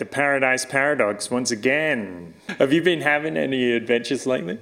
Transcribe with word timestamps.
the 0.00 0.04
Paradise 0.06 0.64
Paradox 0.64 1.30
once 1.30 1.52
again. 1.52 2.34
Have 2.58 2.72
you 2.72 2.82
been 2.82 3.02
having 3.02 3.36
any 3.36 3.70
adventures 3.72 4.26
lately? 4.26 4.58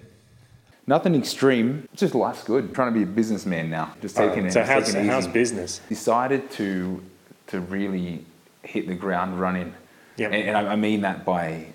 Nothing 0.87 1.15
extreme. 1.15 1.89
Just 1.95 2.15
life's 2.15 2.43
good. 2.45 2.75
trying 2.75 2.93
to 2.93 2.99
be 2.99 3.05
a 3.05 3.07
businessman 3.07 3.71
now. 3.71 3.95
Just 4.03 4.17
taking 4.17 4.47
it. 4.47 4.53
so 4.53 4.65
how's, 4.65 4.95
it 4.95 5.07
how's 5.07 5.27
business? 5.27 5.81
Decided 5.89 6.51
to 6.53 7.03
to 7.47 7.61
really 7.61 8.25
hit 8.63 8.89
the 8.89 8.95
ground 8.95 9.41
running. 9.41 9.73
Yep. 10.17 10.33
And, 10.33 10.49
and 10.49 10.57
I 10.57 10.73
I 10.73 10.77
mean 10.77 11.03
that 11.03 11.25
by 11.25 11.67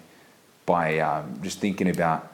by 0.65 0.99
um, 0.99 1.39
just 1.41 1.59
thinking 1.59 1.89
about 1.89 2.31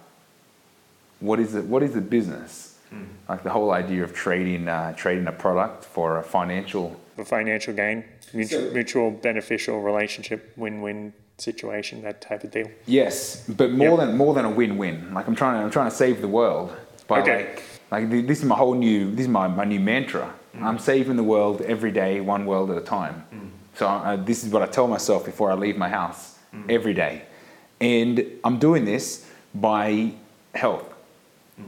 what 1.19 1.39
is 1.39 1.53
it? 1.53 1.65
What 1.65 1.83
is 1.83 1.93
the 1.93 2.01
business? 2.01 2.68
Hmm. 2.89 3.03
Like 3.27 3.43
the 3.43 3.49
whole 3.51 3.71
idea 3.71 4.03
of 4.03 4.13
trading 4.13 4.67
uh, 4.67 4.93
trading 4.93 5.27
a 5.27 5.31
product 5.31 5.85
for 5.85 6.17
a 6.17 6.23
financial 6.23 6.95
For 7.15 7.25
financial 7.25 7.73
gain, 7.73 8.03
mutual, 8.33 8.61
So- 8.61 8.73
mutual 8.73 9.11
beneficial 9.11 9.81
relationship, 9.81 10.53
win-win 10.57 11.13
situation, 11.37 12.01
that 12.01 12.19
type 12.21 12.43
of 12.43 12.51
deal. 12.51 12.67
Yes, 12.85 13.43
but 13.47 13.71
more 13.71 13.97
Yep. 13.97 13.99
than 13.99 14.17
more 14.17 14.33
than 14.33 14.45
a 14.45 14.49
win-win. 14.49 15.13
Like 15.13 15.27
I'm 15.27 15.35
trying 15.35 15.55
to 15.59 15.63
I'm 15.65 15.71
trying 15.71 15.89
to 15.89 15.95
save 15.95 16.21
the 16.21 16.27
world 16.27 16.69
by 17.07 17.19
Okay. 17.21 17.37
like 17.37 17.63
like 17.91 18.09
this 18.27 18.39
is 18.39 18.45
my 18.45 18.55
whole 18.55 18.75
new 18.75 19.11
this 19.11 19.21
is 19.21 19.27
my, 19.39 19.47
my 19.47 19.65
new 19.65 19.79
mantra. 19.79 20.33
I'm 20.61 20.79
saving 20.79 21.15
the 21.15 21.23
world 21.23 21.61
every 21.61 21.91
day, 21.91 22.19
one 22.19 22.45
world 22.45 22.69
at 22.71 22.77
a 22.77 22.81
time. 22.99 23.23
So 23.75 23.87
uh, 23.87 24.15
this 24.17 24.43
is 24.43 24.51
what 24.51 24.61
I 24.61 24.65
tell 24.65 24.87
myself 24.87 25.23
before 25.25 25.51
I 25.51 25.55
leave 25.55 25.77
my 25.77 25.89
house 25.89 26.37
every 26.67 26.93
day, 26.93 27.21
and 27.79 28.25
I'm 28.43 28.57
doing 28.59 28.83
this 28.83 29.25
by 29.53 30.11
health. 30.55 30.83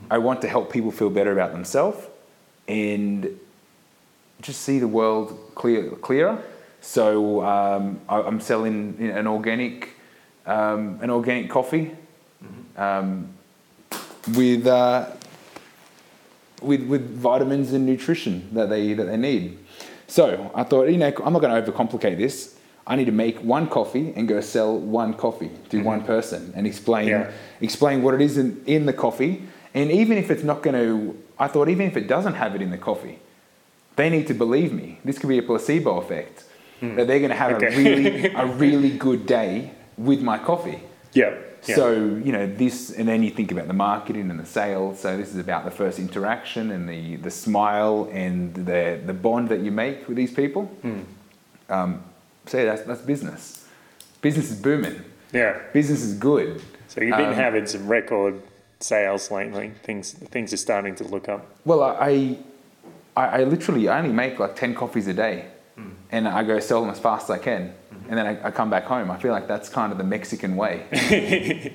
I 0.09 0.17
want 0.17 0.41
to 0.41 0.47
help 0.47 0.71
people 0.71 0.91
feel 0.91 1.09
better 1.09 1.31
about 1.31 1.51
themselves 1.51 1.99
and 2.67 3.39
just 4.41 4.61
see 4.61 4.79
the 4.79 4.87
world 4.87 5.37
clear, 5.55 5.89
clearer. 5.91 6.41
So 6.81 7.43
um, 7.45 7.99
I, 8.09 8.21
I'm 8.21 8.39
selling 8.39 8.97
an 8.99 9.27
organic, 9.27 9.89
um, 10.45 10.99
an 11.01 11.09
organic 11.09 11.49
coffee 11.49 11.91
um, 12.77 13.29
with, 14.35 14.65
uh, 14.67 15.07
with 16.61 16.83
with 16.83 17.15
vitamins 17.17 17.73
and 17.73 17.85
nutrition 17.85 18.47
that 18.53 18.69
they 18.69 18.93
that 18.93 19.05
they 19.05 19.17
need. 19.17 19.57
So 20.07 20.51
I 20.53 20.63
thought, 20.63 20.89
you 20.89 20.97
know, 20.97 21.11
I'm 21.23 21.33
not 21.33 21.41
going 21.41 21.63
to 21.63 21.71
overcomplicate 21.71 22.17
this. 22.17 22.55
I 22.85 22.95
need 22.95 23.05
to 23.05 23.11
make 23.11 23.39
one 23.39 23.67
coffee 23.67 24.11
and 24.15 24.27
go 24.27 24.41
sell 24.41 24.77
one 24.77 25.13
coffee 25.13 25.51
to 25.69 25.81
one 25.83 26.03
person 26.03 26.51
and 26.55 26.67
explain 26.67 27.07
Yeah. 27.07 27.31
explain 27.61 28.01
what 28.03 28.13
it 28.13 28.21
is 28.21 28.37
in, 28.37 28.61
in 28.65 28.85
the 28.85 28.93
coffee. 28.93 29.43
And 29.73 29.91
even 29.91 30.17
if 30.17 30.29
it's 30.29 30.43
not 30.43 30.61
going 30.63 30.75
to, 30.75 31.17
I 31.39 31.47
thought 31.47 31.69
even 31.69 31.87
if 31.87 31.95
it 31.97 32.07
doesn't 32.07 32.33
have 32.35 32.55
it 32.55 32.61
in 32.61 32.71
the 32.71 32.77
coffee, 32.77 33.19
they 33.95 34.09
need 34.09 34.27
to 34.27 34.33
believe 34.33 34.73
me. 34.73 34.99
This 35.05 35.17
could 35.17 35.29
be 35.29 35.37
a 35.37 35.43
placebo 35.43 35.97
effect 35.99 36.43
that 36.81 37.05
they're 37.07 37.19
going 37.19 37.29
to 37.29 37.35
have 37.35 37.51
Okay. 37.53 37.67
a 37.67 37.77
really 37.77 38.25
a 38.43 38.45
really 38.47 38.89
good 38.97 39.25
day 39.27 39.71
with 39.97 40.21
my 40.21 40.37
coffee. 40.39 40.81
Yep. 41.13 41.61
yep. 41.67 41.75
So 41.77 41.91
you 41.93 42.31
know 42.31 42.47
this, 42.47 42.89
and 42.91 43.07
then 43.07 43.21
you 43.21 43.29
think 43.29 43.51
about 43.51 43.67
the 43.67 43.73
marketing 43.73 44.29
and 44.31 44.39
the 44.39 44.45
sales. 44.45 44.99
So 44.99 45.15
this 45.15 45.29
is 45.29 45.37
about 45.37 45.63
the 45.63 45.71
first 45.71 45.99
interaction 45.99 46.71
and 46.71 46.89
the 46.89 47.17
the 47.17 47.29
smile 47.31 48.09
and 48.11 48.53
the 48.55 48.99
the 49.05 49.13
bond 49.13 49.49
that 49.49 49.59
you 49.59 49.71
make 49.71 50.07
with 50.07 50.17
these 50.17 50.33
people. 50.33 50.63
Hmm. 50.81 51.01
Um, 51.69 52.03
so 52.47 52.57
yeah, 52.57 52.65
that's 52.65 52.81
that's 52.83 53.01
business. 53.01 53.67
Business 54.21 54.49
is 54.51 54.59
booming. 54.59 55.01
yeah. 55.33 55.59
Business 55.73 56.01
is 56.03 56.13
good. 56.15 56.61
So 56.87 57.01
you've 57.01 57.15
been 57.17 57.29
Um, 57.29 57.35
having 57.35 57.65
some 57.67 57.87
record 57.87 58.41
sales 58.83 59.31
lately. 59.31 59.73
Things 59.83 60.13
things 60.13 60.53
are 60.53 60.57
starting 60.57 60.95
to 60.95 61.03
look 61.03 61.29
up. 61.29 61.45
Well, 61.65 61.83
I, 61.83 62.37
I, 63.15 63.25
I 63.25 63.43
literally 63.43 63.87
I 63.87 63.99
only 63.99 64.13
make 64.13 64.39
like 64.39 64.55
ten 64.55 64.73
coffees 64.75 65.07
a 65.07 65.13
day, 65.13 65.45
mm-hmm. 65.77 65.91
and 66.11 66.27
I 66.27 66.43
go 66.43 66.59
sell 66.59 66.81
them 66.81 66.89
as 66.89 66.99
fast 66.99 67.25
as 67.25 67.29
I 67.31 67.37
can, 67.37 67.73
mm-hmm. 67.93 68.09
and 68.09 68.17
then 68.17 68.27
I, 68.27 68.47
I 68.47 68.51
come 68.51 68.69
back 68.69 68.85
home. 68.85 69.11
I 69.11 69.17
feel 69.17 69.31
like 69.31 69.47
that's 69.47 69.69
kind 69.69 69.91
of 69.91 69.97
the 69.97 70.03
Mexican 70.03 70.55
way, 70.55 70.85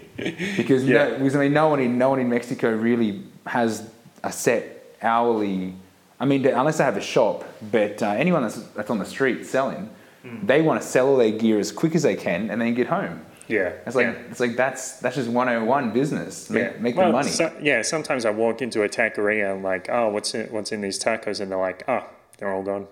because 0.56 0.84
Yeah. 0.84 1.08
no, 1.08 1.18
because 1.18 1.36
I 1.36 1.40
mean 1.40 1.52
no 1.52 1.68
one 1.68 1.80
in 1.80 1.98
no 1.98 2.10
one 2.10 2.20
in 2.20 2.28
Mexico 2.28 2.70
really 2.74 3.22
has 3.46 3.88
a 4.22 4.32
set 4.32 4.96
hourly. 5.02 5.74
I 6.19 6.25
mean, 6.25 6.47
unless 6.47 6.78
they 6.78 6.84
have 6.84 6.97
a 6.97 7.02
shop, 7.02 7.44
but 7.70 8.02
uh, 8.02 8.06
anyone 8.08 8.41
that's, 8.42 8.56
that's 8.69 8.88
on 8.88 8.98
the 8.98 9.04
street 9.04 9.44
selling, 9.44 9.91
mm. 10.25 10.47
they 10.47 10.62
want 10.62 10.81
to 10.81 10.86
sell 10.86 11.08
all 11.08 11.19
their 11.19 11.31
gear 11.31 11.58
as 11.58 11.70
quick 11.70 11.94
as 11.94 12.04
they 12.04 12.16
can 12.16 12.50
and 12.50 12.58
then 12.58 12.72
get 12.72 12.86
home. 12.86 13.20
Yeah. 13.48 13.72
It's 13.86 13.94
like 13.94 14.06
yeah. 14.06 14.22
it's 14.30 14.40
like 14.40 14.56
that's 14.56 14.98
that's 15.00 15.16
just 15.16 15.28
101 15.28 15.92
business. 15.92 16.50
Make, 16.50 16.62
yeah. 16.62 16.78
make 16.80 16.96
well, 16.96 17.08
the 17.08 17.12
money. 17.12 17.28
so- 17.28 17.56
yeah, 17.60 17.82
sometimes 17.82 18.24
I 18.24 18.30
walk 18.30 18.62
into 18.62 18.82
a 18.82 18.88
taqueria 18.88 19.52
and 19.52 19.62
like, 19.62 19.88
oh, 19.90 20.08
what's 20.08 20.34
in, 20.34 20.46
what's 20.48 20.72
in 20.72 20.80
these 20.80 21.02
tacos? 21.02 21.40
And 21.40 21.50
they're 21.50 21.58
like, 21.58 21.84
oh, 21.88 22.04
they're 22.38 22.52
all 22.52 22.62
gone. 22.62 22.88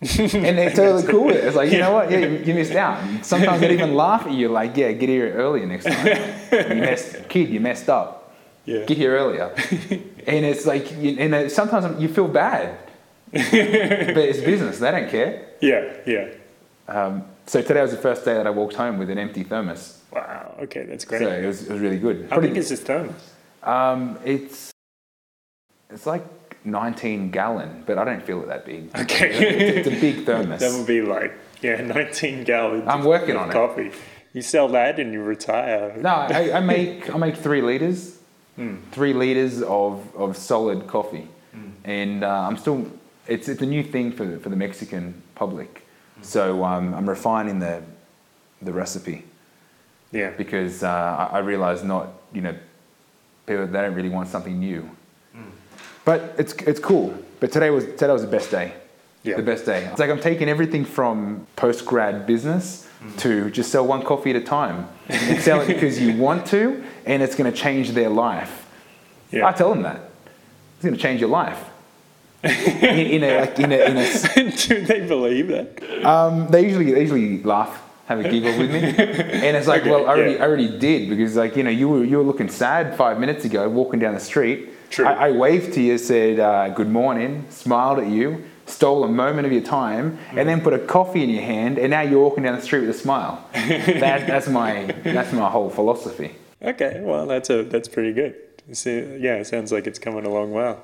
and 0.00 0.58
they're 0.58 0.70
totally 0.74 1.04
cool 1.04 1.24
with 1.24 1.36
it. 1.36 1.44
It's 1.44 1.56
like, 1.56 1.72
you 1.72 1.78
know 1.78 1.92
what? 1.92 2.10
Yeah, 2.10 2.18
you, 2.18 2.38
you 2.38 2.54
missed 2.54 2.74
out. 2.74 3.24
Sometimes 3.24 3.60
they 3.60 3.72
even 3.72 3.94
laugh 3.94 4.26
at 4.26 4.32
you, 4.32 4.48
like, 4.48 4.76
yeah, 4.76 4.92
get 4.92 5.08
here 5.08 5.32
earlier 5.32 5.66
next 5.66 5.84
time. 5.84 6.06
You 6.06 6.74
messed, 6.80 7.28
kid, 7.28 7.48
you 7.48 7.60
messed 7.60 7.88
up. 7.88 8.34
Yeah. 8.66 8.84
Get 8.84 8.96
here 8.96 9.16
earlier. 9.16 9.54
and 10.26 10.44
it's 10.44 10.66
like, 10.66 10.90
you, 10.98 11.16
and 11.18 11.34
it, 11.34 11.52
sometimes 11.52 12.00
you 12.00 12.08
feel 12.08 12.28
bad, 12.28 12.78
but 13.30 13.42
it's 13.42 14.40
business. 14.40 14.78
They 14.78 14.90
don't 14.90 15.10
care. 15.10 15.46
Yeah, 15.60 15.92
yeah. 16.06 16.28
Um, 16.88 17.24
so 17.46 17.60
today 17.62 17.82
was 17.82 17.90
the 17.90 17.96
first 17.98 18.24
day 18.24 18.34
that 18.34 18.46
I 18.46 18.50
walked 18.50 18.74
home 18.74 18.98
with 18.98 19.10
an 19.10 19.18
empty 19.18 19.42
thermos. 19.44 20.00
Wow. 20.12 20.54
Okay, 20.62 20.84
that's 20.84 21.04
great. 21.04 21.20
So 21.20 21.28
it 21.28 21.46
was, 21.46 21.62
it 21.66 21.72
was 21.72 21.80
really 21.80 21.98
good. 21.98 22.28
How 22.30 22.40
big 22.40 22.56
is 22.56 22.68
this 22.68 22.80
thermos? 22.80 23.14
Um, 23.62 24.18
it's 24.24 24.70
it's 25.90 26.06
like 26.06 26.24
19 26.66 27.30
gallon, 27.30 27.82
but 27.86 27.98
I 27.98 28.04
don't 28.04 28.22
feel 28.22 28.42
it 28.42 28.48
that 28.48 28.64
big. 28.64 28.90
Okay. 28.98 29.76
It's 29.78 29.88
a 29.88 30.00
big 30.00 30.24
thermos. 30.24 30.60
that 30.60 30.72
would 30.72 30.86
be 30.86 31.02
like, 31.02 31.32
yeah, 31.62 31.80
19 31.82 32.44
gallons. 32.44 32.84
I'm 32.86 33.04
working 33.04 33.36
of 33.36 33.42
on 33.42 33.50
it. 33.50 33.52
coffee. 33.52 33.90
You 34.32 34.42
sell 34.42 34.68
that 34.68 34.98
and 34.98 35.12
you 35.12 35.22
retire. 35.22 35.94
No, 35.98 36.08
I, 36.10 36.56
I 36.58 36.60
make 36.74 37.12
I 37.14 37.18
make 37.18 37.36
three 37.36 37.60
liters, 37.62 38.18
Hmm. 38.56 38.76
three 38.92 39.12
liters 39.12 39.62
of, 39.62 40.14
of 40.16 40.36
solid 40.36 40.86
coffee, 40.86 41.28
and 41.84 42.22
uh, 42.24 42.46
I'm 42.48 42.56
still. 42.56 42.86
It's 43.26 43.48
it's 43.48 43.62
a 43.62 43.66
new 43.66 43.82
thing 43.82 44.12
for 44.12 44.24
the, 44.24 44.38
for 44.38 44.48
the 44.48 44.56
Mexican 44.56 45.22
public. 45.34 45.83
So 46.24 46.64
um, 46.64 46.94
I'm 46.94 47.08
refining 47.08 47.58
the 47.60 47.82
the 48.62 48.72
recipe 48.72 49.24
Yeah. 50.12 50.30
because 50.36 50.82
uh, 50.82 50.88
I, 51.32 51.36
I 51.36 51.38
realize 51.40 51.82
not 51.84 52.08
you 52.32 52.40
know 52.40 52.54
people 53.46 53.66
they 53.66 53.80
don't 53.80 53.94
really 53.94 54.08
want 54.08 54.28
something 54.28 54.58
new, 54.58 54.82
Hmm. 55.34 55.50
but 56.04 56.34
it's 56.38 56.54
it's 56.66 56.80
cool. 56.80 57.14
But 57.40 57.52
today 57.52 57.70
was 57.70 57.84
today 57.84 58.12
was 58.12 58.22
the 58.22 58.30
best 58.38 58.50
day. 58.50 58.72
Yeah. 59.22 59.36
The 59.36 59.42
best 59.42 59.64
day. 59.66 59.84
It's 59.90 59.98
like 60.00 60.10
I'm 60.10 60.20
taking 60.20 60.48
everything 60.48 60.84
from 60.84 61.46
post 61.56 61.84
grad 61.86 62.26
business 62.26 62.82
Mm. 63.04 63.18
to 63.18 63.50
just 63.50 63.70
sell 63.70 63.86
one 63.86 64.02
coffee 64.02 64.30
at 64.30 64.36
a 64.36 64.40
time 64.40 64.88
and 65.08 65.38
sell 65.42 65.60
it 65.60 65.66
because 65.66 66.00
you 66.00 66.16
want 66.16 66.46
to, 66.46 66.82
and 67.04 67.22
it's 67.22 67.34
going 67.36 67.52
to 67.52 67.56
change 67.64 67.90
their 67.90 68.08
life. 68.08 68.64
Yeah. 69.30 69.46
I 69.46 69.52
tell 69.52 69.68
them 69.74 69.82
that 69.82 70.00
it's 70.76 70.84
going 70.84 70.94
to 70.96 71.00
change 71.00 71.20
your 71.20 71.28
life. 71.28 71.58
In, 72.44 72.50
in 73.22 73.24
a, 73.24 73.40
like, 73.40 73.58
in 73.58 73.72
a, 73.72 73.76
in 73.76 73.96
a, 73.96 74.56
Do 74.56 74.84
they 74.84 75.06
believe 75.06 75.48
that? 75.48 76.04
um, 76.04 76.48
they 76.48 76.64
usually 76.64 76.92
they 76.92 77.00
usually 77.00 77.42
laugh, 77.42 77.82
have 78.06 78.20
a 78.20 78.28
giggle 78.28 78.56
with 78.58 78.70
me, 78.70 78.78
and 78.82 79.56
it's 79.56 79.66
like, 79.66 79.82
Okay, 79.82 79.90
well, 79.90 80.06
I 80.06 80.10
already 80.10 80.32
yeah. 80.34 80.44
I 80.44 80.46
already 80.46 80.78
did 80.78 81.08
because 81.08 81.36
like 81.36 81.56
you 81.56 81.62
know 81.62 81.70
you 81.70 81.88
were 81.88 82.04
you 82.04 82.18
were 82.18 82.22
looking 82.24 82.48
sad 82.48 82.96
five 82.96 83.18
minutes 83.18 83.44
ago 83.44 83.68
walking 83.68 84.00
down 84.00 84.14
the 84.14 84.20
street. 84.20 84.70
True. 84.90 85.06
I, 85.06 85.28
I 85.28 85.30
waved 85.32 85.72
to 85.74 85.80
you, 85.80 85.98
said 85.98 86.38
uh, 86.38 86.68
good 86.68 86.88
morning, 86.88 87.46
smiled 87.50 87.98
at 87.98 88.06
you, 88.06 88.44
stole 88.66 89.02
a 89.04 89.08
moment 89.08 89.46
of 89.46 89.52
your 89.52 89.62
time, 89.62 90.18
and 90.36 90.48
then 90.48 90.60
put 90.60 90.72
a 90.72 90.78
coffee 90.78 91.22
in 91.22 91.30
your 91.30 91.42
hand, 91.42 91.78
and 91.78 91.90
now 91.90 92.02
you're 92.02 92.22
walking 92.22 92.44
down 92.44 92.54
the 92.54 92.62
street 92.62 92.80
with 92.80 92.90
a 92.90 92.98
smile. 92.98 93.44
that, 93.52 94.26
that's 94.26 94.46
my 94.48 94.94
that's 95.02 95.32
my 95.32 95.48
whole 95.50 95.70
philosophy. 95.70 96.36
Okay, 96.62 97.00
well, 97.02 97.26
that's 97.26 97.50
a 97.50 97.64
that's 97.64 97.88
pretty 97.88 98.12
good. 98.12 98.36
See, 98.72 98.98
yeah, 99.18 99.36
it 99.36 99.46
sounds 99.46 99.72
like 99.72 99.86
it's 99.86 99.98
coming 99.98 100.24
along 100.24 100.52
well. 100.52 100.82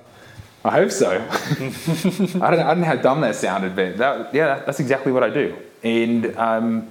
I 0.65 0.71
hope 0.71 0.91
so. 0.91 1.11
I 1.21 1.21
don't 1.21 2.43
I 2.43 2.51
don't 2.51 2.81
know 2.81 2.87
how 2.87 2.97
dumb 2.97 3.23
that 3.23 3.35
sounded, 3.35 3.75
but 3.75 3.97
that, 3.97 4.35
yeah, 4.35 4.47
that, 4.47 4.67
that's 4.67 4.81
exactly 4.81 5.11
what 5.11 5.23
I 5.23 5.31
do. 5.31 5.57
And 5.83 6.37
um, 6.37 6.91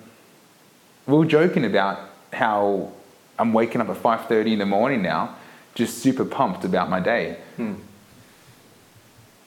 we 1.05 1.17
were 1.17 1.25
joking 1.25 1.65
about 1.65 1.99
how 2.33 2.91
I'm 3.37 3.53
waking 3.53 3.81
up 3.81 3.89
at 3.89 3.97
5:30 3.97 4.53
in 4.53 4.59
the 4.59 4.65
morning 4.65 5.01
now, 5.01 5.35
just 5.75 5.99
super 5.99 6.25
pumped 6.25 6.65
about 6.65 6.89
my 6.89 6.99
day. 6.99 7.37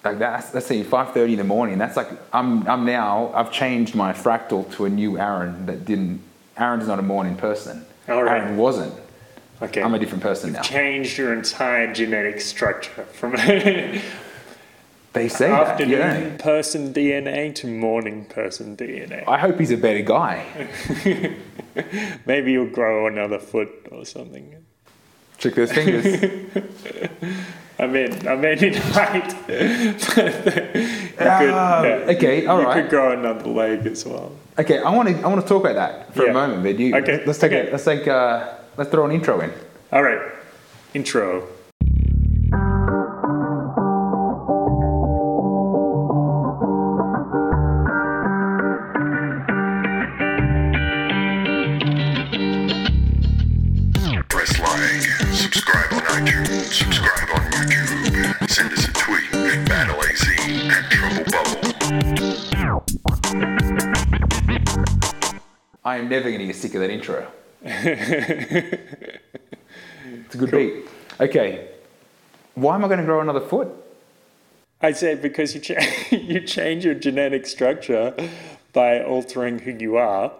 Like 0.04 0.18
that's 0.18 0.50
that's 0.50 0.66
saying 0.66 0.84
5:30 0.84 1.32
in 1.32 1.38
the 1.38 1.44
morning. 1.44 1.78
That's 1.78 1.96
like 1.96 2.08
I'm 2.32 2.66
I'm 2.68 2.84
now 2.84 3.32
I've 3.34 3.52
changed 3.52 3.94
my 3.94 4.12
fractal 4.12 4.70
to 4.74 4.84
a 4.84 4.88
new 4.88 5.18
Aaron 5.18 5.66
that 5.66 5.84
didn't. 5.84 6.22
Aaron's 6.56 6.86
not 6.86 6.98
a 6.98 7.02
morning 7.02 7.36
person. 7.36 7.84
All 8.08 8.22
right. 8.22 8.40
Aaron 8.42 8.56
wasn't. 8.56 8.94
Okay, 9.62 9.80
I'm 9.80 9.94
a 9.94 9.98
different 9.98 10.22
person 10.22 10.52
now. 10.52 10.62
changed 10.62 11.16
your 11.16 11.32
entire 11.32 11.92
genetic 11.92 12.40
structure 12.40 13.04
from 13.04 13.32
They 15.12 15.28
say 15.28 15.48
that. 15.50 15.86
Yeah. 15.86 16.36
person 16.38 16.92
DNA 16.94 17.54
to 17.56 17.66
morning 17.66 18.24
person 18.24 18.76
DNA. 18.76 19.24
I 19.28 19.38
hope 19.38 19.58
he's 19.58 19.70
a 19.70 19.76
better 19.76 20.00
guy. 20.00 20.44
Maybe 22.26 22.52
you'll 22.52 22.70
grow 22.70 23.06
another 23.06 23.38
foot 23.38 23.68
or 23.90 24.04
something. 24.06 24.56
Check 25.38 25.54
those 25.54 25.72
fingers. 25.72 26.06
I 27.78 27.86
mean, 27.88 28.26
I 28.28 28.36
mean 28.36 28.58
it 28.58 28.74
you 28.74 29.94
could, 29.98 30.34
Ah, 31.20 31.82
yeah, 31.82 32.12
okay, 32.14 32.46
all 32.46 32.60
you 32.60 32.66
right. 32.66 32.80
could 32.82 32.90
grow 32.90 33.12
another 33.12 33.48
leg 33.50 33.84
as 33.86 34.06
well. 34.06 34.32
Okay, 34.58 34.78
I 34.78 34.90
want 34.90 35.08
to 35.08 35.14
I 35.22 35.26
want 35.26 35.40
to 35.42 35.46
talk 35.48 35.62
about 35.64 35.74
that 35.74 36.14
for 36.14 36.24
Yeah. 36.24 36.30
a 36.30 36.34
moment, 36.34 36.62
but 36.62 36.78
you 36.78 36.94
Okay, 36.96 37.22
let's 37.26 37.38
take 37.38 37.52
okay. 37.52 37.68
a, 37.68 37.72
let's 37.72 37.84
take 37.84 38.06
uh, 38.06 38.54
let's 38.76 38.90
throw 38.90 39.04
an 39.04 39.10
intro 39.12 39.40
in. 39.40 39.52
All 39.92 40.02
right, 40.02 40.20
intro. 40.94 41.48
Never 66.12 66.28
going 66.28 66.40
to 66.40 66.46
get 66.46 66.56
sick 66.56 66.74
of 66.74 66.80
that 66.80 66.90
intro. 66.90 67.26
it's 67.62 68.74
a 70.34 70.38
good 70.38 70.50
beat. 70.50 70.84
Okay, 71.20 71.68
why 72.54 72.74
am 72.74 72.84
I 72.84 72.88
going 72.88 73.00
to 73.00 73.04
grow 73.04 73.20
another 73.20 73.40
foot? 73.40 73.68
I 74.80 74.92
said 74.92 75.22
because 75.22 75.54
you 75.54 75.60
cha- 75.60 75.86
you 76.10 76.40
change 76.40 76.84
your 76.84 76.94
genetic 76.94 77.46
structure 77.46 78.14
by 78.72 79.02
altering 79.02 79.60
who 79.60 79.72
you 79.72 79.96
are, 79.96 80.32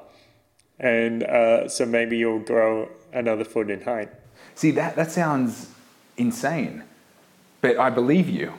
and 0.79 1.23
uh, 1.23 1.69
so 1.69 1.87
maybe 1.87 2.19
you'll 2.19 2.41
grow 2.41 2.89
another 3.13 3.45
foot 3.45 3.71
in 3.71 3.83
height. 3.83 4.11
See 4.55 4.73
that 4.73 4.97
that 4.97 5.11
sounds 5.11 5.71
insane, 6.17 6.83
but 7.61 7.79
I 7.79 7.89
believe 7.91 8.29
you. 8.29 8.53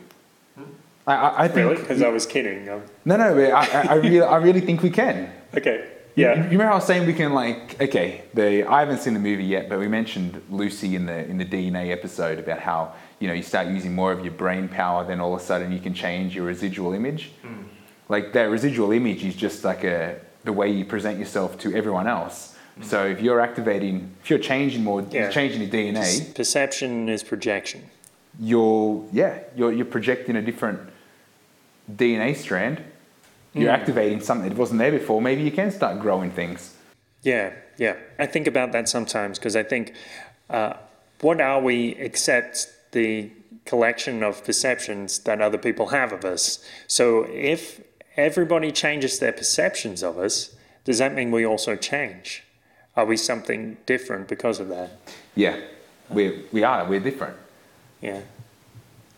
I, 1.05 1.15
I, 1.15 1.43
I 1.43 1.47
think 1.49 1.69
Really? 1.69 1.81
Because 1.81 2.01
I 2.01 2.07
was 2.07 2.25
kidding. 2.25 2.69
Um, 2.69 2.83
no, 3.03 3.17
no, 3.17 3.37
I, 3.37 3.65
I, 3.65 3.81
I 3.89 3.93
really 3.95 4.21
I 4.21 4.37
really 4.37 4.61
think 4.61 4.81
we 4.81 4.89
can. 4.89 5.29
okay. 5.57 5.89
You, 6.15 6.25
Yeah. 6.25 6.35
you 6.35 6.43
remember 6.43 6.71
I 6.71 6.75
was 6.75 6.85
saying 6.85 7.07
we 7.07 7.13
can 7.13 7.33
like 7.33 7.81
okay, 7.81 8.23
the 8.33 8.65
I 8.65 8.79
haven't 8.81 8.99
seen 8.99 9.13
the 9.13 9.19
movie 9.19 9.45
yet, 9.45 9.67
but 9.69 9.79
we 9.79 9.87
mentioned 9.87 10.41
Lucy 10.49 10.95
in 10.95 11.05
the 11.05 11.25
in 11.27 11.37
the 11.37 11.45
DNA 11.45 11.91
episode 11.91 12.39
about 12.39 12.59
how 12.59 12.93
you 13.19 13.27
know 13.27 13.33
you 13.33 13.43
start 13.43 13.67
using 13.67 13.93
more 13.95 14.11
of 14.11 14.23
your 14.23 14.33
brain 14.33 14.67
power, 14.67 15.05
then 15.05 15.19
all 15.19 15.33
of 15.35 15.41
a 15.41 15.43
sudden 15.43 15.71
you 15.71 15.79
can 15.79 15.93
change 15.93 16.35
your 16.35 16.45
residual 16.45 16.93
image. 16.93 17.31
Hmm. 17.41 17.63
Like 18.09 18.33
that 18.33 18.49
residual 18.49 18.91
image 18.91 19.23
is 19.23 19.35
just 19.35 19.63
like 19.63 19.83
a 19.83 20.19
the 20.43 20.53
way 20.53 20.69
you 20.69 20.85
present 20.85 21.17
yourself 21.19 21.57
to 21.59 21.73
everyone 21.75 22.07
else. 22.07 22.55
Hmm. 22.75 22.83
So 22.83 23.05
if 23.05 23.21
you're 23.21 23.39
activating, 23.39 24.11
if 24.21 24.29
you're 24.29 24.39
changing 24.39 24.83
more, 24.83 25.01
Yeah. 25.09 25.29
changing 25.29 25.61
your 25.61 25.71
DNA, 25.71 26.33
Perception 26.35 27.09
is 27.09 27.23
projection. 27.23 27.81
you're 28.39 29.03
yeah 29.11 29.39
you're 29.55 29.71
you're 29.71 29.91
projecting 29.97 30.35
a 30.35 30.41
different 30.41 30.79
DNA 31.99 32.35
strand. 32.35 32.81
You're 33.53 33.71
activating 33.71 34.19
something 34.21 34.49
that 34.49 34.57
wasn't 34.57 34.79
there 34.79 34.91
before. 34.91 35.21
Maybe 35.21 35.43
you 35.43 35.51
can 35.51 35.71
start 35.71 35.99
growing 35.99 36.31
things. 36.31 36.75
Yeah, 37.21 37.53
yeah. 37.77 37.95
I 38.17 38.25
think 38.25 38.47
about 38.47 38.71
that 38.71 38.89
sometimes 38.89 39.37
because 39.37 39.55
I 39.55 39.63
think, 39.63 39.93
uh, 40.49 40.73
what 41.21 41.39
are 41.39 41.61
we 41.61 41.95
except 41.95 42.67
the 42.91 43.31
collection 43.65 44.23
of 44.23 44.43
perceptions 44.43 45.19
that 45.19 45.41
other 45.41 45.57
people 45.57 45.87
have 45.87 46.11
of 46.11 46.25
us? 46.25 46.63
So 46.87 47.23
if 47.29 47.81
everybody 48.17 48.71
changes 48.71 49.19
their 49.19 49.31
perceptions 49.31 50.03
of 50.03 50.17
us, 50.17 50.55
does 50.83 50.97
that 50.97 51.13
mean 51.13 51.31
we 51.31 51.45
also 51.45 51.75
change? 51.75 52.43
Are 52.95 53.05
we 53.05 53.17
something 53.17 53.77
different 53.85 54.27
because 54.27 54.59
of 54.59 54.67
that? 54.69 54.91
Yeah, 55.35 55.59
we 56.09 56.45
we 56.51 56.63
are. 56.63 56.85
We're 56.85 56.99
different. 56.99 57.37
Yeah. 58.01 58.21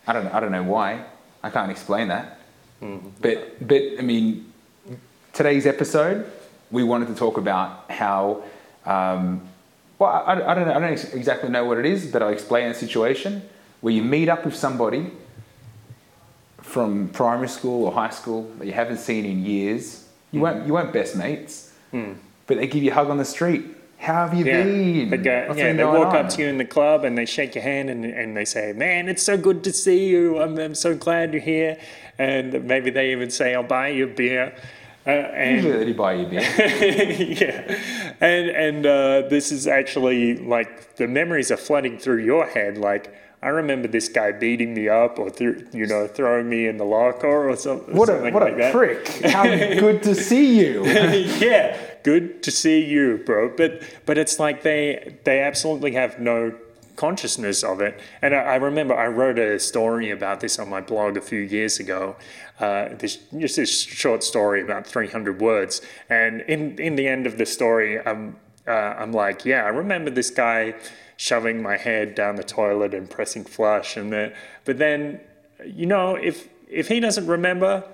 I 0.06 0.12
don't 0.12 0.28
I 0.28 0.40
don't 0.40 0.52
know 0.52 0.62
why. 0.62 1.04
I 1.42 1.50
can't 1.50 1.70
explain 1.70 2.08
that. 2.08 2.40
But 2.80 3.66
but 3.66 3.82
I 3.98 4.02
mean, 4.02 4.52
today's 5.32 5.66
episode, 5.66 6.30
we 6.70 6.82
wanted 6.84 7.08
to 7.08 7.14
talk 7.14 7.36
about 7.38 7.90
how. 7.90 8.42
Um, 8.84 9.48
well, 9.98 10.10
I, 10.10 10.32
I 10.32 10.54
don't 10.54 10.68
know, 10.68 10.74
I 10.74 10.78
don't 10.80 10.92
ex- 10.92 11.14
exactly 11.14 11.48
know 11.48 11.64
what 11.64 11.78
it 11.78 11.86
is, 11.86 12.10
but 12.12 12.22
I'll 12.22 12.28
explain 12.28 12.68
a 12.70 12.74
situation 12.74 13.42
where 13.80 13.94
you 13.94 14.02
meet 14.02 14.28
up 14.28 14.44
with 14.44 14.54
somebody 14.54 15.10
from 16.58 17.08
primary 17.08 17.48
school 17.48 17.86
or 17.86 17.92
high 17.92 18.10
school 18.10 18.42
that 18.58 18.66
you 18.66 18.72
haven't 18.72 18.98
seen 18.98 19.24
in 19.24 19.44
years. 19.44 20.06
You 20.32 20.40
weren't 20.40 20.66
you 20.66 20.72
weren't 20.74 20.92
best 20.92 21.16
mates, 21.16 21.72
but 22.46 22.58
they 22.58 22.66
give 22.66 22.82
you 22.82 22.90
a 22.90 22.94
hug 22.94 23.08
on 23.08 23.16
the 23.16 23.24
street. 23.24 23.64
How 23.98 24.26
have 24.28 24.34
you 24.38 24.44
Yeah, 24.44 24.62
been? 24.62 25.10
they, 25.10 25.16
go, 25.16 25.44
What's 25.48 25.58
yeah, 25.58 25.68
been 25.68 25.76
they 25.78 25.84
walk 25.84 26.08
on?" 26.08 26.16
up 26.16 26.28
to 26.30 26.42
you 26.42 26.48
in 26.48 26.58
the 26.58 26.64
club 26.64 27.04
and 27.04 27.16
they 27.16 27.26
shake 27.26 27.54
your 27.54 27.64
hand 27.64 27.90
and, 27.90 28.04
and 28.04 28.36
they 28.36 28.44
say, 28.44 28.72
Man, 28.72 29.08
it's 29.08 29.22
so 29.22 29.36
good 29.36 29.64
to 29.64 29.72
see 29.72 30.08
you. 30.08 30.38
I'm, 30.40 30.58
I'm 30.58 30.74
so 30.74 30.94
glad 30.94 31.32
you're 31.32 31.42
here. 31.42 31.78
And 32.18 32.64
maybe 32.64 32.90
they 32.90 33.12
even 33.12 33.30
say, 33.30 33.54
I'll 33.54 33.62
buy 33.62 33.88
you 33.88 34.04
a 34.04 34.08
beer. 34.08 34.54
Uh, 35.06 35.10
and 35.10 35.64
Usually 35.64 35.84
they 35.84 35.92
buy 35.92 36.14
you 36.14 36.26
a 36.26 36.28
beer. 36.28 36.40
yeah, 37.40 38.14
and 38.20 38.48
and 38.50 38.86
uh, 38.86 39.22
this 39.28 39.52
is 39.52 39.66
actually 39.68 40.36
like 40.38 40.96
the 40.96 41.06
memories 41.06 41.50
are 41.52 41.56
flooding 41.56 41.96
through 41.98 42.24
your 42.24 42.46
head. 42.46 42.76
Like 42.76 43.14
I 43.46 43.50
remember 43.50 43.86
this 43.86 44.08
guy 44.08 44.32
beating 44.32 44.74
me 44.74 44.88
up, 44.88 45.20
or 45.20 45.30
through, 45.30 45.68
you 45.72 45.86
know 45.86 46.08
throwing 46.08 46.48
me 46.48 46.66
in 46.66 46.78
the 46.78 46.84
locker, 46.84 47.48
or 47.48 47.54
something. 47.54 47.94
What 47.94 48.08
a 48.08 48.14
something 48.14 48.34
what 48.34 48.42
like 48.42 48.54
a 48.54 48.56
that. 48.56 48.72
prick! 48.72 49.06
How 49.30 49.44
good 49.84 50.02
to 50.02 50.16
see 50.16 50.58
you. 50.58 50.84
yeah, 50.84 51.78
good 52.02 52.42
to 52.42 52.50
see 52.50 52.84
you, 52.84 53.22
bro. 53.24 53.54
But 53.56 53.84
but 54.04 54.18
it's 54.18 54.40
like 54.40 54.62
they 54.64 55.16
they 55.22 55.40
absolutely 55.40 55.92
have 55.92 56.18
no 56.18 56.56
consciousness 56.96 57.62
of 57.62 57.80
it. 57.80 58.00
And 58.20 58.34
I, 58.34 58.38
I 58.38 58.56
remember 58.56 58.96
I 58.96 59.06
wrote 59.06 59.38
a 59.38 59.60
story 59.60 60.10
about 60.10 60.40
this 60.40 60.58
on 60.58 60.68
my 60.68 60.80
blog 60.80 61.16
a 61.16 61.20
few 61.20 61.38
years 61.38 61.78
ago. 61.78 62.16
Uh, 62.58 62.96
this 62.96 63.18
just 63.38 63.54
this 63.54 63.80
short 63.80 64.24
story 64.24 64.60
about 64.60 64.88
300 64.88 65.40
words. 65.40 65.82
And 66.08 66.40
in 66.48 66.80
in 66.80 66.96
the 66.96 67.06
end 67.06 67.28
of 67.28 67.38
the 67.38 67.46
story, 67.46 68.04
I'm 68.04 68.38
uh, 68.66 68.72
I'm 68.98 69.12
like, 69.12 69.44
yeah, 69.44 69.62
I 69.62 69.68
remember 69.68 70.10
this 70.10 70.30
guy 70.30 70.74
shoving 71.16 71.62
my 71.62 71.76
head 71.76 72.14
down 72.14 72.36
the 72.36 72.44
toilet 72.44 72.94
and 72.94 73.08
pressing 73.08 73.44
flush, 73.44 73.96
and 73.96 74.12
that 74.12 74.34
but 74.64 74.78
then 74.78 75.20
you 75.64 75.86
know 75.86 76.16
if 76.16 76.48
if 76.68 76.88
he 76.88 77.00
doesn't 77.00 77.26
remember. 77.26 77.84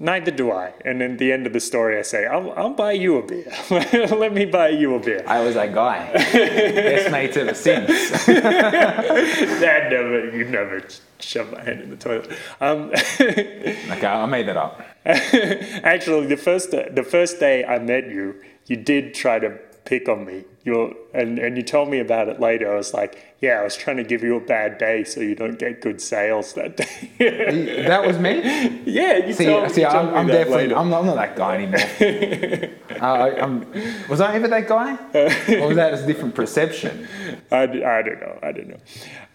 Neither 0.00 0.32
do 0.32 0.50
I. 0.50 0.72
And 0.84 1.00
at 1.02 1.18
the 1.18 1.32
end 1.32 1.46
of 1.46 1.52
the 1.52 1.60
story, 1.60 1.96
I 1.96 2.02
say, 2.02 2.26
I'll, 2.26 2.52
I'll 2.54 2.74
buy 2.74 2.92
you 2.92 3.18
a 3.18 3.22
beer. 3.22 3.46
Let 3.70 4.34
me 4.34 4.44
buy 4.44 4.70
you 4.70 4.96
a 4.96 4.98
beer. 4.98 5.22
I 5.26 5.40
was 5.40 5.54
that 5.54 5.72
guy. 5.72 6.12
Best 6.12 7.12
mates 7.12 7.36
ever 7.36 7.54
since. 7.54 8.26
That 8.26 9.90
never, 9.90 10.36
you 10.36 10.44
never 10.46 10.82
shove 11.20 11.52
my 11.52 11.62
head 11.62 11.80
in 11.80 11.90
the 11.90 11.96
toilet. 11.96 12.30
Um, 12.60 12.90
Okay, 13.20 14.06
I 14.06 14.26
made 14.26 14.48
that 14.48 14.56
up. 14.56 14.82
actually, 15.04 16.26
the 16.26 16.36
first, 16.36 16.72
the 16.72 17.06
first 17.08 17.38
day 17.38 17.64
I 17.64 17.78
met 17.78 18.08
you, 18.10 18.34
you 18.66 18.76
did 18.76 19.14
try 19.14 19.38
to 19.38 19.58
pick 19.84 20.08
on 20.08 20.24
me. 20.24 20.44
You're, 20.64 20.94
and, 21.12 21.38
and 21.38 21.56
you 21.58 21.62
told 21.62 21.90
me 21.90 21.98
about 21.98 22.28
it 22.28 22.40
later. 22.40 22.72
I 22.72 22.76
was 22.76 22.94
like, 22.94 23.36
yeah, 23.42 23.60
I 23.60 23.64
was 23.64 23.76
trying 23.76 23.98
to 23.98 24.04
give 24.04 24.22
you 24.22 24.36
a 24.36 24.40
bad 24.40 24.78
day 24.78 25.04
so 25.04 25.20
you 25.20 25.34
don't 25.34 25.58
get 25.58 25.82
good 25.82 26.00
sales 26.00 26.54
that 26.54 26.78
day. 26.78 27.84
That 27.86 28.06
was 28.06 28.18
me. 28.18 28.40
yeah, 28.86 29.26
you 29.26 29.34
See, 29.34 29.44
told, 29.44 29.70
see, 29.70 29.82
you 29.82 29.86
I'm, 29.86 30.14
I'm 30.14 30.26
definitely. 30.26 30.74
I'm 30.74 30.88
not, 30.88 31.00
I'm 31.00 31.06
not 31.06 31.16
that 31.16 31.36
guy 31.36 31.56
anymore. 31.56 32.70
uh, 33.00 33.04
I, 33.04 33.42
I'm, 33.42 34.08
was 34.08 34.22
I 34.22 34.34
ever 34.34 34.48
that 34.48 34.66
guy, 34.66 34.94
or 35.60 35.68
was 35.68 35.76
that 35.76 35.92
a 35.94 36.06
different 36.06 36.34
perception? 36.34 37.06
I, 37.52 37.62
I 37.64 38.02
don't 38.02 38.20
know. 38.20 38.38
I 38.42 38.52
don't 38.52 38.68
know. 38.68 38.80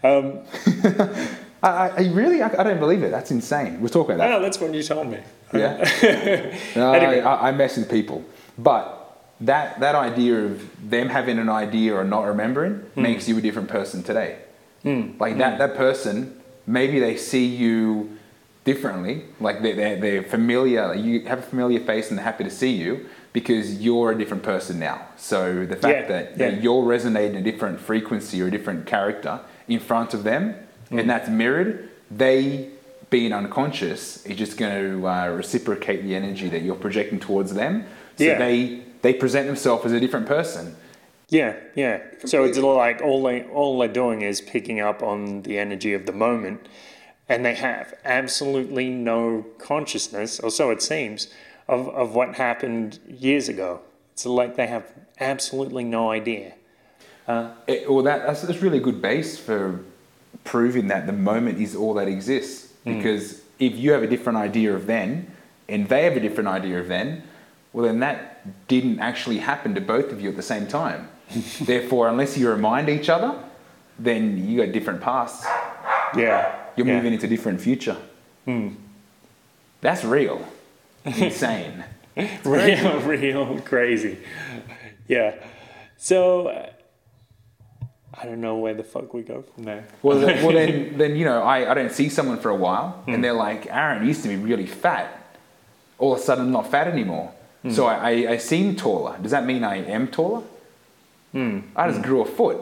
Um, 0.02 1.30
I, 1.62 1.90
I, 1.90 2.10
really, 2.12 2.42
I, 2.42 2.48
I 2.48 2.64
don't 2.64 2.80
believe 2.80 3.04
it. 3.04 3.12
That's 3.12 3.30
insane. 3.30 3.80
We'll 3.80 3.90
talk 3.90 4.08
about 4.08 4.18
that. 4.18 4.32
oh, 4.32 4.42
that's 4.42 4.58
what 4.58 4.74
you 4.74 4.82
told 4.82 5.08
me. 5.08 5.20
Yeah. 5.54 5.76
No, 6.74 6.92
Anyway. 6.92 7.20
I, 7.20 7.48
I 7.48 7.52
mess 7.52 7.76
with 7.76 7.90
people, 7.90 8.24
but 8.58 8.99
that 9.42 9.80
that 9.80 9.94
idea 9.94 10.44
of 10.44 10.90
them 10.90 11.08
having 11.08 11.38
an 11.38 11.48
idea 11.48 11.94
or 11.94 12.04
not 12.04 12.24
remembering 12.26 12.74
Hmm. 12.94 13.02
makes 13.02 13.28
you 13.28 13.38
a 13.38 13.40
different 13.40 13.68
person 13.68 14.02
today. 14.02 14.36
Like 14.84 15.36
that 15.38 15.58
that 15.58 15.74
person, 15.76 16.40
maybe 16.66 17.00
they 17.00 17.16
see 17.16 17.44
you 17.46 18.16
differently. 18.64 19.24
Like 19.40 19.62
they're, 19.62 19.74
they're, 19.74 19.96
they're 20.00 20.22
familiar. 20.22 20.88
like 20.88 21.00
you 21.00 21.20
have 21.26 21.38
a 21.40 21.42
familiar 21.42 21.80
face 21.80 22.08
and 22.10 22.18
they're 22.18 22.24
happy 22.24 22.44
to 22.44 22.50
see 22.50 22.70
you 22.70 23.06
because 23.32 23.80
you're 23.80 24.10
a 24.12 24.18
different 24.18 24.42
person 24.42 24.78
now. 24.78 25.02
So 25.16 25.66
the 25.66 25.76
fact 25.76 26.08
Yeah, 26.08 26.08
that, 26.08 26.38
yeah. 26.38 26.48
you're 26.60 26.82
resonating 26.82 27.36
a 27.36 27.42
different 27.42 27.78
frequency 27.80 28.40
or 28.42 28.46
a 28.48 28.50
different 28.50 28.86
character 28.86 29.40
in 29.68 29.80
front 29.80 30.14
of 30.14 30.24
them, 30.24 30.54
Hmm. 30.88 30.98
and 30.98 31.10
that's 31.10 31.28
mirrored, 31.28 31.88
they 32.10 32.68
being 33.10 33.32
unconscious 33.32 34.24
is 34.26 34.36
just 34.36 34.56
going 34.56 34.72
to 35.00 35.06
uh, 35.08 35.28
reciprocate 35.28 36.02
the 36.04 36.14
energy 36.14 36.48
that 36.48 36.62
you're 36.62 36.74
projecting 36.86 37.18
towards 37.20 37.52
them. 37.54 37.84
So 38.16 38.24
Yeah. 38.24 38.38
they 38.38 38.82
they 39.02 39.12
present 39.12 39.46
themselves 39.46 39.84
as 39.86 39.92
a 39.92 40.00
different 40.00 40.26
person. 40.26 40.76
Yeah, 41.28 41.56
yeah. 41.76 42.02
So 42.24 42.44
it's 42.44 42.58
like 42.58 43.00
all 43.02 43.22
they 43.22 43.44
all 43.44 43.78
they're 43.78 43.88
doing 43.88 44.22
is 44.22 44.40
picking 44.40 44.80
up 44.80 45.02
on 45.02 45.42
the 45.42 45.58
energy 45.58 45.94
of 45.94 46.06
the 46.06 46.12
moment, 46.12 46.66
and 47.28 47.44
they 47.44 47.54
have 47.54 47.94
absolutely 48.04 48.90
no 48.90 49.46
consciousness, 49.58 50.40
or 50.40 50.50
so 50.50 50.70
it 50.70 50.82
seems, 50.82 51.28
of 51.68 51.88
of 51.90 52.14
what 52.14 52.34
happened 52.34 52.98
years 53.08 53.48
ago. 53.48 53.80
It's 54.12 54.26
like 54.26 54.56
they 54.56 54.66
have 54.66 54.92
absolutely 55.20 55.84
no 55.84 56.10
idea. 56.10 56.54
Uh, 57.28 57.52
it, 57.68 57.88
well, 57.88 58.02
that, 58.02 58.26
that's, 58.26 58.42
that's 58.42 58.60
really 58.60 58.80
good 58.80 59.00
base 59.00 59.38
for 59.38 59.78
proving 60.42 60.88
that 60.88 61.06
the 61.06 61.12
moment 61.12 61.60
is 61.60 61.76
all 61.76 61.94
that 61.94 62.08
exists. 62.08 62.72
Hmm. 62.82 62.96
Because 62.96 63.42
if 63.60 63.76
you 63.76 63.92
have 63.92 64.02
a 64.02 64.06
different 64.08 64.38
idea 64.38 64.74
of 64.74 64.86
then, 64.86 65.30
and 65.68 65.88
they 65.88 66.04
have 66.04 66.16
a 66.16 66.20
different 66.20 66.48
idea 66.48 66.80
of 66.80 66.88
then, 66.88 67.22
well, 67.72 67.86
then 67.86 68.00
that 68.00 68.66
didn't 68.68 68.98
actually 69.00 69.38
happen 69.38 69.74
to 69.74 69.80
both 69.80 70.12
of 70.12 70.20
you 70.20 70.28
at 70.28 70.36
the 70.36 70.42
same 70.42 70.66
time. 70.66 71.08
Therefore, 71.60 72.08
unless 72.08 72.36
you 72.36 72.50
remind 72.50 72.88
each 72.88 73.08
other, 73.08 73.38
then 73.98 74.48
you 74.48 74.64
got 74.64 74.72
different 74.72 75.00
paths. 75.00 75.44
Yeah. 76.16 76.56
You're 76.76 76.86
yeah. 76.86 76.96
moving 76.96 77.12
into 77.12 77.28
different 77.28 77.60
future. 77.60 77.96
That's 79.80 80.04
real. 80.04 80.46
Insane. 81.04 81.84
real, 82.44 83.00
real 83.00 83.60
crazy. 83.60 84.18
Yeah. 85.06 85.34
So 85.96 86.48
uh, 86.48 86.70
I 88.14 88.26
don't 88.26 88.40
know 88.40 88.56
where 88.56 88.74
the 88.74 88.82
fuck 88.82 89.14
we 89.14 89.22
go 89.22 89.42
from 89.42 89.64
there. 89.64 89.86
Well, 90.02 90.18
then, 90.20 90.44
well 90.44 90.54
then, 90.54 90.98
then 90.98 91.16
you 91.16 91.24
know, 91.24 91.42
I, 91.42 91.70
I 91.70 91.74
don't 91.74 91.92
see 91.92 92.08
someone 92.08 92.38
for 92.38 92.50
a 92.50 92.56
while, 92.56 93.02
and 93.06 93.22
they're 93.22 93.32
like, 93.32 93.66
Aaron 93.66 94.06
used 94.06 94.22
to 94.22 94.28
be 94.28 94.36
really 94.36 94.66
fat. 94.66 95.16
All 95.98 96.12
of 96.12 96.18
a 96.18 96.22
sudden, 96.22 96.46
I'm 96.46 96.52
not 96.52 96.70
fat 96.70 96.88
anymore. 96.88 97.32
Hmm. 97.62 97.70
So 97.70 97.86
I, 97.86 97.94
I, 97.94 98.30
I 98.32 98.36
seem 98.38 98.76
taller. 98.76 99.18
Does 99.20 99.32
that 99.32 99.44
mean 99.44 99.64
I 99.64 99.76
am 99.76 100.08
taller? 100.08 100.42
Hmm. 101.32 101.60
I 101.76 101.88
just 101.88 101.98
hmm. 101.98 102.06
grew 102.06 102.22
a 102.22 102.24
foot. 102.24 102.60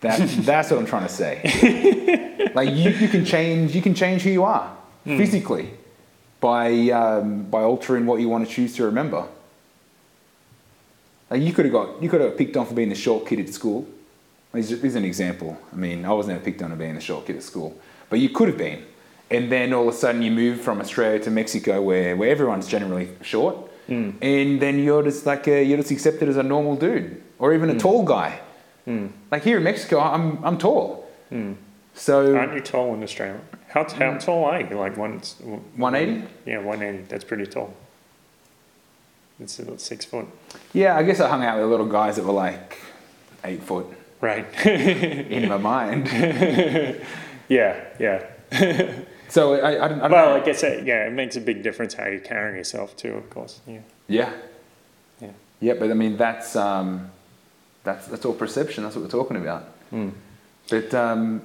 That, 0.00 0.18
that's 0.40 0.70
what 0.70 0.80
I'm 0.80 0.86
trying 0.86 1.06
to 1.06 1.12
say. 1.12 2.50
like 2.54 2.70
you, 2.70 2.90
you 2.90 3.08
can 3.08 3.24
change 3.24 3.74
you 3.74 3.82
can 3.82 3.94
change 3.94 4.22
who 4.22 4.30
you 4.30 4.44
are 4.44 4.76
physically 5.04 5.70
by 6.40 6.90
um, 6.90 7.44
by 7.44 7.62
altering 7.62 8.04
what 8.06 8.20
you 8.20 8.28
want 8.28 8.46
to 8.46 8.54
choose 8.54 8.76
to 8.76 8.84
remember. 8.84 9.26
Like 11.30 11.40
you 11.40 11.52
could 11.52 11.64
have 11.64 11.72
got 11.72 12.02
you 12.02 12.08
could 12.08 12.20
have 12.20 12.36
picked 12.36 12.56
on 12.56 12.66
for 12.66 12.74
being 12.74 12.90
the 12.90 12.94
short 12.94 13.26
kid 13.26 13.40
at 13.40 13.48
school. 13.48 13.88
This 14.52 14.70
is 14.70 14.94
an 14.94 15.04
example. 15.04 15.58
I 15.72 15.76
mean, 15.76 16.04
I 16.04 16.12
was 16.12 16.28
never 16.28 16.40
picked 16.40 16.62
on 16.62 16.70
for 16.70 16.76
being 16.76 16.94
the 16.94 17.00
short 17.00 17.26
kid 17.26 17.36
at 17.36 17.42
school, 17.42 17.76
but 18.08 18.20
you 18.20 18.28
could 18.28 18.48
have 18.48 18.58
been. 18.58 18.84
And 19.34 19.50
then 19.50 19.72
all 19.72 19.88
of 19.88 19.94
a 19.94 19.96
sudden 19.96 20.22
you 20.22 20.30
move 20.30 20.60
from 20.60 20.80
Australia 20.80 21.18
to 21.20 21.30
Mexico, 21.30 21.82
where, 21.82 22.16
where 22.16 22.30
everyone's 22.30 22.66
generally 22.66 23.08
short, 23.22 23.56
hmm. 23.86 24.10
and 24.20 24.60
then 24.60 24.78
you're 24.78 25.02
just 25.02 25.26
like 25.26 25.46
a, 25.48 25.62
you're 25.62 25.78
just 25.78 25.90
accepted 25.90 26.28
as 26.28 26.36
a 26.36 26.42
normal 26.42 26.76
dude 26.76 27.22
or 27.38 27.54
even 27.54 27.68
a 27.70 27.72
hmm. 27.72 27.78
tall 27.78 28.04
guy. 28.04 28.40
Hmm. 28.84 29.06
Like 29.30 29.42
here 29.42 29.58
in 29.58 29.64
Mexico, 29.64 30.00
I'm 30.00 30.44
I'm 30.44 30.58
tall. 30.58 31.04
So 31.94 32.36
Aren't 32.36 32.54
you 32.54 32.60
tall 32.60 32.94
in 32.94 33.02
Australia? 33.02 33.40
How, 33.68 33.88
how 33.88 34.18
tall 34.18 34.44
are 34.44 34.60
you? 34.60 34.76
Like 34.76 34.96
one, 34.96 35.20
180. 35.76 36.28
Yeah, 36.46 36.58
180. 36.58 37.08
That's 37.08 37.24
pretty 37.24 37.46
tall. 37.46 37.74
It's 39.40 39.58
about 39.58 39.80
six 39.80 40.04
foot. 40.04 40.26
Yeah, 40.72 40.96
I 40.96 41.02
guess 41.02 41.20
I 41.20 41.28
hung 41.28 41.42
out 41.44 41.58
with 41.58 41.68
little 41.68 41.86
guys 41.86 42.16
that 42.16 42.24
were 42.24 42.32
like 42.32 42.78
eight 43.44 43.62
foot 43.62 43.86
Right. 44.20 44.66
in 44.66 45.48
my 45.48 45.58
mind. 45.58 46.06
yeah, 47.48 47.84
yeah. 47.98 48.26
So 49.34 49.54
I, 49.54 49.84
I, 49.84 49.88
don't, 49.88 49.98
I 49.98 50.02
don't 50.02 50.10
Well, 50.12 50.30
know. 50.36 50.40
I 50.40 50.44
guess 50.44 50.62
it, 50.62 50.86
yeah, 50.86 51.08
it 51.08 51.12
makes 51.12 51.34
a 51.34 51.40
big 51.40 51.64
difference 51.64 51.92
how 51.92 52.06
you 52.06 52.20
carry 52.20 52.56
yourself 52.56 52.96
too, 52.96 53.14
of 53.14 53.28
course. 53.30 53.58
Yeah. 53.66 53.80
Yeah. 54.06 54.32
Yeah. 55.20 55.30
Yeah, 55.60 55.74
but 55.74 55.90
I 55.90 55.94
mean 55.94 56.16
that's 56.16 56.54
um, 56.54 57.10
that's 57.82 58.06
that's 58.06 58.24
all 58.24 58.32
perception. 58.32 58.84
That's 58.84 58.94
what 58.94 59.02
we're 59.02 59.10
talking 59.10 59.36
about. 59.36 59.64
But 60.70 60.94
um, 60.94 61.42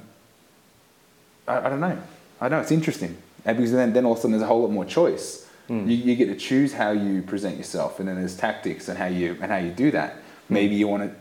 I, 1.48 1.58
I 1.66 1.70
don't 1.70 1.80
know. 1.80 1.98
I 2.40 2.48
know 2.48 2.60
it's 2.60 2.72
interesting 2.72 3.18
And 3.44 3.58
because 3.58 3.72
then 3.72 3.92
then 3.94 4.06
all 4.06 4.12
of 4.12 4.20
a 4.20 4.22
sudden 4.22 4.34
there's 4.34 4.44
a 4.44 4.48
whole 4.48 4.62
lot 4.62 4.72
more 4.72 4.86
choice. 4.86 5.48
You, 5.68 5.82
you 5.82 6.16
get 6.16 6.28
to 6.28 6.36
choose 6.36 6.74
how 6.74 6.92
you 6.92 7.24
present 7.24 7.58
yourself, 7.58 8.00
and 8.00 8.08
then 8.08 8.18
there's 8.18 8.38
tactics 8.38 8.88
and 8.90 9.00
how 9.00 9.06
you 9.08 9.36
and 9.42 9.52
how 9.52 9.58
you 9.58 9.72
do 9.72 9.90
that. 9.92 10.18
Maybe 10.48 10.76
you 10.76 10.88
want 10.88 11.04
to 11.10 11.16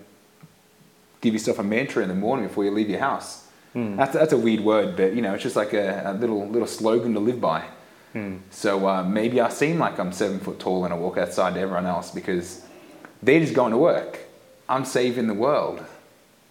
give 1.22 1.32
yourself 1.32 1.58
a 1.58 1.62
mantra 1.62 2.02
in 2.02 2.10
the 2.10 2.14
morning 2.14 2.46
before 2.46 2.64
you 2.64 2.70
leave 2.72 2.90
your 2.90 3.00
house. 3.00 3.47
That's 3.74 4.12
that's 4.12 4.32
a 4.32 4.38
weird 4.38 4.60
word, 4.60 4.96
but 4.96 5.14
you 5.14 5.22
know 5.22 5.34
it's 5.34 5.42
just 5.42 5.56
like 5.56 5.72
a, 5.72 6.02
a 6.06 6.12
little 6.14 6.48
little 6.48 6.66
slogan 6.68 7.14
to 7.14 7.20
live 7.20 7.40
by. 7.40 7.64
So 8.50 8.88
uh, 8.88 9.04
maybe 9.04 9.40
I 9.40 9.48
seem 9.48 9.78
like 9.78 10.00
I'm 10.00 10.10
seven 10.12 10.40
foot 10.40 10.58
tall 10.58 10.84
and 10.84 10.92
I 10.92 10.96
walk 10.96 11.18
outside 11.18 11.54
to 11.54 11.60
everyone 11.60 11.86
else 11.86 12.10
because 12.10 12.64
they're 13.22 13.38
just 13.38 13.54
going 13.54 13.70
to 13.70 13.78
work. 13.78 14.18
I'm 14.68 14.84
saving 14.84 15.26
the 15.28 15.34
world. 15.34 15.84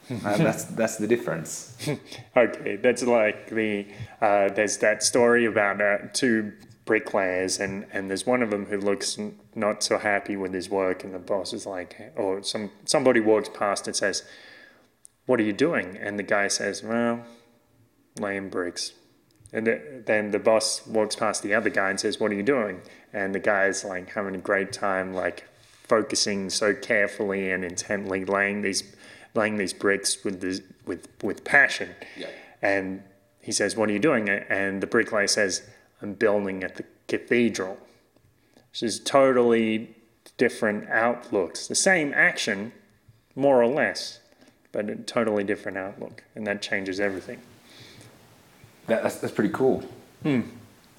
Uh, 0.10 0.38
that's 0.38 0.64
that's 0.64 0.96
the 0.96 1.08
difference. 1.08 1.76
Okay, 2.38 2.78
that's 2.78 3.04
like 3.04 3.50
the 3.50 3.86
uh, 4.22 4.48
there's 4.56 4.78
that 4.78 5.04
story 5.04 5.44
about 5.44 5.82
uh, 5.82 5.98
two 6.14 6.54
bricklayers, 6.86 7.60
and 7.60 7.86
and 7.92 8.10
there's 8.10 8.26
one 8.26 8.42
of 8.42 8.50
them 8.50 8.66
who 8.68 8.78
looks 8.78 9.20
n- 9.20 9.38
not 9.54 9.84
so 9.84 9.98
happy 9.98 10.38
with 10.38 10.54
his 10.54 10.70
work, 10.70 11.04
and 11.04 11.14
the 11.14 11.20
boss 11.20 11.52
is 11.52 11.66
like, 11.66 12.14
or 12.16 12.42
some 12.42 12.72
somebody 12.86 13.20
walks 13.20 13.50
past 13.50 13.86
and 13.88 13.96
says, 13.98 14.24
"What 15.28 15.40
are 15.40 15.44
you 15.44 15.54
doing?" 15.54 15.96
And 15.96 16.18
the 16.18 16.24
guy 16.24 16.48
says, 16.48 16.82
"Well, 16.82 17.24
laying 18.20 18.50
bricks." 18.50 18.94
And 19.54 19.68
the, 19.68 20.04
then 20.06 20.32
the 20.32 20.40
boss 20.40 20.86
walks 20.88 21.16
past 21.16 21.44
the 21.44 21.54
other 21.54 21.70
guy 21.70 21.92
and 21.92 22.00
says, 22.00 22.20
"What 22.20 22.32
are 22.32 22.36
you 22.36 22.44
doing?" 22.44 22.82
And 23.14 23.36
the 23.36 23.40
guy's 23.40 23.86
like 23.86 24.10
having 24.10 24.34
a 24.34 24.40
great 24.40 24.74
time, 24.74 25.14
like 25.14 25.46
focusing 25.84 26.50
so 26.50 26.74
carefully 26.74 27.52
and 27.52 27.64
intently, 27.64 28.26
laying 28.26 28.62
these 28.64 28.84
laying 29.34 29.58
these 29.58 29.74
bricks 29.74 30.24
with 30.24 30.42
this, 30.42 30.62
with 30.86 31.08
with 31.22 31.44
passion. 31.44 31.96
Yeah. 32.18 32.28
And 32.62 33.04
he 33.40 33.52
says, 33.52 33.78
"What 33.78 33.90
are 33.90 33.94
you 33.94 34.00
doing?" 34.00 34.28
And 34.30 34.82
the 34.82 34.88
bricklayer 34.88 35.28
says, 35.28 35.62
"I'm 36.02 36.14
building 36.14 36.64
at 36.64 36.76
the 36.76 36.86
cathedral." 37.08 37.78
Which 38.72 38.84
is 38.84 39.00
totally 39.00 39.96
different 40.38 40.90
outlooks. 40.90 41.68
The 41.68 41.76
same 41.76 42.14
action, 42.14 42.74
more 43.36 43.62
or 43.62 43.68
less, 43.68 44.20
but 44.72 44.90
a 44.90 44.96
totally 44.96 45.44
different 45.44 45.78
outlook, 45.78 46.24
and 46.36 46.46
that 46.48 46.62
changes 46.62 47.00
everything. 47.00 47.42
That, 48.88 49.04
that's 49.04 49.18
that's 49.18 49.34
pretty 49.34 49.54
cool. 49.54 49.84
Hmm. 50.24 50.42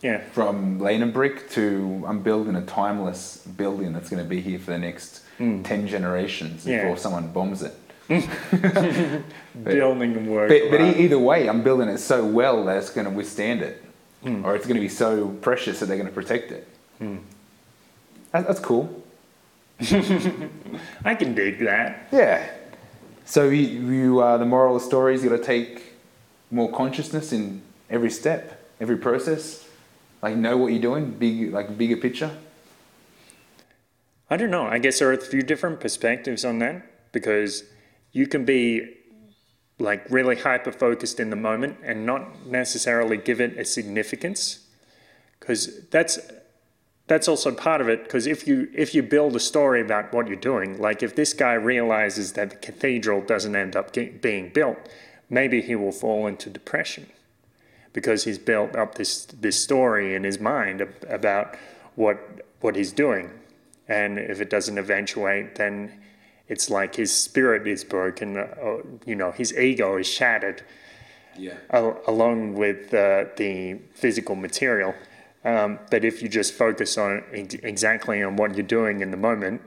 Yeah. 0.03 0.21
From 0.33 0.79
laying 0.79 1.03
a 1.03 1.07
brick 1.07 1.51
to 1.51 2.05
I'm 2.07 2.23
building 2.23 2.55
a 2.55 2.63
timeless 2.63 3.39
building 3.57 3.93
that's 3.93 4.09
going 4.09 4.23
to 4.23 4.29
be 4.29 4.41
here 4.41 4.59
for 4.59 4.71
the 4.71 4.79
next 4.79 5.23
hmm. 5.39 5.63
ten 5.63 5.89
generations 5.89 6.67
Yeah. 6.67 6.83
before 6.83 6.97
someone 6.99 7.33
bombs 7.33 7.63
it. 7.63 7.75
Building 9.65 10.17
and 10.17 10.31
work. 10.31 10.49
But, 10.49 10.71
but 10.71 10.81
e- 10.81 11.05
either 11.05 11.19
way, 11.19 11.47
I'm 11.47 11.63
building 11.63 11.89
it 11.89 11.99
so 11.99 12.25
well 12.25 12.65
that 12.65 12.79
it's 12.79 12.89
going 12.89 13.07
to 13.07 13.13
withstand 13.13 13.61
it, 13.61 13.85
hmm. 14.23 14.47
or 14.47 14.57
it's 14.57 14.65
going 14.65 14.77
to 14.77 14.81
be 14.81 14.89
so 14.89 15.29
precious 15.43 15.81
that 15.81 15.87
they're 15.87 15.99
going 15.99 16.09
to 16.09 16.15
protect 16.15 16.51
it. 16.51 16.67
That, 18.33 18.47
that's 18.47 18.61
cool. 18.61 19.03
I 19.81 21.15
can 21.15 21.35
dig 21.35 21.61
that. 21.61 22.09
Yeah. 22.11 22.49
So 23.29 23.51
you, 23.51 23.93
you 23.93 24.21
uh, 24.21 24.39
the 24.39 24.47
moral 24.47 24.75
of 24.75 24.81
the 24.81 24.87
story 24.87 25.15
is 25.15 25.23
you 25.23 25.29
got 25.29 25.37
to 25.37 25.45
take 25.45 25.93
more 26.51 26.73
consciousness 26.73 27.31
in 27.31 27.61
every 27.91 28.11
step, 28.11 28.67
every 28.81 28.97
process. 28.97 29.69
Like 30.23 30.35
know 30.35 30.57
what 30.57 30.69
you're 30.69 30.81
doing, 30.81 31.11
big 31.11 31.53
like 31.53 31.77
bigger 31.77 31.99
picture. 31.99 32.35
I 34.31 34.39
don't 34.39 34.51
know. 34.51 34.67
I 34.67 34.79
guess 34.79 35.01
there 35.01 35.11
are 35.11 35.13
a 35.13 35.21
few 35.21 35.43
different 35.43 35.79
perspectives 35.79 36.43
on 36.43 36.59
that 36.61 37.13
because 37.13 37.65
you 38.13 38.27
can 38.27 38.47
be 38.47 38.95
like 39.79 40.11
really 40.11 40.37
hyper 40.37 40.73
focused 40.73 41.21
in 41.21 41.29
the 41.29 41.37
moment 41.37 41.77
and 41.83 42.07
not 42.07 42.47
necessarily 42.47 43.19
give 43.19 43.43
it 43.43 43.59
a 43.59 43.65
significance 43.67 44.61
because 45.39 45.87
that's 45.91 46.19
that's 47.09 47.27
also 47.27 47.51
part 47.53 47.81
of 47.81 47.89
it 47.89 48.05
because 48.05 48.27
if 48.27 48.47
you 48.47 48.69
if 48.75 48.95
you 48.95 49.03
build 49.03 49.35
a 49.35 49.41
story 49.41 49.81
about 49.81 50.13
what 50.13 50.29
you're 50.29 50.37
doing 50.37 50.79
like 50.81 51.03
if 51.03 51.17
this 51.17 51.33
guy 51.33 51.55
realizes 51.55 52.33
that 52.35 52.51
the 52.51 52.57
cathedral 52.57 53.21
doesn't 53.23 53.57
end 53.57 53.75
up 53.75 53.93
ge- 53.93 54.13
being 54.21 54.51
built 54.51 54.79
maybe 55.29 55.61
he 55.63 55.75
will 55.75 55.93
fall 55.93 56.27
into 56.27 56.49
depression 56.51 57.07
because 57.93 58.25
he's 58.25 58.39
built 58.39 58.77
up 58.77 58.95
this 58.95 59.25
this 59.27 59.61
story 59.63 60.15
in 60.15 60.23
his 60.25 60.39
mind 60.39 60.81
about 61.09 61.57
what 61.97 62.19
what 62.61 62.77
he's 62.77 62.93
doing 62.93 63.31
and 63.89 64.19
if 64.19 64.41
it 64.41 64.51
doesn't 64.51 64.79
eventuate 64.79 65.55
then 65.57 65.91
it's 66.49 66.71
like 66.71 66.95
his 66.97 67.13
spirit 67.13 67.67
is 67.67 67.85
broken 67.85 68.37
uh, 68.37 68.41
uh, 68.63 68.83
you 69.07 69.15
know 69.17 69.33
his 69.33 69.57
ego 69.59 69.97
is 69.97 70.07
shattered 70.07 70.63
Yeah. 71.39 71.55
al- 71.71 72.01
along 72.07 72.55
with 72.55 72.93
uh, 72.93 73.27
the 73.37 73.79
physical 73.95 74.35
material 74.35 74.93
um, 75.45 75.79
but 75.91 76.05
if 76.05 76.23
you 76.23 76.29
just 76.29 76.53
focus 76.55 76.99
on 76.99 77.23
ex- 77.33 77.55
exactly 77.55 78.23
on 78.23 78.37
what 78.37 78.57
you're 78.57 78.67
doing 78.67 79.01
in 79.01 79.11
the 79.11 79.17
moment 79.17 79.61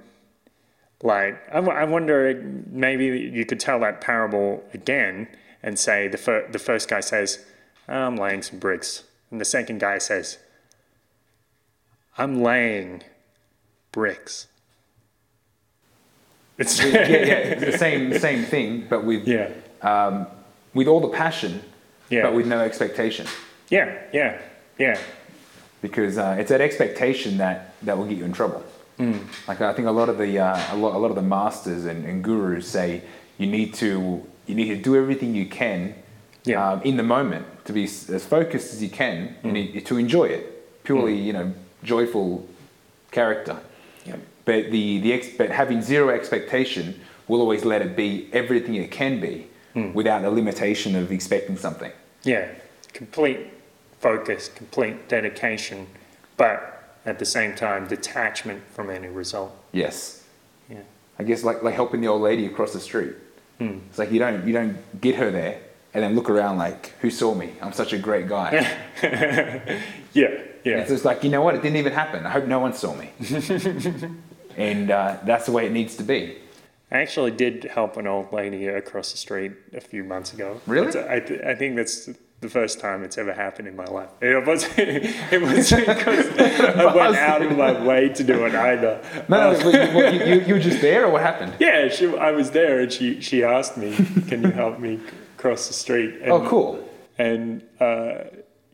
like 1.04 1.42
I, 1.50 1.56
w- 1.56 1.74
I 1.78 1.84
wonder 1.86 2.42
maybe 2.70 3.06
you 3.06 3.46
could 3.46 3.60
tell 3.60 3.80
that 3.80 4.02
parable 4.02 4.64
again 4.74 5.28
and 5.64 5.78
say 5.80 6.08
the, 6.08 6.18
fir- 6.18 6.48
the 6.52 6.60
first 6.60 6.90
guy 6.90 7.00
says 7.00 7.46
i'm 7.88 8.16
laying 8.18 8.42
some 8.42 8.60
bricks 8.60 9.04
and 9.32 9.40
the 9.42 9.46
second 9.46 9.80
guy 9.80 9.98
says 9.98 10.38
i'm 12.18 12.42
laying 12.44 13.04
bricks 13.92 14.48
it's 16.58 16.80
yeah, 16.80 16.86
yeah, 16.88 17.34
it's 17.56 17.66
the 17.72 17.78
same 17.78 18.14
same 18.20 18.44
thing, 18.44 18.86
but 18.90 19.04
with 19.04 19.28
yeah 19.28 19.50
um, 19.82 20.28
with 20.76 20.88
all 20.88 21.00
the 21.00 21.08
passion, 21.10 21.60
Yeah. 22.10 22.22
but 22.24 22.34
with 22.36 22.46
no 22.46 22.60
expectation. 22.60 23.26
yeah 23.70 23.98
yeah 24.14 24.40
yeah 24.78 25.00
because 25.82 26.18
uh, 26.18 26.36
it's 26.40 26.50
that 26.50 26.62
expectation 26.62 27.38
that, 27.38 27.74
that 27.84 27.98
will 27.98 28.06
get 28.06 28.18
you 28.18 28.26
in 28.26 28.34
trouble. 28.34 28.64
Like 29.48 29.62
I 29.62 29.74
think 29.74 29.88
a 29.88 29.92
lot 29.92 30.10
of 30.10 30.20
the 30.20 30.38
uh, 30.38 30.76
a, 30.76 30.78
lot, 30.78 30.94
a 30.96 31.00
lot 31.00 31.10
of 31.10 31.16
the 31.16 31.24
masters 31.24 31.86
and, 31.86 32.06
and 32.06 32.24
gurus 32.24 32.68
say 32.68 33.02
you 33.40 33.48
need 33.48 33.74
to 33.76 34.24
you 34.46 34.54
need 34.54 34.68
to 34.70 34.76
do 34.76 34.96
everything 34.96 35.34
you 35.34 35.48
can 35.48 35.96
Yeah. 36.46 36.74
um, 36.74 36.82
in 36.84 36.98
the 36.98 37.04
moment 37.04 37.48
to 37.66 37.74
be 37.74 37.86
as 37.86 38.24
focused 38.24 38.74
as 38.74 38.84
you 38.84 38.90
can 38.90 39.36
and 39.42 39.58
it, 39.58 39.88
to 39.88 39.98
enjoy 39.98 40.26
it. 40.26 40.84
Purely, 40.84 41.16
you 41.18 41.34
know, 41.34 41.52
joyful 41.84 42.48
character. 43.10 43.58
Yep. 44.06 44.20
But 44.46 44.72
the, 44.72 45.00
the 45.00 45.14
ex- 45.14 45.30
but 45.36 45.50
having 45.50 45.82
zero 45.82 46.10
expectation 46.10 47.00
will 47.28 47.40
always 47.42 47.66
let 47.66 47.82
it 47.82 47.96
be 47.96 48.30
everything 48.34 48.76
it 48.76 48.92
can 48.92 49.20
be 49.20 49.48
without 49.94 50.22
the 50.22 50.30
limitation 50.30 50.96
of 50.96 51.12
expecting 51.12 51.58
something. 51.58 51.92
Yeah, 52.24 52.50
complete 52.94 53.40
focus, 54.02 54.50
complete 54.50 55.08
dedication, 55.08 55.88
but 56.36 56.98
at 57.06 57.20
the 57.20 57.26
same 57.26 57.56
time, 57.56 57.88
detachment 57.88 58.64
from 58.72 58.90
any 58.90 59.08
result. 59.08 59.56
Yes. 59.72 60.24
Yeah. 60.70 60.82
I 61.18 61.24
guess 61.24 61.44
like, 61.44 61.64
like 61.64 61.76
helping 61.76 62.02
the 62.02 62.08
old 62.08 62.22
lady 62.22 62.46
across 62.46 62.74
the 62.74 62.80
street. 62.80 63.14
It's 63.62 64.00
like 64.00 64.12
you 64.12 64.18
don't 64.18 64.48
you 64.48 64.54
don't 64.54 65.02
get 65.02 65.14
her 65.16 65.30
there 65.30 65.62
and 65.94 66.04
then 66.04 66.16
look 66.16 66.32
around 66.32 66.58
like 66.58 66.96
who 67.00 67.12
saw 67.12 67.36
me? 67.36 67.54
I'm 67.62 67.74
such 67.74 67.94
a 67.94 67.98
great 68.00 68.28
guy. 68.28 68.52
Yeah, 70.14 70.42
yeah. 70.66 70.80
It's 70.80 70.90
just 70.90 71.06
like 71.06 71.24
you 71.24 71.30
know 71.30 71.42
what? 71.42 71.56
It 71.56 71.62
didn't 71.62 71.78
even 71.78 71.94
happen. 71.94 72.26
I 72.26 72.32
hope 72.32 72.46
no 72.46 72.60
one 72.60 72.74
saw 72.74 72.94
me. 72.94 73.12
and 74.58 74.92
uh, 74.92 75.18
that's 75.24 75.46
the 75.46 75.54
way 75.54 75.66
it 75.68 75.72
needs 75.72 75.96
to 75.98 76.04
be. 76.04 76.38
I 76.92 76.98
actually 76.98 77.32
did 77.32 77.64
help 77.64 77.96
an 77.96 78.08
old 78.08 78.34
lady 78.34 78.68
across 78.68 79.12
the 79.12 79.18
street 79.18 79.54
a 79.74 79.80
few 79.80 80.04
months 80.04 80.34
ago. 80.34 80.60
Really? 80.68 80.88
I, 81.08 81.22
th- 81.22 81.42
I 81.42 81.56
think 81.56 81.78
that's 81.78 82.10
the 82.42 82.50
first 82.50 82.80
time 82.80 83.04
it's 83.04 83.20
ever 83.20 83.34
happened 83.34 83.68
in 83.68 83.76
my 83.76 83.86
life. 83.86 84.10
It 84.20 84.46
wasn't, 84.46 84.74
it 84.80 85.42
wasn't 85.42 85.86
because 85.86 86.28
I 86.38 86.96
went 86.96 87.16
out 87.16 87.44
of 87.44 87.56
my 87.56 87.86
way 87.86 88.10
to 88.10 88.24
do 88.24 88.46
it 88.46 88.56
either. 88.56 89.00
No, 89.30 89.58
but 89.64 90.14
you, 90.14 90.26
you, 90.26 90.42
you 90.42 90.54
were 90.56 90.60
just 90.60 90.82
there, 90.82 91.06
or 91.06 91.12
what 91.12 91.22
happened? 91.22 91.54
Yeah, 91.60 91.90
she, 91.90 92.08
I 92.18 92.32
was 92.32 92.50
there 92.52 92.80
and 92.82 92.92
she, 92.92 93.22
she 93.22 93.44
asked 93.44 93.78
me, 93.78 93.96
Can 94.28 94.42
you 94.42 94.50
help 94.50 94.80
me 94.80 95.00
cross 95.38 95.68
the 95.68 95.74
street? 95.76 96.16
And, 96.22 96.32
Oh, 96.32 96.48
cool. 96.50 96.90
And 97.20 97.62
uh, 97.80 98.24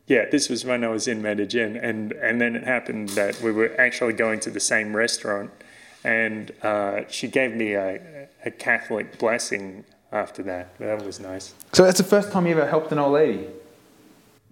yeah, 0.07 0.29
this 0.29 0.47
was 0.47 0.63
when 0.63 0.85
I 0.85 0.87
was 0.87 1.09
in 1.09 1.21
Medellin. 1.21 1.75
And, 1.75 2.13
and 2.13 2.39
then 2.39 2.55
it 2.55 2.63
happened 2.63 3.09
that 3.09 3.41
we 3.41 3.51
were 3.51 3.75
actually 3.79 4.13
going 4.13 4.39
to 4.41 4.49
the 4.49 4.61
same 4.61 4.95
restaurant. 4.95 5.51
And 6.05 6.53
uh, 6.63 7.01
she 7.09 7.27
gave 7.27 7.53
me 7.53 7.73
a, 7.73 8.29
a 8.45 8.51
Catholic 8.51 9.19
blessing 9.19 9.83
after 10.13 10.41
that. 10.43 10.77
That 10.79 11.05
was 11.05 11.19
nice. 11.19 11.53
So 11.73 11.83
that's 11.83 11.97
the 11.97 12.05
first 12.05 12.31
time 12.31 12.45
you 12.47 12.53
ever 12.53 12.69
helped 12.69 12.91
an 12.93 12.99
old 12.99 13.13
lady. 13.13 13.47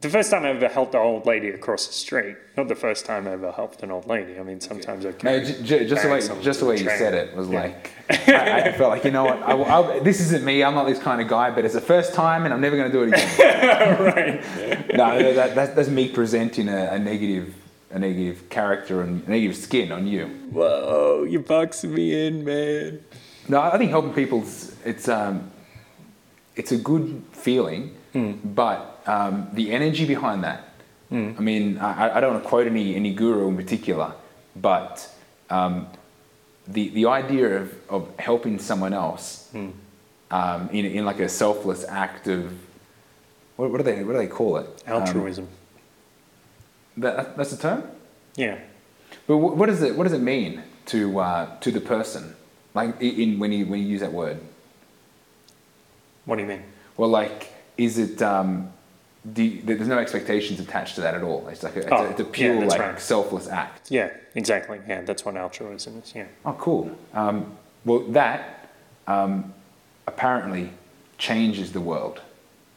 The 0.01 0.09
first 0.09 0.29
time 0.29 0.43
I 0.45 0.49
ever 0.49 0.67
helped 0.67 0.93
an 0.93 1.01
old 1.01 1.25
lady 1.25 1.49
across 1.49 1.87
the 1.87 1.93
street. 1.93 2.35
Not 2.57 2.67
the 2.67 2.75
first 2.75 3.05
time 3.05 3.27
I 3.27 3.31
ever 3.31 3.51
helped 3.51 3.81
an 3.81 3.89
old 3.91 4.05
lady. 4.07 4.37
I 4.37 4.43
mean, 4.43 4.59
sometimes 4.61 5.05
I 5.05 5.09
No, 5.09 5.15
carry 5.15 5.45
j- 5.45 5.63
j- 5.63 5.87
just 5.87 6.03
the 6.03 6.09
way 6.09 6.21
just 6.43 6.59
the 6.59 6.65
way 6.65 6.77
you 6.77 6.89
said 6.89 7.13
it 7.15 7.35
was 7.35 7.47
Yeah. 7.49 7.61
like 7.61 7.91
I, 8.09 8.61
I 8.67 8.71
felt 8.73 8.91
like 8.91 9.03
you 9.03 9.11
know 9.11 9.23
what? 9.23 9.41
I, 9.41 9.53
I- 9.55 9.99
this 9.99 10.19
isn't 10.19 10.43
me. 10.43 10.63
I'm 10.63 10.75
not 10.75 10.85
this 10.85 10.99
kind 10.99 11.21
of 11.21 11.27
guy. 11.27 11.49
But 11.49 11.65
it's 11.65 11.73
the 11.73 11.81
first 11.81 12.13
time, 12.13 12.45
and 12.45 12.53
I'm 12.53 12.61
never 12.61 12.75
going 12.77 12.91
to 12.91 12.97
do 12.97 13.03
it 13.03 13.13
again. 13.13 14.01
right. 14.03 14.93
no, 14.95 15.33
that, 15.33 15.55
that, 15.55 15.75
that's 15.75 15.89
me 15.89 16.09
presenting 16.09 16.67
a, 16.69 16.89
a 16.91 16.99
negative 16.99 17.55
a 17.91 17.97
negative 17.97 18.49
character 18.49 19.01
and 19.01 19.25
negative 19.27 19.55
skin 19.55 19.91
on 19.91 20.05
you. 20.05 20.27
Whoa, 20.51 21.23
you 21.23 21.39
boxing 21.39 21.93
me 21.95 22.27
in, 22.27 22.43
man. 22.43 22.99
No, 23.47 23.61
I 23.61 23.77
think 23.77 23.89
helping 23.91 24.13
people's 24.13 24.75
it's 24.85 25.07
um, 25.07 25.49
it's 26.55 26.71
a 26.73 26.77
good 26.77 27.23
feeling, 27.31 27.95
but 28.43 28.91
um, 29.07 29.47
the 29.53 29.71
energy 29.71 30.05
behind 30.05 30.43
that. 30.43 30.63
I 31.11 31.15
mean, 31.39 31.77
I, 31.77 32.17
I 32.17 32.19
don't 32.19 32.33
want 32.33 32.43
to 32.43 32.49
quote 32.49 32.67
any 32.67 32.93
any 32.95 33.13
guru 33.13 33.47
in 33.47 33.55
particular, 33.55 34.13
but 34.55 35.07
um, 35.49 35.87
the 36.67 36.89
the 36.89 37.05
idea 37.05 37.61
of, 37.61 37.73
of 37.89 38.19
helping 38.19 38.59
someone 38.59 38.91
else 38.91 39.49
um, 40.31 40.69
in 40.71 40.85
in 40.85 41.05
like 41.05 41.19
a 41.19 41.29
selfless 41.29 41.85
act 41.87 42.27
of 42.27 42.51
what, 43.55 43.71
what 43.71 43.77
do 43.77 43.83
they 43.83 44.03
what 44.03 44.13
do 44.13 44.17
they 44.17 44.27
call 44.27 44.57
it? 44.57 44.67
Um, 44.87 45.03
Altruism. 45.03 45.47
that, 46.97 47.37
that's 47.37 47.51
the 47.51 47.57
term. 47.61 47.83
yeah. 48.35 48.57
But 49.27 49.37
what 49.37 49.67
does 49.67 49.81
it 49.81 49.95
what 49.95 50.03
does 50.03 50.13
it 50.13 50.21
mean 50.21 50.63
to 50.87 51.19
uh, 51.19 51.57
to 51.59 51.71
the 51.71 51.81
person? 51.81 52.35
Like 52.73 52.99
in 52.99 53.39
when 53.39 53.53
you 53.53 53.65
when 53.67 53.79
you 53.79 53.85
use 53.87 54.01
that 54.01 54.11
word. 54.11 54.39
What 56.25 56.35
do 56.35 56.41
you 56.41 56.47
mean? 56.47 56.63
Well, 56.97 57.09
like, 57.09 57.53
is 57.77 57.97
it? 57.97 58.21
Um, 58.21 58.71
you, 59.35 59.61
there's 59.63 59.87
no 59.87 59.97
expectations 59.99 60.59
attached 60.59 60.95
to 60.95 61.01
that 61.01 61.15
at 61.15 61.23
all. 61.23 61.47
It's 61.47 61.63
like 61.63 61.75
a, 61.75 61.79
it's, 61.79 61.87
Oh, 61.91 62.05
a, 62.05 62.09
it's 62.09 62.19
a 62.19 62.23
pure 62.25 62.59
that's 62.59 62.71
like 62.73 62.79
right. 62.81 62.99
selfless 62.99 63.47
act. 63.47 63.89
Yeah, 63.91 64.11
exactly. 64.35 64.79
Yeah, 64.87 65.01
that's 65.01 65.25
what 65.25 65.35
altruism 65.37 66.01
is. 66.03 66.13
Yeah. 66.15 66.25
Oh, 66.45 66.53
cool. 66.53 66.91
Um, 67.13 67.57
well, 67.85 67.99
that 68.09 68.69
um, 69.07 69.53
apparently 70.07 70.69
changes 71.17 71.71
the 71.71 71.81
world. 71.81 72.21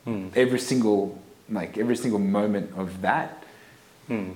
Hmm. 0.05 0.29
Every 0.35 0.59
single 0.59 1.19
like 1.51 1.77
every 1.79 1.97
single 1.97 2.19
moment 2.19 2.73
of 2.77 3.01
that 3.03 3.43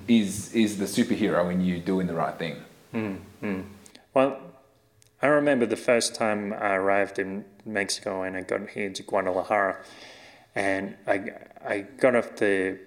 is 0.08 0.50
Hmm. 0.50 0.58
is 0.58 0.76
the 0.78 0.84
superhero 0.84 1.50
in 1.52 1.60
you 1.64 1.78
doing 1.78 2.06
the 2.06 2.14
right 2.14 2.36
thing. 2.38 2.56
Well, 4.14 4.38
I 5.22 5.26
remember 5.26 5.64
the 5.66 5.76
first 5.76 6.14
time 6.14 6.52
I 6.52 6.74
arrived 6.74 7.18
in 7.18 7.44
Mexico 7.64 8.22
and 8.22 8.36
I 8.36 8.42
got 8.42 8.68
here 8.70 8.90
to 8.90 9.02
Guadalajara, 9.02 9.76
and 10.54 10.96
I 11.06 11.32
I 11.64 11.78
got 11.80 12.14
off 12.14 12.36
the 12.36 12.78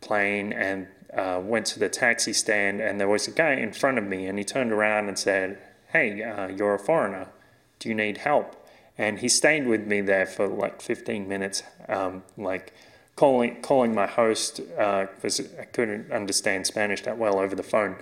plane 0.00 0.52
and 0.52 0.86
uh, 1.14 1.40
went 1.42 1.66
to 1.66 1.78
the 1.78 1.88
taxi 1.88 2.32
stand, 2.32 2.80
and 2.80 3.00
there 3.00 3.08
was 3.08 3.28
a 3.28 3.30
guy 3.30 3.52
in 3.52 3.72
front 3.72 3.98
of 3.98 4.04
me, 4.04 4.26
and 4.26 4.38
he 4.38 4.44
turned 4.44 4.72
around 4.72 5.08
and 5.08 5.18
said, 5.18 5.58
"Hey, 5.92 6.22
uh, 6.22 6.48
you're 6.48 6.74
a 6.74 6.78
foreigner. 6.78 7.28
Do 7.78 7.88
you 7.88 7.94
need 7.94 8.18
help?" 8.18 8.56
And 8.96 9.18
he 9.20 9.28
stayed 9.28 9.66
with 9.66 9.86
me 9.86 10.00
there 10.00 10.26
for 10.26 10.46
like 10.46 10.80
15 10.80 11.28
minutes, 11.28 11.62
um, 11.88 12.22
like 12.36 12.72
calling 13.16 13.62
calling 13.62 13.94
my 13.94 14.06
host 14.06 14.56
because 14.56 15.40
I 15.58 15.64
couldn't 15.64 16.12
understand 16.12 16.66
Spanish 16.66 17.02
that 17.02 17.18
well 17.18 17.38
over 17.38 17.54
the 17.54 17.62
phone, 17.62 17.96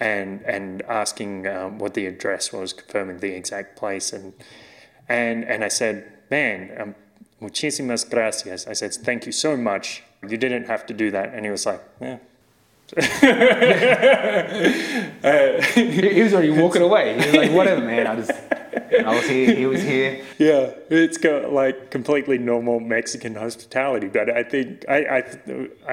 and 0.00 0.42
and 0.42 0.82
asking 0.82 1.46
um, 1.46 1.78
what 1.78 1.94
the 1.94 2.06
address 2.06 2.52
was, 2.52 2.72
confirming 2.72 3.18
the 3.18 3.34
exact 3.34 3.76
place, 3.76 4.12
and 4.12 4.32
and 5.08 5.44
and 5.44 5.64
I 5.64 5.68
said, 5.68 6.10
"Man, 6.30 6.70
um, 6.80 6.94
muchísimas 7.44 8.08
gracias." 8.08 8.66
I 8.66 8.74
said, 8.74 8.94
"Thank 8.94 9.26
you 9.26 9.32
so 9.32 9.56
much. 9.56 10.02
You 10.22 10.36
didn't 10.36 10.66
have 10.66 10.86
to 10.86 10.94
do 10.94 11.10
that." 11.10 11.34
And 11.34 11.44
he 11.44 11.50
was 11.50 11.66
like, 11.66 11.80
"Yeah." 12.00 12.18
Uh, 15.24 15.62
he, 15.74 16.10
he 16.16 16.22
was 16.22 16.34
already 16.34 16.50
walking 16.50 16.82
away. 16.82 17.18
He 17.18 17.26
was 17.26 17.34
like, 17.34 17.50
"Whatever, 17.50 17.80
man. 17.80 18.06
I 18.06 18.16
just 18.16 18.32
I 19.06 19.14
was 19.14 19.26
here. 19.26 19.54
He 19.54 19.64
was 19.66 19.82
here." 19.82 20.20
Yeah, 20.38 20.72
it's 20.90 21.16
got 21.16 21.50
like 21.50 21.90
completely 21.90 22.36
normal 22.36 22.78
Mexican 22.80 23.34
hospitality, 23.34 24.08
but 24.08 24.28
I 24.28 24.42
think 24.42 24.84
I, 24.86 24.98
I 25.18 25.22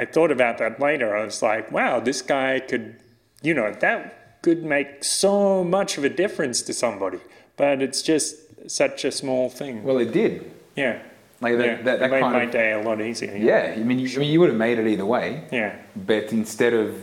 I 0.01 0.05
thought 0.05 0.31
about 0.31 0.57
that 0.57 0.81
later. 0.81 1.15
I 1.15 1.23
was 1.23 1.41
like, 1.41 1.71
wow, 1.71 2.01
this 2.01 2.21
guy 2.21 2.59
could, 2.59 2.97
you 3.41 3.53
know, 3.53 3.71
that 3.79 4.21
could 4.41 4.63
make 4.63 5.03
so 5.03 5.63
much 5.63 5.97
of 5.97 6.03
a 6.03 6.09
difference 6.09 6.61
to 6.63 6.73
somebody, 6.73 7.19
but 7.55 7.81
it's 7.81 8.01
just 8.01 8.35
such 8.69 9.05
a 9.05 9.11
small 9.11 9.49
thing. 9.49 9.83
Well, 9.83 9.97
it 9.97 10.11
did. 10.11 10.51
Yeah, 10.75 10.99
Like 11.41 11.58
that, 11.58 11.65
yeah, 11.65 11.82
that, 11.82 11.99
that 11.99 12.12
made 12.12 12.21
kind 12.21 12.34
my 12.34 12.43
of 12.43 12.51
day 12.51 12.73
a 12.73 12.82
lot 12.82 13.01
easier. 13.01 13.36
yeah. 13.36 13.73
I 13.75 13.80
mean, 13.80 13.97
you, 13.99 14.08
I 14.15 14.19
mean, 14.19 14.32
you 14.32 14.39
would 14.39 14.49
have 14.49 14.58
made 14.60 14.77
it 14.80 14.88
either 14.88 15.06
way. 15.06 15.43
yeah, 15.51 15.75
but 15.95 16.32
instead 16.32 16.73
of 16.73 16.95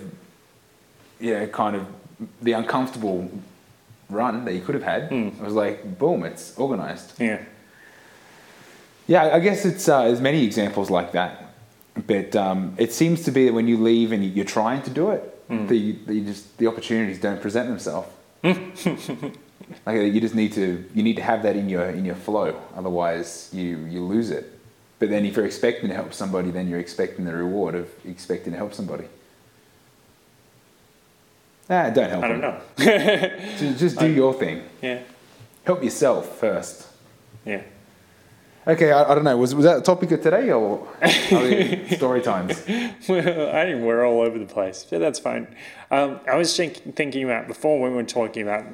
you 1.20 1.34
know 1.34 1.46
kind 1.48 1.74
of 1.76 1.84
the 2.42 2.52
uncomfortable 2.52 3.28
run 4.08 4.44
that 4.44 4.54
you 4.54 4.60
could 4.60 4.74
have 4.76 4.84
had 4.84 5.08
Hmm. 5.08 5.28
it 5.28 5.40
was 5.40 5.52
like 5.54 5.98
boom 5.98 6.24
it's 6.24 6.56
organized 6.56 7.12
yeah. 7.20 7.40
yeah 9.06 9.34
i 9.34 9.38
guess 9.40 9.64
it's 9.64 9.88
uh, 9.88 10.04
there's 10.04 10.20
many 10.20 10.44
examples 10.44 10.90
like 10.90 11.12
that 11.12 11.32
but 12.06 12.34
um, 12.36 12.74
it 12.78 12.92
seems 12.92 13.22
to 13.24 13.30
be 13.32 13.44
that 13.46 13.52
when 13.52 13.66
you 13.68 13.76
leave 13.76 14.12
and 14.12 14.24
you're 14.24 14.44
trying 14.60 14.82
to 14.82 14.90
do 14.90 15.10
it 15.10 15.22
you, 15.50 15.66
that 16.06 16.14
you 16.14 16.20
just 16.24 16.56
the 16.58 16.66
opportunities 16.66 17.18
don't 17.20 17.40
present 17.42 17.68
themselves 17.68 18.08
like 19.86 19.96
you 20.14 20.20
just 20.20 20.34
need 20.34 20.52
to 20.52 20.84
you 20.94 21.02
need 21.02 21.16
to 21.16 21.22
have 21.22 21.42
that 21.42 21.56
in 21.56 21.68
your 21.68 21.84
in 21.90 22.04
your 22.04 22.14
flow 22.14 22.60
otherwise 22.76 23.50
you 23.52 23.78
you 23.90 24.00
lose 24.02 24.30
it 24.30 24.58
but 24.98 25.08
then 25.10 25.24
if 25.24 25.36
you're 25.36 25.46
expecting 25.46 25.88
to 25.88 25.94
help 25.94 26.12
somebody 26.14 26.50
then 26.50 26.68
you're 26.68 26.78
expecting 26.80 27.24
the 27.24 27.34
reward 27.34 27.74
of 27.74 27.88
expecting 28.06 28.52
to 28.52 28.56
help 28.58 28.72
somebody 28.74 29.04
Ah, 31.70 31.90
don't 31.90 32.08
help 32.08 32.24
I 32.24 32.28
don't 32.28 32.40
them. 32.40 32.54
know. 32.78 33.30
Just, 33.58 33.78
just 33.78 33.98
do 33.98 34.06
your 34.10 34.32
thing. 34.32 34.62
yeah, 34.80 35.00
Help 35.64 35.82
yourself 35.84 36.38
first. 36.38 36.86
yeah. 37.44 37.60
Okay, 38.66 38.90
I, 38.90 39.02
I 39.10 39.14
don't 39.14 39.24
know. 39.24 39.36
Was, 39.36 39.54
was 39.54 39.64
that 39.64 39.76
the 39.76 39.82
topic 39.82 40.10
of 40.12 40.22
today 40.22 40.50
or 40.50 40.86
story 41.96 42.22
times? 42.22 42.62
Well, 43.08 43.54
I 43.54 43.64
think 43.64 43.82
we're 43.82 44.04
all 44.06 44.20
over 44.22 44.38
the 44.38 44.46
place, 44.46 44.86
but 44.88 44.98
that's 45.00 45.18
fine. 45.18 45.54
Um, 45.90 46.20
I 46.30 46.36
was 46.36 46.54
think, 46.56 46.94
thinking 46.96 47.24
about 47.24 47.46
before 47.48 47.80
when 47.80 47.90
we 47.90 47.96
were 47.98 48.02
talking 48.02 48.42
about 48.42 48.64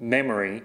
memory, 0.00 0.62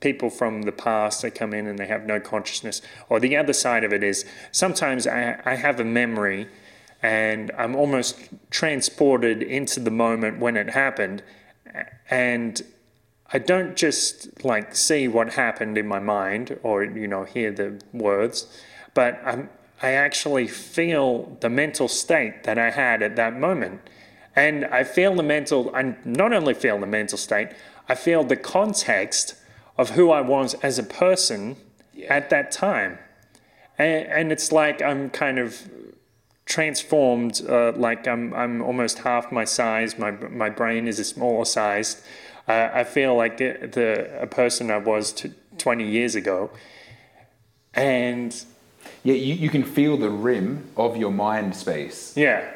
people 0.00 0.28
from 0.28 0.62
the 0.62 0.72
past 0.72 1.22
that 1.22 1.34
come 1.34 1.54
in 1.54 1.66
and 1.66 1.78
they 1.78 1.86
have 1.86 2.04
no 2.04 2.20
consciousness. 2.20 2.82
Or 3.08 3.18
the 3.18 3.36
other 3.36 3.54
side 3.54 3.84
of 3.84 3.92
it 3.92 4.04
is 4.04 4.24
sometimes 4.52 5.06
I, 5.06 5.40
I 5.44 5.54
have 5.54 5.80
a 5.80 5.84
memory 5.84 6.46
and 7.04 7.52
I'm 7.58 7.76
almost 7.76 8.18
transported 8.50 9.42
into 9.42 9.78
the 9.78 9.90
moment 9.90 10.38
when 10.38 10.56
it 10.56 10.70
happened, 10.70 11.22
and 12.08 12.62
I 13.30 13.38
don't 13.38 13.76
just 13.76 14.42
like 14.42 14.74
see 14.74 15.06
what 15.06 15.34
happened 15.34 15.76
in 15.76 15.86
my 15.86 15.98
mind 15.98 16.58
or 16.62 16.82
you 16.82 17.06
know 17.06 17.24
hear 17.24 17.52
the 17.52 17.78
words, 17.92 18.46
but 18.94 19.20
I'm, 19.22 19.50
I 19.82 19.90
actually 19.90 20.48
feel 20.48 21.36
the 21.40 21.50
mental 21.50 21.88
state 21.88 22.44
that 22.44 22.58
I 22.58 22.70
had 22.70 23.02
at 23.02 23.16
that 23.16 23.38
moment, 23.38 23.82
and 24.34 24.64
I 24.64 24.82
feel 24.82 25.14
the 25.14 25.22
mental. 25.22 25.76
I 25.76 25.96
not 26.06 26.32
only 26.32 26.54
feel 26.54 26.78
the 26.78 26.86
mental 26.86 27.18
state, 27.18 27.48
I 27.88 27.94
feel 27.94 28.24
the 28.24 28.36
context 28.36 29.34
of 29.76 29.90
who 29.90 30.10
I 30.10 30.20
was 30.20 30.54
as 30.62 30.78
a 30.78 30.82
person 30.82 31.56
at 32.08 32.30
that 32.30 32.50
time, 32.50 32.98
and, 33.78 34.06
and 34.06 34.32
it's 34.32 34.50
like 34.52 34.80
I'm 34.82 35.10
kind 35.10 35.38
of 35.38 35.68
transformed. 36.46 37.40
Uh, 37.48 37.72
like 37.72 38.06
I'm 38.06 38.32
I'm 38.34 38.62
almost 38.62 38.98
half 39.00 39.30
my 39.32 39.44
size. 39.44 39.98
My 39.98 40.10
my 40.12 40.50
brain 40.50 40.86
is 40.88 40.98
a 40.98 41.04
smaller 41.04 41.44
size. 41.44 42.02
uh, 42.48 42.68
I 42.72 42.84
feel 42.84 43.14
like 43.16 43.38
the, 43.38 43.68
the 43.72 44.22
a 44.22 44.26
person 44.26 44.70
I 44.70 44.78
was 44.78 45.12
t- 45.12 45.32
20 45.58 45.88
years 45.88 46.14
ago. 46.14 46.50
And 47.74 48.34
Yeah, 49.02 49.14
you, 49.14 49.34
you 49.34 49.48
can 49.50 49.64
feel 49.64 49.96
the 49.96 50.10
rim 50.10 50.68
of 50.76 50.96
your 50.96 51.10
mind 51.10 51.54
space. 51.56 52.16
yeah, 52.16 52.50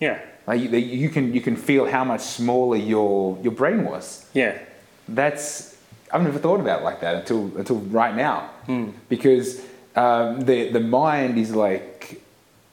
yeah, 0.00 0.20
Like 0.46 0.60
you, 0.60 0.68
you 0.78 1.08
can 1.08 1.34
you 1.34 1.40
can 1.40 1.56
feel 1.56 1.86
how 1.86 2.04
much 2.04 2.20
smaller 2.20 2.76
your 2.76 3.38
your 3.42 3.52
brain 3.52 3.84
was. 3.84 4.26
yeah, 4.34 4.58
That's 5.14 5.76
I've 6.12 6.22
never 6.22 6.38
thought 6.38 6.60
about 6.60 6.80
it 6.80 6.84
like 6.84 7.00
that 7.00 7.16
until 7.16 7.56
until 7.56 7.76
right 7.76 8.14
now, 8.14 8.50
hmm. 8.66 8.90
because 9.08 9.64
um, 9.96 10.40
the 10.40 10.70
the 10.70 10.80
mind 10.80 11.38
is 11.38 11.54
like 11.54 12.20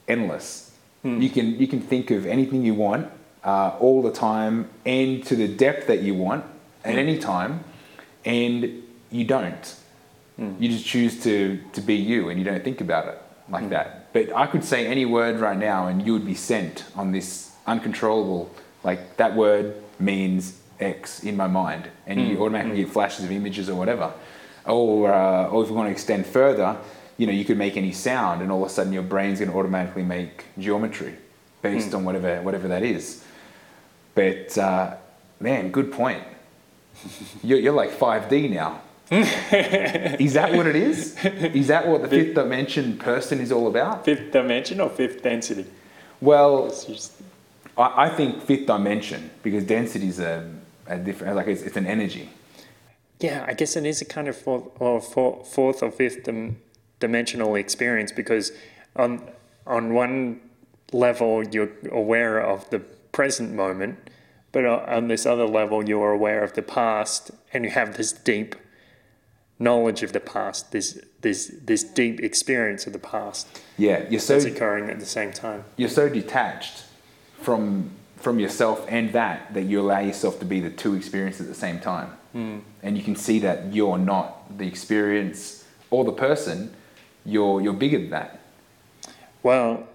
endless. 0.07 0.71
Hmm. 1.03 1.21
You 1.21 1.29
can 1.29 1.59
you 1.59 1.67
can 1.67 1.81
think 1.81 2.11
of 2.11 2.25
anything 2.25 2.63
you 2.63 2.73
want 2.73 3.09
uh, 3.43 3.77
all 3.79 4.01
the 4.01 4.11
time 4.11 4.69
and 4.85 5.23
to 5.25 5.35
the 5.35 5.47
depth 5.47 5.87
that 5.87 6.01
you 6.01 6.13
want 6.15 6.45
at 6.83 6.93
hmm. 6.93 6.99
any 6.99 7.19
time, 7.19 7.63
and 8.25 8.83
you 9.11 9.25
don't. 9.25 9.75
You 10.59 10.69
just 10.69 10.85
choose 10.85 11.23
to 11.23 11.59
to 11.73 11.81
be 11.81 11.95
you, 11.95 12.29
and 12.29 12.37
you 12.37 12.45
don't 12.45 12.63
think 12.63 12.79
about 12.81 13.07
it 13.07 13.19
like 13.49 13.69
that. 13.69 14.13
But 14.13 14.35
I 14.35 14.45
could 14.45 14.63
say 14.63 14.85
any 14.85 15.05
word 15.05 15.39
right 15.39 15.57
now, 15.57 15.87
and 15.87 16.05
you 16.05 16.13
would 16.13 16.25
be 16.25 16.35
sent 16.35 16.85
on 16.95 17.11
this 17.11 17.51
uncontrollable. 17.65 18.51
Like 18.83 19.17
that 19.17 19.35
word 19.35 19.81
means 19.99 20.59
X 20.79 21.23
in 21.23 21.35
my 21.35 21.47
mind, 21.47 21.89
and 22.05 22.19
you 22.21 22.41
automatically 22.41 22.77
get 22.83 22.89
flashes 22.89 23.25
of 23.25 23.31
images 23.31 23.69
or 23.69 23.75
whatever. 23.75 24.13
Or, 24.65 25.11
uh, 25.13 25.47
or 25.47 25.63
if 25.63 25.69
you 25.69 25.75
want 25.75 25.87
to 25.87 25.91
extend 25.91 26.25
further, 26.25 26.77
you 27.17 27.25
know, 27.25 27.33
you 27.33 27.45
could 27.45 27.57
make 27.57 27.77
any 27.77 27.91
sound, 27.93 28.41
and 28.41 28.51
all 28.51 28.63
of 28.63 28.69
a 28.69 28.73
sudden 28.73 28.93
your 28.93 29.03
brain's 29.03 29.39
going 29.39 29.51
to 29.51 29.57
automatically 29.57 30.03
make 30.03 30.45
geometry 30.59 31.15
based 31.61 31.93
on 31.95 32.03
whatever 32.03 32.41
whatever 32.41 32.67
that 32.67 32.83
is. 32.83 33.23
But 34.13 34.57
uh, 34.57 34.95
man, 35.39 35.71
good 35.71 35.91
point. 35.91 36.23
You're, 37.43 37.59
you're 37.59 37.73
like 37.73 37.91
5D 37.91 38.49
now. 38.51 38.81
is 39.11 40.33
that 40.33 40.53
what 40.53 40.67
it 40.67 40.75
is? 40.75 41.15
Is 41.23 41.67
that 41.67 41.87
what 41.87 42.01
the 42.01 42.07
fifth 42.09 42.35
dimension 42.35 42.97
person 42.97 43.39
is 43.39 43.51
all 43.51 43.67
about? 43.67 44.03
fifth 44.03 44.31
dimension 44.31 44.81
or 44.81 44.89
fifth 44.89 45.23
density. 45.23 45.65
Well, 46.19 46.67
It's 46.67 46.85
just- 46.85 47.13
I, 47.77 48.05
I 48.05 48.09
think 48.09 48.41
fifth 48.41 48.65
dimension 48.65 49.29
because 49.43 49.63
density 49.63 50.07
is 50.07 50.19
a, 50.19 50.49
a 50.87 50.97
different, 50.97 51.35
like 51.35 51.47
it's, 51.47 51.61
it's 51.61 51.77
an 51.77 51.85
energy. 51.85 52.29
yeah, 53.19 53.45
I 53.47 53.53
guess 53.53 53.75
it 53.75 53.85
is 53.85 54.01
a 54.01 54.05
kind 54.05 54.27
of 54.27 54.35
fourth 54.35 54.65
or 54.79 55.01
four, 55.01 55.43
fourth 55.45 55.81
or 55.83 55.91
fifth 55.91 56.23
dim, 56.23 56.61
dimensional 56.99 57.55
experience 57.55 58.11
because 58.11 58.51
on 58.95 59.21
on 59.65 59.93
one 59.93 60.39
level 60.93 61.45
you're 61.47 61.71
aware 61.91 62.39
of 62.39 62.69
the 62.69 62.79
present 63.11 63.53
moment, 63.53 63.97
but 64.51 64.65
on 64.65 64.79
on 64.87 65.07
this 65.07 65.25
other 65.25 65.45
level 65.45 65.87
you're 65.87 66.11
aware 66.11 66.43
of 66.43 66.53
the 66.53 66.61
past, 66.61 67.31
and 67.53 67.65
you 67.65 67.71
have 67.71 67.97
this 67.97 68.11
deep 68.11 68.55
knowledge 69.59 70.03
of 70.03 70.13
the 70.13 70.19
past, 70.19 70.71
this 70.71 70.99
this 71.21 71.51
this 71.63 71.83
deep 71.83 72.19
experience 72.19 72.85
of 72.87 72.93
the 72.93 72.99
past 72.99 73.47
Yeah, 73.77 74.05
you're 74.09 74.19
so 74.19 74.33
that's 74.33 74.45
occurring 74.45 74.89
at 74.89 74.99
the 74.99 75.05
same 75.05 75.31
time. 75.33 75.63
you're 75.75 75.89
so 75.89 76.07
detached 76.09 76.85
from 77.41 77.91
from 78.17 78.39
yourself 78.39 78.85
and 78.89 79.13
that 79.13 79.53
that 79.53 79.63
you 79.63 79.79
allow 79.79 79.99
yourself 79.99 80.39
to 80.39 80.45
be 80.45 80.59
the 80.59 80.69
two 80.69 80.95
experiences 80.95 81.41
at 81.41 81.47
the 81.47 81.59
same 81.59 81.79
time, 81.79 82.11
and 82.83 82.97
you 82.97 83.03
can 83.03 83.15
see 83.15 83.39
that 83.39 83.73
you're 83.73 83.97
not 83.97 84.57
the 84.57 84.67
experience 84.67 85.65
or 85.89 86.03
the 86.03 86.11
person. 86.11 86.73
You're 87.25 87.61
you're 87.61 87.73
bigger 87.73 87.99
than 87.99 88.09
that. 88.11 88.39
Well, 89.43 89.87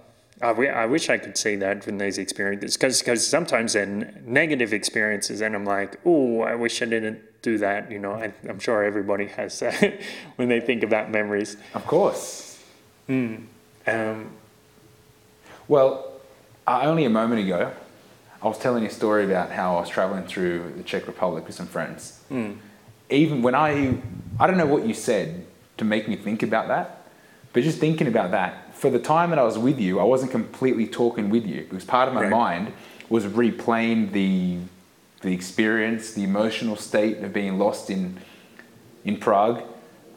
I, 0.43 0.85
wish 0.85 1.09
I 1.09 1.17
could 1.17 1.37
see 1.37 1.55
that 1.57 1.83
from 1.83 1.97
these 1.99 2.17
experiences 2.17 2.75
because 2.75 3.25
sometimes 3.25 3.73
they're 3.73 3.85
negative 4.25 4.73
experiences, 4.73 5.41
and 5.41 5.55
I'm 5.55 5.65
like, 5.65 5.99
oh, 6.05 6.41
I 6.41 6.55
wish 6.55 6.81
I 6.81 6.85
didn't 6.85 7.21
do 7.41 7.57
that. 7.59 7.91
You 7.91 7.99
know, 7.99 8.13
I, 8.13 8.33
I'm 8.49 8.59
sure 8.59 8.83
everybody 8.83 9.27
has 9.27 9.59
that 9.59 10.01
when 10.35 10.49
they 10.49 10.59
think 10.59 10.83
about 10.83 11.11
memories. 11.11 11.55
Of 11.73 11.85
course. 11.87 12.59
Um, 13.87 14.31
Well, 15.67 16.11
uh, 16.67 16.81
only 16.83 17.05
a 17.05 17.09
moment 17.09 17.41
ago, 17.41 17.71
I 18.43 18.47
was 18.47 18.57
telling 18.59 18.83
you 18.83 18.89
a 18.89 18.91
story 18.91 19.23
about 19.23 19.51
how 19.51 19.77
I 19.77 19.79
was 19.79 19.89
traveling 19.89 20.25
through 20.25 20.73
the 20.75 20.83
Czech 20.83 21.07
Republic 21.07 21.45
with 21.47 21.55
some 21.55 21.67
friends. 21.67 22.19
Even 23.09 23.41
when 23.41 23.55
I, 23.55 23.97
I 24.39 24.47
don't 24.47 24.57
know 24.57 24.65
what 24.65 24.85
you 24.85 24.93
said 24.93 25.45
to 25.77 25.85
make 25.85 26.07
me 26.09 26.15
think 26.17 26.43
about 26.43 26.67
that, 26.67 27.07
but 27.53 27.63
just 27.63 27.77
thinking 27.79 28.07
about 28.07 28.31
that, 28.31 28.75
for 28.75 28.89
the 28.89 28.99
time 28.99 29.29
that 29.29 29.39
I 29.39 29.43
was 29.43 29.57
with 29.57 29.79
you, 29.79 29.99
I 29.99 30.03
wasn't 30.03 30.31
completely 30.31 30.87
talking 30.87 31.29
with 31.29 31.45
you 31.45 31.61
because 31.69 31.85
part 31.85 32.09
of 32.09 32.13
my 32.13 32.23
Right. 32.23 32.29
mind 32.31 32.73
was 33.07 33.25
replaying 33.25 34.11
the, 34.11 34.57
the 35.21 35.31
experience, 35.33 36.13
the 36.13 36.23
emotional 36.23 36.75
state 36.75 37.19
of 37.23 37.31
being 37.31 37.57
lost 37.57 37.89
in, 37.89 38.17
in 39.05 39.17
Prague, 39.17 39.63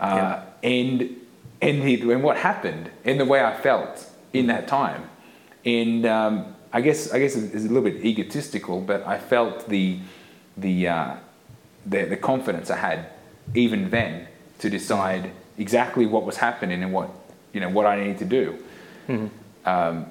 uh, 0.01 0.41
and 0.65 1.17
and, 1.63 1.83
the, 1.83 2.11
and 2.13 2.23
what 2.23 2.37
happened 2.39 2.91
and 3.05 3.19
the 3.21 3.25
way 3.25 3.41
I 3.43 3.57
felt 3.57 4.05
in 4.33 4.49
that 4.49 4.69
time. 4.69 5.09
And 5.65 6.05
um, 6.05 6.56
I 6.77 6.83
guess 6.83 7.11
I 7.11 7.19
guess 7.21 7.37
it's 7.37 7.65
a 7.65 7.69
little 7.69 7.91
bit 7.91 8.05
egotistical, 8.05 8.83
but 8.83 9.07
I 9.07 9.19
felt 9.19 9.67
the 9.67 9.99
the, 10.59 10.89
uh, 10.89 11.15
the 11.87 12.05
the 12.05 12.19
confidence 12.19 12.71
I 12.71 12.77
had 12.77 13.07
even 13.55 13.89
then 13.89 14.29
to 14.59 14.69
decide 14.69 15.31
exactly 15.57 16.05
what 16.05 16.27
was 16.27 16.37
happening 16.37 16.83
and 16.83 16.93
what 16.93 17.09
you 17.55 17.61
know 17.61 17.71
what 17.71 17.87
I 17.87 17.97
needed 17.97 18.19
to 18.19 18.25
do. 18.27 18.59
Um, 19.65 20.07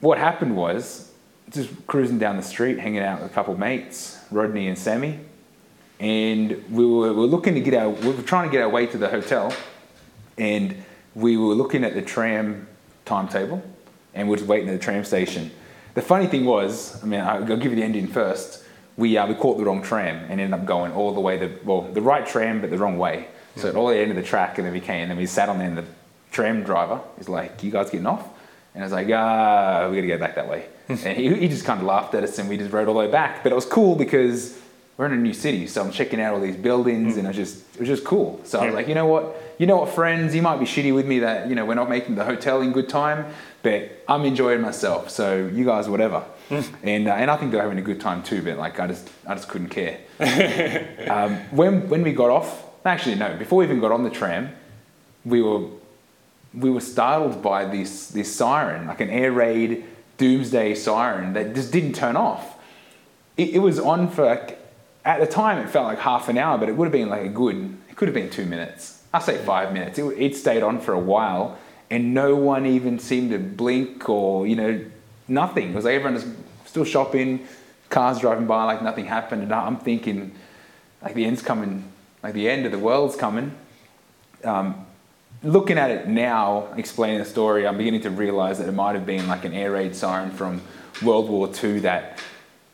what 0.00 0.16
happened 0.16 0.56
was 0.56 1.12
just 1.50 1.68
cruising 1.86 2.18
down 2.18 2.38
the 2.38 2.42
street, 2.42 2.78
hanging 2.78 3.00
out 3.02 3.20
with 3.20 3.30
a 3.30 3.34
couple 3.34 3.52
of 3.52 3.58
mates, 3.58 4.18
Rodney 4.30 4.68
and 4.68 4.78
Sammy, 4.78 5.20
and 6.00 6.64
we 6.70 6.86
were, 6.86 7.12
we 7.12 7.20
were 7.20 7.26
looking 7.26 7.52
to 7.52 7.60
get 7.60 7.74
our 7.74 7.90
we 7.90 8.12
were 8.12 8.22
trying 8.22 8.48
to 8.48 8.52
get 8.52 8.62
our 8.62 8.70
way 8.70 8.86
to 8.86 8.96
the 8.96 9.08
hotel, 9.08 9.52
and 10.38 10.82
we 11.14 11.36
were 11.36 11.52
looking 11.52 11.84
at 11.84 11.92
the 11.92 12.00
tram 12.00 12.66
timetable, 13.04 13.62
and 14.14 14.28
we 14.28 14.30
were 14.30 14.38
just 14.38 14.48
waiting 14.48 14.70
at 14.70 14.72
the 14.80 14.82
tram 14.82 15.04
station. 15.04 15.50
The 15.96 16.02
funny 16.02 16.26
thing 16.26 16.44
was, 16.44 17.02
I 17.02 17.06
mean, 17.06 17.22
I'll 17.22 17.42
give 17.42 17.64
you 17.64 17.74
the 17.74 17.82
ending 17.82 18.06
first. 18.06 18.62
We 18.98 19.16
uh, 19.16 19.26
we 19.26 19.34
caught 19.34 19.56
the 19.56 19.64
wrong 19.64 19.82
tram 19.82 20.16
and 20.30 20.38
ended 20.38 20.52
up 20.52 20.66
going 20.66 20.92
all 20.92 21.14
the 21.14 21.22
way 21.22 21.38
the 21.38 21.50
well 21.64 21.82
the 21.82 22.02
right 22.02 22.26
tram 22.26 22.60
but 22.60 22.68
the 22.68 22.76
wrong 22.76 22.98
way. 22.98 23.28
So 23.56 23.72
all 23.72 23.88
the 23.88 23.96
end 23.96 24.10
of 24.10 24.16
the 24.16 24.22
track, 24.22 24.58
and 24.58 24.66
then 24.66 24.74
we 24.74 24.80
came, 24.80 25.00
and 25.00 25.10
then 25.10 25.16
we 25.16 25.24
sat 25.24 25.48
on 25.48 25.56
there, 25.56 25.68
and 25.68 25.78
the 25.78 25.84
tram 26.30 26.64
driver 26.64 27.00
is 27.18 27.30
like, 27.30 27.62
"You 27.62 27.70
guys 27.70 27.88
getting 27.88 28.06
off?" 28.06 28.28
And 28.74 28.84
I 28.84 28.86
was 28.86 28.92
like, 28.92 29.08
"Ah, 29.10 29.88
we 29.88 29.96
gotta 29.96 30.06
go 30.06 30.18
back 30.18 30.34
that 30.34 30.50
way." 30.50 30.66
and 30.90 31.16
he, 31.16 31.34
he 31.34 31.48
just 31.48 31.64
kind 31.64 31.80
of 31.80 31.86
laughed 31.86 32.14
at 32.14 32.22
us, 32.22 32.38
and 32.38 32.46
we 32.46 32.58
just 32.58 32.72
rode 32.72 32.88
all 32.88 32.94
the 32.94 33.00
way 33.00 33.10
back. 33.10 33.42
But 33.42 33.52
it 33.52 33.54
was 33.54 33.64
cool 33.64 33.96
because 33.96 34.58
we're 34.98 35.06
in 35.06 35.12
a 35.12 35.16
new 35.16 35.32
city, 35.32 35.66
so 35.66 35.82
I'm 35.82 35.92
checking 35.92 36.20
out 36.20 36.34
all 36.34 36.40
these 36.40 36.56
buildings, 36.56 37.16
and 37.16 37.26
it 37.26 37.28
was 37.28 37.36
just 37.36 37.74
it 37.74 37.80
was 37.80 37.88
just 37.88 38.04
cool. 38.04 38.38
So 38.44 38.60
I 38.60 38.66
was 38.66 38.74
like, 38.74 38.88
you 38.88 38.94
know 38.94 39.06
what, 39.06 39.34
you 39.58 39.66
know 39.66 39.76
what, 39.76 39.88
friends, 39.90 40.34
you 40.34 40.42
might 40.42 40.58
be 40.58 40.66
shitty 40.66 40.94
with 40.94 41.06
me 41.06 41.20
that 41.20 41.48
you 41.48 41.54
know 41.54 41.64
we're 41.64 41.74
not 41.74 41.88
making 41.88 42.16
the 42.16 42.24
hotel 42.24 42.60
in 42.60 42.72
good 42.72 42.90
time, 42.90 43.26
but 43.66 44.04
I'm 44.06 44.24
enjoying 44.24 44.60
myself. 44.60 45.10
So 45.10 45.50
you 45.52 45.64
guys, 45.64 45.88
whatever. 45.88 46.24
and 46.84 47.08
uh, 47.08 47.14
and 47.14 47.28
I 47.28 47.36
think 47.36 47.50
they're 47.50 47.62
having 47.62 47.78
a 47.78 47.88
good 47.90 48.00
time 48.00 48.22
too, 48.22 48.40
but 48.40 48.58
like 48.58 48.78
I 48.78 48.86
just 48.86 49.10
I 49.26 49.34
just 49.34 49.48
couldn't 49.48 49.70
care. 49.70 49.98
um, 51.10 51.34
when 51.50 51.88
when 51.88 52.02
we 52.02 52.12
got 52.12 52.30
off, 52.30 52.64
actually 52.84 53.16
no, 53.16 53.36
before 53.36 53.58
we 53.58 53.64
even 53.64 53.80
got 53.80 53.90
on 53.90 54.04
the 54.04 54.10
tram, 54.10 54.50
we 55.24 55.42
were 55.42 55.66
we 56.54 56.70
were 56.70 56.80
startled 56.80 57.42
by 57.42 57.64
this 57.64 58.06
this 58.10 58.32
siren, 58.32 58.86
like 58.86 59.00
an 59.00 59.10
air 59.10 59.32
raid 59.32 59.84
doomsday 60.16 60.76
siren 60.76 61.32
that 61.32 61.52
just 61.52 61.72
didn't 61.72 61.94
turn 61.94 62.14
off. 62.14 62.56
It, 63.36 63.50
it 63.56 63.58
was 63.58 63.80
on 63.80 64.08
for 64.10 64.24
like, 64.24 64.64
at 65.04 65.18
the 65.18 65.26
time 65.26 65.58
it 65.58 65.68
felt 65.68 65.86
like 65.86 65.98
half 65.98 66.28
an 66.28 66.38
hour, 66.38 66.56
but 66.56 66.68
it 66.68 66.76
would 66.76 66.84
have 66.84 66.92
been 66.92 67.08
like 67.08 67.24
a 67.24 67.34
good. 67.42 67.76
It 67.90 67.96
could 67.96 68.06
have 68.06 68.14
been 68.14 68.30
two 68.30 68.46
minutes. 68.46 69.02
I 69.12 69.18
say 69.18 69.38
five 69.44 69.72
minutes. 69.72 69.98
It, 69.98 70.04
it 70.04 70.36
stayed 70.36 70.62
on 70.62 70.80
for 70.80 70.92
a 70.92 71.00
while, 71.00 71.58
and 71.90 72.14
no 72.14 72.34
one 72.36 72.66
even 72.66 72.98
seemed 72.98 73.30
to 73.30 73.38
blink 73.38 74.08
or 74.08 74.46
you 74.46 74.56
know 74.56 74.84
nothing. 75.28 75.74
Was 75.74 75.84
like 75.84 75.94
everyone 75.94 76.14
was 76.14 76.26
still 76.64 76.84
shopping, 76.84 77.46
cars 77.90 78.20
driving 78.20 78.46
by 78.46 78.64
like 78.64 78.82
nothing 78.82 79.06
happened, 79.06 79.42
and 79.42 79.52
I'm 79.52 79.76
thinking 79.76 80.32
like 81.02 81.14
the 81.14 81.24
end's 81.24 81.42
coming, 81.42 81.84
like 82.22 82.34
the 82.34 82.48
end 82.48 82.66
of 82.66 82.72
the 82.72 82.78
world's 82.78 83.16
coming 83.16 83.52
um, 84.44 84.86
looking 85.42 85.78
at 85.78 85.90
it 85.90 86.08
now, 86.08 86.68
explaining 86.76 87.18
the 87.18 87.24
story, 87.24 87.66
I'm 87.66 87.76
beginning 87.76 88.02
to 88.02 88.10
realize 88.10 88.58
that 88.58 88.68
it 88.68 88.72
might 88.72 88.94
have 88.94 89.06
been 89.06 89.26
like 89.26 89.44
an 89.44 89.52
air 89.52 89.72
raid 89.72 89.94
siren 89.94 90.30
from 90.30 90.62
World 91.02 91.28
War 91.28 91.50
II 91.62 91.80
that, 91.80 92.18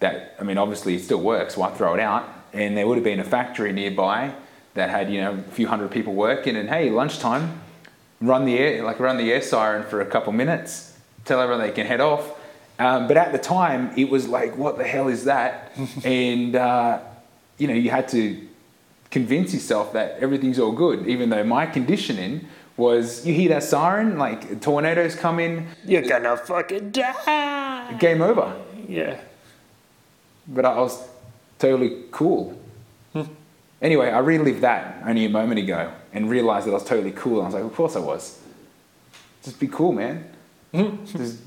that 0.01 0.37
I 0.41 0.45
mean, 0.45 0.59
obviously 0.59 0.95
it 0.95 1.03
still 1.03 1.21
works, 1.21 1.57
why 1.57 1.71
throw 1.71 1.95
it 1.95 2.01
out? 2.01 2.29
and 2.53 2.77
there 2.77 2.87
would 2.87 2.97
have 2.97 3.05
been 3.05 3.21
a 3.21 3.25
factory 3.25 3.73
nearby 3.73 4.31
that 4.75 4.91
had 4.91 5.11
you 5.11 5.21
know 5.21 5.33
a 5.33 5.53
few 5.53 5.67
hundred 5.67 5.91
people 5.91 6.15
working, 6.15 6.57
and 6.57 6.69
hey, 6.69 6.91
lunchtime, 6.91 7.61
run 8.23 8.45
the 8.45 8.57
air 8.59 8.83
like 8.85 8.99
run 9.01 9.17
the 9.19 9.31
air 9.33 9.43
siren 9.43 9.83
for 9.83 10.01
a 10.01 10.07
couple 10.07 10.33
minutes, 10.33 10.97
tell 11.25 11.41
everyone 11.41 11.65
they 11.67 11.73
can 11.73 11.87
head 11.87 12.01
off. 12.01 12.39
Um, 12.79 13.07
but 13.07 13.17
at 13.17 13.33
the 13.33 13.39
time, 13.39 13.93
it 13.97 14.09
was 14.09 14.27
like, 14.29 14.57
what 14.57 14.79
the 14.79 14.85
hell 14.85 15.09
is 15.09 15.25
that? 15.25 15.73
and 16.05 16.57
uh, 16.57 17.01
you 17.59 17.67
know, 17.69 17.75
you 17.75 17.91
had 17.91 18.09
to 18.09 18.41
convince 19.11 19.53
yourself 19.53 19.93
that 19.93 20.17
everything's 20.21 20.59
all 20.59 20.73
good, 20.73 21.07
even 21.07 21.29
though 21.29 21.45
my 21.45 21.67
conditioning 21.67 22.47
was 22.77 23.27
you 23.27 23.35
hear 23.35 23.51
that 23.51 23.63
siren, 23.63 24.17
like 24.19 24.61
tornadoes 24.63 25.15
come 25.15 25.39
in, 25.39 25.67
You're 25.85 26.03
gonna 26.03 26.37
fucking 26.37 26.91
die. 26.93 27.93
game 27.99 28.23
over. 28.23 28.57
Yeah. 28.89 29.21
But 30.49 30.65
I 30.65 30.77
was 30.79 30.99
totally 31.59 32.05
cool. 32.11 32.59
anyway, 33.81 34.09
I 34.11 34.19
relived 34.21 34.63
that 34.63 35.03
only 35.07 35.27
a 35.27 35.29
moment 35.29 35.61
ago 35.61 35.93
and 36.13 36.29
realized 36.31 36.67
that 36.67 36.71
I 36.73 36.75
was 36.75 36.85
totally 36.85 37.13
cool. 37.13 37.41
I 37.43 37.47
was 37.47 37.55
like, 37.55 37.65
of 37.65 37.75
course 37.75 37.97
I 37.97 38.01
was. 38.01 38.39
Just 39.43 39.59
be 39.59 39.67
cool, 39.69 39.93
man. 39.93 40.29
just, 40.73 41.39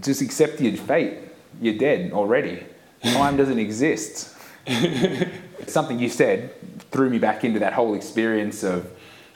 just 0.00 0.22
accept 0.22 0.60
your 0.60 0.76
fate. 0.76 1.18
You're 1.60 1.74
dead 1.78 2.12
already. 2.12 2.64
Time 3.02 3.36
doesn't 3.36 3.58
exist. 3.58 4.34
Something 5.66 5.98
you 5.98 6.08
said 6.08 6.54
threw 6.90 7.10
me 7.10 7.18
back 7.18 7.44
into 7.44 7.58
that 7.60 7.72
whole 7.72 7.94
experience 7.94 8.62
of 8.62 8.90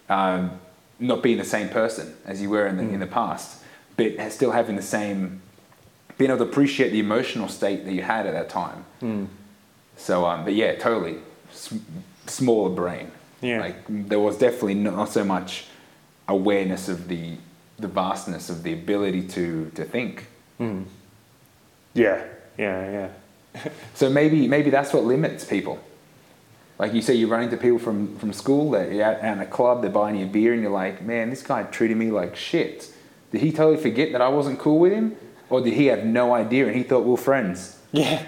um, 0.09 0.59
not 0.99 1.23
being 1.23 1.39
the 1.39 1.45
same 1.45 1.69
person 1.69 2.15
as 2.25 2.41
you 2.41 2.49
were 2.51 2.67
in 2.67 2.77
the, 2.77 2.83
in 2.85 3.01
the 3.01 3.07
past, 3.07 3.63
but 3.97 4.31
still 4.31 4.53
having 4.53 4.77
the 4.77 4.83
same, 4.83 5.43
being 6.19 6.31
able 6.31 6.45
to 6.45 6.51
appreciate 6.51 6.91
the 6.91 7.01
emotional 7.01 7.49
state 7.49 7.85
that 7.85 7.93
you 7.93 8.03
had 8.03 8.27
at 8.27 8.33
that 8.33 8.49
time. 8.49 8.85
So, 9.97 10.25
um, 10.27 10.45
but 10.45 10.55
yeah, 10.55 10.75
totally 10.77 11.17
S- 11.53 11.75
smaller 12.27 12.71
brain. 12.71 13.11
Yeah. 13.43 13.61
Like 13.61 13.77
there 13.89 14.21
was 14.21 14.39
definitely 14.39 14.75
not 14.75 15.11
so 15.11 15.25
much 15.25 15.67
awareness 16.29 16.89
of 16.89 17.09
the 17.09 17.37
the 17.79 17.89
vastness 17.89 18.49
of 18.49 18.63
the 18.63 18.73
ability 18.73 19.29
to 19.29 19.71
to 19.75 19.85
think. 19.85 20.27
Hmm. 20.59 20.83
Yeah. 21.95 22.25
Yeah. 22.57 22.91
Yeah. 22.91 23.09
So 23.95 24.09
maybe 24.09 24.49
maybe 24.49 24.71
that's 24.71 24.93
what 24.95 25.05
limits 25.05 25.45
people. 25.45 25.79
Like 26.79 26.95
you 26.95 27.03
say, 27.03 27.15
you 27.15 27.29
run 27.29 27.43
into 27.43 27.57
people 27.57 27.79
from, 27.79 28.17
from 28.19 28.33
school 28.33 28.75
out, 28.75 28.91
out 28.91 29.23
in 29.23 29.39
a 29.41 29.47
club, 29.47 29.83
they're 29.83 29.91
buying 29.91 30.17
you 30.17 30.25
a 30.25 30.29
beer, 30.29 30.53
and 30.53 30.63
you're 30.63 30.73
like, 30.73 31.03
man, 31.03 31.31
this 31.31 31.43
guy 31.43 31.63
treated 31.65 31.97
me 31.97 32.11
like 32.11 32.35
shit. 32.35 32.91
Did 33.31 33.41
he 33.41 33.53
totally 33.53 33.81
forget 33.81 34.11
that 34.13 34.21
I 34.21 34.29
wasn't 34.29 34.59
cool 34.59 34.81
with 34.81 34.91
him? 34.93 35.15
Or 35.49 35.61
did 35.61 35.75
he 35.75 35.87
have 35.87 36.05
no 36.05 36.35
idea 36.35 36.67
and 36.67 36.75
he 36.75 36.83
thought 36.83 37.05
we're 37.05 37.17
friends? 37.17 37.79
Yeah. 37.93 38.25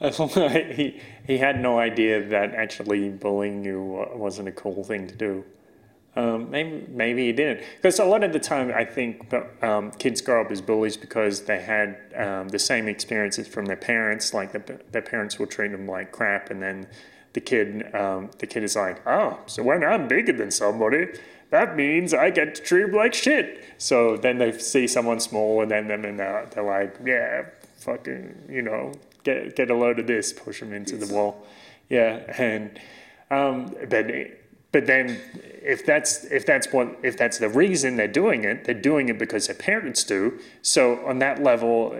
he 0.00 1.00
he 1.26 1.38
had 1.38 1.60
no 1.60 1.78
idea 1.78 2.22
that 2.28 2.54
actually 2.54 3.08
bullying 3.10 3.64
you 3.64 4.06
wasn't 4.14 4.48
a 4.48 4.52
cool 4.52 4.82
thing 4.84 5.06
to 5.06 5.14
do. 5.14 5.44
Um, 6.16 6.50
maybe 6.50 6.86
maybe 6.88 7.26
he 7.26 7.32
didn't, 7.32 7.64
because 7.76 7.98
a 7.98 8.04
lot 8.04 8.22
of 8.22 8.32
the 8.32 8.38
time 8.38 8.72
I 8.74 8.84
think 8.84 9.32
um, 9.62 9.90
kids 9.92 10.20
grow 10.20 10.42
up 10.42 10.50
as 10.50 10.60
bullies 10.60 10.96
because 10.96 11.42
they 11.42 11.60
had 11.60 11.98
um, 12.16 12.48
the 12.48 12.58
same 12.58 12.86
experiences 12.86 13.48
from 13.48 13.66
their 13.66 13.76
parents. 13.76 14.32
Like 14.32 14.52
the, 14.52 14.80
their 14.92 15.02
parents 15.02 15.38
will 15.38 15.48
treat 15.48 15.72
them 15.72 15.88
like 15.88 16.12
crap, 16.12 16.50
and 16.50 16.62
then 16.62 16.86
the 17.32 17.40
kid 17.40 17.92
um, 17.94 18.30
the 18.38 18.46
kid 18.46 18.62
is 18.62 18.76
like, 18.76 19.04
oh, 19.06 19.40
so 19.46 19.62
when 19.62 19.82
I'm 19.82 20.06
bigger 20.06 20.32
than 20.32 20.52
somebody, 20.52 21.08
that 21.50 21.74
means 21.76 22.14
I 22.14 22.30
get 22.30 22.54
to 22.56 22.62
treat 22.62 22.86
them 22.86 22.92
like 22.92 23.14
shit. 23.14 23.64
So 23.78 24.16
then 24.16 24.38
they 24.38 24.52
see 24.58 24.86
someone 24.86 25.18
smaller 25.18 25.66
than 25.66 25.88
them, 25.88 26.04
and 26.04 26.18
they're, 26.18 26.48
they're 26.52 26.64
like, 26.64 26.96
yeah, 27.04 27.46
fucking, 27.78 28.46
you 28.48 28.62
know, 28.62 28.92
get 29.24 29.56
get 29.56 29.70
a 29.70 29.74
load 29.74 29.98
of 29.98 30.06
this, 30.06 30.32
push 30.32 30.60
them 30.60 30.72
into 30.72 30.96
the 30.96 31.12
wall. 31.12 31.46
Yeah, 31.88 32.22
and 32.38 32.78
um, 33.30 33.74
but 33.88 34.06
but 34.72 34.86
then 34.86 35.20
if 35.62 35.84
that's 35.84 36.24
if 36.26 36.46
that's 36.46 36.72
what 36.72 36.96
if 37.02 37.16
that's 37.16 37.38
the 37.38 37.48
reason 37.48 37.96
they're 37.96 38.08
doing 38.08 38.44
it, 38.44 38.64
they're 38.64 38.74
doing 38.74 39.08
it 39.08 39.18
because 39.18 39.46
their 39.46 39.56
parents 39.56 40.04
do. 40.04 40.38
So 40.62 41.04
on 41.06 41.18
that 41.20 41.42
level, 41.42 41.96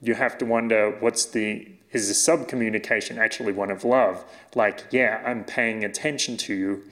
you 0.00 0.14
have 0.14 0.38
to 0.38 0.44
wonder 0.44 0.96
what's 1.00 1.26
the 1.26 1.68
is 1.92 2.08
the 2.08 2.14
sub 2.14 2.48
communication 2.48 3.18
actually 3.18 3.52
one 3.52 3.70
of 3.70 3.84
love? 3.84 4.24
Like, 4.54 4.84
yeah, 4.90 5.22
I'm 5.24 5.44
paying 5.44 5.84
attention 5.84 6.36
to 6.38 6.54
you, 6.54 6.82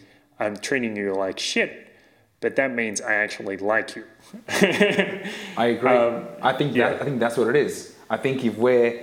I'm 0.40 0.56
treating 0.56 0.96
you 0.96 1.14
like 1.14 1.38
shit, 1.38 1.92
but 2.40 2.56
that 2.56 2.74
means 2.74 3.00
I 3.00 3.14
actually 3.14 3.56
like 3.58 3.96
you. 3.96 4.04
I 4.48 5.66
agree. 5.76 5.90
Um, 5.90 6.26
I 6.42 6.52
think 6.52 6.74
yeah. 6.74 6.90
that, 6.90 7.02
I 7.02 7.04
think 7.04 7.20
that's 7.20 7.36
what 7.36 7.48
it 7.48 7.56
is. 7.56 7.94
I 8.08 8.16
think 8.16 8.44
if 8.44 8.56
we're, 8.56 9.02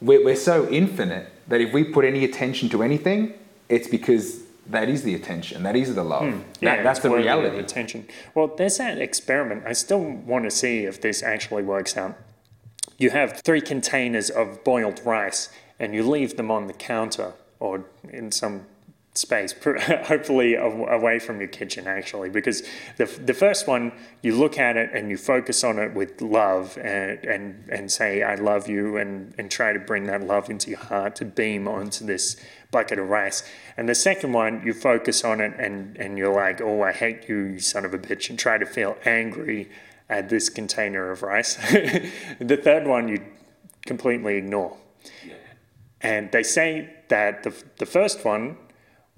we're 0.00 0.24
we're 0.24 0.36
so 0.36 0.68
infinite 0.68 1.32
that 1.48 1.60
if 1.60 1.72
we 1.72 1.84
put 1.84 2.04
any 2.04 2.24
attention 2.24 2.68
to 2.70 2.82
anything, 2.82 3.34
it's 3.68 3.88
because 3.88 4.42
that 4.66 4.88
is 4.88 5.02
the 5.02 5.14
attention, 5.14 5.62
that 5.64 5.76
is 5.76 5.94
the 5.94 6.04
love. 6.04 6.32
Hmm. 6.32 6.40
that, 6.60 6.84
that's 6.84 7.00
the 7.00 7.10
reality. 7.10 7.58
Attention. 7.58 8.06
Well, 8.34 8.48
there's 8.48 8.78
that 8.78 8.98
experiment. 8.98 9.64
I 9.66 9.72
still 9.72 10.02
want 10.02 10.44
to 10.44 10.50
see 10.50 10.84
if 10.84 11.00
this 11.00 11.22
actually 11.22 11.64
works 11.64 11.96
out. 11.96 12.16
You 12.98 13.10
have 13.10 13.40
three 13.40 13.60
containers 13.60 14.30
of 14.30 14.62
boiled 14.62 15.00
rice, 15.04 15.48
and 15.78 15.94
you 15.94 16.08
leave 16.08 16.36
them 16.36 16.50
on 16.50 16.66
the 16.66 16.72
counter 16.72 17.32
or 17.58 17.84
in 18.08 18.30
some 18.30 18.66
space, 19.14 19.52
hopefully 20.04 20.54
away 20.54 21.18
from 21.18 21.40
your 21.40 21.48
kitchen, 21.48 21.86
actually, 21.86 22.30
because 22.30 22.62
the 22.96 23.06
the 23.06 23.34
first 23.34 23.66
one 23.66 23.92
you 24.22 24.36
look 24.36 24.58
at 24.58 24.76
it 24.76 24.90
and 24.92 25.10
you 25.10 25.16
focus 25.16 25.64
on 25.64 25.78
it 25.78 25.94
with 25.94 26.20
love 26.20 26.78
and 26.78 27.24
and, 27.24 27.68
and 27.68 27.90
say 27.90 28.22
I 28.22 28.36
love 28.36 28.68
you 28.68 28.96
and 28.96 29.34
and 29.38 29.50
try 29.50 29.72
to 29.72 29.78
bring 29.78 30.04
that 30.04 30.22
love 30.22 30.48
into 30.48 30.70
your 30.70 30.78
heart 30.78 31.16
to 31.16 31.24
beam 31.24 31.66
onto 31.66 32.04
this 32.04 32.36
bucket 32.70 32.98
of 32.98 33.08
rice. 33.08 33.42
And 33.76 33.88
the 33.88 33.94
second 33.94 34.32
one 34.32 34.62
you 34.64 34.72
focus 34.72 35.24
on 35.24 35.40
it 35.40 35.54
and 35.58 35.96
and 35.96 36.16
you're 36.16 36.34
like, 36.34 36.60
oh, 36.60 36.82
I 36.82 36.92
hate 36.92 37.28
you, 37.28 37.38
you 37.38 37.60
son 37.60 37.84
of 37.84 37.92
a 37.94 37.98
bitch, 37.98 38.30
and 38.30 38.38
try 38.38 38.58
to 38.58 38.66
feel 38.66 38.96
angry 39.04 39.70
at 40.08 40.28
this 40.28 40.48
container 40.48 41.10
of 41.10 41.22
rice. 41.22 41.54
the 42.40 42.60
third 42.62 42.86
one 42.86 43.08
you 43.08 43.24
completely 43.86 44.36
ignore. 44.36 44.76
And 46.02 46.32
they 46.32 46.42
say 46.42 46.94
that 47.08 47.42
the, 47.42 47.54
the 47.78 47.86
first 47.86 48.24
one 48.24 48.56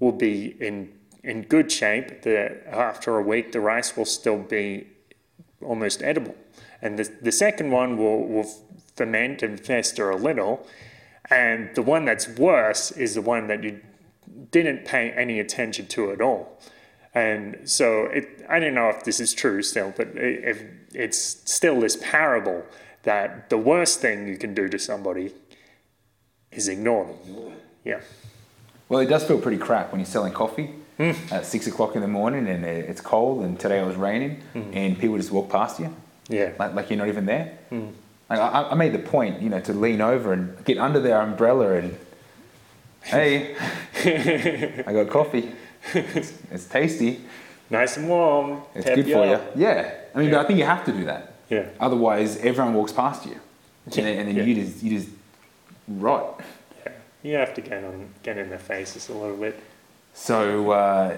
will 0.03 0.11
be 0.11 0.55
in, 0.59 0.91
in 1.23 1.43
good 1.43 1.71
shape. 1.71 2.23
The, 2.23 2.61
after 2.67 3.17
a 3.17 3.23
week, 3.23 3.51
the 3.51 3.59
rice 3.59 3.95
will 3.95 4.05
still 4.05 4.37
be 4.37 4.87
almost 5.61 6.03
edible. 6.03 6.35
And 6.81 6.99
the, 6.99 7.11
the 7.21 7.31
second 7.31 7.71
one 7.71 7.97
will, 7.97 8.27
will 8.27 8.49
ferment 8.95 9.41
and 9.41 9.59
fester 9.59 10.09
a 10.09 10.17
little. 10.17 10.67
And 11.29 11.73
the 11.75 11.81
one 11.81 12.05
that's 12.05 12.27
worse 12.27 12.91
is 12.91 13.15
the 13.15 13.21
one 13.21 13.47
that 13.47 13.63
you 13.63 13.79
didn't 14.51 14.85
pay 14.85 15.11
any 15.11 15.39
attention 15.39 15.87
to 15.87 16.11
at 16.11 16.21
all. 16.21 16.59
And 17.13 17.69
so 17.69 18.05
it, 18.05 18.45
I 18.49 18.59
don't 18.59 18.73
know 18.73 18.89
if 18.89 19.03
this 19.03 19.19
is 19.19 19.33
true 19.33 19.61
still, 19.61 19.93
but 19.95 20.09
if 20.15 20.63
it's 20.93 21.17
still 21.49 21.79
this 21.79 21.95
parable 21.95 22.65
that 23.03 23.49
the 23.49 23.57
worst 23.57 23.99
thing 23.99 24.27
you 24.27 24.37
can 24.37 24.53
do 24.53 24.67
to 24.67 24.79
somebody 24.79 25.31
is 26.51 26.67
ignore 26.67 27.05
them. 27.05 27.53
Yeah. 27.83 28.01
Well, 28.93 29.01
it 29.01 29.07
does 29.07 29.23
feel 29.23 29.39
pretty 29.39 29.57
crap 29.57 29.91
when 29.91 29.99
you're 29.99 30.05
selling 30.05 30.33
coffee 30.33 30.69
Hmm. 30.97 31.13
at 31.31 31.47
six 31.47 31.65
o'clock 31.65 31.95
in 31.95 32.01
the 32.01 32.07
morning 32.07 32.47
and 32.47 32.63
it's 32.63 33.01
cold 33.01 33.43
and 33.43 33.59
today 33.59 33.79
it 33.81 33.85
was 33.87 33.95
raining 33.95 34.41
Hmm. 34.53 34.69
and 34.71 34.99
people 34.99 35.17
just 35.17 35.31
walk 35.31 35.49
past 35.49 35.79
you 35.79 35.89
Yeah. 36.29 36.51
like, 36.59 36.75
like 36.75 36.91
you're 36.91 36.99
not 36.99 37.07
even 37.07 37.25
there. 37.25 37.53
Hmm. 37.69 37.87
Like, 38.29 38.39
I, 38.39 38.69
I 38.69 38.75
made 38.75 38.93
the 38.93 38.99
point, 38.99 39.41
you 39.41 39.49
know, 39.49 39.59
to 39.61 39.73
lean 39.73 39.99
over 39.99 40.31
and 40.31 40.63
get 40.63 40.77
under 40.77 40.99
their 40.99 41.19
umbrella 41.19 41.73
and, 41.73 41.97
hey, 43.01 43.55
I 44.85 44.93
got 44.93 45.09
coffee. 45.09 45.51
It's, 45.95 46.31
it's 46.51 46.65
tasty. 46.65 47.21
Nice 47.71 47.97
and 47.97 48.07
warm. 48.07 48.61
It's 48.75 48.85
Tap 48.85 48.95
good 48.95 49.05
for 49.05 49.25
you. 49.25 49.39
Yeah. 49.55 49.91
I 50.13 50.19
mean, 50.19 50.29
but 50.29 50.41
I 50.41 50.43
think 50.47 50.59
you 50.59 50.65
have 50.65 50.85
to 50.85 50.91
do 50.91 51.05
that. 51.05 51.33
Yeah. 51.49 51.65
Otherwise, 51.79 52.37
everyone 52.37 52.75
walks 52.75 52.91
past 52.91 53.25
you, 53.25 53.37
and 53.85 53.93
then, 53.93 54.17
and 54.19 54.27
then 54.29 54.35
Yeah. 54.35 54.43
you 54.43 54.53
just 54.63 54.83
you 54.83 54.99
just 54.99 55.09
rot. 55.87 56.39
You 57.23 57.35
have 57.35 57.53
to 57.55 57.61
get 57.61 57.83
on 57.83 58.09
get 58.21 58.37
in 58.37 58.49
their 58.49 58.59
faces 58.59 59.09
a 59.09 59.13
little 59.13 59.37
bit. 59.37 59.59
So, 60.13 60.71
uh, 60.71 61.17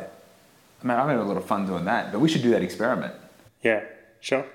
I 0.81 0.87
mean, 0.87 0.97
I've 0.97 1.09
had 1.09 1.17
a 1.17 1.23
lot 1.23 1.37
of 1.37 1.45
fun 1.45 1.65
doing 1.65 1.85
that. 1.85 2.11
But 2.11 2.19
we 2.21 2.29
should 2.29 2.43
do 2.43 2.51
that 2.51 2.61
experiment. 2.61 3.13
Yeah, 3.61 3.83
sure. 4.21 4.45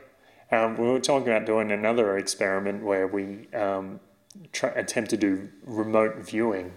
Um, 0.53 0.77
we 0.79 0.87
were 0.89 1.01
talking 1.01 1.29
about 1.29 1.47
doing 1.47 1.71
another 1.71 2.17
experiment 2.17 2.83
where 2.83 3.07
we 3.07 3.49
um, 3.53 4.01
try, 4.53 4.71
attempt 4.71 5.11
to 5.11 5.17
do 5.17 5.49
remote 5.65 6.17
viewing. 6.17 6.73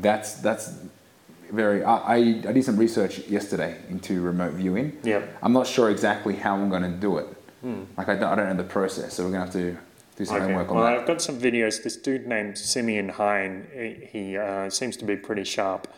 That's 0.00 0.34
that's 0.34 0.72
very. 1.50 1.84
I, 1.84 1.96
I 1.96 2.16
I 2.16 2.52
did 2.52 2.64
some 2.64 2.76
research 2.76 3.18
yesterday 3.28 3.76
into 3.88 4.20
remote 4.20 4.54
viewing. 4.54 4.98
Yeah. 5.02 5.22
I'm 5.42 5.52
not 5.52 5.66
sure 5.66 5.90
exactly 5.90 6.34
how 6.36 6.54
I'm 6.56 6.70
going 6.70 6.82
to 6.82 6.88
do 6.88 7.18
it. 7.18 7.26
Like 7.96 8.08
I 8.08 8.14
don't, 8.16 8.32
I 8.32 8.34
don't 8.34 8.48
know 8.48 8.62
the 8.62 8.68
process, 8.68 9.14
so 9.14 9.24
we're 9.24 9.30
going 9.30 9.50
to 9.50 9.58
have 9.58 9.76
to 9.76 9.78
do 10.16 10.24
some 10.24 10.36
Okay. 10.36 10.46
homework 10.46 10.70
on 10.70 10.76
Well, 10.76 10.84
that. 10.86 10.98
I've 11.00 11.06
got 11.06 11.20
some 11.22 11.38
videos. 11.40 11.82
This 11.82 11.96
dude 11.96 12.26
named 12.26 12.56
Simeon 12.58 13.08
Hein, 13.10 13.66
he, 13.72 14.06
he 14.12 14.36
uh, 14.36 14.70
seems 14.70 14.96
to 14.98 15.04
be 15.04 15.16
pretty 15.16 15.44
sharp. 15.44 15.88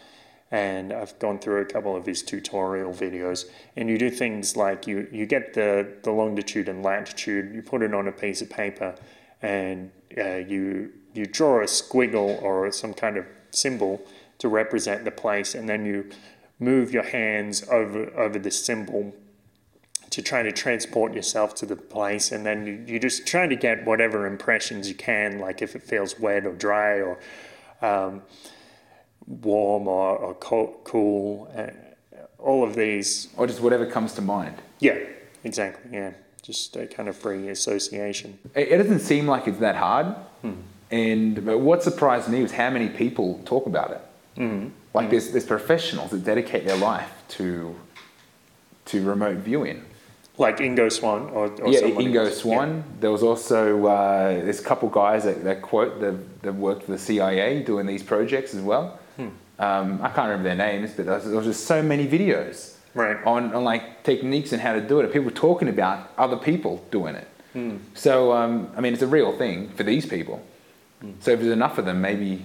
And 0.51 0.93
I've 0.93 1.19
gone 1.19 1.39
through 1.41 1.61
a 1.63 1.65
couple 1.65 1.97
of 1.97 2.07
his 2.07 2.23
tutorial 2.23 2.93
videos. 2.93 3.47
And 3.77 3.89
you 3.89 3.99
do 3.99 4.11
things 4.11 4.57
like 4.57 4.87
you, 4.87 5.09
you 5.11 5.27
get 5.27 5.55
the, 5.55 5.87
the 6.03 6.13
longitude 6.13 6.69
and 6.69 6.83
latitude, 6.85 7.53
you 7.55 7.63
put 7.63 7.83
it 7.83 7.93
on 7.93 8.07
a 8.07 8.13
piece 8.13 8.43
of 8.43 8.49
paper, 8.49 8.95
and 9.43 9.91
uh, 10.17 10.37
you, 10.37 10.93
you 11.15 11.27
draw 11.27 11.61
a 11.61 11.65
squiggle 11.65 12.41
or 12.43 12.71
some 12.71 12.95
kind 12.95 13.17
of 13.17 13.27
symbol 13.51 14.01
to 14.39 14.49
represent 14.49 15.05
the 15.05 15.11
place, 15.11 15.55
and 15.55 15.69
then 15.69 15.85
you 15.85 16.09
move 16.59 16.93
your 16.93 17.03
hands 17.03 17.65
over 17.71 18.11
over 18.19 18.39
the 18.39 18.51
symbol 18.51 19.15
to 20.17 20.23
trying 20.23 20.47
to 20.47 20.53
transport 20.53 21.13
yourself 21.13 21.55
to 21.55 21.67
the 21.67 21.77
place, 21.77 22.33
and 22.33 22.47
then 22.47 22.87
you're 22.89 22.99
just 22.99 23.27
trying 23.27 23.51
to 23.51 23.57
get 23.57 23.85
whatever 23.85 24.27
impressions 24.27 24.89
you 24.89 24.95
can, 24.95 25.39
like 25.39 25.61
if 25.61 25.77
it 25.77 25.83
feels 25.83 26.19
wet 26.19 26.47
or 26.47 26.55
dry 26.55 27.03
or 27.03 27.19
um, 27.83 28.23
warm 29.27 29.87
or, 29.87 30.17
or 30.17 30.33
co- 30.33 30.75
cool, 30.85 31.53
uh, 31.55 31.67
all 32.39 32.65
of 32.65 32.75
these. 32.75 33.29
Or 33.37 33.47
just 33.47 33.61
whatever 33.61 33.85
comes 33.85 34.15
to 34.15 34.23
mind. 34.23 34.57
Yeah, 34.79 34.97
exactly. 35.45 35.91
Yeah, 35.93 36.13
just 36.41 36.75
a 36.77 36.87
kind 36.87 37.11
of 37.11 37.17
free 37.17 37.51
association. 37.51 38.39
It, 38.55 38.79
doesn't 38.79 39.01
seem 39.01 39.27
like 39.27 39.47
it's 39.47 39.59
that 39.59 39.77
hard. 39.77 40.17
And 40.91 41.45
but 41.45 41.59
what 41.59 41.83
surprised 41.83 42.31
me 42.31 42.41
was 42.41 42.53
how 42.53 42.71
many 42.71 42.89
people 42.89 43.43
talk 43.45 43.67
about 43.67 43.91
it. 43.91 44.01
Mm-hmm. 44.39 44.69
Like 44.95 45.11
there's, 45.11 45.31
there's 45.31 45.45
professionals 45.45 46.13
that 46.13 46.25
dedicate 46.25 46.65
their 46.65 46.79
life 46.79 47.13
to 47.31 47.77
to 48.87 49.05
remote 49.05 49.39
viewing. 49.39 49.85
Like 50.39 50.59
Ingo 50.59 50.93
Swann 50.93 51.31
or, 51.31 51.47
or 51.63 51.73
yeah, 51.73 51.81
Ingo 51.81 52.27
else. 52.27 52.39
Swann. 52.39 52.85
There 53.01 53.11
was 53.11 53.23
also 53.23 53.87
uh, 53.87 54.29
there's 54.35 54.61
a 54.61 54.65
couple 54.65 54.89
guys 54.91 55.25
that, 55.25 55.43
that 55.45 55.63
quote 55.63 56.01
that, 56.01 56.43
that 56.43 56.55
worked 56.55 56.83
for 56.85 56.93
the 56.93 56.99
CIA 56.99 57.63
doing 57.63 57.87
these 57.87 58.03
projects 58.03 58.55
as 58.55 58.61
well. 58.61 58.99
Um, 59.59 60.01
I 60.03 60.11
can't 60.11 60.29
remember 60.29 60.43
their 60.43 60.55
names, 60.55 60.93
but 60.95 61.07
there 61.07 61.15
was, 61.15 61.25
there 61.25 61.35
was 61.37 61.47
just 61.47 61.65
so 61.67 61.83
many 61.83 62.07
videos 62.07 62.75
Right. 62.93 63.17
on, 63.25 63.55
on 63.55 63.65
like 63.65 64.03
techniques 64.05 64.53
and 64.53 64.61
how 64.61 64.75
to 64.75 64.83
do 64.83 65.01
it. 65.01 65.05
and 65.05 65.13
People 65.13 65.31
talking 65.31 65.69
about 65.69 66.11
other 66.19 66.37
people 66.37 66.85
doing 66.91 67.15
it. 67.15 67.27
So 67.95 68.33
um, 68.35 68.71
I 68.77 68.83
mean, 68.83 68.93
it's 68.93 69.01
a 69.03 69.07
real 69.07 69.33
thing 69.39 69.71
for 69.71 69.83
these 69.83 70.05
people. 70.05 70.43
So 71.21 71.31
if 71.31 71.41
there's 71.41 71.53
enough 71.53 71.79
of 71.79 71.87
them, 71.87 72.03
maybe 72.03 72.45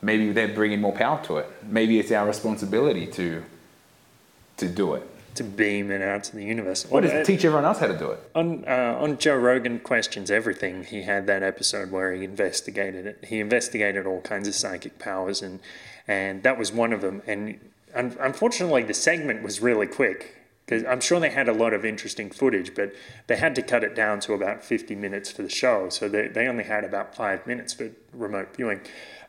maybe 0.00 0.32
they're 0.32 0.48
bringing 0.54 0.80
more 0.80 0.92
power 0.92 1.20
to 1.24 1.36
it. 1.38 1.50
Maybe 1.64 1.98
it's 1.98 2.10
our 2.12 2.26
responsibility 2.26 3.06
to 3.08 3.44
to 4.56 4.68
do 4.68 4.94
it. 4.94 5.02
To 5.38 5.44
beam 5.44 5.90
it 5.90 6.02
out 6.02 6.24
to 6.24 6.36
the 6.36 6.44
universe. 6.44 6.82
Just 6.82 6.92
Well, 6.92 7.04
uh, 7.04 7.24
teach 7.24 7.44
everyone 7.44 7.64
else 7.64 7.78
how 7.78 7.86
to 7.86 7.98
do 7.98 8.10
it. 8.10 8.20
On 8.34 8.64
uh, 8.66 8.96
on 8.98 9.18
Joe 9.18 9.36
Rogan 9.36 9.80
questions 9.80 10.30
everything, 10.30 10.84
he 10.84 11.02
had 11.02 11.26
that 11.26 11.42
episode 11.42 11.90
where 11.90 12.12
he 12.12 12.24
investigated 12.24 13.06
it. 13.06 13.24
He 13.24 13.40
investigated 13.40 14.06
all 14.06 14.20
kinds 14.20 14.46
of 14.46 14.54
psychic 14.54 14.98
powers, 14.98 15.42
and 15.42 15.60
and 16.06 16.42
that 16.42 16.58
was 16.58 16.70
one 16.72 16.92
of 16.92 17.00
them. 17.00 17.22
And 17.26 17.58
un- 17.94 18.16
unfortunately, 18.20 18.82
the 18.82 18.94
segment 18.94 19.42
was 19.42 19.60
really 19.60 19.86
quick 19.86 20.36
because 20.64 20.84
I'm 20.84 21.00
sure 21.00 21.18
they 21.18 21.30
had 21.30 21.48
a 21.48 21.52
lot 21.52 21.72
of 21.72 21.84
interesting 21.86 22.30
footage, 22.30 22.74
but 22.74 22.94
they 23.26 23.36
had 23.36 23.54
to 23.54 23.62
cut 23.62 23.82
it 23.82 23.94
down 23.94 24.20
to 24.20 24.34
about 24.34 24.62
50 24.62 24.94
minutes 24.94 25.30
for 25.30 25.42
the 25.42 25.48
show. 25.48 25.88
So 25.88 26.08
they 26.08 26.28
they 26.28 26.46
only 26.46 26.64
had 26.64 26.84
about 26.84 27.14
five 27.14 27.46
minutes 27.46 27.72
for 27.72 27.90
remote 28.12 28.54
viewing. 28.54 28.80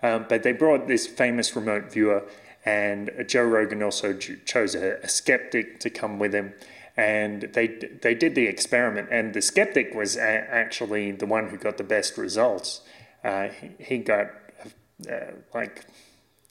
Um, 0.02 0.26
but 0.30 0.44
they 0.44 0.52
brought 0.54 0.88
this 0.88 1.08
famous 1.08 1.56
remote 1.56 1.92
viewer, 1.92 2.24
and 2.66 3.12
Joe 3.28 3.44
Rogan 3.44 3.82
also 3.82 4.14
chose 4.14 4.76
a, 4.76 4.98
a 5.04 5.08
skeptic 5.08 5.80
to 5.80 5.90
come 5.90 6.20
with 6.20 6.34
him 6.34 6.54
and 7.00 7.44
they 7.54 7.68
they 8.02 8.14
did 8.14 8.36
the 8.36 8.46
experiment, 8.46 9.08
and 9.10 9.34
the 9.34 9.42
skeptic 9.42 9.96
was 9.96 10.18
a, 10.18 10.22
actually 10.22 11.12
the 11.14 11.26
one 11.26 11.48
who 11.48 11.58
got 11.58 11.78
the 11.78 11.84
best 11.84 12.18
results. 12.18 12.82
Uh, 13.24 13.48
he, 13.48 13.70
he 13.80 13.98
got 14.00 14.28
uh, 15.10 15.32
like 15.54 15.86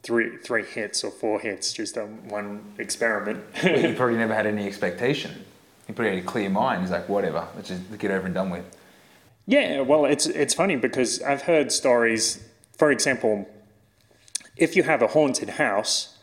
three 0.03 0.39
three 0.39 0.65
hits 0.65 1.05
or 1.05 1.11
four 1.11 1.39
hits 1.39 1.75
just 1.75 1.99
on 1.99 2.27
one 2.29 2.73
experiment. 2.79 3.45
he 3.57 3.93
probably 3.93 4.17
never 4.17 4.35
had 4.35 4.47
any 4.47 4.67
expectation. 4.67 5.45
He 5.87 5.93
probably 5.93 6.15
had 6.17 6.25
a 6.25 6.27
clear 6.27 6.49
mind. 6.49 6.81
He's 6.81 6.91
like, 6.91 7.11
whatever, 7.11 7.47
let's 7.55 7.69
just 7.69 7.99
get 7.99 8.11
over 8.11 8.25
and 8.25 8.35
done 8.35 8.49
with. 8.49 8.65
yeah, 9.47 9.81
well, 9.83 10.07
it's 10.07 10.27
it's 10.27 10.55
funny 10.55 10.77
because 10.77 11.21
I've 11.21 11.43
heard 11.43 11.71
stories. 11.71 12.43
For 12.79 12.91
example, 12.91 13.47
if 14.59 14.77
you 14.77 14.83
have 14.83 15.03
a 15.03 15.09
haunted 15.09 15.51
house, 15.51 16.19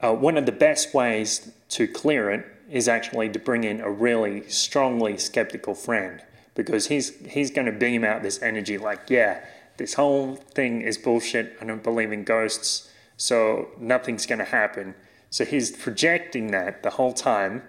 uh, 0.00 0.12
one 0.12 0.36
of 0.36 0.46
the 0.46 0.52
best 0.52 0.94
ways 0.94 1.52
to 1.70 1.86
clear 1.86 2.30
it 2.30 2.46
is 2.70 2.88
actually 2.88 3.28
to 3.30 3.38
bring 3.38 3.64
in 3.64 3.80
a 3.80 3.90
really 3.90 4.48
strongly 4.48 5.16
skeptical 5.18 5.74
friend 5.74 6.22
because 6.54 6.86
he's 6.86 7.14
he's 7.26 7.50
going 7.50 7.66
to 7.66 7.72
beam 7.72 8.04
out 8.04 8.22
this 8.22 8.40
energy 8.42 8.78
like 8.78 9.10
yeah 9.10 9.44
this 9.76 9.94
whole 9.94 10.36
thing 10.36 10.80
is 10.80 10.96
bullshit 10.96 11.56
i 11.60 11.64
don't 11.64 11.82
believe 11.82 12.10
in 12.10 12.24
ghosts 12.24 12.90
so 13.16 13.68
nothing's 13.78 14.26
going 14.26 14.38
to 14.38 14.44
happen. 14.44 14.94
So 15.30 15.44
he's 15.44 15.70
projecting 15.70 16.50
that 16.50 16.82
the 16.82 16.90
whole 16.90 17.12
time 17.12 17.62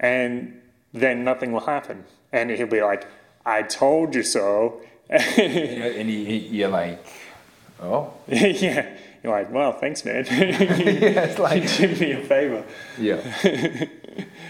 and 0.00 0.60
then 0.92 1.24
nothing 1.24 1.52
will 1.52 1.60
happen. 1.60 2.04
And 2.32 2.50
he'll 2.50 2.66
be 2.66 2.82
like 2.82 3.06
i 3.46 3.62
told 3.62 4.14
you 4.14 4.22
so. 4.22 4.80
And 5.10 6.08
he, 6.08 6.24
he, 6.24 6.36
you're 6.58 6.68
like, 6.68 7.04
oh, 7.82 8.12
yeah 8.28 8.88
you're 9.22 9.32
like 9.32 9.52
well 9.52 9.72
thanks 9.72 10.04
man 10.04 10.24
yeah, 10.30 11.24
it's 11.24 11.38
like, 11.38 11.62
you 11.62 11.88
did 11.88 12.00
me 12.00 12.12
a 12.12 12.24
favor 12.24 12.64
yeah, 12.98 13.86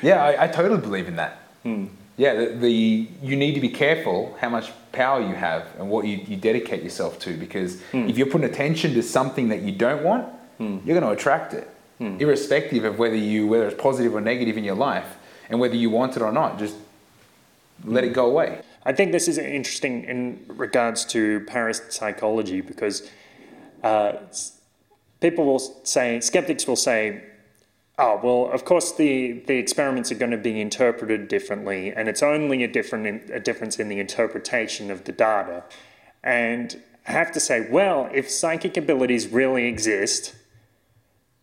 yeah. 0.03 0.23
I, 0.23 0.45
I 0.45 0.49
totally 0.49 0.81
believe 0.81 1.09
in 1.09 1.17
that. 1.17 1.39
Hmm. 1.63 1.87
Yeah, 2.17 2.35
the, 2.35 2.47
the 2.47 3.09
you 3.23 3.37
need 3.37 3.55
to 3.55 3.61
be 3.61 3.69
careful 3.69 4.37
how 4.41 4.49
much 4.49 4.73
power 4.93 5.21
you 5.21 5.35
have 5.35 5.69
and 5.79 5.89
what 5.89 6.07
you, 6.07 6.17
you 6.27 6.37
dedicate 6.37 6.83
yourself 6.83 7.19
to 7.21 7.37
because 7.37 7.81
hmm. 7.93 8.09
if 8.09 8.19
you're 8.19 8.27
putting 8.27 8.49
attention 8.49 8.95
to 8.95 9.03
something 9.03 9.49
that 9.51 9.63
you 9.63 9.73
don't 9.73 10.03
want, 10.03 10.27
hmm. 10.59 10.79
you're 10.85 10.99
going 10.99 11.03
to 11.03 11.11
attract 11.11 11.55
it, 11.55 11.69
irrespective 12.01 12.85
of 12.85 12.99
whether 12.99 13.17
you 13.17 13.47
whether 13.47 13.67
it's 13.69 13.81
positive 13.81 14.15
or 14.15 14.21
negative 14.21 14.57
in 14.57 14.65
your 14.65 14.77
life 14.77 15.17
and 15.51 15.61
whether 15.61 15.77
you 15.77 15.91
want 15.91 16.17
it 16.17 16.23
or 16.23 16.33
not. 16.33 16.59
Just 16.59 16.77
let 17.85 18.05
it 18.05 18.13
go 18.13 18.27
away. 18.27 18.61
I 18.89 18.93
think 18.95 19.13
this 19.13 19.29
is 19.29 19.37
interesting 19.37 20.05
in 20.05 20.47
regards 20.49 21.05
to 21.13 21.41
parapsychology 21.41 22.63
because 22.63 23.07
uh, 23.85 24.13
people 25.21 25.45
will 25.45 25.59
say, 25.59 26.21
skeptics 26.21 26.67
will 26.67 26.75
say, 26.75 27.23
oh, 27.99 28.19
well, 28.23 28.51
of 28.51 28.65
course 28.65 28.93
the, 28.93 29.43
the 29.47 29.59
experiments 29.59 30.11
are 30.11 30.15
going 30.15 30.31
to 30.31 30.39
be 30.39 30.59
interpreted 30.59 31.29
differently, 31.29 31.93
and 31.93 32.09
it's 32.09 32.23
only 32.23 32.65
a, 32.65 32.69
different, 32.69 33.29
a 33.29 33.39
difference 33.39 33.79
in 33.79 33.91
the 33.91 34.01
interpretation 34.01 34.91
of 34.91 35.05
the 35.05 35.13
data. 35.13 35.65
And 36.25 36.83
I 37.07 37.13
have 37.13 37.31
to 37.33 37.41
say, 37.41 37.69
well, 37.71 38.09
if 38.15 38.31
psychic 38.31 38.79
abilities 38.79 39.29
really 39.29 39.67
exist, 39.67 40.35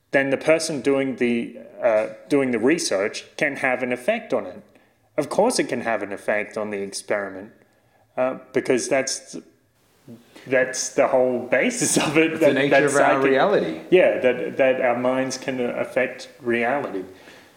then 0.10 0.32
the 0.32 0.38
person 0.38 0.82
doing 0.82 1.18
the 1.18 1.60
uh, 1.80 2.08
doing 2.28 2.50
the 2.50 2.58
research 2.58 3.26
can 3.38 3.58
have 3.58 3.84
an 3.84 3.92
effect 3.92 4.34
on 4.34 4.48
it. 4.48 4.64
Of 5.18 5.30
course, 5.30 5.60
it 5.60 5.70
can 5.70 5.82
have 5.82 6.04
an 6.04 6.12
effect 6.12 6.58
on 6.58 6.72
the 6.72 6.82
experiment 6.82 7.52
uh, 8.18 8.40
because 8.54 8.90
that's 8.90 9.38
that's 10.48 10.94
the 10.94 11.08
whole 11.08 11.40
basis 11.48 11.98
of 11.98 12.18
it. 12.18 12.34
It's 12.34 12.42
the 12.42 12.54
nature 12.54 12.86
of 12.86 12.96
our 12.96 13.22
reality. 13.22 13.82
Yeah, 13.90 14.20
that 14.20 14.58
that 14.58 14.82
our 14.82 14.98
minds 14.98 15.38
can 15.38 15.60
affect 15.60 16.30
reality. 16.42 17.04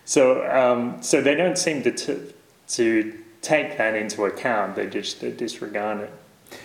So 0.05 0.47
um, 0.51 1.03
so 1.03 1.21
they 1.21 1.35
don't 1.35 1.59
seem 1.59 1.83
to 1.83 1.93
t- 1.93 2.33
to 2.69 3.19
take 3.43 3.77
that 3.79 3.95
into 3.95 4.25
account. 4.25 4.77
They 4.77 4.87
just 4.87 5.21
they 5.21 5.33
disregard 5.33 6.01
it. 6.01 6.13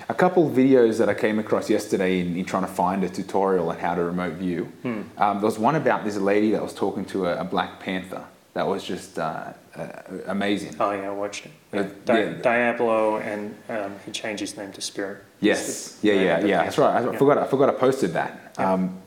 A 0.07 0.13
couple 0.13 0.47
of 0.47 0.55
videos 0.55 0.97
that 0.99 1.09
I 1.09 1.13
came 1.13 1.39
across 1.39 1.69
yesterday 1.69 2.21
in, 2.21 2.37
in 2.37 2.45
trying 2.45 2.63
to 2.63 2.71
find 2.71 3.03
a 3.03 3.09
tutorial 3.09 3.69
on 3.69 3.77
how 3.79 3.95
to 3.95 4.03
remote 4.03 4.35
view. 4.35 4.71
Um, 4.85 5.11
there 5.17 5.41
was 5.41 5.59
one 5.59 5.75
about 5.75 6.05
this 6.05 6.15
lady 6.15 6.51
that 6.51 6.61
was 6.63 6.73
talking 6.73 7.03
to 7.05 7.25
a, 7.25 7.41
a 7.41 7.43
black 7.43 7.81
panther. 7.81 8.23
That 8.53 8.67
was 8.67 8.83
just 8.83 9.17
uh, 9.17 9.53
uh, 9.75 9.87
amazing. 10.27 10.75
Oh 10.79 10.91
yeah, 10.91 11.07
I 11.07 11.11
watched 11.11 11.45
it. 11.47 11.51
Uh, 11.73 11.77
Yeah. 11.77 11.89
Di- 12.05 12.19
yeah. 12.19 12.33
Diablo, 12.41 13.17
and 13.17 13.55
um, 13.69 13.95
he 14.05 14.11
changed 14.11 14.41
his 14.41 14.55
name 14.57 14.71
to 14.73 14.81
Spirit. 14.81 15.23
Yes, 15.39 15.97
yeah, 16.03 16.13
yeah, 16.13 16.45
yeah. 16.45 16.63
That's 16.63 16.77
right. 16.77 17.01
I 17.01 17.11
Yeah. 17.11 17.17
forgot. 17.17 17.37
I 17.39 17.47
forgot. 17.47 17.69
I 17.69 17.73
posted 17.73 18.13
that. 18.13 18.53
Um, 18.59 18.97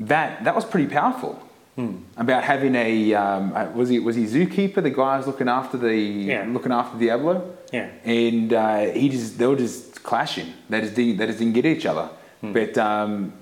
that 0.00 0.44
that 0.44 0.54
was 0.54 0.64
pretty 0.66 0.86
powerful. 0.88 1.40
Hmm. 1.76 1.96
About 2.16 2.44
having 2.44 2.74
a 2.76 3.14
um, 3.14 3.52
uh, 3.54 3.66
was 3.74 3.88
he 3.88 3.98
was 4.00 4.16
he 4.16 4.24
zookeeper? 4.26 4.82
The 4.82 4.90
guy 4.90 5.16
was 5.16 5.26
looking 5.26 5.48
after 5.48 5.78
the 5.78 5.96
Yeah. 5.96 6.44
looking 6.46 6.72
after 6.72 6.98
Diablo. 6.98 7.56
Yeah. 7.72 7.88
and 8.04 8.52
uh, 8.52 8.80
he 9.00 9.08
just 9.08 9.38
they 9.38 9.46
were 9.46 9.56
just 9.56 10.02
clashing. 10.04 10.52
They 10.68 10.80
just 10.82 10.94
didn't, 10.94 11.16
they 11.16 11.26
just 11.26 11.38
didn't 11.38 11.54
get 11.54 11.64
each 11.66 11.86
other. 11.86 12.08
Hmm. 12.42 12.52
But 12.52 12.76
um, 12.78 13.32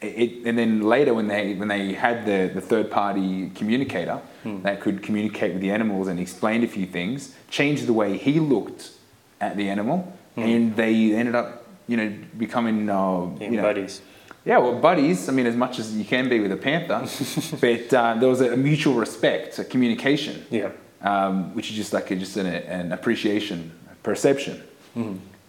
it, 0.00 0.46
and 0.46 0.56
then 0.58 0.82
later 0.82 1.14
when 1.14 1.28
they 1.28 1.54
when 1.54 1.68
they 1.68 1.92
had 1.94 2.26
the, 2.26 2.50
the 2.54 2.60
third 2.60 2.90
party 2.90 3.50
communicator 3.54 4.20
Hmm. 4.42 4.62
that 4.62 4.80
could 4.80 5.02
communicate 5.02 5.52
with 5.54 5.60
the 5.62 5.70
animals 5.72 6.06
and 6.06 6.20
explained 6.20 6.62
a 6.62 6.68
few 6.68 6.86
things, 6.86 7.34
changed 7.50 7.86
the 7.86 7.92
way 7.92 8.16
he 8.16 8.38
looked 8.38 8.90
at 9.40 9.56
the 9.56 9.68
animal, 9.68 10.12
Hmm. 10.36 10.42
and 10.42 10.76
they 10.76 11.12
ended 11.14 11.34
up 11.34 11.64
you 11.88 11.96
know 11.96 12.12
becoming 12.38 12.88
uh, 12.88 13.26
Yeah, 13.40 13.50
you 13.50 13.56
know, 13.56 13.62
buddies. 13.62 14.00
yeah, 14.44 14.58
well, 14.58 14.78
buddies. 14.78 15.28
I 15.28 15.32
mean, 15.32 15.46
as 15.46 15.56
much 15.56 15.78
as 15.78 15.96
you 15.96 16.04
can 16.04 16.28
be 16.28 16.38
with 16.40 16.52
a 16.52 16.56
panther, 16.56 17.00
but 17.60 17.92
uh, 17.94 18.14
there 18.20 18.28
was 18.28 18.40
a 18.40 18.56
mutual 18.56 18.94
respect, 18.94 19.58
a 19.58 19.64
communication 19.64 20.44
Yeah. 20.50 20.70
um, 21.02 21.54
which 21.54 21.70
is 21.70 21.76
just 21.76 21.92
like 21.92 22.10
a, 22.12 22.16
just 22.16 22.36
an, 22.36 22.46
an 22.46 22.92
appreciation, 22.92 23.72
perception. 24.02 24.62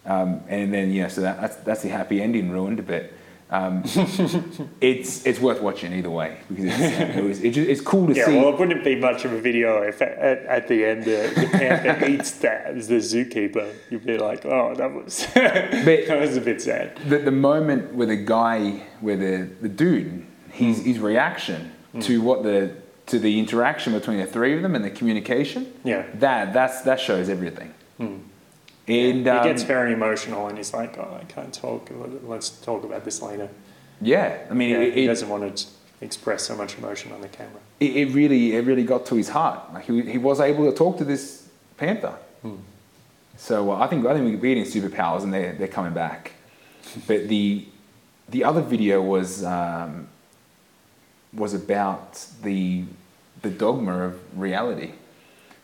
Um, 0.06 0.40
and 0.48 0.72
then 0.72 0.90
yeah, 0.92 1.08
so 1.08 1.20
that, 1.20 1.40
that's 1.40 1.56
that's 1.56 1.82
the 1.82 1.88
happy 1.90 2.20
ending 2.22 2.50
ruined. 2.50 2.86
But 2.86 3.12
Um, 3.50 3.82
it's 4.82 5.24
it's 5.24 5.40
worth 5.40 5.62
watching 5.62 5.94
either 5.94 6.10
way 6.10 6.36
because 6.48 6.66
it's, 6.66 7.16
it 7.16 7.24
was, 7.24 7.42
it's, 7.42 7.54
just, 7.56 7.70
it's 7.70 7.80
cool 7.80 8.06
to 8.08 8.14
Yeah, 8.14 8.26
see. 8.26 8.36
well, 8.36 8.50
it 8.50 8.58
wouldn't 8.58 8.84
be 8.84 8.94
much 8.94 9.24
of 9.24 9.32
a 9.32 9.40
video 9.40 9.80
if 9.80 10.02
at, 10.02 10.18
at, 10.44 10.68
the 10.68 10.84
end 10.84 11.04
the, 11.04 11.32
the 11.34 11.48
panther 11.50 12.06
eats 12.08 12.32
the, 12.32 12.74
the 12.74 12.96
zookeeper. 12.96 13.72
You'd 13.88 14.04
be 14.04 14.18
like, 14.18 14.44
oh, 14.44 14.74
that 14.74 14.92
was 14.92 15.26
that 15.34 16.20
was 16.20 16.36
a 16.36 16.42
bit 16.42 16.60
sad. 16.60 16.98
the, 17.08 17.18
the 17.18 17.30
moment 17.30 17.94
where 17.94 18.06
the 18.06 18.16
guy, 18.16 18.82
where 19.00 19.16
the, 19.16 19.48
the 19.62 19.68
dude, 19.70 20.26
his, 20.50 20.78
hmm. 20.78 20.84
his 20.84 20.98
reaction 20.98 21.72
hmm. 21.92 22.00
to 22.00 22.20
what 22.20 22.42
the 22.42 22.74
to 23.06 23.18
the 23.18 23.38
interaction 23.38 23.94
between 23.94 24.18
the 24.18 24.26
three 24.26 24.54
of 24.54 24.60
them 24.60 24.74
and 24.74 24.84
the 24.84 24.90
communication, 24.90 25.72
Yeah. 25.84 26.04
that 26.16 26.52
that's 26.52 26.82
that 26.82 27.00
shows 27.00 27.30
everything. 27.30 27.72
Hmm. 27.96 28.16
And 28.88 29.24
He 29.24 29.30
um, 29.30 29.44
gets 29.44 29.62
very 29.62 29.92
emotional 29.92 30.46
and 30.48 30.56
he's 30.56 30.72
like, 30.72 30.96
oh, 30.98 31.18
I 31.20 31.24
can't 31.24 31.52
talk. 31.52 31.90
Let's 32.24 32.48
talk 32.50 32.84
about 32.84 33.04
this 33.04 33.20
later. 33.22 33.48
yeah, 34.00 34.46
I 34.50 34.54
mean, 34.54 34.70
Yeah, 34.70 34.80
it, 34.80 34.94
he 34.94 35.06
doesn't 35.06 35.28
want 35.28 35.56
to 35.56 35.66
express 36.00 36.44
so 36.44 36.56
much 36.56 36.78
emotion 36.78 37.12
on 37.12 37.20
the 37.20 37.28
camera. 37.28 37.60
it, 37.80 37.96
it 37.96 38.14
really 38.14 38.54
it 38.56 38.64
really 38.64 38.84
got 38.84 39.04
to 39.06 39.16
his 39.16 39.28
heart. 39.28 39.72
Like 39.74 39.84
he, 39.84 40.02
he 40.02 40.18
was 40.18 40.40
able 40.40 40.70
to 40.70 40.76
talk 40.76 40.98
to 40.98 41.04
this 41.04 41.48
panther. 41.76 42.14
So 43.36 43.70
uh, 43.70 43.78
I 43.78 43.86
think 43.86 44.04
I 44.06 44.14
think 44.14 44.24
we're 44.24 44.54
getting 44.54 44.64
superpowers 44.64 45.22
and 45.22 45.32
they're 45.32 45.52
they're 45.52 45.68
coming 45.68 45.92
back. 45.92 46.32
But 47.06 47.28
the 47.28 47.66
the 48.28 48.44
other 48.44 48.62
video 48.62 49.02
was 49.02 49.44
um, 49.44 50.08
was 51.32 51.54
about 51.54 52.24
the 52.42 52.84
the 53.42 53.50
dogma 53.50 54.04
of 54.04 54.38
reality, 54.38 54.92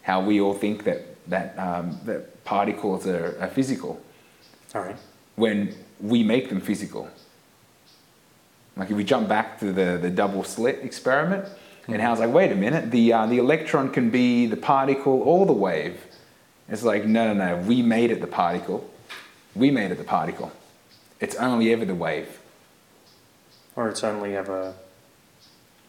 how 0.02 0.20
we 0.20 0.40
all 0.40 0.54
think 0.54 0.84
that 0.84 1.00
that 1.28 1.58
um, 1.58 1.98
that 2.04 2.34
particles 2.45 3.07
are, 3.07 3.36
are 3.40 3.49
physical 3.49 4.01
All 4.74 4.82
right. 4.82 4.97
when 5.36 5.74
we 6.01 6.22
make 6.22 6.49
them 6.49 6.61
physical. 6.61 7.09
Like 8.76 8.90
if 8.90 8.97
we 8.97 9.05
jump 9.05 9.28
back 9.28 9.59
to 9.61 9.72
the, 9.72 9.99
the 10.01 10.11
double 10.11 10.45
slit 10.45 10.80
experiment, 10.82 11.47
and 11.86 12.01
Hal's 12.01 12.18
like, 12.18 12.32
wait 12.32 12.51
a 12.51 12.57
minute, 12.57 12.90
the, 12.90 13.12
uh, 13.12 13.26
the 13.26 13.38
electron 13.38 13.90
can 13.90 14.11
be 14.11 14.47
the 14.47 14.57
particle 14.57 15.22
or 15.22 15.45
the 15.47 15.53
wave. 15.53 16.01
It's 16.68 16.82
like, 16.82 17.05
no, 17.05 17.32
no, 17.32 17.57
no, 17.57 17.62
we 17.62 17.82
made 17.82 18.11
it 18.11 18.20
the 18.20 18.26
particle. 18.26 18.88
We 19.55 19.70
made 19.70 19.90
it 19.90 19.99
the 19.99 20.05
particle. 20.05 20.51
It's 21.20 21.36
only 21.36 21.72
ever 21.72 21.84
the 21.84 21.95
wave. 21.95 22.40
Or 23.76 23.88
it's 23.88 24.03
only 24.03 24.34
ever. 24.36 24.74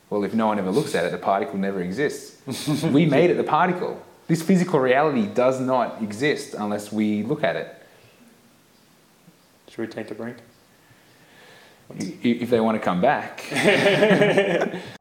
Well, 0.09 0.23
if 0.23 0.33
no 0.33 0.47
one 0.47 0.59
ever 0.59 0.69
looks 0.69 0.95
at 0.95 1.05
it, 1.05 1.11
the 1.11 1.17
particle 1.17 1.57
never 1.57 1.81
exists. 1.81 2.83
we 2.83 3.05
made 3.05 3.29
it 3.29 3.37
the 3.37 3.43
particle. 3.43 4.01
This 4.27 4.41
physical 4.41 4.79
reality 4.79 5.27
does 5.27 5.59
not 5.59 6.01
exist 6.01 6.55
unless 6.57 6.91
we 6.91 7.23
look 7.23 7.43
at 7.43 7.55
it. 7.55 7.75
Should 9.69 9.79
we 9.79 9.87
take 9.87 10.09
a 10.09 10.15
break? 10.15 10.37
If 11.97 12.49
they 12.49 12.59
want 12.59 12.75
to 12.77 12.83
come 12.83 13.01
back. 13.01 13.43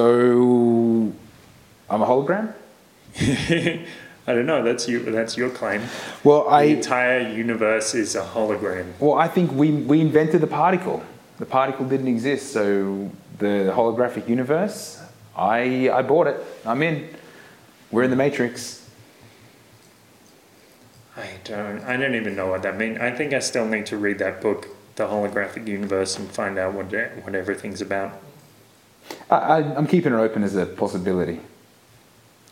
So, 0.00 1.12
I'm 1.90 2.00
a 2.00 2.06
hologram? 2.06 2.54
I 3.20 4.32
don't 4.32 4.46
know. 4.46 4.62
That's 4.62 4.88
you. 4.88 5.00
That's 5.00 5.36
your 5.36 5.50
claim. 5.50 5.82
Well, 6.24 6.48
the 6.48 6.74
entire 6.76 7.20
universe 7.28 7.94
is 7.94 8.14
a 8.14 8.22
hologram. 8.22 8.94
Well, 8.98 9.12
I 9.12 9.28
think 9.28 9.52
we, 9.52 9.72
we 9.72 10.00
invented 10.00 10.40
the 10.40 10.46
particle. 10.46 11.04
The 11.38 11.44
particle 11.44 11.86
didn't 11.86 12.08
exist, 12.08 12.50
so 12.50 13.10
the 13.36 13.74
holographic 13.76 14.26
universe, 14.26 15.02
I, 15.36 15.90
I 15.90 16.00
bought 16.00 16.28
it. 16.28 16.42
I'm 16.64 16.82
in. 16.82 17.06
We're 17.90 18.04
in 18.04 18.10
the 18.10 18.16
Matrix. 18.16 18.88
I 21.14 21.28
don't. 21.44 21.82
I 21.82 21.98
don't 21.98 22.14
even 22.14 22.34
know 22.34 22.46
what 22.46 22.62
that 22.62 22.78
means. 22.78 22.96
I 23.00 23.10
think 23.10 23.34
I 23.34 23.40
still 23.40 23.66
need 23.66 23.84
to 23.86 23.98
read 23.98 24.18
that 24.20 24.40
book, 24.40 24.66
The 24.96 25.04
Holographic 25.04 25.68
Universe, 25.68 26.18
and 26.18 26.26
find 26.30 26.58
out 26.58 26.72
what 26.72 26.86
what 26.86 27.34
everything's 27.34 27.82
about. 27.82 28.18
I, 29.30 29.36
I, 29.36 29.56
I'm 29.76 29.86
keeping 29.86 30.12
it 30.12 30.16
open 30.16 30.42
as 30.42 30.56
a 30.56 30.66
possibility. 30.66 31.40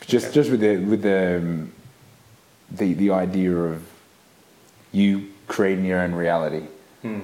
Just, 0.07 0.27
Okay. 0.27 0.35
just 0.35 0.51
with 0.51 0.61
the 0.61 0.77
with 0.79 1.03
the, 1.03 1.37
um, 1.39 1.73
the 2.71 2.95
the 2.95 3.11
idea 3.11 3.55
of 3.55 3.83
you 4.93 5.29
creating 5.49 5.85
your 5.85 6.01
own 6.01 6.15
reality 6.15 6.63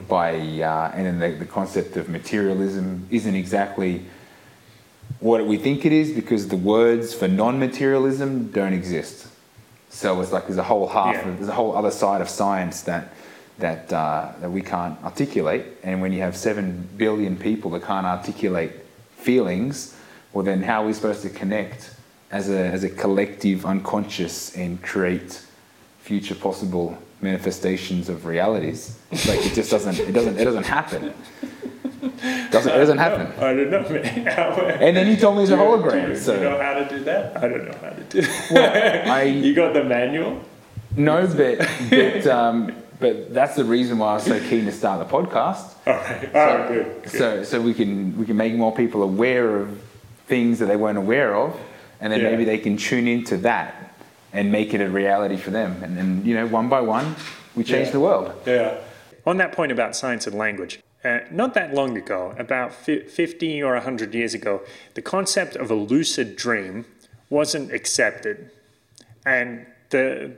by 0.08 0.34
uh, 0.34 0.92
and 0.94 1.06
then 1.06 1.18
the, 1.18 1.38
the 1.38 1.44
concept 1.44 1.96
of 1.96 2.08
materialism 2.08 3.06
isn't 3.10 3.34
exactly 3.34 4.04
what 5.20 5.44
we 5.46 5.56
think 5.56 5.84
it 5.84 5.92
is 5.92 6.10
because 6.12 6.48
the 6.48 6.56
words 6.56 7.12
for 7.14 7.28
non-materialism 7.28 8.50
don't 8.50 8.72
exist. 8.72 9.26
So 9.90 10.20
it's 10.20 10.32
like 10.32 10.46
there's 10.46 10.58
a 10.58 10.62
whole 10.64 10.88
half, 10.88 11.14
Yeah. 11.14 11.28
of, 11.28 11.36
there's 11.38 11.48
a 11.48 11.54
whole 11.54 11.76
other 11.76 11.90
side 11.90 12.20
of 12.20 12.28
science 12.28 12.82
that 12.82 13.12
that 13.58 13.92
uh, 13.92 14.32
that 14.40 14.50
we 14.50 14.60
can't 14.62 15.02
articulate. 15.04 15.64
And 15.82 16.00
when 16.02 16.12
you 16.12 16.20
have 16.20 16.36
seven 16.36 16.88
billion 16.96 17.36
people 17.36 17.70
that 17.72 17.82
can't 17.84 18.06
articulate 18.06 18.72
feelings, 19.24 19.96
well, 20.32 20.44
then 20.44 20.62
how 20.62 20.82
are 20.82 20.86
we 20.86 20.92
supposed 20.92 21.22
to 21.22 21.30
connect 21.30 21.90
as 22.30 22.50
a 22.50 22.58
as 22.76 22.84
a 22.84 22.90
collective 22.90 23.64
unconscious 23.64 24.54
and 24.56 24.82
create 24.82 25.42
future 26.00 26.34
possible 26.34 26.98
manifestations 27.20 28.08
of 28.08 28.26
realities? 28.26 28.98
Like 29.10 29.40
it 29.46 29.54
just 29.54 29.70
doesn't 29.70 29.98
it 29.98 30.12
doesn't 30.12 30.36
it 30.38 30.44
doesn't 30.44 30.66
happen. 30.66 31.02
Doesn't 32.50 32.72
it 32.72 32.78
doesn't 32.78 32.98
happen. 32.98 33.26
I 33.42 33.54
don't 33.54 33.70
know, 33.70 33.82
man. 33.88 34.28
And 34.82 34.96
then 34.96 35.06
you 35.08 35.16
told 35.16 35.36
me 35.36 35.42
it's 35.44 35.52
a 35.52 35.54
you- 35.56 35.60
hologram. 35.60 36.06
Do 36.06 36.10
you, 36.12 36.16
so 36.16 36.40
know 36.42 36.58
how 36.60 36.74
to 36.74 36.88
do 36.88 37.02
that? 37.04 37.36
I 37.42 37.48
don't 37.48 37.64
know 37.66 37.78
how 37.80 37.90
to 37.90 38.04
do 38.04 38.20
that. 38.22 39.06
I 39.18 39.22
you 39.22 39.54
got 39.54 39.72
the 39.72 39.84
manual? 39.84 40.40
No, 40.96 41.26
but 41.26 41.58
but 41.90 42.26
um, 42.26 42.72
but 43.04 43.34
that's 43.34 43.54
the 43.54 43.64
reason 43.64 43.98
why 43.98 44.12
I 44.12 44.14
was 44.14 44.24
so 44.24 44.38
keen 44.48 44.64
to 44.64 44.72
start 44.72 44.96
the 45.06 45.10
podcast. 45.18 45.64
All 45.86 45.92
right. 45.94 46.68
Good. 46.68 47.02
good. 47.02 47.10
So 47.12 47.42
so 47.44 47.60
we 47.60 47.74
can 47.74 48.16
we 48.20 48.24
can 48.26 48.36
make 48.36 48.54
more 48.54 48.74
people 48.74 49.02
aware 49.02 49.48
of 49.60 49.68
things 50.26 50.58
that 50.60 50.66
they 50.66 50.76
weren't 50.84 50.98
aware 51.06 51.34
of, 51.44 51.50
and 52.00 52.10
then 52.12 52.20
Yeah. 52.20 52.30
maybe 52.30 52.44
they 52.44 52.58
can 52.66 52.76
tune 52.76 53.06
into 53.16 53.36
that 53.38 53.70
and 54.32 54.50
make 54.50 54.72
it 54.76 54.80
a 54.80 54.88
reality 54.88 55.36
for 55.36 55.50
them. 55.50 55.70
And 55.84 55.96
then 55.98 56.08
you 56.24 56.34
know, 56.34 56.46
one 56.60 56.68
by 56.68 56.80
one, 56.80 57.06
we 57.54 57.62
change 57.64 57.86
Yeah. 57.88 57.92
the 57.98 58.00
world. 58.00 58.26
Yeah. 58.46 58.78
On 59.26 59.36
that 59.38 59.52
point 59.52 59.70
about 59.72 59.94
science 59.96 60.26
and 60.26 60.36
language, 60.46 60.80
uh, 61.04 61.20
not 61.30 61.52
that 61.54 61.74
long 61.74 61.96
ago, 61.96 62.34
about 62.38 62.72
fi- 62.72 63.04
50 63.06 63.62
or 63.62 63.74
100 63.74 64.14
years 64.14 64.34
ago, 64.34 64.60
the 64.94 65.02
concept 65.02 65.56
of 65.56 65.70
a 65.70 65.74
lucid 65.74 66.36
dream 66.36 66.84
wasn't 67.30 67.72
accepted. 67.72 68.36
And 69.24 69.66
the, 69.90 70.32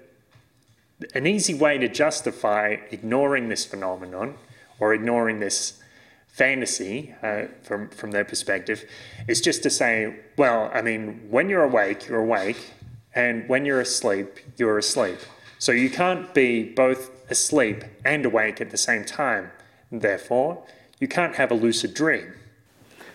an 1.14 1.26
easy 1.26 1.54
way 1.54 1.78
to 1.78 1.88
justify 1.88 2.76
ignoring 2.90 3.48
this 3.48 3.64
phenomenon 3.64 4.36
or 4.78 4.94
ignoring 4.94 5.40
this 5.40 5.82
fantasy 6.26 7.14
uh, 7.22 7.44
from, 7.62 7.88
from 7.88 8.10
their 8.10 8.24
perspective 8.24 8.84
is 9.26 9.40
just 9.40 9.62
to 9.62 9.70
say, 9.70 10.14
well, 10.36 10.70
I 10.72 10.82
mean, 10.82 11.26
when 11.30 11.48
you're 11.48 11.64
awake, 11.64 12.08
you're 12.08 12.20
awake, 12.20 12.72
and 13.14 13.48
when 13.48 13.64
you're 13.64 13.80
asleep, 13.80 14.38
you're 14.56 14.76
asleep. 14.78 15.18
So 15.58 15.72
you 15.72 15.88
can't 15.88 16.34
be 16.34 16.62
both 16.62 17.10
asleep 17.30 17.84
and 18.04 18.26
awake 18.26 18.60
at 18.60 18.70
the 18.70 18.76
same 18.76 19.04
time. 19.04 19.50
Therefore, 19.90 20.62
you 21.00 21.08
can't 21.08 21.36
have 21.36 21.50
a 21.50 21.54
lucid 21.54 21.94
dream. 21.94 22.34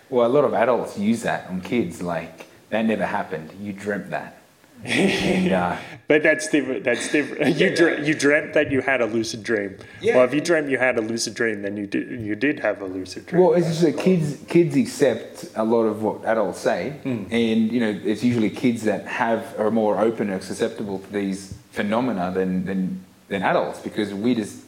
Well, 0.09 0.25
a 0.25 0.33
lot 0.33 0.43
of 0.43 0.53
adults 0.53 0.97
use 0.97 1.21
that 1.21 1.47
on 1.47 1.61
kids, 1.61 2.01
like 2.01 2.47
that 2.69 2.85
never 2.85 3.05
happened. 3.05 3.51
You 3.61 3.73
dreamt 3.73 4.09
that. 4.09 4.40
And 4.83 5.51
uh, 5.51 5.77
But 6.11 6.23
that's 6.23 6.49
different. 6.49 6.83
That's 6.83 7.09
different. 7.09 7.55
You 7.55 7.73
dream. 7.73 8.03
you 8.03 8.13
dreamt 8.13 8.53
that 8.53 8.69
you 8.69 8.81
had 8.81 8.99
a 8.99 9.05
lucid 9.05 9.43
dream. 9.43 9.77
Yeah. 10.01 10.17
Well, 10.17 10.25
if 10.25 10.33
you 10.33 10.41
dreamt 10.41 10.67
you 10.69 10.77
had 10.77 10.97
a 10.97 11.01
lucid 11.01 11.35
dream, 11.35 11.61
then 11.61 11.77
you 11.77 11.87
did 11.87 12.19
you 12.19 12.35
did 12.35 12.59
have 12.59 12.81
a 12.81 12.85
lucid 12.85 13.27
dream. 13.27 13.41
Well, 13.41 13.53
it's 13.53 13.67
just 13.67 13.81
that 13.83 13.97
kids 13.97 14.37
kids 14.49 14.75
accept 14.75 15.45
a 15.55 15.63
lot 15.63 15.83
of 15.83 16.03
what 16.03 16.25
adults 16.25 16.59
say, 16.59 16.99
and 17.05 17.71
you 17.71 17.79
know 17.79 17.97
it's 18.03 18.25
usually 18.25 18.49
kids 18.49 18.83
that 18.83 19.07
have 19.07 19.57
are 19.57 19.71
more 19.71 20.01
open 20.01 20.29
or 20.29 20.41
susceptible 20.41 20.99
to 20.99 21.13
these 21.13 21.53
phenomena 21.71 22.29
than 22.33 22.65
than, 22.65 23.05
than 23.29 23.41
adults 23.41 23.79
because 23.79 24.13
we 24.13 24.35
just 24.35 24.65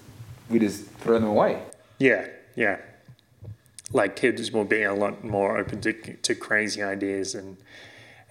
we 0.50 0.60
just 0.60 0.86
throw 1.02 1.20
them 1.20 1.28
away. 1.28 1.62
Yeah, 2.00 2.26
yeah. 2.56 2.78
Like 3.92 4.16
kids 4.16 4.50
will 4.54 4.64
be 4.64 4.84
a 4.84 4.94
lot 4.94 5.26
more 5.26 5.58
open 5.58 5.82
to 5.82 5.92
to 5.92 6.36
crazy 6.36 6.82
ideas 6.82 7.36
and 7.36 7.58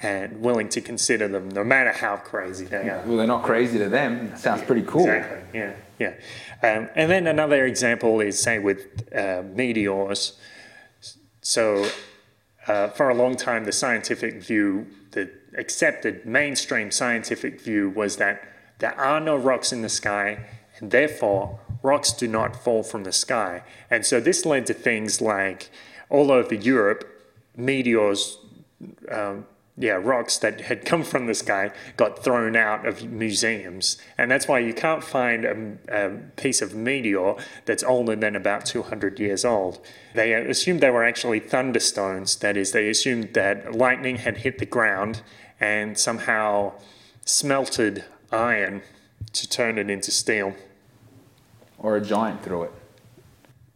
and 0.02 0.40
willing 0.40 0.68
to 0.68 0.80
consider 0.80 1.28
them, 1.28 1.48
no 1.50 1.62
matter 1.62 1.92
how 1.92 2.16
crazy 2.16 2.64
they 2.64 2.88
are. 2.88 3.02
Well, 3.06 3.18
they're 3.18 3.26
not 3.26 3.44
crazy 3.44 3.78
to 3.78 3.88
them. 3.88 4.36
Sounds 4.36 4.62
pretty 4.62 4.82
cool. 4.82 5.08
Exactly. 5.08 5.60
Yeah, 5.60 5.72
yeah. 5.98 6.14
Um, 6.62 6.88
and 6.96 7.10
then 7.10 7.26
another 7.28 7.64
example 7.66 8.20
is 8.20 8.38
say 8.38 8.58
with 8.58 8.86
uh, 9.14 9.42
meteors. 9.54 10.38
So, 11.40 11.88
uh, 12.66 12.88
for 12.88 13.10
a 13.10 13.14
long 13.14 13.36
time, 13.36 13.64
the 13.64 13.72
scientific 13.72 14.42
view, 14.42 14.86
the 15.12 15.30
accepted 15.56 16.26
mainstream 16.26 16.90
scientific 16.90 17.60
view, 17.60 17.90
was 17.90 18.16
that 18.16 18.42
there 18.78 18.98
are 18.98 19.20
no 19.20 19.36
rocks 19.36 19.72
in 19.72 19.82
the 19.82 19.88
sky, 19.88 20.46
and 20.78 20.90
therefore 20.90 21.60
rocks 21.82 22.12
do 22.12 22.26
not 22.26 22.56
fall 22.56 22.82
from 22.82 23.04
the 23.04 23.12
sky. 23.12 23.62
And 23.90 24.04
so 24.04 24.20
this 24.20 24.44
led 24.44 24.66
to 24.66 24.74
things 24.74 25.20
like 25.20 25.70
all 26.10 26.30
over 26.30 26.54
Europe, 26.54 27.04
meteors, 27.56 28.38
um, 29.10 29.46
yeah, 29.76 29.92
rocks 29.92 30.36
that 30.38 30.62
had 30.62 30.84
come 30.84 31.02
from 31.02 31.26
the 31.26 31.34
sky 31.34 31.70
got 31.96 32.22
thrown 32.22 32.56
out 32.56 32.86
of 32.86 33.10
museums. 33.10 33.96
And 34.18 34.30
that's 34.30 34.46
why 34.46 34.58
you 34.58 34.74
can't 34.74 35.02
find 35.02 35.44
a, 35.44 35.78
a 35.88 36.10
piece 36.36 36.60
of 36.60 36.74
meteor 36.74 37.36
that's 37.64 37.82
older 37.82 38.14
than 38.14 38.36
about 38.36 38.66
200 38.66 39.18
years 39.18 39.46
old. 39.46 39.80
They 40.14 40.34
assumed 40.34 40.80
they 40.80 40.90
were 40.90 41.04
actually 41.04 41.40
thunderstones. 41.40 42.38
That 42.40 42.56
is, 42.56 42.72
they 42.72 42.90
assumed 42.90 43.32
that 43.32 43.74
lightning 43.74 44.16
had 44.16 44.38
hit 44.38 44.58
the 44.58 44.66
ground 44.66 45.22
and 45.58 45.96
somehow 45.96 46.74
smelted 47.24 48.04
iron 48.30 48.82
to 49.32 49.48
turn 49.48 49.78
it 49.78 49.88
into 49.88 50.10
steel. 50.10 50.54
Or 51.78 51.96
a 51.96 52.00
giant 52.00 52.42
threw 52.44 52.64
it. 52.64 52.72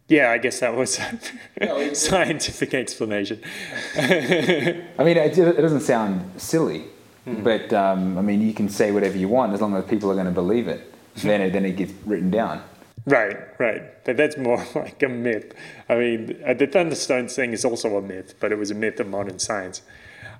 Yeah, 0.07 0.31
I 0.31 0.37
guess 0.37 0.59
that 0.61 0.75
was 0.75 0.99
a 1.61 1.95
scientific 1.95 2.73
explanation. 2.73 3.41
I 3.97 5.03
mean, 5.03 5.17
it, 5.17 5.37
it 5.37 5.61
doesn't 5.61 5.81
sound 5.81 6.39
silly, 6.41 6.85
but 7.25 7.73
um, 7.73 8.17
I 8.17 8.21
mean, 8.21 8.41
you 8.41 8.53
can 8.53 8.69
say 8.69 8.91
whatever 8.91 9.17
you 9.17 9.27
want 9.27 9.53
as 9.53 9.61
long 9.61 9.75
as 9.75 9.85
people 9.85 10.09
are 10.09 10.15
going 10.15 10.25
to 10.25 10.31
believe 10.31 10.67
it. 10.67 10.93
then, 11.15 11.41
it, 11.41 11.51
then 11.51 11.65
it 11.65 11.75
gets 11.75 11.93
written 12.05 12.31
down. 12.31 12.63
Right, 13.05 13.37
right. 13.57 14.03
But 14.03 14.17
that's 14.17 14.37
more 14.37 14.63
like 14.75 15.01
a 15.01 15.07
myth. 15.07 15.53
I 15.89 15.95
mean, 15.95 16.41
uh, 16.45 16.53
the 16.53 16.67
Thunderstones 16.67 17.33
thing 17.33 17.53
is 17.53 17.63
also 17.63 17.97
a 17.97 18.01
myth, 18.01 18.35
but 18.39 18.51
it 18.51 18.57
was 18.57 18.69
a 18.69 18.75
myth 18.75 18.99
of 18.99 19.07
modern 19.07 19.39
science. 19.39 19.81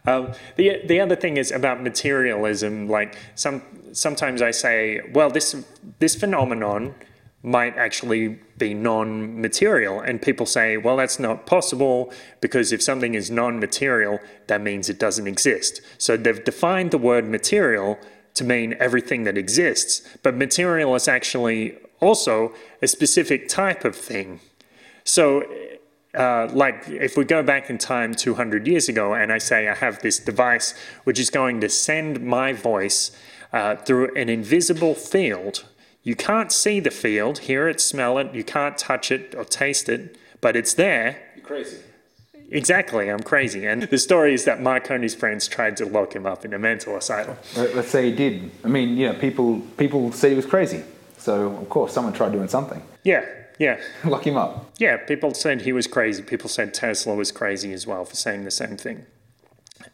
Um, 0.06 0.34
the 0.56 0.82
the 0.86 1.00
other 1.00 1.16
thing 1.16 1.38
is 1.38 1.52
about 1.52 1.82
materialism. 1.82 2.88
Like 2.88 3.18
some 3.36 3.62
sometimes 3.94 4.42
I 4.42 4.52
say, 4.52 5.02
well, 5.14 5.30
this 5.30 5.56
this 6.00 6.16
phenomenon 6.16 6.96
might 7.44 7.78
actually 7.78 8.40
be 8.58 8.74
non-material, 8.74 10.02
and 10.02 10.22
people 10.22 10.46
say, 10.46 10.76
well, 10.78 10.98
that's 10.98 11.20
not 11.20 11.46
possible 11.46 12.12
because 12.42 12.72
if 12.72 12.82
something 12.82 13.14
is 13.14 13.30
non-material, 13.30 14.20
that 14.48 14.62
means 14.62 14.90
it 14.90 15.00
doesn't 15.00 15.28
exist. 15.28 15.82
So 15.98 16.18
they've 16.18 16.44
defined 16.44 16.92
the 16.92 16.98
word 16.98 17.30
material 17.30 18.00
to 18.34 18.44
mean 18.44 18.76
everything 18.80 19.24
that 19.24 19.38
exists, 19.38 20.02
but 20.24 20.36
material 20.36 20.96
is 20.96 21.08
actually 21.08 21.78
also 22.00 22.54
a 22.82 22.88
specific 22.88 23.48
type 23.48 23.86
of 23.86 23.96
thing. 23.96 24.40
So 25.04 25.44
uh, 26.14 26.48
like 26.52 26.88
if 26.88 27.18
we 27.18 27.26
go 27.26 27.44
back 27.44 27.70
in 27.70 27.78
time 27.78 28.14
200 28.14 28.68
years 28.68 28.90
ago 28.90 29.14
and 29.14 29.32
I 29.32 29.38
say 29.38 29.68
I 29.68 29.76
have 29.76 30.02
this 30.02 30.20
device 30.20 30.74
which 31.04 31.20
is 31.20 31.30
going 31.30 31.62
to 31.62 31.70
send 31.70 32.22
my 32.22 32.54
voice 32.54 33.12
uh, 33.54 33.76
through 33.76 34.16
an 34.16 34.30
invisible 34.30 34.94
field, 34.94 35.66
you 36.08 36.16
can't 36.16 36.54
see 36.54 36.80
the 36.80 36.90
field, 36.90 37.40
hear 37.40 37.68
it, 37.68 37.82
smell 37.82 38.18
it, 38.18 38.34
you 38.34 38.42
can't 38.42 38.78
touch 38.78 39.12
it 39.12 39.36
or 39.36 39.44
taste 39.44 39.90
it, 39.90 40.18
but 40.40 40.56
it's 40.56 40.74
there. 40.74 41.22
You're 41.36 41.44
crazy. 41.44 41.80
Exactly, 42.50 43.12
I'm 43.12 43.20
crazy. 43.20 43.66
And 43.66 43.84
the 43.84 43.98
story 43.98 44.34
is 44.34 44.46
that 44.46 44.62
Marconi's 44.62 45.14
friends 45.14 45.50
tried 45.50 45.76
to 45.78 45.86
lock 45.86 46.16
him 46.16 46.26
up 46.26 46.46
in 46.46 46.54
a 46.54 46.60
mental 46.60 46.96
asylum. 46.96 47.36
Let's 47.58 47.90
say 47.90 48.10
he 48.10 48.16
did. 48.16 48.52
I 48.64 48.70
mean, 48.70 48.96
you 48.96 49.08
know, 49.10 49.16
people 49.16 49.60
people 49.76 50.14
said 50.14 50.30
he 50.30 50.38
was 50.38 50.46
crazy. 50.46 50.86
So 51.18 51.52
of 51.58 51.68
course, 51.68 51.92
someone 51.92 52.14
tried 52.14 52.32
doing 52.32 52.48
something. 52.48 52.82
Yeah, 53.04 53.26
yeah. 53.60 53.78
Lock 54.06 54.26
him 54.26 54.38
up. 54.38 54.72
Yeah, 54.78 54.96
people 54.96 55.34
said 55.34 55.64
he 55.64 55.74
was 55.74 55.88
crazy. 55.88 56.24
People 56.24 56.48
said 56.48 56.74
Tesla 56.74 57.16
was 57.16 57.34
crazy 57.34 57.74
as 57.74 57.86
well 57.86 58.06
for 58.06 58.16
saying 58.16 58.46
the 58.46 58.52
same 58.52 58.78
thing. 58.78 59.06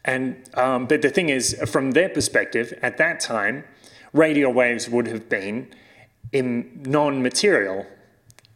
And 0.05 0.47
um, 0.53 0.85
but 0.85 1.01
the 1.01 1.09
thing 1.09 1.29
is, 1.29 1.59
from 1.65 1.93
their 1.93 2.09
perspective, 2.09 2.77
at 2.83 2.97
that 2.97 3.19
time, 3.19 3.63
radio 4.13 4.51
waves 4.51 4.87
would 4.87 5.07
have 5.07 5.27
been 5.27 5.73
in 6.33 6.81
non-material. 6.85 7.85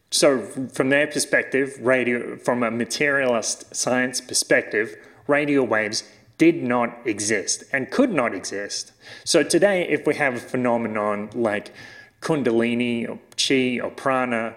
So 0.09 0.41
from 0.73 0.89
their 0.89 1.07
perspective, 1.07 1.78
radio 1.80 2.38
from 2.38 2.63
a 2.63 2.71
materialist 2.71 3.73
science 3.75 4.19
perspective, 4.19 4.95
radio 5.28 5.63
waves 5.63 6.03
did 6.38 6.63
not 6.63 6.99
exist 7.05 7.63
and 7.71 7.89
could 7.89 8.11
not 8.11 8.34
exist. 8.34 8.91
So 9.23 9.43
today, 9.43 9.88
if 9.88 10.05
we 10.05 10.15
have 10.15 10.36
a 10.36 10.39
phenomenon 10.39 11.30
like 11.34 11.73
kundalini 12.21 13.07
or 13.07 13.19
chi 13.38 13.80
or 13.84 13.91
prana, 13.91 14.55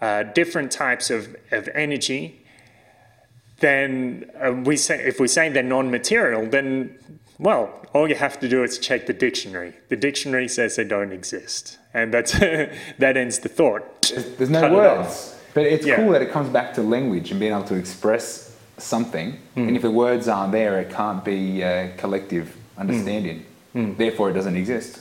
uh, 0.00 0.24
different 0.24 0.70
types 0.72 1.10
of, 1.10 1.36
of 1.52 1.68
energy, 1.74 2.44
then 3.60 4.30
uh, 4.44 4.52
we 4.52 4.76
say 4.76 5.02
if 5.04 5.20
we 5.20 5.28
say 5.28 5.48
they're 5.48 5.62
non-material, 5.62 6.46
then 6.46 6.98
well, 7.42 7.70
all 7.92 8.08
you 8.08 8.14
have 8.14 8.38
to 8.40 8.48
do 8.48 8.62
is 8.64 8.78
check 8.78 9.06
the 9.06 9.12
dictionary. 9.12 9.74
The 9.88 9.96
dictionary 9.96 10.48
says 10.48 10.76
they 10.76 10.84
don't 10.84 11.12
exist, 11.12 11.78
and 11.92 12.12
that's 12.14 12.32
that 12.98 13.16
ends 13.16 13.38
the 13.40 13.48
thought. 13.48 13.82
There's, 14.10 14.26
there's 14.36 14.50
no 14.50 14.66
it 14.66 14.72
words, 14.72 15.08
off. 15.08 15.44
but 15.54 15.64
it's 15.66 15.84
Yeah. 15.86 15.96
cool 15.96 16.12
that 16.12 16.22
it 16.22 16.30
comes 16.30 16.48
back 16.48 16.72
to 16.74 16.82
language 16.82 17.30
and 17.30 17.38
being 17.40 17.52
able 17.52 17.64
to 17.64 17.74
express 17.74 18.56
something. 18.78 19.32
Hmm. 19.54 19.68
And 19.68 19.76
if 19.76 19.82
the 19.82 19.90
words 19.90 20.28
aren't 20.28 20.52
there, 20.52 20.80
it 20.80 20.90
can't 20.90 21.24
be 21.24 21.62
uh, 21.62 21.88
collective 21.98 22.56
understanding. 22.78 23.44
Hmm. 23.72 23.94
Therefore, 23.96 24.30
it 24.30 24.34
doesn't 24.34 24.56
exist. 24.56 25.00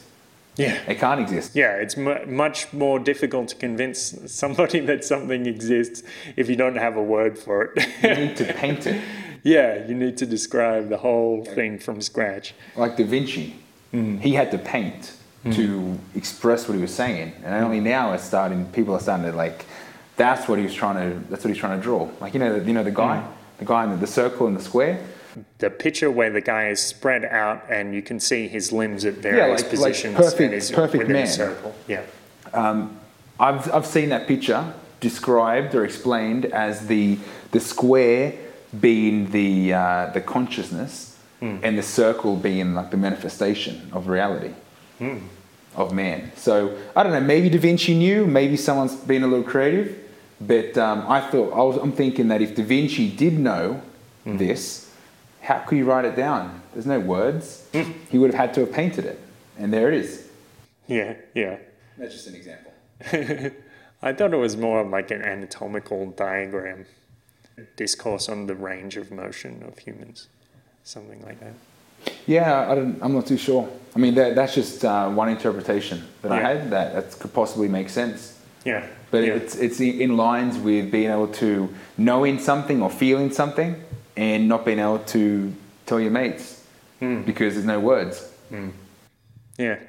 Yeah. 0.57 0.77
It 0.87 0.99
can't 0.99 1.21
exist. 1.21 1.55
Yeah, 1.55 1.75
it's 1.83 1.95
mu- 1.95 2.25
much 2.27 2.73
more 2.73 2.99
difficult 2.99 3.47
to 3.49 3.55
convince 3.55 3.99
somebody 4.41 4.79
that 4.81 5.03
something 5.05 5.45
exists 5.45 6.03
if 6.35 6.49
you 6.49 6.55
don't 6.57 6.75
have 6.77 6.97
a 6.97 7.03
word 7.03 7.37
for 7.39 7.71
it. 7.75 7.87
You 8.03 8.25
need 8.25 8.35
to 8.37 8.53
paint 8.53 8.85
it. 8.87 9.01
yeah, 9.43 9.85
you 9.87 9.95
need 9.95 10.17
to 10.17 10.25
describe 10.25 10.89
the 10.89 10.97
whole 10.97 11.43
thing 11.45 11.79
from 11.79 12.01
scratch. 12.01 12.53
Like 12.75 12.97
Da 12.97 13.03
Vinci, 13.05 13.55
Hmm. 13.91 14.17
he 14.17 14.33
had 14.33 14.51
to 14.51 14.57
paint 14.57 15.13
to 15.51 15.97
express 16.15 16.67
what 16.67 16.75
he 16.75 16.81
was 16.81 16.93
saying, 16.93 17.33
and 17.43 17.53
only 17.65 17.79
now 17.79 18.13
it's 18.13 18.23
starting. 18.23 18.65
People 18.67 18.93
are 18.93 18.99
starting 18.99 19.25
to 19.25 19.35
like. 19.35 19.65
That's 20.15 20.47
what 20.47 20.59
he 20.59 20.63
was 20.65 20.73
trying 20.73 20.97
to. 20.97 21.19
That's 21.29 21.43
what 21.43 21.49
he's 21.49 21.57
trying 21.57 21.77
to 21.79 21.83
draw. 21.83 22.07
Like 22.21 22.33
you 22.33 22.39
know, 22.39 22.59
the, 22.59 22.65
you 22.65 22.73
know 22.73 22.83
the 22.83 22.91
guy, 22.91 23.17
Hmm. 23.21 23.31
the 23.59 23.65
guy 23.65 23.83
in 23.85 23.89
the, 23.89 23.97
the 23.97 24.07
circle 24.07 24.47
and 24.47 24.55
the 24.55 24.61
square. 24.61 24.99
The 25.59 25.69
picture 25.69 26.11
where 26.11 26.29
the 26.29 26.41
guy 26.41 26.67
is 26.67 26.81
spread 26.81 27.23
out 27.23 27.63
and 27.69 27.95
you 27.95 28.01
can 28.01 28.19
see 28.19 28.47
his 28.49 28.73
limbs 28.73 29.05
at 29.05 29.13
various 29.15 29.61
like- 29.61 29.61
like 29.61 29.69
positions 29.69 30.15
perfect- 30.17 30.41
and 30.41 30.53
is 30.53 30.71
perfect 30.71 31.07
man. 31.07 31.23
a 31.23 31.27
circle. 31.27 31.73
Yeah. 31.87 32.01
I've, 32.53 33.73
I've 33.73 33.85
seen 33.85 34.09
that 34.09 34.27
picture 34.27 34.73
described 34.99 35.73
or 35.73 35.83
explained 35.85 36.45
as 36.45 36.85
the, 36.87 37.17
the 37.51 37.59
square 37.59 38.33
being 38.79 39.31
the, 39.31 39.73
uh, 39.73 40.05
the 40.13 40.21
consciousness 40.21 41.17
and 41.41 41.75
the 41.75 41.81
circle 41.83 42.35
being 42.35 42.75
like 42.75 42.91
the 42.91 42.97
manifestation 42.97 43.89
of 43.91 44.07
reality 44.07 44.53
of 45.75 45.91
man. 45.93 46.31
So 46.35 46.77
I 46.95 47.01
don't 47.03 47.13
know, 47.13 47.19
maybe 47.21 47.49
Da 47.49 47.57
Vinci 47.57 47.95
knew, 47.97 48.27
maybe 48.27 48.57
someone's 48.57 48.95
been 48.95 49.23
a 49.23 49.27
little 49.27 49.43
creative, 49.43 49.97
but 50.39 50.77
um, 50.77 51.05
I 51.07 51.21
thought, 51.21 51.53
I 51.53 51.63
was, 51.63 51.77
I'm 51.77 51.93
thinking 51.93 52.27
that 52.27 52.41
if 52.41 52.55
Da 52.55 52.63
Vinci 52.63 53.09
did 53.09 53.39
know 53.39 53.81
this, 54.25 54.91
how 55.41 55.59
could 55.59 55.75
he 55.75 55.81
write 55.81 56.05
it 56.05 56.15
down? 56.15 56.61
There's 56.73 56.85
no 56.85 56.99
words. 56.99 57.67
He 58.09 58.17
would 58.17 58.31
have 58.31 58.39
had 58.39 58.53
to 58.55 58.59
have 58.61 58.71
painted 58.71 59.05
it. 59.05 59.19
And 59.57 59.73
there 59.73 59.91
it 59.91 59.95
is. 59.95 60.27
Yeah, 60.87 61.15
yeah. 61.33 61.57
That's 61.97 62.13
just 62.13 62.27
an 62.27 62.35
example. 62.35 62.71
I 64.03 64.13
thought 64.13 64.33
it 64.33 64.37
was 64.37 64.57
more 64.57 64.81
of 64.81 64.89
like 64.89 65.11
an 65.11 65.21
anatomical 65.21 66.11
diagram, 66.11 66.85
discourse 67.75 68.29
on 68.29 68.47
the 68.47 68.55
range 68.55 68.97
of 68.97 69.11
motion 69.11 69.63
of 69.67 69.77
humans, 69.79 70.27
something 70.83 71.21
like 71.25 71.39
that. 71.39 71.53
Yeah, 72.25 72.69
I 72.71 72.75
don't, 72.75 72.99
I'm 73.01 73.13
not 73.13 73.27
too 73.27 73.37
sure. 73.37 73.69
I 73.95 73.99
mean, 73.99 74.15
that, 74.15 74.35
that's 74.35 74.55
just 74.55 74.83
uh, 74.83 75.09
one 75.09 75.29
interpretation 75.29 76.03
that 76.21 76.31
I 76.31 76.39
had 76.39 76.71
that, 76.71 76.93
that 76.93 77.19
could 77.19 77.33
possibly 77.33 77.67
make 77.67 77.89
sense. 77.89 78.39
Yeah. 78.65 78.87
But 79.11 79.23
yeah. 79.23 79.33
it's, 79.33 79.55
it's 79.55 79.79
in 79.79 80.17
lines 80.17 80.57
with 80.57 80.91
being 80.91 81.11
able 81.11 81.27
to 81.27 81.73
knowing 81.97 82.39
something 82.39 82.81
or 82.81 82.89
feeling 82.89 83.31
something 83.31 83.75
and 84.15 84.47
not 84.47 84.65
being 84.65 84.79
able 84.79 84.99
to 84.99 85.53
tell 85.85 85.99
your 85.99 86.11
mates 86.11 86.61
Hmm. 87.01 87.23
because 87.23 87.55
there's 87.55 87.65
no 87.65 87.79
words. 87.79 88.31
Yeah. 89.57 89.79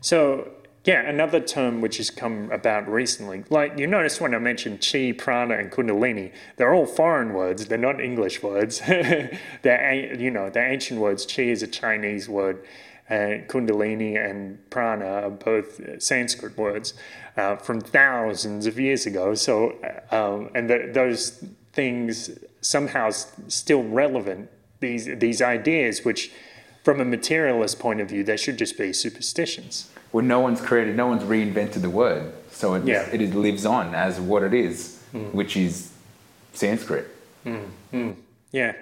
So, 0.00 0.48
yeah, 0.84 1.06
another 1.06 1.40
term 1.40 1.82
which 1.82 1.98
has 1.98 2.08
come 2.08 2.50
about 2.50 2.88
recently, 2.90 3.44
like 3.50 3.78
you 3.78 3.86
notice 3.86 4.18
when 4.18 4.34
I 4.34 4.38
mentioned 4.38 4.86
chi, 4.90 5.12
prana, 5.12 5.58
and 5.58 5.70
kundalini, 5.70 6.32
they're 6.56 6.72
all 6.72 6.86
foreign 6.86 7.34
words. 7.34 7.66
They're 7.66 7.76
not 7.76 8.00
English 8.00 8.42
words. 8.42 8.80
they're, 8.88 10.14
you 10.14 10.30
know, 10.30 10.48
they're 10.48 10.72
ancient 10.72 10.98
words. 10.98 11.26
Chi 11.26 11.42
is 11.42 11.62
a 11.62 11.66
Chinese 11.66 12.28
word. 12.28 12.64
Uh, 13.10 13.42
kundalini 13.48 14.16
and 14.16 14.58
prana 14.70 15.04
are 15.04 15.30
both 15.30 16.00
Sanskrit 16.00 16.56
words 16.56 16.94
uh, 17.36 17.56
from 17.56 17.80
thousands 17.80 18.66
of 18.66 18.78
years 18.78 19.04
ago. 19.04 19.34
So, 19.34 19.76
uh, 20.12 20.14
um, 20.14 20.50
and 20.54 20.70
the, 20.70 20.90
those 20.92 21.44
things 21.72 22.30
somehow 22.60 23.10
still 23.10 23.82
relevant. 23.82 24.48
These 24.78 25.18
these 25.18 25.42
ideas, 25.42 26.06
which 26.06 26.32
from 26.84 27.00
a 27.00 27.04
materialist 27.04 27.78
point 27.78 28.00
of 28.00 28.08
view, 28.08 28.24
they 28.24 28.38
should 28.38 28.56
just 28.56 28.78
be 28.78 28.94
superstitions. 28.94 29.90
Well, 30.12 30.24
no 30.24 30.40
one's 30.40 30.60
created, 30.60 30.96
no 30.96 31.06
one's 31.06 31.22
reinvented 31.22 31.82
the 31.82 31.90
word. 31.90 32.32
So 32.50 32.74
it, 32.74 32.84
Yeah. 32.84 33.08
It 33.12 33.20
is- 33.20 33.34
lives 33.34 33.64
on 33.64 33.94
as 33.94 34.20
what 34.20 34.42
it 34.42 34.52
is, 34.54 34.98
which 35.32 35.56
is 35.56 35.90
Sanskrit. 36.52 37.06
Yeah, 38.52 38.72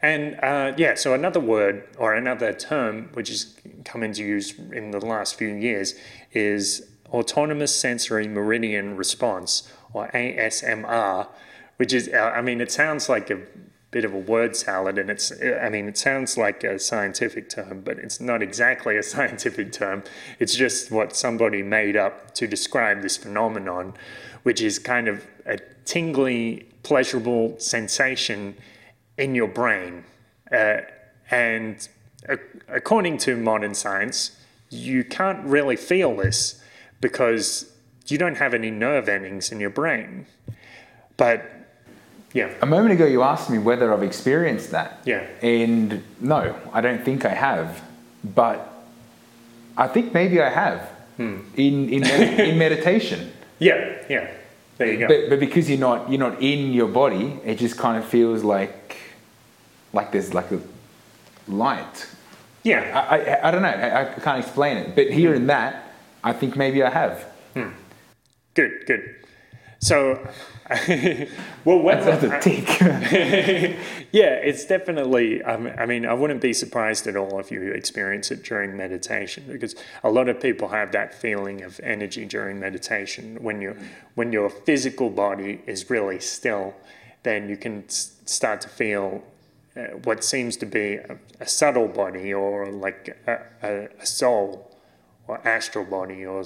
And 0.00 0.38
uh, 0.42 0.72
yeah, 0.76 0.94
so 0.94 1.12
another 1.12 1.40
word 1.40 1.84
or 1.98 2.14
another 2.14 2.52
term 2.52 3.10
which 3.12 3.28
has 3.28 3.54
come 3.84 4.02
into 4.02 4.22
use 4.24 4.54
in 4.72 4.90
the 4.92 5.04
last 5.04 5.34
few 5.36 5.48
years 5.48 5.94
is 6.32 6.88
autonomous 7.10 7.74
sensory 7.74 8.26
meridian 8.28 8.96
response 8.96 9.70
or 9.92 10.08
ASMR, 10.14 11.26
which 11.76 11.92
is, 11.92 12.08
uh, 12.08 12.32
I 12.34 12.40
mean, 12.42 12.60
it 12.60 12.70
sounds 12.72 13.08
like 13.08 13.28
a 13.30 13.40
bit 13.90 14.04
of 14.04 14.12
a 14.12 14.18
word 14.18 14.54
salad 14.54 14.98
and 14.98 15.08
it's, 15.10 15.32
I 15.32 15.68
mean, 15.70 15.88
it 15.88 15.96
sounds 15.96 16.36
like 16.36 16.62
a 16.62 16.78
scientific 16.78 17.48
term, 17.48 17.80
but 17.80 17.98
it's 17.98 18.20
not 18.20 18.42
exactly 18.42 18.96
a 18.96 19.02
scientific 19.14 19.72
term. 19.72 20.02
It's 20.38 20.54
just 20.54 20.90
what 20.90 21.16
somebody 21.16 21.62
made 21.62 21.96
up 21.96 22.34
to 22.34 22.46
describe 22.46 23.00
this 23.02 23.16
phenomenon, 23.16 23.94
which 24.42 24.60
is 24.60 24.78
kind 24.78 25.08
of 25.08 25.26
a 25.46 25.58
tingly, 25.84 26.68
pleasurable 26.82 27.58
sensation 27.58 28.56
in 29.16 29.34
your 29.34 29.48
brain. 29.48 30.04
Uh, 30.52 30.78
and 31.30 31.88
according 32.68 33.18
to 33.18 33.36
modern 33.36 33.74
science, 33.74 34.36
you 34.70 35.02
can't 35.02 35.44
really 35.46 35.76
feel 35.76 36.14
this 36.16 36.62
because 37.00 37.72
you 38.06 38.18
don't 38.18 38.36
have 38.36 38.54
any 38.54 38.70
nerve 38.70 39.08
endings 39.08 39.50
in 39.52 39.60
your 39.60 39.70
brain. 39.70 40.26
But 41.16 41.57
yeah, 42.34 42.52
A 42.60 42.66
moment 42.66 42.92
ago, 42.92 43.06
you 43.06 43.22
asked 43.22 43.48
me 43.50 43.58
whether 43.58 43.92
I've 43.92 44.02
experienced 44.02 44.70
that. 44.72 45.00
Yeah. 45.04 45.26
And 45.42 46.02
no, 46.20 46.54
I 46.72 46.80
don't 46.80 47.02
think 47.04 47.24
I 47.24 47.30
have. 47.34 47.82
But 48.22 48.70
I 49.76 49.86
think 49.88 50.12
maybe 50.14 50.40
I 50.40 50.48
have 50.50 50.80
Hmm. 51.16 51.38
in, 51.56 51.88
in, 51.88 52.00
med- 52.02 52.40
in 52.50 52.58
meditation. 52.58 53.32
yeah, 53.58 53.96
yeah. 54.08 54.30
There 54.76 54.86
you 54.92 54.98
go. 55.00 55.08
But, 55.08 55.30
but 55.30 55.40
because 55.40 55.68
you're 55.68 55.80
not 55.80 56.08
you're 56.08 56.20
not 56.20 56.40
in 56.40 56.72
your 56.72 56.86
body, 56.86 57.40
it 57.44 57.56
just 57.58 57.76
kind 57.76 57.98
of 57.98 58.04
feels 58.08 58.44
like 58.44 58.96
like 59.92 60.12
there's 60.12 60.32
like 60.34 60.52
a 60.52 60.60
light. 61.48 62.06
yeah, 62.62 63.06
I, 63.10 63.16
I, 63.18 63.48
I 63.48 63.50
don't 63.50 63.62
know. 63.62 63.68
I, 63.68 64.02
I 64.02 64.04
can't 64.20 64.38
explain 64.38 64.76
it. 64.76 64.94
But 64.94 65.10
here 65.10 65.34
in 65.34 65.48
that, 65.48 65.92
I 66.22 66.32
think 66.32 66.54
maybe 66.54 66.84
I 66.84 66.90
have. 66.90 67.24
good, 68.54 68.72
good. 68.86 69.16
So, 69.80 70.28
well, 71.64 71.78
when, 71.80 72.04
That's 72.04 72.24
a 72.24 72.40
tick. 72.40 72.68
yeah, 74.12 74.34
it's 74.34 74.66
definitely. 74.66 75.42
Um, 75.42 75.70
I 75.78 75.86
mean, 75.86 76.04
I 76.04 76.12
wouldn't 76.14 76.40
be 76.40 76.52
surprised 76.52 77.06
at 77.06 77.16
all 77.16 77.38
if 77.38 77.50
you 77.50 77.62
experience 77.72 78.30
it 78.30 78.42
during 78.42 78.76
meditation, 78.76 79.44
because 79.50 79.76
a 80.04 80.10
lot 80.10 80.28
of 80.28 80.40
people 80.40 80.68
have 80.68 80.92
that 80.92 81.14
feeling 81.14 81.62
of 81.62 81.80
energy 81.82 82.26
during 82.26 82.58
meditation. 82.58 83.38
When 83.40 83.62
you 83.62 83.76
when 84.14 84.32
your 84.32 84.50
physical 84.50 85.10
body 85.10 85.62
is 85.66 85.88
really 85.88 86.20
still, 86.20 86.74
then 87.22 87.48
you 87.48 87.56
can 87.56 87.84
s- 87.84 88.16
start 88.26 88.60
to 88.62 88.68
feel 88.68 89.22
uh, 89.76 89.82
what 90.04 90.24
seems 90.24 90.56
to 90.58 90.66
be 90.66 90.94
a, 90.96 91.16
a 91.40 91.46
subtle 91.46 91.88
body, 91.88 92.34
or 92.34 92.66
like 92.70 93.16
a, 93.26 93.40
a, 93.62 93.88
a 94.02 94.06
soul, 94.06 94.76
or 95.28 95.40
astral 95.46 95.84
body, 95.84 96.26
or 96.26 96.42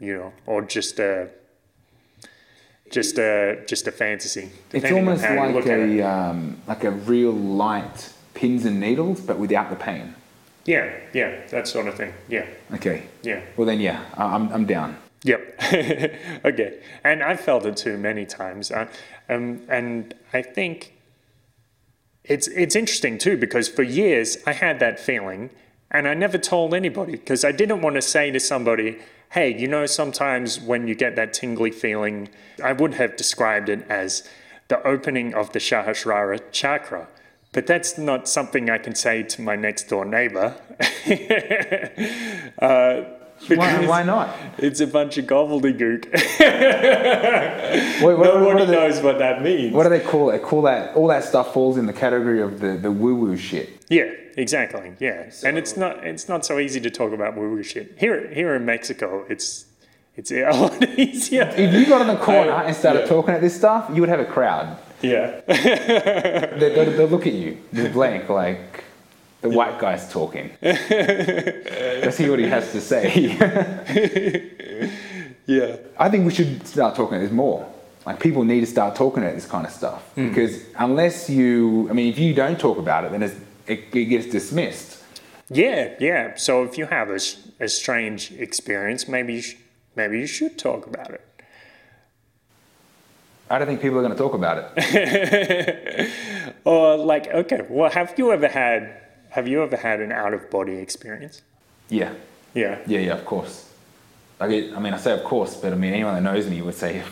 you 0.00 0.14
know, 0.14 0.32
or 0.46 0.62
just 0.62 0.98
a 0.98 1.30
just 2.90 3.18
a 3.18 3.62
just 3.66 3.86
a 3.86 3.92
fantasy. 3.92 4.50
it's 4.72 4.90
almost 4.92 5.22
like 5.22 5.54
look 5.54 5.66
at 5.66 5.78
it. 5.78 6.00
a 6.00 6.02
um, 6.08 6.56
like 6.66 6.84
a 6.84 6.90
real 6.90 7.32
light 7.32 8.12
pins 8.34 8.64
and 8.64 8.80
needles, 8.80 9.20
but 9.20 9.38
without 9.38 9.70
the 9.70 9.76
pain. 9.76 10.14
Yeah, 10.64 10.92
yeah, 11.14 11.46
that 11.48 11.66
sort 11.66 11.86
of 11.88 11.94
thing. 11.94 12.12
Yeah, 12.28 12.44
Okay. 12.74 13.04
yeah. 13.22 13.40
Well 13.56 13.66
then, 13.66 13.80
yeah, 13.80 14.04
I'm 14.16 14.52
I'm 14.52 14.66
down. 14.66 14.96
Yep. 15.24 15.62
okay. 16.44 16.80
And 17.02 17.22
I've 17.22 17.40
felt 17.40 17.66
it 17.66 17.76
too 17.76 17.96
many 17.98 18.24
times. 18.26 18.70
Uh, 18.70 18.86
um, 19.28 19.62
and 19.68 20.14
I 20.32 20.42
think 20.42 20.94
it's 22.24 22.46
it's 22.48 22.76
interesting 22.76 23.18
too 23.18 23.36
because 23.36 23.68
for 23.68 23.82
years 23.82 24.36
I 24.46 24.52
had 24.52 24.78
that 24.80 25.00
feeling 25.00 25.50
and 25.90 26.06
I 26.06 26.14
never 26.14 26.38
told 26.38 26.74
anybody 26.74 27.12
because 27.12 27.44
I 27.44 27.52
didn't 27.52 27.80
want 27.80 27.96
to 27.96 28.02
say 28.02 28.30
to 28.30 28.38
somebody, 28.38 28.98
hey, 29.30 29.56
you 29.56 29.68
know, 29.68 29.86
sometimes 29.86 30.60
when 30.60 30.88
you 30.88 30.94
get 30.94 31.16
that 31.16 31.32
tingly 31.32 31.70
feeling, 31.70 32.28
I 32.62 32.72
would 32.72 32.94
have 32.94 33.16
described 33.16 33.68
it 33.68 33.84
as 33.88 34.28
the 34.68 34.86
opening 34.86 35.34
of 35.34 35.52
the 35.52 35.58
Sahasrara 35.58 36.40
chakra. 36.52 37.08
But 37.52 37.66
that's 37.66 37.96
not 37.96 38.28
something 38.28 38.68
I 38.68 38.78
can 38.78 38.94
say 38.94 39.22
to 39.22 39.42
my 39.42 39.56
next 39.56 39.88
door 39.88 40.04
neighbor. 40.04 40.54
uh, 42.58 43.02
Why, 43.46 43.86
why 43.86 44.02
not? 44.02 44.34
It's 44.58 44.80
a 44.80 44.86
bunch 44.86 45.16
of 45.18 45.26
gobbledygook. 45.26 46.06
What, 48.02 48.16
what, 48.18 48.24
Nobody 48.26 48.60
do 48.60 48.66
they, 48.66 48.72
knows 48.72 49.00
what 49.02 49.18
that 49.18 49.42
means. 49.42 49.74
what 49.74 49.82
do 49.82 49.88
they 49.90 50.00
call 50.00 50.30
it? 50.30 50.42
Call 50.42 50.62
that 50.62 50.94
all 50.96 51.08
that 51.08 51.24
stuff 51.24 51.52
falls 51.52 51.76
in 51.76 51.86
the 51.86 51.92
category 51.92 52.40
of 52.40 52.60
the, 52.60 52.76
the 52.76 52.90
woo 52.90 53.14
woo 53.14 53.36
shit. 53.36 53.84
Yeah, 53.88 54.10
exactly. 54.36 54.94
Yeah, 54.98 55.30
and 55.44 55.58
it's 55.58 55.76
not 55.76 56.04
it's 56.04 56.28
not 56.28 56.46
so 56.46 56.58
easy 56.58 56.80
to 56.80 56.90
talk 56.90 57.12
about 57.12 57.36
woo 57.36 57.50
woo 57.50 57.62
shit 57.62 57.94
here. 57.98 58.28
Here 58.32 58.54
in 58.54 58.64
Mexico, 58.64 59.24
it's 59.28 59.66
it's 60.16 60.30
a 60.30 60.44
lot 60.50 60.82
easier. 60.98 61.52
If 61.56 61.74
you 61.74 61.86
got 61.86 62.00
in 62.00 62.06
the 62.06 62.16
corner 62.16 62.52
I- 62.52 62.64
and 62.64 62.76
started 62.76 63.00
yeah. 63.00 63.06
talking 63.06 63.34
at 63.34 63.40
this 63.42 63.54
stuff, 63.56 63.90
you 63.92 64.00
would 64.00 64.08
have 64.08 64.20
a 64.20 64.24
crowd. 64.24 64.76
Yeah, 65.02 65.40
They, 65.46 66.56
they, 66.74 66.84
they'll 66.96 67.06
look 67.06 67.26
at 67.26 67.32
you, 67.34 67.58
they're 67.72 67.90
blank, 67.90 68.28
like 68.28 68.84
the 69.40 69.48
white 69.48 69.78
guy's 69.78 70.10
talking. 70.10 70.50
Let's 70.62 72.16
hear 72.16 72.30
what 72.30 72.38
he 72.40 72.46
has 72.46 72.72
to 72.72 72.80
say. 72.80 73.36
yeah, 75.46 75.76
I 75.98 76.08
think 76.08 76.26
we 76.26 76.34
should 76.34 76.66
start 76.66 76.96
talking 76.96 77.16
about 77.16 77.24
this 77.24 77.32
more. 77.32 77.72
Like 78.04 78.20
people 78.20 78.44
need 78.44 78.60
to 78.60 78.66
start 78.66 78.96
talking 78.96 79.22
about 79.22 79.34
this 79.34 79.46
kind 79.46 79.66
of 79.66 79.72
stuff 79.72 80.02
hmm. 80.14 80.28
because 80.28 80.62
unless 80.78 81.28
you, 81.28 81.88
I 81.90 81.92
mean, 81.92 82.08
if 82.08 82.18
you 82.18 82.34
don't 82.34 82.58
talk 82.58 82.78
about 82.78 83.04
it, 83.04 83.12
then 83.12 83.22
it's, 83.22 83.36
it, 83.66 83.94
it 83.94 84.06
gets 84.06 84.26
dismissed. 84.26 85.02
yeah, 85.50 85.94
yeah. 86.00 86.34
So 86.36 86.62
if 86.64 86.78
you 86.78 86.86
have 86.86 87.10
a, 87.10 87.20
a 87.60 87.68
strange 87.68 88.32
experience, 88.32 89.08
maybe 89.08 89.34
you 89.34 89.42
sh- 89.42 89.56
maybe 89.94 90.18
you 90.20 90.26
should 90.26 90.58
talk 90.58 90.86
about 90.86 91.10
it. 91.10 91.24
I 93.50 93.58
don't 93.58 93.66
think 93.66 93.80
people 93.80 93.98
are 93.98 94.02
going 94.02 94.12
to 94.12 94.18
talk 94.18 94.34
about 94.34 94.72
it. 94.76 96.10
Or 96.64 96.96
like, 96.96 97.28
okay, 97.28 97.62
well, 97.68 97.90
have 97.90 98.14
you 98.18 98.32
ever 98.32 98.48
had 98.48 98.94
have 99.38 99.46
you 99.46 99.62
ever 99.62 99.76
had 99.76 100.00
an 100.00 100.10
out 100.10 100.34
of 100.34 100.50
body 100.50 100.78
experience? 100.78 101.42
Yeah, 101.88 102.12
Yeah. 102.54 102.78
yeah, 102.88 102.98
yeah. 102.98 103.12
Of 103.14 103.24
course. 103.24 103.54
I 104.40 104.48
get, 104.48 104.74
I 104.76 104.80
mean, 104.80 104.92
I 104.92 104.98
say 104.98 105.12
of 105.12 105.22
course, 105.22 105.54
but 105.56 105.72
I 105.72 105.76
mean, 105.76 105.92
anyone 105.94 106.14
that 106.16 106.22
knows 106.28 106.48
me 106.48 106.60
would 106.60 106.74
say, 106.74 107.02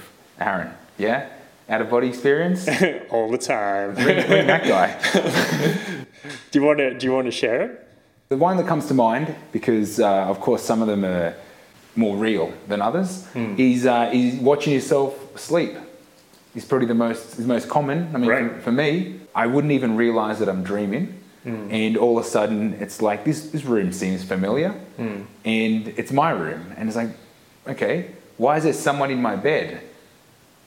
Aaron, 0.40 0.70
yeah, 0.98 1.28
out 1.68 1.80
of 1.82 1.88
body 1.88 2.08
experience. 2.08 2.68
All 3.10 3.30
the 3.30 3.38
time. 3.38 3.94
Bring, 3.94 4.26
bring 4.26 4.46
that 4.48 4.64
guy. 4.64 4.88
do 6.50 6.58
you 6.58 6.64
want 6.66 6.78
to 6.78 6.98
do 6.98 7.06
you 7.06 7.12
want 7.12 7.26
to 7.26 7.36
share 7.42 7.62
it? 7.62 7.88
The 8.28 8.36
one 8.36 8.56
that 8.56 8.66
comes 8.66 8.86
to 8.88 8.94
mind, 8.94 9.32
because 9.52 10.00
uh, 10.00 10.32
of 10.32 10.40
course 10.40 10.62
some 10.64 10.82
of 10.82 10.88
them 10.88 11.04
are 11.04 11.32
more 11.94 12.16
real 12.16 12.52
than 12.66 12.82
others, 12.82 13.24
is, 13.56 13.86
uh, 13.86 14.10
is 14.12 14.34
watching 14.40 14.72
yourself 14.74 15.12
sleep. 15.38 15.74
Is 16.56 16.64
probably 16.64 16.88
the 16.88 16.94
most 17.06 17.38
is 17.38 17.46
most 17.46 17.68
common. 17.68 17.98
I 18.14 18.18
mean, 18.18 18.30
Right. 18.30 18.50
for, 18.54 18.60
for 18.66 18.72
me, 18.72 19.20
I 19.34 19.46
wouldn't 19.46 19.72
even 19.72 19.96
realize 19.96 20.38
that 20.40 20.48
I'm 20.48 20.62
dreaming, 20.64 21.04
Mm. 21.46 21.72
and 21.72 21.96
all 21.96 22.18
of 22.18 22.26
a 22.26 22.28
sudden 22.28 22.74
it's 22.80 23.00
like 23.00 23.24
this 23.24 23.50
this 23.50 23.64
room 23.64 23.92
seems 23.92 24.24
familiar, 24.24 24.74
mm. 24.98 25.24
and 25.44 25.88
it's 25.96 26.10
my 26.10 26.30
room, 26.30 26.74
and 26.76 26.88
it's 26.88 26.96
like, 26.96 27.10
okay, 27.68 28.10
why 28.36 28.56
is 28.56 28.64
there 28.64 28.72
someone 28.72 29.12
in 29.12 29.22
my 29.22 29.36
bed? 29.36 29.80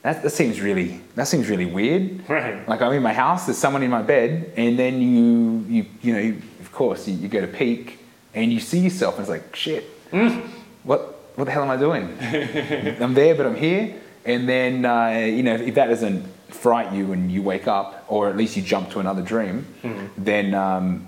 That, 0.02 0.22
that 0.22 0.30
seems 0.30 0.58
really 0.58 1.02
that 1.16 1.28
seems 1.28 1.50
really 1.50 1.66
weird. 1.66 2.26
Right. 2.26 2.66
Like 2.66 2.80
I'm 2.80 2.92
in 2.94 3.02
my 3.02 3.12
house, 3.12 3.44
there's 3.44 3.58
someone 3.58 3.82
in 3.82 3.90
my 3.90 4.00
bed, 4.00 4.54
and 4.56 4.78
then 4.78 5.02
you 5.02 5.66
you 5.68 5.86
you 6.00 6.12
know 6.14 6.18
you, 6.18 6.42
of 6.60 6.72
course 6.72 7.06
you, 7.06 7.14
you 7.14 7.28
go 7.28 7.42
to 7.42 7.46
peek 7.46 7.98
and 8.32 8.50
you 8.50 8.58
see 8.58 8.78
yourself, 8.78 9.18
and 9.18 9.22
it's 9.22 9.30
like 9.30 9.54
shit. 9.54 9.84
Mm. 10.10 10.48
What 10.84 11.00
what 11.34 11.44
the 11.44 11.50
hell 11.50 11.62
am 11.62 11.70
I 11.70 11.76
doing? 11.76 12.04
I'm 13.02 13.12
there, 13.12 13.34
but 13.34 13.44
I'm 13.44 13.56
here. 13.56 14.00
And 14.24 14.48
then 14.48 14.86
uh, 14.86 15.10
you 15.10 15.42
know 15.42 15.56
if, 15.56 15.60
if 15.60 15.74
that 15.74 15.88
doesn't 15.88 16.24
fright 16.54 16.92
you 16.92 17.12
and 17.12 17.30
you 17.30 17.42
wake 17.42 17.66
up, 17.68 18.04
or 18.08 18.28
at 18.28 18.36
least 18.36 18.56
you 18.56 18.62
jump 18.62 18.90
to 18.90 19.00
another 19.00 19.22
dream, 19.22 19.66
then 20.16 20.54
um, 20.54 21.06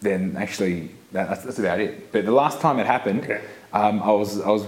then 0.00 0.36
actually 0.36 0.90
that, 1.12 1.28
that's, 1.28 1.44
that's 1.44 1.58
about 1.58 1.80
it. 1.80 2.12
But 2.12 2.24
the 2.24 2.32
last 2.32 2.60
time 2.60 2.78
it 2.78 2.86
happened, 2.86 3.24
Okay. 3.24 3.40
um, 3.72 4.02
I 4.02 4.10
was 4.12 4.40
I 4.40 4.48
was 4.50 4.64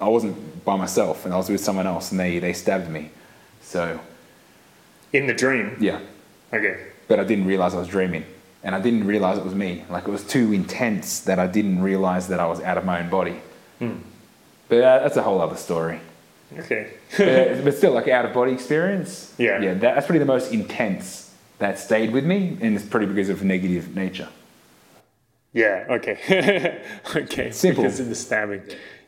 I 0.00 0.08
wasn't 0.08 0.64
by 0.64 0.76
myself, 0.76 1.24
and 1.24 1.32
I 1.34 1.36
was 1.36 1.48
with 1.48 1.60
someone 1.60 1.86
else, 1.86 2.10
and 2.10 2.20
they 2.20 2.38
they 2.38 2.52
stabbed 2.52 2.90
me. 2.90 3.10
So 3.62 3.98
In 5.12 5.26
the 5.26 5.34
dream. 5.34 5.76
yeah, 5.80 6.00
Okay. 6.52 6.76
but 7.08 7.18
I 7.18 7.24
didn't 7.24 7.46
realize 7.46 7.74
I 7.74 7.78
was 7.78 7.88
dreaming, 7.88 8.24
and 8.62 8.74
I 8.74 8.80
didn't 8.80 9.06
realize 9.06 9.38
it 9.38 9.44
was 9.44 9.54
me. 9.54 9.84
Like 9.90 10.06
it 10.06 10.10
was 10.10 10.24
too 10.24 10.52
intense 10.52 11.20
that 11.20 11.38
I 11.38 11.46
didn't 11.46 11.82
realize 11.82 12.28
that 12.28 12.38
I 12.40 12.46
was 12.46 12.60
out 12.60 12.78
of 12.78 12.84
my 12.84 13.00
own 13.00 13.10
body. 13.10 13.40
But 14.68 14.82
uh, 14.82 14.98
that's 15.00 15.16
a 15.16 15.22
whole 15.22 15.40
other 15.40 15.56
story. 15.56 16.00
Okay. 16.58 16.92
but, 17.16 17.64
but 17.64 17.76
still, 17.76 17.92
like 17.92 18.08
out 18.08 18.24
of 18.24 18.32
body 18.32 18.52
experience. 18.52 19.34
Yeah. 19.38 19.60
yeah, 19.60 19.74
that, 19.74 19.80
that's 19.80 20.06
probably 20.06 20.20
the 20.20 20.24
most 20.24 20.52
intense 20.52 21.34
that 21.58 21.78
stayed 21.78 22.12
with 22.12 22.24
me, 22.24 22.58
and 22.60 22.76
it's 22.76 22.84
probably 22.84 23.08
because 23.08 23.28
of 23.28 23.42
negative 23.42 23.94
nature. 23.94 24.28
Yeah. 25.52 25.86
Okay. 25.88 26.82
okay. 27.16 27.50
Simple. 27.50 27.82
Because 27.82 27.98
of 27.98 28.08
the 28.08 28.14
stabbing, 28.14 28.62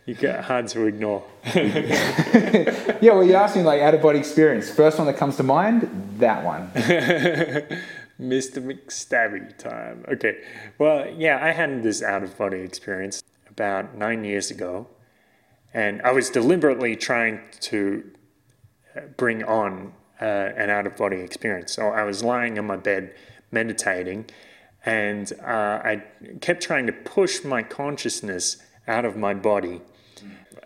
you 0.06 0.14
get 0.14 0.44
hard 0.44 0.68
to 0.68 0.86
ignore. 0.86 1.24
Yeah, 3.00 3.12
well, 3.12 3.22
you 3.22 3.34
asked 3.34 3.54
me 3.54 3.62
like 3.62 3.80
out 3.80 3.94
of 3.94 4.02
body 4.02 4.18
experience. 4.18 4.68
First 4.70 4.98
one 4.98 5.06
that 5.06 5.16
comes 5.16 5.36
to 5.36 5.44
mind, 5.44 5.88
that 6.18 6.42
one. 6.42 6.68
Mr. 8.20 8.60
McStabby 8.60 9.56
time. 9.56 10.04
Okay. 10.08 10.38
Well, 10.78 11.08
yeah, 11.16 11.38
I 11.40 11.52
had 11.52 11.84
this 11.84 12.02
out 12.02 12.24
of 12.24 12.36
body 12.36 12.58
experience 12.58 13.22
about 13.48 13.94
nine 13.96 14.24
years 14.24 14.50
ago, 14.50 14.88
and 15.74 16.02
I 16.02 16.12
was 16.12 16.30
deliberately 16.30 16.96
trying 16.96 17.40
to 17.60 18.10
uh, 18.96 19.00
bring 19.16 19.44
on 19.44 19.92
uh, 20.20 20.24
an 20.24 20.70
out 20.70 20.86
of 20.86 20.96
body 20.96 21.18
experience. 21.18 21.72
So 21.72 21.88
I 21.88 22.02
was 22.04 22.22
lying 22.22 22.58
on 22.58 22.66
my 22.66 22.76
bed 22.76 23.14
meditating, 23.50 24.26
and 24.84 25.32
uh, 25.42 25.80
I 25.84 26.02
kept 26.40 26.62
trying 26.62 26.86
to 26.86 26.92
push 26.92 27.44
my 27.44 27.62
consciousness 27.62 28.56
out 28.86 29.04
of 29.04 29.16
my 29.16 29.34
body. 29.34 29.82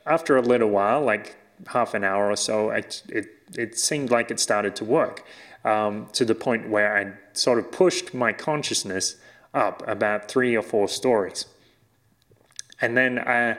After 0.07 0.36
a 0.36 0.42
little 0.42 0.70
while, 0.70 1.03
like 1.03 1.36
half 1.66 1.94
an 1.94 2.05
hour 2.05 2.30
or 2.30 2.36
so, 2.36 2.70
it, 2.70 3.03
it, 3.09 3.26
it 3.57 3.78
seemed 3.78 4.11
like 4.11 4.30
it 4.30 4.40
started 4.40 4.74
to 4.76 4.84
work 4.84 5.24
um, 5.64 6.07
to 6.12 6.24
the 6.24 6.34
point 6.34 6.68
where 6.68 6.96
I 6.96 7.12
sort 7.36 7.59
of 7.59 7.70
pushed 7.70 8.14
my 8.14 8.32
consciousness 8.32 9.16
up 9.55 9.86
about 9.86 10.28
three 10.28 10.57
or 10.57 10.62
four 10.62 10.88
stories. 10.88 11.46
And 12.80 12.96
then 12.96 13.18
I, 13.18 13.59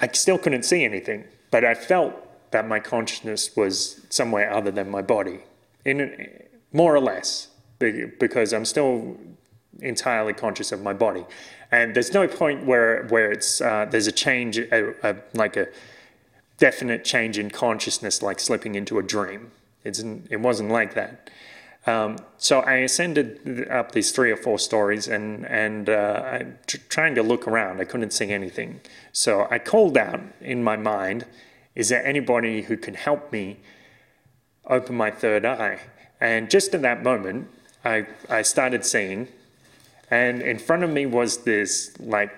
I 0.00 0.08
still 0.08 0.38
couldn't 0.38 0.64
see 0.64 0.84
anything, 0.84 1.24
but 1.50 1.64
I 1.64 1.74
felt 1.74 2.14
that 2.50 2.66
my 2.66 2.80
consciousness 2.80 3.56
was 3.56 4.00
somewhere 4.08 4.52
other 4.52 4.70
than 4.70 4.90
my 4.90 5.02
body, 5.02 5.40
in 5.84 6.28
more 6.72 6.94
or 6.94 7.00
less, 7.00 7.48
because 7.78 8.52
I'm 8.52 8.64
still 8.64 9.16
entirely 9.80 10.32
conscious 10.32 10.72
of 10.72 10.82
my 10.82 10.92
body. 10.92 11.24
And 11.70 11.94
there's 11.94 12.12
no 12.12 12.26
point 12.26 12.64
where 12.64 13.04
where 13.08 13.30
it's 13.30 13.60
uh, 13.60 13.86
there's 13.90 14.06
a 14.06 14.12
change, 14.12 14.58
a, 14.58 14.94
a, 15.08 15.16
like 15.34 15.56
a 15.56 15.68
definite 16.58 17.04
change 17.04 17.38
in 17.38 17.50
consciousness, 17.50 18.22
like 18.22 18.40
slipping 18.40 18.74
into 18.74 18.98
a 18.98 19.02
dream. 19.02 19.50
It's, 19.84 20.00
it 20.30 20.40
wasn't 20.40 20.70
like 20.70 20.94
that. 20.94 21.30
Um, 21.88 22.18
so 22.36 22.60
I 22.60 22.74
ascended 22.88 23.66
up 23.70 23.92
these 23.92 24.12
three 24.12 24.30
or 24.30 24.36
four 24.36 24.58
stories 24.58 25.08
and, 25.08 25.46
and 25.46 25.88
uh, 25.88 26.40
tr- 26.66 26.76
trying 26.90 27.14
to 27.14 27.22
look 27.22 27.48
around. 27.48 27.80
I 27.80 27.84
couldn't 27.84 28.12
see 28.12 28.30
anything. 28.30 28.80
So 29.12 29.48
I 29.50 29.58
called 29.58 29.96
out 29.96 30.20
in 30.42 30.62
my 30.62 30.76
mind, 30.76 31.24
is 31.74 31.88
there 31.88 32.04
anybody 32.04 32.60
who 32.62 32.76
can 32.76 32.92
help 32.92 33.32
me 33.32 33.56
open 34.66 34.96
my 34.96 35.10
third 35.10 35.46
eye? 35.46 35.80
And 36.20 36.50
just 36.50 36.74
at 36.74 36.82
that 36.82 37.02
moment, 37.02 37.48
I, 37.86 38.06
I 38.28 38.42
started 38.42 38.84
seeing, 38.84 39.28
and 40.10 40.42
in 40.42 40.58
front 40.58 40.82
of 40.82 40.90
me 40.90 41.06
was 41.06 41.44
this 41.44 41.98
like 41.98 42.34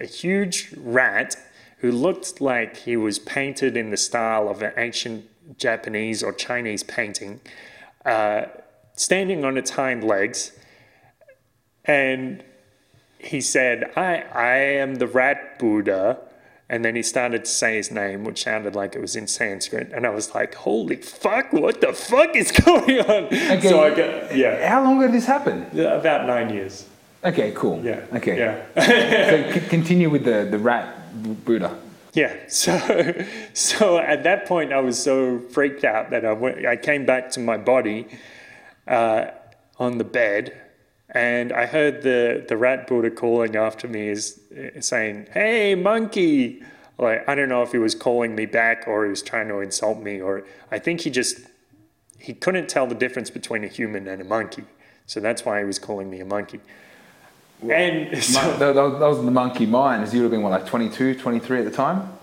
a 0.00 0.06
huge 0.06 0.72
rat 0.78 1.36
who 1.78 1.92
looked 1.92 2.40
like 2.40 2.78
he 2.78 2.96
was 2.96 3.18
painted 3.18 3.76
in 3.76 3.90
the 3.90 3.98
style 3.98 4.48
of 4.48 4.62
an 4.62 4.72
ancient 4.78 5.26
Japanese 5.58 6.22
or 6.22 6.32
Chinese 6.32 6.82
painting, 6.82 7.40
uh, 8.06 8.46
standing 8.96 9.44
on 9.44 9.56
its 9.56 9.70
hind 9.70 10.02
legs. 10.02 10.52
And 11.84 12.42
he 13.18 13.40
said, 13.40 13.92
I, 13.96 14.24
I 14.34 14.56
am 14.56 14.96
the 14.96 15.06
rat 15.06 15.58
Buddha. 15.58 16.18
And 16.68 16.84
then 16.84 16.96
he 16.96 17.02
started 17.02 17.44
to 17.44 17.50
say 17.50 17.76
his 17.76 17.92
name, 17.92 18.24
which 18.24 18.42
sounded 18.42 18.74
like 18.74 18.96
it 18.96 19.00
was 19.00 19.14
in 19.14 19.28
Sanskrit. 19.28 19.92
And 19.92 20.04
I 20.04 20.10
was 20.10 20.34
like, 20.34 20.54
holy 20.56 20.96
fuck, 20.96 21.52
what 21.52 21.80
the 21.80 21.92
fuck 21.92 22.34
is 22.34 22.50
going 22.64 22.98
on? 23.00 23.26
Okay. 23.26 23.60
So 23.68 23.84
I 23.84 23.90
got, 23.90 24.34
yeah, 24.36 24.68
How 24.68 24.82
long 24.82 24.96
ago 24.98 25.06
did 25.06 25.14
this 25.14 25.26
happen? 25.26 25.62
about 25.78 26.26
nine 26.26 26.52
years. 26.52 26.88
Okay, 27.22 27.52
cool. 27.54 27.80
Yeah. 27.84 28.04
Okay. 28.14 28.38
Yeah. 28.38 28.64
so 29.30 29.52
c- 29.52 29.68
continue 29.68 30.10
with 30.10 30.24
the, 30.24 30.48
the 30.50 30.58
rat 30.58 31.12
Buddha. 31.44 31.78
Yeah, 32.14 32.34
so 32.48 33.14
so 33.52 33.98
at 33.98 34.24
that 34.24 34.46
point 34.46 34.72
I 34.72 34.80
was 34.80 34.98
so 35.00 35.38
freaked 35.50 35.84
out 35.84 36.10
that 36.10 36.24
I 36.24 36.32
went, 36.32 36.64
I 36.64 36.74
came 36.76 37.04
back 37.04 37.30
to 37.32 37.40
my 37.40 37.58
body 37.58 38.06
uh, 38.86 39.26
on 39.78 39.98
the 39.98 40.04
bed, 40.04 40.56
and 41.10 41.52
I 41.52 41.66
heard 41.66 42.02
the 42.02 42.44
the 42.46 42.56
rat 42.56 42.86
Buddha 42.86 43.10
calling 43.10 43.56
after 43.56 43.88
me, 43.88 44.08
is 44.08 44.40
saying, 44.80 45.28
"Hey, 45.32 45.74
monkey!" 45.74 46.62
Like 46.98 47.28
I 47.28 47.34
don't 47.34 47.48
know 47.48 47.62
if 47.62 47.72
he 47.72 47.78
was 47.78 47.94
calling 47.94 48.34
me 48.34 48.46
back 48.46 48.84
or 48.86 49.04
he 49.04 49.10
was 49.10 49.22
trying 49.22 49.48
to 49.48 49.60
insult 49.60 50.02
me, 50.02 50.20
or 50.20 50.44
I 50.70 50.78
think 50.78 51.02
he 51.02 51.10
just 51.10 51.40
he 52.18 52.32
couldn't 52.32 52.68
tell 52.68 52.86
the 52.86 52.94
difference 52.94 53.30
between 53.30 53.64
a 53.64 53.68
human 53.68 54.08
and 54.08 54.22
a 54.22 54.24
monkey, 54.24 54.64
so 55.06 55.20
that's 55.20 55.44
why 55.44 55.58
he 55.60 55.64
was 55.64 55.78
calling 55.78 56.10
me 56.10 56.20
a 56.20 56.24
monkey. 56.24 56.60
And 57.62 58.22
so, 58.22 58.56
that, 58.58 58.74
was 58.74 59.24
the 59.24 59.30
monkey 59.30 59.66
mind. 59.66 60.12
You 60.12 60.20
would 60.20 60.24
have 60.24 60.30
been, 60.30 60.42
what, 60.42 60.50
like 60.50 60.66
22, 60.66 61.14
23 61.18 61.60
at 61.60 61.64
the 61.64 61.70
time? 61.70 62.15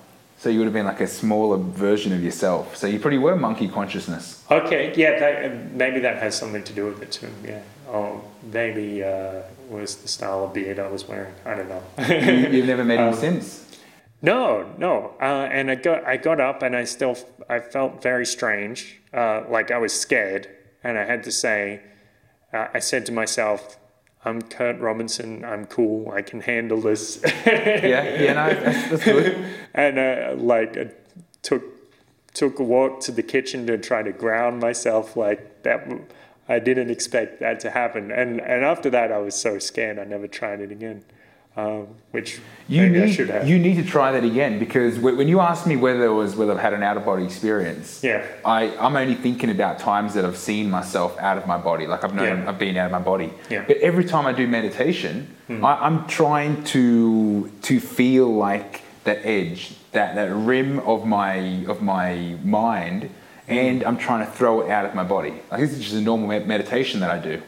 So 0.43 0.49
you 0.49 0.59
would 0.59 0.65
have 0.65 0.73
been 0.73 0.85
like 0.85 0.99
a 0.99 1.07
smaller 1.07 1.55
version 1.55 2.11
of 2.11 2.21
yourself. 2.21 2.75
So 2.75 2.85
you 2.85 2.99
probably 2.99 3.17
were 3.17 3.37
monkey 3.37 3.69
consciousness. 3.69 4.43
Okay, 4.51 4.93
yeah, 4.93 5.17
that, 5.17 5.71
maybe 5.71 6.01
that 6.01 6.17
has 6.21 6.37
something 6.37 6.61
to 6.65 6.73
do 6.73 6.85
with 6.87 7.01
it 7.01 7.13
too. 7.13 7.29
Yeah. 7.45 7.61
Oh, 7.87 8.21
maybe 8.51 9.01
uh, 9.05 9.43
was 9.69 9.95
the 9.95 10.09
style 10.09 10.43
of 10.43 10.53
beard 10.53 10.79
I 10.79 10.89
was 10.89 11.07
wearing. 11.07 11.33
I 11.45 11.55
don't 11.55 11.69
know. 11.69 11.81
You, 12.09 12.49
you've 12.57 12.65
never 12.65 12.83
met 12.83 12.99
him 12.99 13.07
Um, 13.13 13.13
since? 13.13 13.65
no, 14.21 14.69
no. 14.77 15.13
Uh, 15.21 15.47
and 15.49 15.71
I 15.71 15.75
got 15.75 16.05
I 16.05 16.17
got 16.17 16.41
up 16.41 16.61
and 16.61 16.75
I 16.75 16.83
still 16.83 17.15
I 17.47 17.61
felt 17.61 18.03
very 18.03 18.25
strange, 18.25 18.99
uh, 19.13 19.43
like 19.47 19.71
I 19.71 19.77
was 19.77 19.93
scared, 19.97 20.49
and 20.83 20.97
I 20.97 21.05
had 21.05 21.23
to 21.23 21.31
say, 21.31 21.83
uh, 22.53 22.67
I 22.73 22.79
said 22.79 23.05
to 23.05 23.13
myself. 23.13 23.77
I'm 24.25 24.41
Kurt 24.41 24.79
Robinson. 24.79 25.43
I'm 25.43 25.65
cool. 25.65 26.11
I 26.11 26.21
can 26.21 26.41
handle 26.41 26.81
this. 26.81 27.21
Yeah, 27.45 28.21
yeah, 28.21 28.33
no, 28.33 28.49
that's, 28.53 28.89
that's 28.89 29.03
good. 29.03 29.45
and 29.73 29.99
uh, 29.99 30.35
like 30.37 30.77
I 30.77 30.91
took 31.41 31.63
took 32.33 32.59
a 32.59 32.63
walk 32.63 32.99
to 33.01 33.11
the 33.11 33.21
kitchen 33.21 33.67
to 33.67 33.77
try 33.77 34.01
to 34.01 34.11
ground 34.11 34.59
myself 34.59 35.15
like 35.15 35.63
that 35.63 35.87
I 36.49 36.59
didn't 36.59 36.89
expect 36.89 37.39
that 37.41 37.59
to 37.61 37.69
happen 37.69 38.11
and 38.11 38.41
and 38.41 38.63
after 38.63 38.89
that 38.89 39.11
I 39.11 39.19
was 39.19 39.35
so 39.35 39.59
scared 39.59 39.99
I 39.99 40.05
never 40.05 40.27
tried 40.27 40.61
it 40.61 40.71
again 40.71 41.03
um, 41.55 41.87
which 42.11 42.39
You 42.67 42.89
need, 42.89 43.13
should 43.13 43.29
have 43.29 43.47
you 43.47 43.59
need 43.59 43.75
to 43.75 43.83
try 43.83 44.11
that 44.11 44.23
again 44.23 44.57
because 44.57 44.97
when 44.97 45.27
you 45.27 45.39
asked 45.39 45.67
me 45.67 45.75
whether 45.75 46.05
it 46.05 46.13
was 46.13 46.35
whether 46.35 46.53
I've 46.53 46.59
had 46.59 46.73
an 46.73 46.81
out 46.81 46.97
of 46.97 47.05
body 47.05 47.23
experience, 47.25 48.03
Yeah. 48.03 48.25
I, 48.43 48.75
I'm 48.77 48.95
only 48.95 49.13
thinking 49.15 49.51
about 49.51 49.77
times 49.79 50.15
that 50.15 50.25
I've 50.25 50.37
seen 50.37 50.69
myself 50.71 51.17
out 51.19 51.37
of 51.37 51.45
my 51.45 51.57
body, 51.57 51.85
like 51.85 52.03
I've 52.03 52.15
known 52.15 52.39
Yeah. 52.43 52.49
I've 52.49 52.57
been 52.57 52.75
out 52.77 52.87
of 52.87 52.91
my 52.91 52.99
body. 52.99 53.31
Yeah. 53.51 53.65
But 53.67 53.77
every 53.77 54.05
time 54.05 54.25
I 54.25 54.33
do 54.33 54.47
meditation, 54.47 55.27
I, 55.49 55.53
I'm 55.85 56.07
trying 56.07 56.63
to 56.65 57.51
to 57.63 57.79
feel 57.79 58.27
like 58.33 58.81
that 59.03 59.19
edge, 59.23 59.75
that, 59.91 60.15
that 60.15 60.33
rim 60.33 60.79
of 60.79 61.05
my 61.05 61.35
of 61.67 61.81
my 61.83 62.35
mind, 62.43 63.09
Hmm. 63.45 63.51
and 63.51 63.83
I'm 63.83 63.97
trying 63.97 64.25
to 64.25 64.31
throw 64.31 64.61
it 64.61 64.69
out 64.71 64.85
of 64.85 64.95
my 64.95 65.03
body. 65.03 65.33
Like 65.51 65.59
this 65.59 65.73
is 65.73 65.81
just 65.81 65.93
a 65.95 66.01
normal 66.01 66.27
meditation 66.29 67.01
that 67.01 67.11
I 67.11 67.19
do 67.19 67.41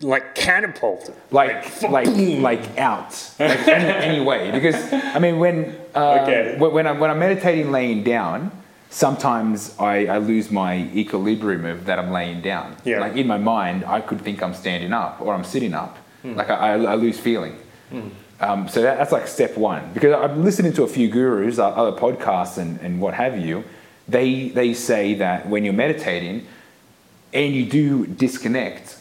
like 0.00 0.34
catapult 0.34 1.14
like 1.30 1.82
like 1.82 2.06
like 2.06 2.78
out. 2.78 3.12
Like 3.38 3.66
any, 3.68 3.90
any 4.16 4.24
way. 4.24 4.50
Because 4.50 4.76
I 4.92 5.18
mean 5.18 5.38
when 5.38 5.76
uh, 5.94 6.20
Okay. 6.22 6.56
when, 6.58 6.86
I'm 6.86 6.98
when 7.00 7.10
I'm 7.10 7.18
meditating 7.18 7.70
laying 7.70 8.02
down 8.04 8.50
sometimes 8.90 9.74
I, 9.78 10.06
I 10.06 10.18
lose 10.18 10.50
my 10.50 10.88
equilibrium 10.94 11.64
of 11.64 11.86
that 11.86 11.98
I'm 11.98 12.10
laying 12.10 12.42
down. 12.42 12.76
Yeah. 12.84 13.00
like 13.00 13.16
in 13.16 13.26
my 13.26 13.38
mind 13.38 13.84
I 13.84 14.00
could 14.00 14.20
think 14.20 14.42
I'm 14.42 14.54
standing 14.54 14.92
up 14.92 15.20
or 15.20 15.32
I'm 15.32 15.44
sitting 15.44 15.74
up. 15.74 15.96
Hmm. 16.22 16.34
like 16.34 16.50
I, 16.50 16.72
I, 16.72 16.94
lose 16.96 17.18
feeling. 17.18 17.56
Um, 18.40 18.68
so 18.68 18.82
that, 18.82 18.98
that's 18.98 19.12
like 19.12 19.26
step 19.26 19.56
one. 19.56 19.90
Because 19.94 20.12
I'm 20.14 20.44
listening 20.44 20.72
to 20.74 20.82
a 20.82 20.88
few 20.88 21.08
gurus 21.08 21.58
other 21.58 21.92
podcasts 21.92 22.58
and, 22.58 22.78
and 22.80 23.00
what 23.00 23.14
have 23.14 23.38
you. 23.38 23.64
They 24.08 24.48
they 24.48 24.74
say 24.74 25.14
that 25.14 25.48
when 25.48 25.64
you're 25.64 25.72
meditating 25.72 26.46
and 27.32 27.54
you 27.54 27.64
do 27.64 28.06
disconnect 28.06 28.96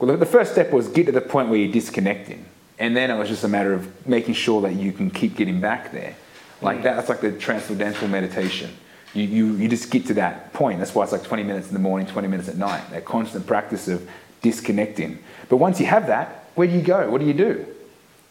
well, 0.00 0.16
the 0.16 0.26
first 0.26 0.52
step 0.52 0.72
was 0.72 0.88
get 0.88 1.06
to 1.06 1.12
the 1.12 1.20
point 1.20 1.50
where 1.50 1.58
you're 1.58 1.72
disconnecting, 1.72 2.46
and 2.78 2.96
then 2.96 3.10
it 3.10 3.18
was 3.18 3.28
just 3.28 3.44
a 3.44 3.48
matter 3.48 3.74
of 3.74 4.06
making 4.06 4.34
sure 4.34 4.62
that 4.62 4.74
you 4.74 4.92
can 4.92 5.10
keep 5.10 5.36
getting 5.36 5.60
back 5.60 5.92
there. 5.92 6.16
Like 6.62 6.82
that, 6.82 6.96
that's 6.96 7.08
like 7.08 7.20
the 7.20 7.32
transcendental 7.32 8.08
meditation. 8.08 8.70
You, 9.12 9.24
you, 9.24 9.52
you 9.56 9.68
just 9.68 9.90
get 9.90 10.06
to 10.06 10.14
that 10.14 10.52
point. 10.52 10.78
That's 10.78 10.94
why 10.94 11.02
it's 11.02 11.12
like 11.12 11.24
20 11.24 11.42
minutes 11.42 11.68
in 11.68 11.74
the 11.74 11.80
morning, 11.80 12.06
20 12.06 12.28
minutes 12.28 12.48
at 12.48 12.56
night. 12.56 12.90
That 12.90 13.04
constant 13.04 13.46
practice 13.46 13.88
of 13.88 14.08
disconnecting. 14.40 15.18
But 15.48 15.56
once 15.56 15.80
you 15.80 15.86
have 15.86 16.06
that, 16.06 16.46
where 16.54 16.66
do 16.66 16.74
you 16.74 16.82
go? 16.82 17.10
What 17.10 17.20
do 17.20 17.26
you 17.26 17.34
do? 17.34 17.66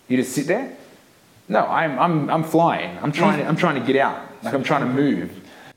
You 0.07 0.17
just 0.17 0.33
sit 0.33 0.47
there? 0.47 0.75
No, 1.47 1.65
I'm, 1.65 1.99
I'm, 1.99 2.29
I'm 2.29 2.43
flying. 2.43 2.97
I'm 2.99 3.11
trying, 3.11 3.39
to, 3.39 3.45
I'm 3.45 3.55
trying 3.55 3.79
to 3.79 3.85
get 3.85 3.95
out. 3.95 4.43
Like 4.43 4.53
I'm 4.53 4.63
trying 4.63 4.87
to 4.87 4.93
move. 4.93 5.31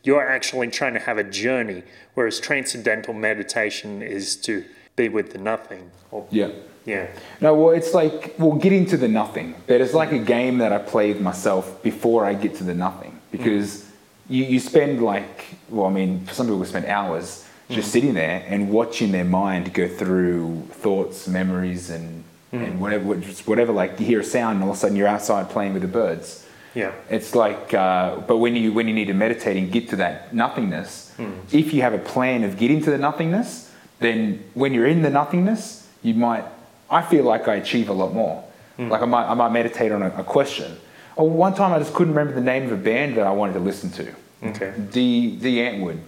you're 0.05 0.27
actually 0.27 0.69
trying 0.69 0.95
to 0.95 1.01
have 1.01 1.19
a 1.19 1.25
journey 1.25 1.83
whereas 2.15 2.39
transcendental 2.41 3.15
meditation 3.15 4.03
is 4.03 4.37
to 4.37 4.65
be 4.97 5.09
with 5.09 5.33
the 5.33 5.39
nothing 5.39 5.91
or, 6.11 6.27
Yeah. 6.31 6.49
yeah 6.85 7.07
No, 7.41 7.55
well, 7.55 7.71
it's 7.71 7.95
like, 7.95 8.35
we'll 8.39 8.53
get 8.53 8.73
into 8.73 8.97
the 8.97 9.09
nothing, 9.09 9.55
but 9.67 9.81
it's 9.81 9.95
like 9.95 10.13
a 10.13 10.19
game 10.19 10.59
that 10.59 10.73
I 10.73 10.79
play 10.79 11.13
with 11.13 11.23
myself 11.23 11.83
before 11.83 12.25
I 12.25 12.35
get 12.35 12.57
to 12.57 12.65
the 12.65 12.75
nothing 12.75 13.19
because 13.31 13.79
mm. 13.79 13.87
you, 14.29 14.45
you 14.45 14.61
spend 14.61 15.03
like, 15.03 15.45
well, 15.69 15.87
I 15.87 15.91
mean, 15.91 16.27
some 16.29 16.47
people 16.47 16.65
spend 16.65 16.87
hours 16.87 17.47
just 17.71 17.89
mm. 17.89 17.93
sitting 17.93 18.15
there 18.15 18.45
and 18.49 18.71
watching 18.71 19.13
their 19.13 19.25
mind 19.25 19.73
go 19.73 19.89
through 19.89 20.63
thoughts, 20.71 21.27
memories, 21.27 21.91
and, 21.91 22.25
mm. 22.53 22.65
and 22.65 22.81
whatever, 22.81 23.15
whatever. 23.15 23.73
Like 23.73 23.99
you 23.99 24.07
hear 24.07 24.21
a 24.21 24.25
sound, 24.25 24.57
and 24.57 24.65
all 24.65 24.71
of 24.71 24.77
a 24.77 24.79
sudden 24.79 24.97
you're 24.97 25.09
outside 25.09 25.49
playing 25.49 25.73
with 25.73 25.83
the 25.83 25.89
birds. 25.89 26.47
Yeah. 26.75 26.93
It's 27.11 27.35
like, 27.35 27.75
uh, 27.75 28.17
but 28.27 28.39
when 28.39 28.57
you 28.57 28.73
when 28.73 28.89
you 28.89 28.95
need 28.95 29.07
to 29.07 29.15
meditate 29.15 29.57
and 29.57 29.71
get 29.71 29.91
to 29.91 29.97
that 29.97 30.35
nothingness, 30.35 31.15
if 31.53 31.73
you 31.73 31.83
have 31.83 31.93
a 31.93 31.99
plan 31.99 32.45
of 32.45 32.57
getting 32.57 32.83
to 32.83 32.91
the 32.91 32.99
nothingness, 32.99 33.72
then 34.03 34.43
when 34.55 34.73
you're 34.75 34.87
in 34.87 35.03
the 35.03 35.11
nothingness, 35.11 35.89
you 36.03 36.15
might. 36.15 36.45
I 36.91 37.03
feel 37.03 37.25
like 37.25 37.49
I 37.49 37.55
achieve 37.57 37.89
a 37.89 37.93
lot 37.93 38.13
more. 38.13 38.45
Like 38.79 39.03
I 39.03 39.05
might 39.07 39.27
I 39.29 39.35
might 39.35 39.51
meditate 39.53 39.93
on 39.93 40.03
a, 40.03 40.09
a 40.19 40.25
question. 40.25 40.77
Or 41.15 41.29
one 41.31 41.55
time 41.55 41.73
I 41.73 41.79
just 41.79 41.95
couldn't 41.95 42.15
remember 42.15 42.35
the 42.35 42.45
name 42.45 42.65
of 42.65 42.73
a 42.73 42.77
band 42.77 43.17
that 43.17 43.27
I 43.27 43.31
wanted 43.33 43.53
to 43.55 43.61
listen 43.61 43.91
to. 43.93 44.15
Okay. 44.45 44.73
The 44.91 45.37
the 45.37 45.59
Antwood, 45.59 45.99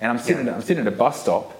and 0.00 0.10
I'm 0.12 0.18
sitting 0.18 0.48
I'm 0.48 0.60
sitting 0.62 0.86
at 0.86 0.92
a 0.92 0.96
bus 0.96 1.22
stop, 1.22 1.54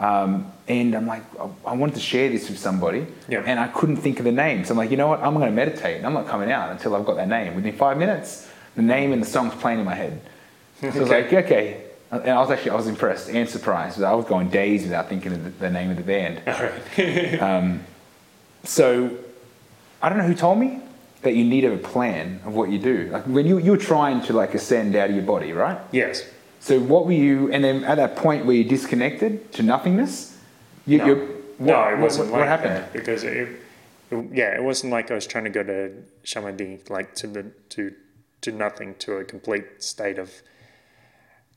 um, 0.00 0.50
and 0.66 0.94
I'm 0.94 1.06
like 1.06 1.22
I, 1.38 1.48
I 1.70 1.74
wanted 1.74 1.94
to 1.94 2.00
share 2.00 2.28
this 2.30 2.48
with 2.48 2.58
somebody, 2.58 3.06
Yeah. 3.28 3.42
and 3.46 3.60
I 3.60 3.68
couldn't 3.68 3.98
think 3.98 4.18
of 4.18 4.24
the 4.24 4.32
name. 4.32 4.64
So 4.64 4.72
I'm 4.72 4.78
like, 4.78 4.90
you 4.90 4.96
know 4.96 5.08
what? 5.08 5.20
I'm 5.22 5.34
going 5.34 5.46
to 5.46 5.52
meditate. 5.52 5.98
and 5.98 6.06
I'm 6.06 6.14
not 6.14 6.26
coming 6.26 6.50
out 6.50 6.70
until 6.72 6.96
I've 6.96 7.04
got 7.06 7.16
that 7.16 7.28
name. 7.28 7.54
Within 7.54 7.76
five 7.76 7.96
minutes, 7.96 8.48
the 8.76 8.82
name 8.82 9.12
and 9.12 9.22
the 9.22 9.26
song's 9.26 9.54
playing 9.54 9.78
in 9.78 9.84
my 9.84 9.94
head. 9.94 10.20
So 10.80 10.88
I 10.88 10.98
was 10.98 11.08
like, 11.10 11.32
okay. 11.32 11.84
And 12.10 12.30
I 12.30 12.38
was 12.40 12.50
actually 12.50 12.70
I 12.70 12.74
was 12.76 12.86
impressed 12.86 13.28
and 13.28 13.48
surprised. 13.48 14.02
I 14.02 14.14
was 14.14 14.24
going 14.24 14.48
days 14.48 14.82
without 14.82 15.08
thinking 15.08 15.32
of 15.32 15.44
the, 15.44 15.50
the 15.50 15.70
name 15.70 15.90
of 15.90 15.96
the 15.96 16.02
band. 16.02 16.40
Right. 16.46 17.40
Um, 17.48 17.84
so 18.64 19.10
I 20.02 20.08
don't 20.08 20.18
know 20.18 20.24
who 20.24 20.34
told 20.34 20.58
me 20.58 20.80
that 21.22 21.34
you 21.34 21.44
need 21.44 21.64
a 21.64 21.76
plan 21.76 22.40
of 22.44 22.54
what 22.54 22.70
you 22.70 22.78
do. 22.78 23.08
Like 23.12 23.24
when 23.24 23.46
you 23.46 23.58
you're 23.58 23.76
trying 23.76 24.22
to 24.22 24.32
like 24.32 24.54
ascend 24.54 24.96
out 24.96 25.10
of 25.10 25.16
your 25.16 25.24
body, 25.24 25.52
right? 25.52 25.78
yes. 25.92 26.24
So 26.60 26.80
what 26.80 27.06
were 27.06 27.12
you? 27.12 27.52
And 27.52 27.62
then 27.62 27.84
at 27.84 27.96
that 27.96 28.16
point 28.16 28.44
where 28.44 28.56
you 28.56 28.64
disconnected 28.64 29.52
to 29.52 29.62
nothingness, 29.62 30.36
you, 30.86 30.98
No. 30.98 31.06
you're, 31.06 31.28
no, 31.60 31.88
it 31.88 31.98
wasn't 31.98 32.30
what, 32.32 32.40
like 32.40 32.50
what 32.50 32.60
happened? 32.60 32.84
because 32.92 33.22
it, 33.22 33.36
it- 33.36 33.60
yeah, 34.32 34.56
it 34.56 34.62
wasn't 34.62 34.90
like 34.92 35.10
I 35.10 35.14
was 35.14 35.26
trying 35.26 35.44
to 35.44 35.50
go 35.50 35.62
to 35.62 35.92
Samadhi, 36.24 36.80
like 36.88 37.14
to 37.16 37.26
the 37.26 37.42
to 37.70 37.92
to 38.40 38.50
nothing, 38.52 38.94
to 39.00 39.18
a 39.18 39.24
complete 39.24 39.82
state 39.82 40.18
of 40.18 40.32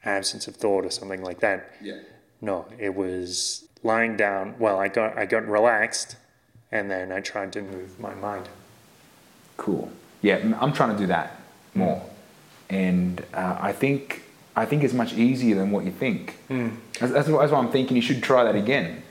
absence 0.04 0.48
of 0.48 0.56
thought 0.56 0.86
or 0.86 0.92
something 0.92 1.24
like 1.24 1.40
that. 1.40 1.74
Yeah. 1.82 2.00
No, 2.42 2.66
it 2.80 2.96
was 2.96 3.66
lying 3.84 4.18
down. 4.18 4.56
Well, 4.60 4.80
I 4.80 4.88
got 4.88 5.18
I 5.18 5.26
got 5.26 5.48
relaxed, 5.48 6.16
and 6.72 6.90
then 6.90 7.12
I 7.12 7.20
tried 7.20 7.54
to 7.54 7.62
move 7.62 8.00
my 8.00 8.14
mind. 8.16 8.50
Cool. 9.58 9.92
Yeah, 10.22 10.38
I'm 10.60 10.74
trying 10.74 10.96
to 10.96 10.98
do 10.98 11.08
that 11.08 11.42
more, 11.74 12.04
and 12.70 13.24
uh, 13.34 13.58
I 13.60 13.72
think 13.72 14.24
I 14.56 14.66
think 14.66 14.84
it's 14.84 14.94
much 14.94 15.14
easier 15.14 15.56
than 15.56 15.72
what 15.72 15.86
you 15.86 15.92
think. 15.92 16.38
That's, 16.48 17.14
that's, 17.14 17.28
that's 17.28 17.52
why 17.52 17.60
I'm 17.60 17.72
thinking 17.72 17.96
you 17.96 18.02
should 18.02 18.22
try 18.22 18.44
that 18.44 18.56
again. 18.56 19.04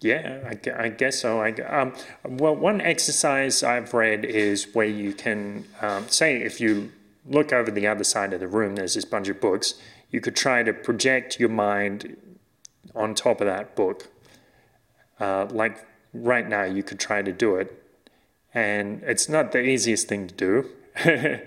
Yeah, 0.00 0.38
I, 0.48 0.84
I 0.84 0.88
guess 0.88 1.20
so. 1.20 1.40
I, 1.40 1.52
um, 1.52 1.92
well, 2.26 2.56
one 2.56 2.80
exercise 2.80 3.62
I've 3.62 3.92
read 3.92 4.24
is 4.24 4.74
where 4.74 4.86
you 4.86 5.12
can 5.12 5.66
um, 5.82 6.08
say 6.08 6.40
if 6.40 6.60
you 6.60 6.90
look 7.26 7.52
over 7.52 7.70
the 7.70 7.86
other 7.86 8.04
side 8.04 8.32
of 8.32 8.40
the 8.40 8.48
room, 8.48 8.76
there's 8.76 8.94
this 8.94 9.04
bunch 9.04 9.28
of 9.28 9.40
books. 9.40 9.74
You 10.10 10.20
could 10.20 10.36
try 10.36 10.62
to 10.62 10.72
project 10.72 11.38
your 11.38 11.48
mind 11.48 12.16
on 12.94 13.14
top 13.14 13.40
of 13.40 13.46
that 13.46 13.76
book. 13.76 14.08
Uh, 15.18 15.46
like 15.50 15.86
right 16.12 16.48
now, 16.48 16.64
you 16.64 16.82
could 16.82 16.98
try 16.98 17.22
to 17.22 17.32
do 17.32 17.56
it, 17.56 17.82
and 18.54 19.02
it's 19.04 19.28
not 19.28 19.52
the 19.52 19.60
easiest 19.60 20.08
thing 20.08 20.26
to 20.28 20.34
do. 20.34 21.40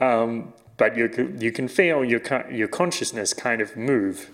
um, 0.00 0.52
but 0.76 0.96
you 0.96 1.34
you 1.40 1.50
can 1.50 1.66
feel 1.68 2.04
your 2.04 2.20
your 2.50 2.68
consciousness 2.68 3.32
kind 3.34 3.60
of 3.60 3.76
move. 3.76 4.30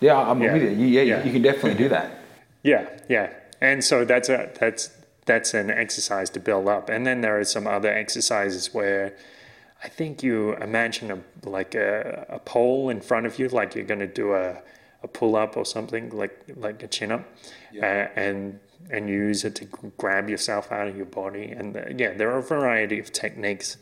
Yeah, 0.00 0.16
I'm 0.16 0.40
Yeah. 0.42 0.52
with 0.54 0.62
you. 0.62 0.70
you. 0.70 0.86
Yeah, 0.86 1.02
Yeah. 1.02 1.24
you 1.24 1.32
can 1.32 1.42
definitely 1.42 1.74
do 1.84 1.88
that. 1.90 2.10
Yeah, 2.64 2.86
yeah, 3.08 3.30
and 3.60 3.84
so 3.84 4.04
that's 4.04 4.28
a 4.28 4.50
that's 4.58 4.90
that's 5.26 5.54
an 5.54 5.70
exercise 5.70 6.28
to 6.30 6.40
build 6.40 6.66
up, 6.68 6.90
and 6.90 7.06
then 7.06 7.20
there 7.20 7.38
are 7.38 7.44
some 7.44 7.68
other 7.68 7.88
exercises 7.88 8.74
where 8.74 9.14
I 9.82 9.88
think 9.88 10.22
you 10.22 10.54
imagine 10.56 11.10
a 11.10 11.48
like 11.48 11.74
a, 11.74 12.26
a 12.28 12.38
pole 12.38 12.90
in 12.90 13.00
front 13.00 13.26
of 13.26 13.38
you, 13.38 13.48
like 13.48 13.74
you're 13.74 13.84
going 13.84 14.00
to 14.00 14.06
do 14.08 14.34
a, 14.34 14.58
a 15.02 15.08
pull 15.08 15.36
up 15.36 15.56
or 15.56 15.64
something, 15.64 16.10
like 16.10 16.36
like 16.56 16.82
a 16.82 16.88
chin 16.88 17.12
up, 17.12 17.24
uh, 17.80 17.84
and 17.84 18.58
and 18.90 19.08
use 19.08 19.44
it 19.44 19.54
to 19.56 19.64
grab 19.96 20.28
yourself 20.28 20.72
out 20.72 20.88
of 20.88 20.96
your 20.96 21.06
body, 21.06 21.44
and 21.50 21.76
uh, 21.76 21.82
yeah, 21.96 22.12
there 22.12 22.30
are 22.32 22.38
a 22.38 22.42
variety 22.42 22.98
of 22.98 23.12
techniques. 23.12 23.76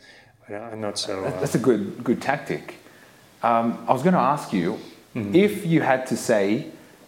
But 0.49 0.57
I'm 0.61 0.81
not 0.81 0.99
so. 0.99 1.25
Uh, 1.25 1.41
That's 1.41 1.55
a 1.55 1.59
good 1.59 2.05
good 2.05 2.21
tactic. 2.21 2.75
Um, 3.43 3.85
I 3.89 3.93
was 3.93 4.03
going 4.03 4.15
to 4.15 4.21
ask 4.21 4.53
you 4.53 4.79
Mm-hmm. 5.17 5.35
if 5.35 5.65
you 5.65 5.81
had 5.81 6.07
to 6.09 6.17
say, 6.17 6.67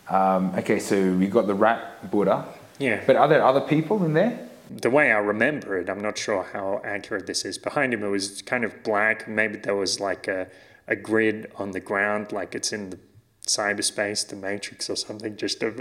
um, 0.09 0.55
okay, 0.57 0.79
so 0.79 1.13
we 1.13 1.27
got 1.27 1.47
the 1.47 1.53
rat 1.55 2.11
Buddha, 2.11 2.47
yeah, 2.79 3.03
but 3.07 3.17
are 3.17 3.29
there 3.29 3.45
other 3.45 3.61
people 3.61 4.03
in 4.03 4.15
there? 4.15 4.48
The 4.71 4.91
way 4.91 5.13
I 5.13 5.19
remember 5.19 5.79
it, 5.79 5.89
I'm 5.89 6.01
not 6.01 6.19
sure 6.19 6.43
how 6.53 6.81
accurate 6.85 7.27
this 7.27 7.45
is. 7.45 7.59
Behind 7.59 7.93
him, 7.95 8.03
it 8.03 8.09
was 8.09 8.43
kind 8.43 8.65
of 8.65 8.83
black. 8.83 9.29
Maybe 9.29 9.59
there 9.59 9.75
was 9.75 10.01
like 10.01 10.29
a, 10.29 10.49
a 10.87 10.97
grid 10.97 11.51
on 11.57 11.73
the 11.73 11.81
ground, 11.81 12.33
like 12.33 12.55
it's 12.55 12.73
in 12.73 12.91
the 12.91 12.99
cyberspace, 13.47 14.29
the 14.29 14.37
Matrix 14.37 14.91
or 14.91 14.97
something, 14.97 15.37
just 15.37 15.63
a, 15.63 15.75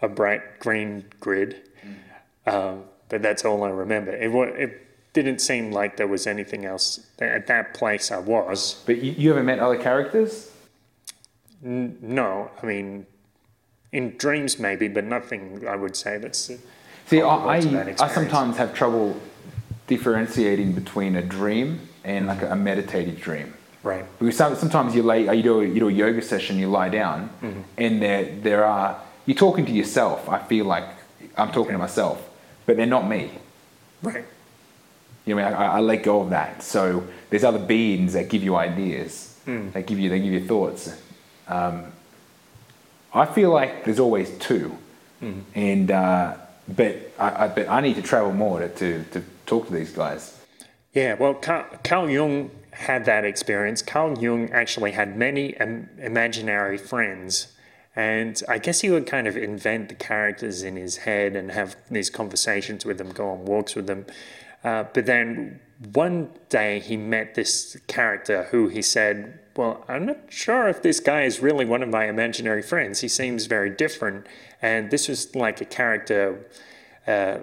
a 0.00 0.08
bright 0.08 0.58
green 0.58 1.04
grid. 1.20 1.68
Um, 2.46 2.84
but 3.08 3.22
that's 3.22 3.44
all 3.44 3.62
I 3.64 3.68
remember. 3.68 4.12
It, 4.12 4.34
it 4.58 4.86
didn't 5.12 5.40
seem 5.40 5.70
like 5.70 5.96
there 5.96 6.08
was 6.08 6.26
anything 6.26 6.64
else 6.64 7.06
at 7.18 7.46
that 7.46 7.74
place 7.74 8.10
I 8.10 8.18
was. 8.18 8.82
But 8.86 9.02
you, 9.02 9.12
you 9.12 9.28
haven't 9.28 9.46
met 9.46 9.58
other 9.58 9.76
characters? 9.76 10.50
N- 11.64 11.98
no, 12.00 12.50
I 12.62 12.66
mean, 12.66 13.06
in 13.92 14.16
dreams 14.16 14.58
maybe, 14.58 14.88
but 14.88 15.04
nothing 15.04 15.66
I 15.68 15.76
would 15.76 15.96
say 15.96 16.18
that's. 16.18 16.50
See, 17.06 17.20
I, 17.20 17.56
I, 17.56 18.08
sometimes 18.08 18.56
have 18.56 18.74
trouble 18.74 19.20
differentiating 19.86 20.72
between 20.72 21.16
a 21.16 21.22
dream 21.22 21.88
and 22.04 22.26
like 22.26 22.42
a 22.42 22.56
meditative 22.56 23.20
dream. 23.20 23.54
Right. 23.82 24.04
Because 24.18 24.36
sometimes 24.36 24.94
you 24.94 25.02
lay, 25.02 25.34
you 25.36 25.42
do 25.42 25.60
a, 25.60 25.64
you 25.64 25.80
do 25.80 25.88
a 25.88 25.92
yoga 25.92 26.22
session, 26.22 26.58
you 26.58 26.68
lie 26.68 26.88
down, 26.88 27.30
and 27.76 28.00
there 28.00 28.24
there 28.40 28.64
are 28.64 29.00
you're 29.26 29.36
talking 29.36 29.66
to 29.66 29.72
yourself. 29.72 30.28
I 30.28 30.38
feel 30.38 30.64
like 30.64 30.84
I'm 31.36 31.50
talking 31.52 31.72
to 31.72 31.78
myself, 31.78 32.28
but 32.66 32.76
they're 32.76 32.86
not 32.86 33.08
me. 33.08 33.30
Right. 34.02 34.24
You 35.24 35.34
know, 35.34 35.42
I, 35.42 35.50
mean? 35.50 35.54
I, 35.54 35.66
I 35.66 35.80
let 35.80 36.02
go 36.02 36.20
of 36.20 36.30
that. 36.30 36.62
So 36.62 37.06
there's 37.30 37.44
other 37.44 37.58
beings 37.58 38.14
that 38.14 38.28
give 38.28 38.42
you 38.42 38.56
ideas. 38.56 39.36
They 39.72 39.82
give 39.82 39.98
you 39.98 40.08
they 40.08 40.20
give 40.20 40.32
you 40.32 40.46
thoughts. 40.46 40.96
Um, 41.48 41.92
I 43.12 43.26
feel 43.26 43.50
like 43.50 43.84
there's 43.84 43.98
always 44.00 44.30
2 44.38 44.78
and 45.54 45.90
uh, 45.90 46.36
but 46.68 47.12
I, 47.18 47.44
I 47.44 47.48
but 47.48 47.68
I 47.68 47.80
need 47.80 47.96
to 47.96 48.02
travel 48.02 48.32
more 48.32 48.60
to, 48.60 48.68
to, 48.68 49.04
to 49.04 49.22
talk 49.46 49.66
to 49.66 49.72
these 49.72 49.92
guys. 49.92 50.38
Yeah, 50.92 51.14
well, 51.14 51.34
Carl, 51.34 52.10
Jung 52.10 52.50
had 52.72 53.04
that 53.06 53.24
experience. 53.24 53.82
Carl 53.82 54.18
Jung 54.18 54.50
actually 54.50 54.92
had 54.92 55.16
many 55.16 55.56
imaginary 55.98 56.78
friends. 56.78 57.48
And 57.94 58.42
I 58.48 58.58
guess 58.58 58.80
he 58.80 58.90
would 58.90 59.06
kind 59.06 59.26
of 59.26 59.36
invent 59.36 59.88
the 59.90 59.94
characters 59.94 60.62
in 60.62 60.76
his 60.76 60.98
head 60.98 61.36
and 61.36 61.50
have 61.52 61.76
these 61.90 62.08
conversations 62.08 62.84
with 62.84 62.98
them, 62.98 63.10
go 63.10 63.28
on 63.28 63.44
walks 63.44 63.74
with 63.74 63.86
them. 63.86 64.06
Uh, 64.64 64.84
but 64.94 65.06
then 65.06 65.60
one 65.92 66.30
day 66.48 66.80
he 66.80 66.96
met 66.96 67.34
this 67.34 67.76
character 67.86 68.44
who 68.44 68.68
he 68.68 68.82
said, 68.82 69.40
Well, 69.56 69.84
I'm 69.88 70.06
not 70.06 70.18
sure 70.28 70.68
if 70.68 70.82
this 70.82 71.00
guy 71.00 71.22
is 71.22 71.40
really 71.40 71.64
one 71.64 71.82
of 71.82 71.88
my 71.88 72.06
imaginary 72.06 72.62
friends. 72.62 73.00
He 73.00 73.08
seems 73.08 73.46
very 73.46 73.70
different. 73.70 74.26
And 74.60 74.90
this 74.90 75.08
was 75.08 75.34
like 75.34 75.60
a 75.60 75.64
character 75.64 76.46
uh, 77.06 77.38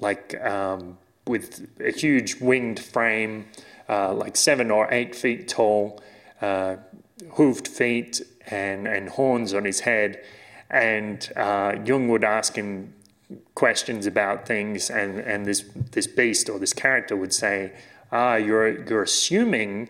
like 0.00 0.40
um, 0.44 0.98
with 1.26 1.68
a 1.80 1.92
huge 1.92 2.40
winged 2.40 2.80
frame, 2.80 3.46
uh, 3.88 4.12
like 4.12 4.36
seven 4.36 4.70
or 4.70 4.92
eight 4.92 5.14
feet 5.14 5.48
tall, 5.48 6.02
uh, 6.40 6.76
hooved 7.34 7.68
feet, 7.68 8.20
and, 8.48 8.86
and 8.86 9.08
horns 9.10 9.54
on 9.54 9.64
his 9.64 9.80
head. 9.80 10.22
And 10.70 11.30
uh, 11.36 11.76
Jung 11.84 12.08
would 12.08 12.24
ask 12.24 12.56
him 12.56 12.94
questions 13.54 14.06
about 14.06 14.46
things, 14.46 14.90
and, 14.90 15.18
and 15.18 15.46
this, 15.46 15.64
this 15.92 16.06
beast 16.06 16.48
or 16.48 16.58
this 16.58 16.72
character 16.72 17.16
would 17.16 17.32
say, 17.32 17.72
Ah, 18.12 18.36
you're, 18.36 18.84
you're 18.88 19.02
assuming 19.02 19.88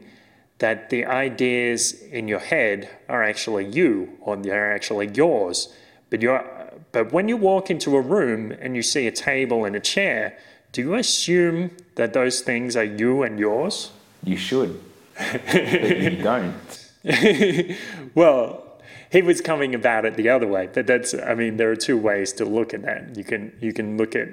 that 0.59 0.89
the 0.89 1.05
ideas 1.05 2.01
in 2.01 2.28
your 2.28 2.39
head 2.39 2.89
are 3.09 3.22
actually 3.22 3.66
you 3.66 4.16
or 4.20 4.37
they're 4.37 4.72
actually 4.72 5.09
yours. 5.09 5.72
But 6.09 6.22
you're 6.22 6.45
but 6.93 7.12
when 7.12 7.28
you 7.28 7.37
walk 7.37 7.70
into 7.70 7.95
a 7.97 8.01
room 8.01 8.53
and 8.53 8.74
you 8.74 8.80
see 8.80 9.07
a 9.07 9.12
table 9.12 9.66
and 9.66 9.76
a 9.76 9.80
chair, 9.80 10.39
do 10.72 10.80
you 10.80 10.95
assume 10.95 11.70
that 11.97 12.14
those 12.14 12.41
things 12.41 12.74
are 12.74 12.84
you 12.84 13.22
and 13.22 13.39
yours? 13.39 13.91
You 14.24 14.39
should, 14.39 14.80
but 15.18 16.03
you 16.03 16.22
don't. 16.22 16.91
well, 18.14 18.66
he 19.11 19.22
was 19.22 19.40
coming 19.40 19.74
about 19.74 20.04
it 20.04 20.16
the 20.16 20.28
other 20.28 20.46
way. 20.46 20.68
But 20.72 20.86
that's 20.86 21.14
I 21.14 21.34
mean, 21.34 21.57
there 21.57 21.70
are 21.70 21.76
two 21.76 21.96
ways 21.96 22.32
to 22.34 22.44
look 22.44 22.74
at 22.74 22.82
that. 22.82 23.16
You 23.16 23.24
can 23.24 23.52
you 23.61 23.72
can 23.72 23.96
look 23.96 24.14
at 24.14 24.28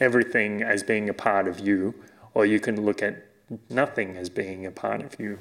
everything 0.00 0.62
as 0.62 0.82
being 0.82 1.08
a 1.08 1.14
part 1.14 1.48
of 1.48 1.60
you, 1.60 1.94
or 2.34 2.46
you 2.46 2.60
can 2.60 2.84
look 2.84 3.02
at 3.02 3.24
nothing 3.70 4.16
as 4.16 4.28
being 4.28 4.66
a 4.66 4.70
part 4.70 5.02
of 5.02 5.18
you. 5.18 5.38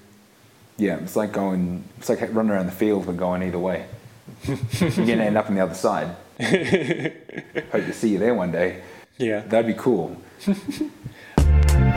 Yeah, 0.77 0.97
it's 0.97 1.15
like 1.15 1.31
going. 1.31 1.83
It's 1.97 2.09
like 2.09 2.21
running 2.33 2.51
around 2.51 2.65
the 2.65 2.71
field 2.71 3.05
but 3.05 3.17
going 3.17 3.43
either 3.43 3.59
way. 3.59 3.85
You're 4.45 4.57
gonna 4.89 5.23
end 5.23 5.37
up 5.37 5.47
on 5.49 5.55
the 5.55 5.61
other 5.61 5.75
side. 5.75 6.15
Hope 7.71 7.85
to 7.85 7.93
see 7.93 8.09
you 8.09 8.17
there 8.17 8.33
one 8.33 8.51
day. 8.51 8.81
Yeah. 9.17 9.39
That'd 9.41 9.67
be 9.67 9.79
cool. 9.81 10.17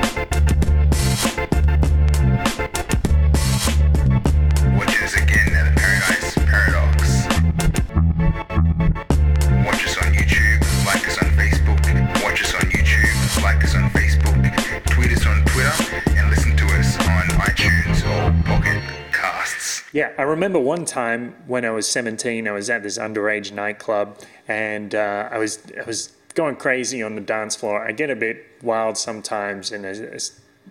Yeah, 19.93 20.13
I 20.19 20.23
remember 20.23 20.59
one 20.59 20.85
time 20.85 21.35
when 21.47 21.65
I 21.65 21.71
was 21.71 21.89
17, 21.89 22.47
I 22.47 22.53
was 22.53 22.69
at 22.69 22.83
this 22.83 22.99
underage 22.99 23.53
nightclub, 23.53 24.19
and 24.47 24.95
uh, 24.95 25.29
I 25.31 25.39
was 25.39 25.63
I 25.81 25.85
was 25.85 26.13
going 26.35 26.57
crazy 26.57 27.03
on 27.03 27.15
the 27.15 27.23
dance 27.23 27.57
floor. 27.57 27.87
I 27.87 27.93
get 27.93 28.11
a 28.11 28.17
bit 28.17 28.45
wild 28.63 28.99
sometimes, 28.99 29.73
and 29.73 29.87
I, 29.87 30.19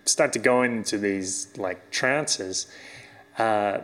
start 0.05 0.31
to 0.33 0.39
go 0.39 0.61
into 0.61 0.97
these 0.99 1.47
like 1.57 1.89
trances. 1.89 2.67
Uh, 3.39 3.79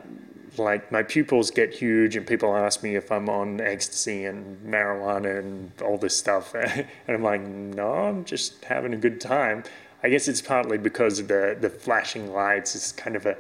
like 0.58 0.92
my 0.92 1.02
pupils 1.02 1.50
get 1.50 1.74
huge, 1.74 2.16
and 2.16 2.28
people 2.28 2.56
ask 2.56 2.84
me 2.84 2.96
if 2.96 3.12
I'm 3.12 3.28
on 3.28 3.60
ecstasy 3.60 4.26
and 4.26 4.64
marijuana 4.64 5.40
and 5.40 5.72
all 5.82 5.98
this 5.98 6.16
stuff, 6.16 6.54
and 6.56 6.86
I'm 7.08 7.24
like, 7.24 7.42
no, 7.42 7.92
I'm 7.92 8.24
just 8.24 8.64
having 8.66 8.94
a 8.94 8.98
good 8.98 9.20
time. 9.20 9.64
I 10.04 10.10
guess 10.10 10.28
it's 10.28 10.42
partly 10.42 10.78
because 10.78 11.18
of 11.18 11.28
the 11.28 11.58
the 11.60 11.72
flashing 11.72 12.32
lights. 12.32 12.76
It's 12.76 12.92
kind 12.92 13.16
of 13.16 13.26
a 13.26 13.36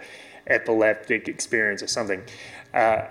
epileptic 0.48 1.28
experience 1.28 1.82
or 1.82 1.88
something. 1.88 2.24
Uh, 2.74 3.06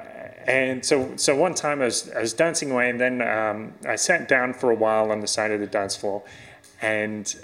and 0.47 0.85
so, 0.85 1.17
so 1.17 1.37
one 1.37 1.55
time 1.55 1.81
I 1.81 1.87
was, 1.87 2.11
I 2.11 2.21
was 2.21 2.33
dancing 2.33 2.71
away, 2.73 2.91
and 2.91 3.01
then 3.01 3.23
um, 3.23 3.75
I 3.87 3.97
sat 3.97 4.29
down 4.29 4.55
for 4.55 4.71
a 4.71 4.75
while 4.75 5.13
on 5.13 5.21
the 5.21 5.27
side 5.29 5.53
of 5.53 5.61
the 5.61 5.67
dance 5.67 5.95
floor, 5.95 6.23
and 6.81 7.35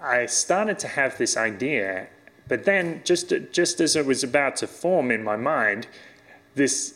I 0.00 0.26
started 0.26 0.78
to 0.80 0.88
have 0.88 1.18
this 1.18 1.36
idea. 1.36 2.08
But 2.48 2.64
then, 2.64 3.02
just 3.04 3.32
just 3.52 3.80
as 3.80 3.94
it 3.94 4.06
was 4.06 4.24
about 4.24 4.56
to 4.56 4.66
form 4.66 5.10
in 5.10 5.22
my 5.22 5.36
mind, 5.36 5.86
this 6.54 6.94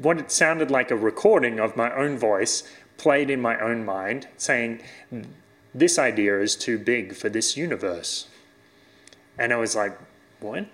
what 0.00 0.18
it 0.18 0.32
sounded 0.32 0.70
like 0.70 0.90
a 0.90 0.96
recording 0.96 1.60
of 1.60 1.76
my 1.76 1.94
own 1.94 2.16
voice 2.16 2.64
played 2.96 3.30
in 3.30 3.40
my 3.40 3.60
own 3.60 3.84
mind, 3.84 4.26
saying, 4.36 4.80
"This 5.74 5.98
idea 5.98 6.40
is 6.40 6.56
too 6.56 6.78
big 6.78 7.14
for 7.14 7.28
this 7.28 7.56
universe." 7.56 8.28
And 9.38 9.52
I 9.52 9.56
was 9.56 9.76
like, 9.76 9.96
"What? 10.40 10.66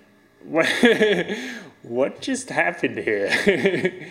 What? 0.45 0.67
what 1.83 2.21
just 2.21 2.51
happened 2.51 2.99
here?" 2.99 3.31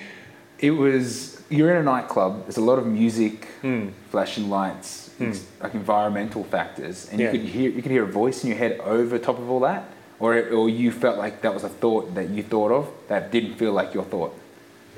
It 0.59 0.71
was 0.71 1.41
you're 1.49 1.71
in 1.71 1.77
a 1.77 1.83
nightclub. 1.83 2.43
There's 2.45 2.55
a 2.55 2.61
lot 2.61 2.79
of 2.79 2.87
music, 2.87 3.45
hmm. 3.61 3.89
flashing 4.09 4.49
lights, 4.49 5.09
hmm. 5.17 5.25
it's 5.25 5.45
like 5.61 5.73
environmental 5.73 6.45
factors, 6.45 7.09
and 7.11 7.19
Yeah. 7.19 7.31
you 7.33 7.39
could 7.39 7.49
hear 7.49 7.69
you 7.69 7.81
could 7.81 7.91
hear 7.91 8.03
a 8.03 8.11
voice 8.11 8.43
in 8.43 8.49
your 8.49 8.57
head 8.57 8.79
over 8.79 9.19
top 9.19 9.39
of 9.39 9.49
all 9.49 9.59
that, 9.61 9.83
or 10.19 10.37
or 10.49 10.69
you 10.69 10.91
felt 10.91 11.17
like 11.17 11.41
that 11.41 11.53
was 11.53 11.63
a 11.65 11.69
thought 11.69 12.15
that 12.15 12.29
you 12.29 12.43
thought 12.43 12.71
of 12.71 12.89
that 13.09 13.29
didn't 13.29 13.55
feel 13.55 13.73
like 13.73 13.93
your 13.93 14.05
thought. 14.05 14.33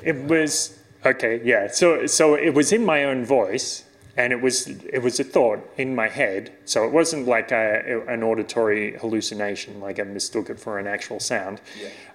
It 0.04 0.16
was 0.30 0.78
okay, 1.04 1.40
yeah. 1.42 1.66
So 1.66 2.06
so 2.06 2.34
it 2.36 2.54
was 2.54 2.70
in 2.72 2.84
my 2.84 3.02
own 3.02 3.24
voice, 3.24 3.82
and 4.16 4.32
it 4.32 4.40
was 4.40 4.66
it 4.66 5.02
was 5.02 5.20
a 5.20 5.24
thought 5.24 5.60
in 5.76 5.94
my 5.94 6.08
head. 6.08 6.52
So 6.64 6.84
it 6.84 6.92
wasn't 6.92 7.26
like 7.26 7.52
a, 7.52 8.02
an 8.08 8.22
auditory 8.22 8.96
hallucination, 8.98 9.80
like 9.80 10.00
I 10.00 10.04
mistook 10.04 10.50
it 10.50 10.58
for 10.58 10.78
an 10.78 10.86
actual 10.86 11.20
sound. 11.20 11.60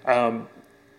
Um, 0.06 0.48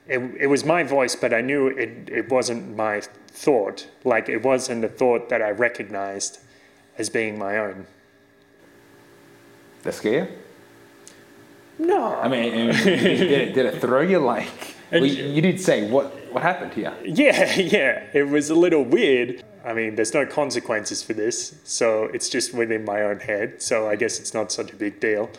it, 0.09 0.18
it 0.38 0.46
was 0.46 0.64
my 0.64 0.82
voice, 0.82 1.14
but 1.14 1.32
I 1.32 1.40
knew 1.40 1.68
it, 1.68 2.09
it 2.09 2.30
wasn't 2.30 2.76
my 2.76 3.03
thought. 3.28 3.88
Like 4.05 4.28
it 4.28 4.42
wasn't 4.42 4.84
a 4.84 4.88
thought 4.88 5.28
that 5.28 5.42
I 5.42 5.50
recognized 5.50 6.40
as 6.98 7.09
being 7.09 7.38
my 7.38 7.59
own. 7.59 7.86
That 9.82 9.94
scare? 9.94 10.28
No, 11.78 12.14
I 12.14 12.28
mean, 12.28 12.53
and 12.53 12.78
did, 12.84 13.32
it, 13.32 13.55
did 13.55 13.66
it 13.66 13.80
throw 13.80 14.03
you 14.03 14.18
like? 14.18 14.76
Well, 14.92 15.07
you, 15.07 15.24
you 15.24 15.40
did 15.40 15.59
say 15.59 15.90
what 15.90 16.12
what 16.32 16.42
happened 16.42 16.74
here. 16.74 16.94
Yeah, 17.05 17.55
yeah, 17.57 18.05
it 18.12 18.28
was 18.28 18.50
a 18.50 18.55
little 18.55 18.84
weird. 18.84 19.42
I 19.65 19.73
mean, 19.73 19.95
there's 19.95 20.15
no 20.15 20.27
consequences 20.27 21.03
for 21.03 21.13
this, 21.13 21.55
so 21.65 22.05
it's 22.05 22.29
just 22.29 22.53
within 22.53 22.85
my 22.85 23.03
own 23.03 23.21
head, 23.21 23.63
so 23.63 23.89
I 23.89 23.97
guess 23.97 24.19
it's 24.19 24.35
not 24.35 24.51
such 24.51 24.73
a 24.73 24.77
big 24.77 24.99
deal. 24.99 25.31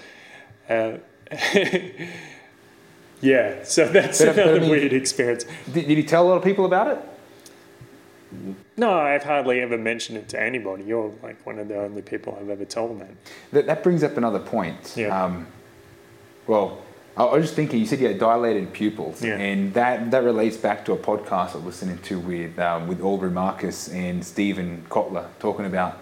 Uh, 0.69 0.97
yeah, 3.21 3.63
so 3.63 3.87
that's 3.91 4.19
But, 4.23 4.37
another 4.37 4.61
weird 4.61 4.93
experience. 4.93 5.45
Did, 5.71 5.87
did 5.87 5.97
you 5.97 6.03
tell 6.03 6.25
a 6.25 6.29
lot 6.29 6.37
of 6.37 6.43
people 6.43 6.65
about 6.65 6.87
it? 6.87 6.99
No, 8.77 8.93
I've 8.93 9.23
hardly 9.23 9.61
ever 9.61 9.77
mentioned 9.77 10.17
it 10.17 10.29
to 10.29 10.41
anybody. 10.41 10.85
You're 10.85 11.13
like 11.21 11.45
one 11.45 11.59
of 11.59 11.67
the 11.67 11.79
only 11.79 12.01
people 12.01 12.35
I've 12.39 12.49
ever 12.49 12.65
told 12.65 12.99
that. 13.01 13.11
That, 13.51 13.65
that 13.67 13.83
brings 13.83 14.03
up 14.03 14.17
another 14.17 14.39
point. 14.39 14.93
Yeah. 14.95 15.25
Um, 15.25 15.47
well, 16.47 16.81
I 17.15 17.25
was 17.25 17.43
just 17.43 17.53
thinking. 17.55 17.79
You 17.79 17.85
said 17.85 17.99
you 17.99 18.07
had 18.07 18.17
dilated 18.19 18.73
pupils, 18.73 19.23
Yeah. 19.23 19.37
and 19.37 19.73
that 19.75 20.09
that 20.11 20.23
relates 20.23 20.57
back 20.57 20.83
to 20.85 20.93
a 20.93 20.97
podcast 20.97 21.53
I 21.53 21.57
was 21.57 21.65
listening 21.65 21.99
to 21.99 22.19
with 22.19 22.57
um, 22.59 22.87
with 22.87 23.01
Aubrey 23.01 23.29
Marcus 23.29 23.87
and 23.89 24.25
Steven 24.25 24.85
Kotler 24.89 25.27
talking 25.39 25.65
about 25.65 26.01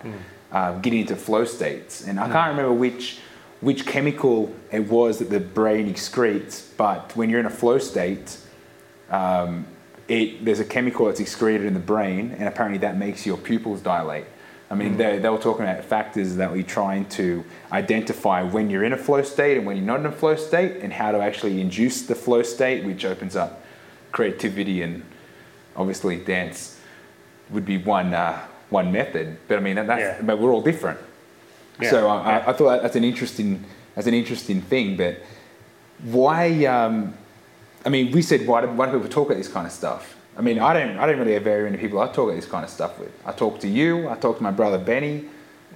um, 0.54 0.82
getting 0.82 1.02
into 1.02 1.16
flow 1.16 1.44
states. 1.46 2.08
And 2.08 2.20
I 2.20 2.30
can't 2.32 2.52
remember 2.52 2.74
which 2.74 3.20
which 3.60 3.86
chemical 3.86 4.54
it 4.72 4.88
was 4.90 5.20
that 5.20 5.30
the 5.30 5.40
brain 5.40 5.88
excretes, 5.94 6.66
but 6.78 7.16
when 7.16 7.30
you're 7.30 7.40
in 7.42 7.46
a 7.46 7.50
flow 7.50 7.78
state, 7.78 8.38
um, 9.10 9.66
it, 10.08 10.44
there's 10.44 10.60
a 10.60 10.66
chemical 10.66 11.06
that's 11.08 11.20
excreted 11.20 11.66
in 11.66 11.74
the 11.74 11.80
brain, 11.80 12.36
and 12.40 12.48
apparently 12.48 12.80
that 12.80 12.98
makes 12.98 13.26
your 13.26 13.38
pupils 13.38 13.82
dilate. 13.82 14.26
I 14.72 14.76
mean, 14.76 14.96
they, 14.96 15.20
they 15.20 15.28
were 15.28 15.38
talking 15.38 15.66
about 15.66 15.84
factors 15.84 16.38
that 16.38 16.50
we're 16.50 16.64
trying 16.64 17.04
to 17.10 17.44
identify 17.74 18.42
when 18.42 18.70
you're 18.70 18.86
in 18.86 18.94
a 18.94 18.98
flow 18.98 19.22
state 19.22 19.58
and 19.58 19.66
when 19.66 19.76
you're 19.76 19.86
not 19.86 20.00
in 20.00 20.06
a 20.06 20.12
flow 20.14 20.38
state, 20.38 20.78
and 20.82 20.94
how 20.94 21.12
to 21.12 21.20
actually 21.20 21.60
induce 21.60 22.04
the 22.04 22.16
flow 22.16 22.42
state, 22.42 22.86
which 22.86 23.04
opens 23.04 23.36
up 23.36 23.66
creativity 24.14 24.82
and 24.82 25.04
obviously 25.76 26.18
dance 26.18 26.80
would 27.50 27.66
be 27.66 27.78
one 27.78 28.14
uh, 28.14 28.40
one 28.70 28.94
method. 28.94 29.38
But 29.50 29.58
I 29.58 29.62
mean, 29.62 29.76
that, 29.76 29.88
that's, 29.88 30.02
Yeah. 30.02 30.22
but 30.26 30.40
we're 30.40 30.54
all 30.54 30.62
different. 30.62 31.00
Yeah, 31.82 31.90
So 31.90 32.08
I, 32.08 32.16
yeah. 32.16 32.46
I, 32.46 32.50
I 32.52 32.54
thought 32.54 32.82
that's 32.82 32.96
an 32.96 33.04
interesting 33.04 33.66
that's 33.94 34.08
an 34.08 34.14
interesting 34.14 34.62
thing. 34.62 34.96
But 34.96 35.18
why? 36.04 36.64
Um, 36.66 37.14
I 37.86 37.90
mean, 37.90 38.12
we 38.12 38.22
said 38.22 38.48
why 38.48 38.62
do, 38.62 38.68
why 38.68 38.86
do 38.86 38.94
people 38.94 39.10
talk 39.10 39.28
about 39.28 39.38
this 39.38 39.50
kind 39.50 39.68
of 39.68 39.74
stuff? 39.74 40.16
I 40.38 40.42
mean, 40.42 40.60
I 40.60 40.74
don't 40.74 40.98
I 40.98 41.06
don't 41.06 41.20
really 41.20 41.34
have 41.34 41.44
very 41.44 41.64
many 41.70 41.78
people 41.78 42.00
I 42.00 42.08
talk 42.08 42.26
about 42.30 42.36
this 42.36 42.46
kind 42.46 42.64
of 42.64 42.70
stuff 42.70 43.00
with. 43.00 43.12
I 43.26 43.32
talk 43.32 43.60
to 43.62 43.68
you. 43.68 44.10
I 44.10 44.16
talk 44.16 44.38
to 44.38 44.44
my 44.44 44.52
brother 44.52 44.78
Benny. 44.78 45.26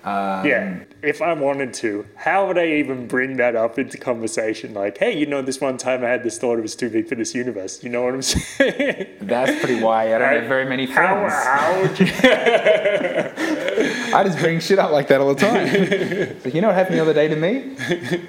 Um, 0.03 0.45
yeah, 0.45 0.83
if 1.01 1.19
I 1.23 1.33
wanted 1.33 1.73
to, 1.75 2.05
how 2.15 2.45
would 2.45 2.59
I 2.59 2.67
even 2.73 3.07
bring 3.07 3.37
that 3.37 3.55
up 3.55 3.79
into 3.79 3.97
conversation? 3.97 4.75
Like, 4.75 4.99
hey, 4.99 5.17
you 5.17 5.25
know, 5.25 5.41
this 5.41 5.59
one 5.59 5.77
time 5.77 6.03
I 6.05 6.09
had 6.09 6.21
this 6.21 6.37
thought 6.37 6.59
it 6.59 6.61
was 6.61 6.75
too 6.75 6.91
big 6.91 7.07
for 7.09 7.15
this 7.15 7.33
universe. 7.33 7.83
You 7.83 7.89
know 7.89 8.03
what 8.03 8.13
I'm 8.13 8.21
saying? 8.21 9.07
That's 9.21 9.59
pretty 9.63 9.81
why 9.81 10.13
I 10.13 10.19
don't 10.19 10.41
have 10.41 10.47
very 10.47 10.65
many 10.65 10.85
How, 10.85 11.27
friends. 11.27 11.33
how 11.33 11.81
would 11.81 11.99
you? 11.99 12.05
I 14.15 14.23
just 14.23 14.37
bring 14.37 14.59
shit 14.59 14.77
up 14.77 14.91
like 14.91 15.07
that 15.07 15.21
all 15.21 15.33
the 15.33 15.41
time. 15.41 16.39
so 16.41 16.49
you 16.49 16.61
know 16.61 16.67
what 16.67 16.75
happened 16.75 16.97
the 16.97 17.01
other 17.01 17.13
day 17.13 17.27
to 17.27 17.35
me? 17.35 17.75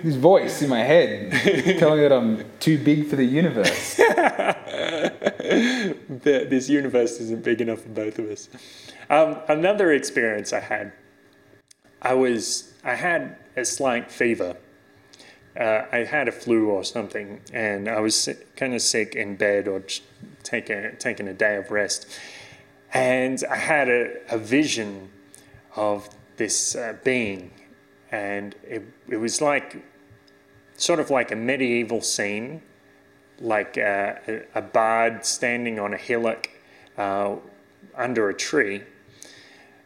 This 0.03 0.17
voice 0.17 0.63
in 0.63 0.71
my 0.71 0.83
head 0.83 1.31
telling 1.79 1.99
me 2.01 2.09
that 2.09 2.13
I'm 2.13 2.43
too 2.59 2.79
big 2.79 3.07
for 3.09 3.17
the 3.17 3.25
universe. 3.25 4.01
this 6.09 6.69
universe 6.69 7.19
isn't 7.19 7.43
big 7.43 7.61
enough 7.61 7.81
for 7.81 7.89
both 7.89 8.19
of 8.19 8.29
us. 8.29 8.49
Um, 9.09 9.39
another 9.49 9.93
experience 9.93 10.53
I 10.53 10.61
had, 10.61 10.93
I 12.03 12.13
was 12.15 12.75
I 12.85 12.95
had 12.95 13.37
a 13.57 13.65
slight 13.65 14.11
fever. 14.11 14.57
Uh, 15.59 15.87
I 15.91 15.99
had 15.99 16.29
a 16.29 16.33
flu 16.33 16.69
or 16.69 16.85
something, 16.85 17.41
and 17.53 17.89
I 17.89 18.01
was 18.01 18.29
kind 18.57 18.75
of 18.75 18.83
sick 18.83 19.15
in 19.15 19.37
bed 19.37 19.67
or 19.67 19.83
taking 20.43 20.97
taking 20.99 21.29
a 21.29 21.35
day 21.35 21.57
of 21.57 21.71
rest, 21.71 22.07
and 22.93 23.43
I 23.51 23.57
had 23.57 23.89
a, 23.89 24.35
a 24.35 24.37
vision 24.37 25.11
of 25.75 26.11
this 26.37 26.77
uh, 26.77 26.97
being, 27.03 27.51
and 28.13 28.55
it 28.63 28.83
it 29.09 29.17
was 29.17 29.41
like 29.41 29.83
sort 30.77 31.01
of 31.01 31.09
like 31.09 31.31
a 31.31 31.37
medieval 31.37 32.03
scene 32.03 32.61
like 33.41 33.77
a, 33.77 34.45
a 34.55 34.63
bard 34.63 35.25
standing 35.25 35.79
on 35.79 35.95
a 35.95 35.97
hillock 35.97 36.49
uh, 36.97 37.37
under 37.95 38.29
a 38.29 38.35
tree. 38.35 38.83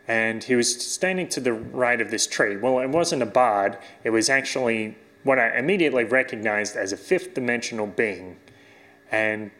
And 0.09 0.43
he 0.43 0.57
was 0.57 0.81
standing 0.93 1.29
to 1.29 1.41
the 1.41 1.53
right 1.53 2.01
of 2.01 2.11
this 2.11 2.27
tree. 2.27 2.57
Well, 2.57 2.81
it 2.81 2.89
wasn't 2.89 3.23
a 3.23 3.27
bard, 3.27 3.79
it 4.03 4.11
was 4.11 4.29
actually 4.29 4.97
what 5.23 5.39
I 5.39 5.59
immediately 5.59 6.05
recognized 6.05 6.77
as 6.77 6.93
a 6.93 6.97
fifth 6.97 7.35
dimensional 7.35 7.87
being. 7.87 8.39
And 9.13 9.51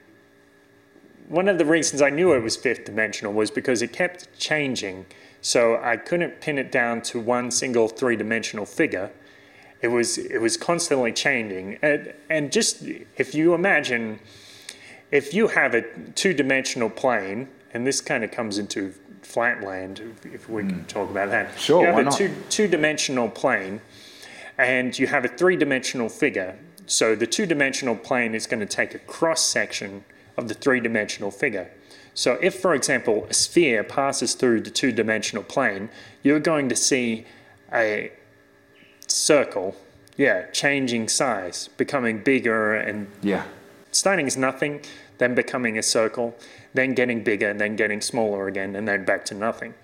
one 1.29 1.49
of 1.49 1.59
the 1.59 1.65
reasons 1.65 2.03
I 2.03 2.11
knew 2.11 2.33
it 2.33 2.41
was 2.41 2.57
fifth 2.57 2.85
dimensional 2.85 3.33
was 3.33 3.51
because 3.51 3.83
it 3.83 3.93
kept 3.93 4.37
changing. 4.39 5.07
So 5.41 5.81
I 5.83 5.97
couldn't 5.97 6.41
pin 6.41 6.59
it 6.59 6.73
down 6.73 7.03
to 7.03 7.21
one 7.21 7.51
single 7.51 7.89
three 7.89 8.17
dimensional 8.17 8.67
figure 8.67 9.11
it 9.83 9.89
was 9.89 10.19
it 10.19 10.41
was 10.41 10.57
constantly 10.57 11.13
changing. 11.13 11.79
And, 11.83 12.13
and 12.29 12.53
just 12.53 12.83
if 13.17 13.35
you 13.35 13.55
imagine 13.55 14.21
if 15.11 15.35
you 15.35 15.49
have 15.49 15.75
a 15.75 15.83
two-dimensional 16.13 16.91
plane 16.91 17.49
and 17.73 17.87
this 17.87 18.01
kind 18.01 18.23
of 18.23 18.31
comes 18.31 18.59
into 18.59 18.93
flatland 19.23 20.01
if- 20.01 20.35
if 20.35 20.49
we 20.49 20.63
can 20.63 20.85
talk 20.87 21.11
about 21.11 21.31
that. 21.31 21.59
Sure, 21.59 21.81
you 21.81 21.87
have 21.87 21.95
why 21.95 22.01
a 22.03 22.05
not? 22.05 22.15
two, 22.15 22.35
two-dimensional 22.49 23.29
plane 23.29 23.81
and 24.59 24.99
you 24.99 25.07
have 25.07 25.25
a 25.25 25.29
three-dimensional 25.29 26.09
figure. 26.09 26.57
So 26.87 27.15
the 27.15 27.27
two-dimensional 27.27 27.97
plane 27.97 28.35
is 28.35 28.47
going 28.47 28.61
to 28.61 28.67
take 28.67 28.95
a 28.95 28.99
cross 28.99 29.45
section 29.47 30.05
of 30.37 30.49
the 30.49 30.55
three-dimensional 30.55 31.31
figure. 31.31 31.71
So 32.15 32.39
if 32.43 32.61
for 32.61 32.75
example 32.75 33.27
a 33.31 33.35
sphere 33.35 33.83
passes 33.85 34.35
through 34.35 34.61
the 34.63 34.71
two-dimensional 34.71 35.45
plane 35.45 35.89
you're 36.23 36.41
going 36.41 36.69
to 36.69 36.77
see 36.77 37.27
a 37.73 38.13
circle, 39.11 39.77
yeah, 40.17 40.47
changing 40.53 41.09
size, 41.09 41.69
becoming 41.77 42.19
bigger 42.23 42.75
and 42.75 43.09
Yeah. 43.23 43.45
starting 43.93 44.27
as 44.27 44.37
nothing, 44.37 44.81
then 45.19 45.35
becoming 45.35 45.77
a 45.79 45.83
circle, 45.83 46.37
then 46.75 46.95
getting 46.95 47.23
bigger, 47.23 47.49
and 47.49 47.61
then 47.61 47.77
getting 47.77 48.01
smaller 48.01 48.47
again, 48.47 48.77
and 48.77 48.87
then 48.87 49.05
back 49.05 49.25
to 49.27 49.35
nothing. 49.35 49.75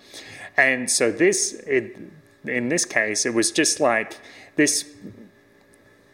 And 0.57 0.91
so 0.91 1.11
this, 1.11 1.53
it, 1.67 1.97
in 2.47 2.69
this 2.69 2.85
case, 2.85 3.27
it 3.27 3.35
was 3.35 3.51
just 3.51 3.81
like 3.81 4.17
this 4.57 4.85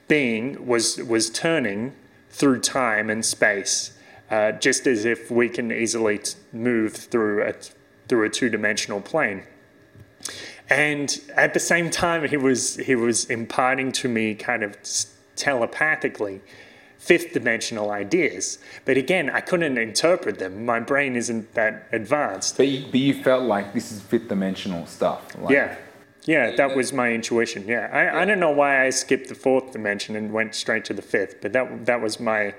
being 0.08 0.66
was 0.66 0.98
was 0.98 1.30
turning 1.30 1.92
through 2.30 2.60
time 2.60 3.08
and 3.10 3.24
space, 3.24 3.92
uh, 4.30 4.52
just 4.52 4.86
as 4.86 5.04
if 5.04 5.30
we 5.30 5.48
can 5.48 5.70
easily 5.70 6.18
t- 6.18 6.34
move 6.52 6.94
through 6.94 7.42
a 7.44 7.54
through 8.08 8.24
a 8.24 8.28
two 8.30 8.48
dimensional 8.48 9.00
plane. 9.00 9.42
And 10.70 11.20
at 11.36 11.54
the 11.54 11.60
same 11.60 11.90
time, 11.90 12.26
he 12.28 12.36
was 12.36 12.76
he 12.76 12.94
was 12.94 13.26
imparting 13.26 13.92
to 13.92 14.08
me 14.08 14.34
kind 14.34 14.62
of 14.62 14.76
telepathically 15.36 16.40
fifth 16.98 17.32
dimensional 17.32 17.90
ideas. 17.90 18.58
But 18.84 18.96
again, 18.96 19.28
I 19.28 19.40
couldn't 19.40 19.76
interpret 19.76 20.38
them. 20.38 20.64
My 20.64 20.78
brain 20.78 21.16
isn't 21.16 21.52
that 21.54 21.88
advanced. 21.90 22.56
But 22.56 22.68
you, 22.68 22.86
but 22.86 23.00
you 23.00 23.14
felt 23.22 23.42
like 23.42 23.74
this 23.74 23.90
is 23.90 24.00
fifth 24.00 24.28
dimensional 24.28 24.86
stuff. 24.86 25.34
Like, 25.38 25.52
Yeah. 25.52 25.76
Yeah, 26.24 26.54
that 26.54 26.76
was 26.76 26.92
my 26.92 27.10
intuition. 27.10 27.66
Yeah, 27.66 27.88
I, 27.92 28.22
I 28.22 28.24
don't 28.24 28.38
know 28.38 28.52
why 28.52 28.86
I 28.86 28.90
skipped 28.90 29.28
the 29.28 29.34
fourth 29.34 29.72
dimension 29.72 30.14
and 30.14 30.32
went 30.32 30.54
straight 30.54 30.84
to 30.84 30.94
the 30.94 31.02
fifth, 31.02 31.40
but 31.40 31.52
that 31.52 31.86
that 31.86 32.00
was 32.00 32.20
my 32.20 32.54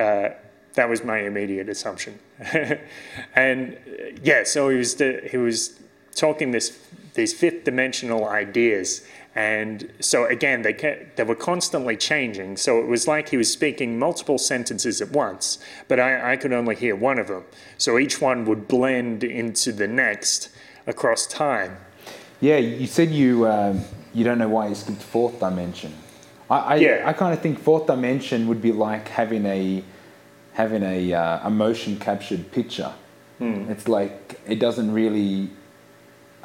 uh, 0.00 0.30
that 0.74 0.88
was 0.88 1.04
my 1.04 1.18
immediate 1.20 1.68
assumption. 1.68 2.18
and 3.36 3.74
uh, 3.74 4.16
yeah, 4.24 4.42
so 4.42 4.70
he 4.70 4.76
was 4.76 4.96
the, 4.96 5.20
he 5.30 5.36
was 5.36 5.78
talking 6.16 6.50
this 6.50 6.76
these 7.16 7.32
fifth 7.34 7.64
dimensional 7.64 8.26
ideas, 8.26 9.04
and 9.34 9.90
so 10.00 10.24
again 10.26 10.62
they 10.62 10.72
ca- 10.72 11.04
they 11.16 11.24
were 11.24 11.34
constantly 11.34 11.96
changing. 11.96 12.56
So 12.56 12.78
it 12.78 12.86
was 12.86 13.08
like 13.08 13.28
he 13.30 13.36
was 13.36 13.50
speaking 13.52 13.98
multiple 13.98 14.38
sentences 14.38 15.00
at 15.02 15.10
once, 15.10 15.58
but 15.88 15.98
I, 15.98 16.32
I 16.32 16.36
could 16.36 16.52
only 16.52 16.76
hear 16.76 16.94
one 16.94 17.18
of 17.18 17.26
them. 17.28 17.44
So 17.78 17.98
each 17.98 18.20
one 18.20 18.44
would 18.44 18.68
blend 18.68 19.24
into 19.24 19.72
the 19.72 19.88
next 19.88 20.50
across 20.86 21.26
time. 21.26 21.78
Yeah, 22.40 22.58
you 22.58 22.86
said 22.86 23.10
you 23.10 23.46
um, 23.48 23.82
you 24.14 24.22
don't 24.24 24.38
know 24.38 24.48
why 24.48 24.68
you 24.68 24.74
skipped 24.74 25.02
fourth 25.02 25.40
dimension. 25.40 25.92
I 26.48 26.58
I, 26.58 26.74
Yeah. 26.76 27.02
I 27.04 27.12
kind 27.12 27.32
of 27.34 27.40
think 27.40 27.58
fourth 27.58 27.86
dimension 27.86 28.46
would 28.48 28.62
be 28.62 28.72
like 28.72 29.08
having 29.08 29.44
a 29.46 29.82
having 30.52 30.82
a 30.82 31.12
uh, 31.12 31.48
a 31.48 31.50
motion 31.50 31.98
captured 31.98 32.50
picture. 32.52 32.92
It's 33.38 33.86
like 33.86 34.40
it 34.48 34.58
doesn't 34.60 34.90
really, 34.94 35.50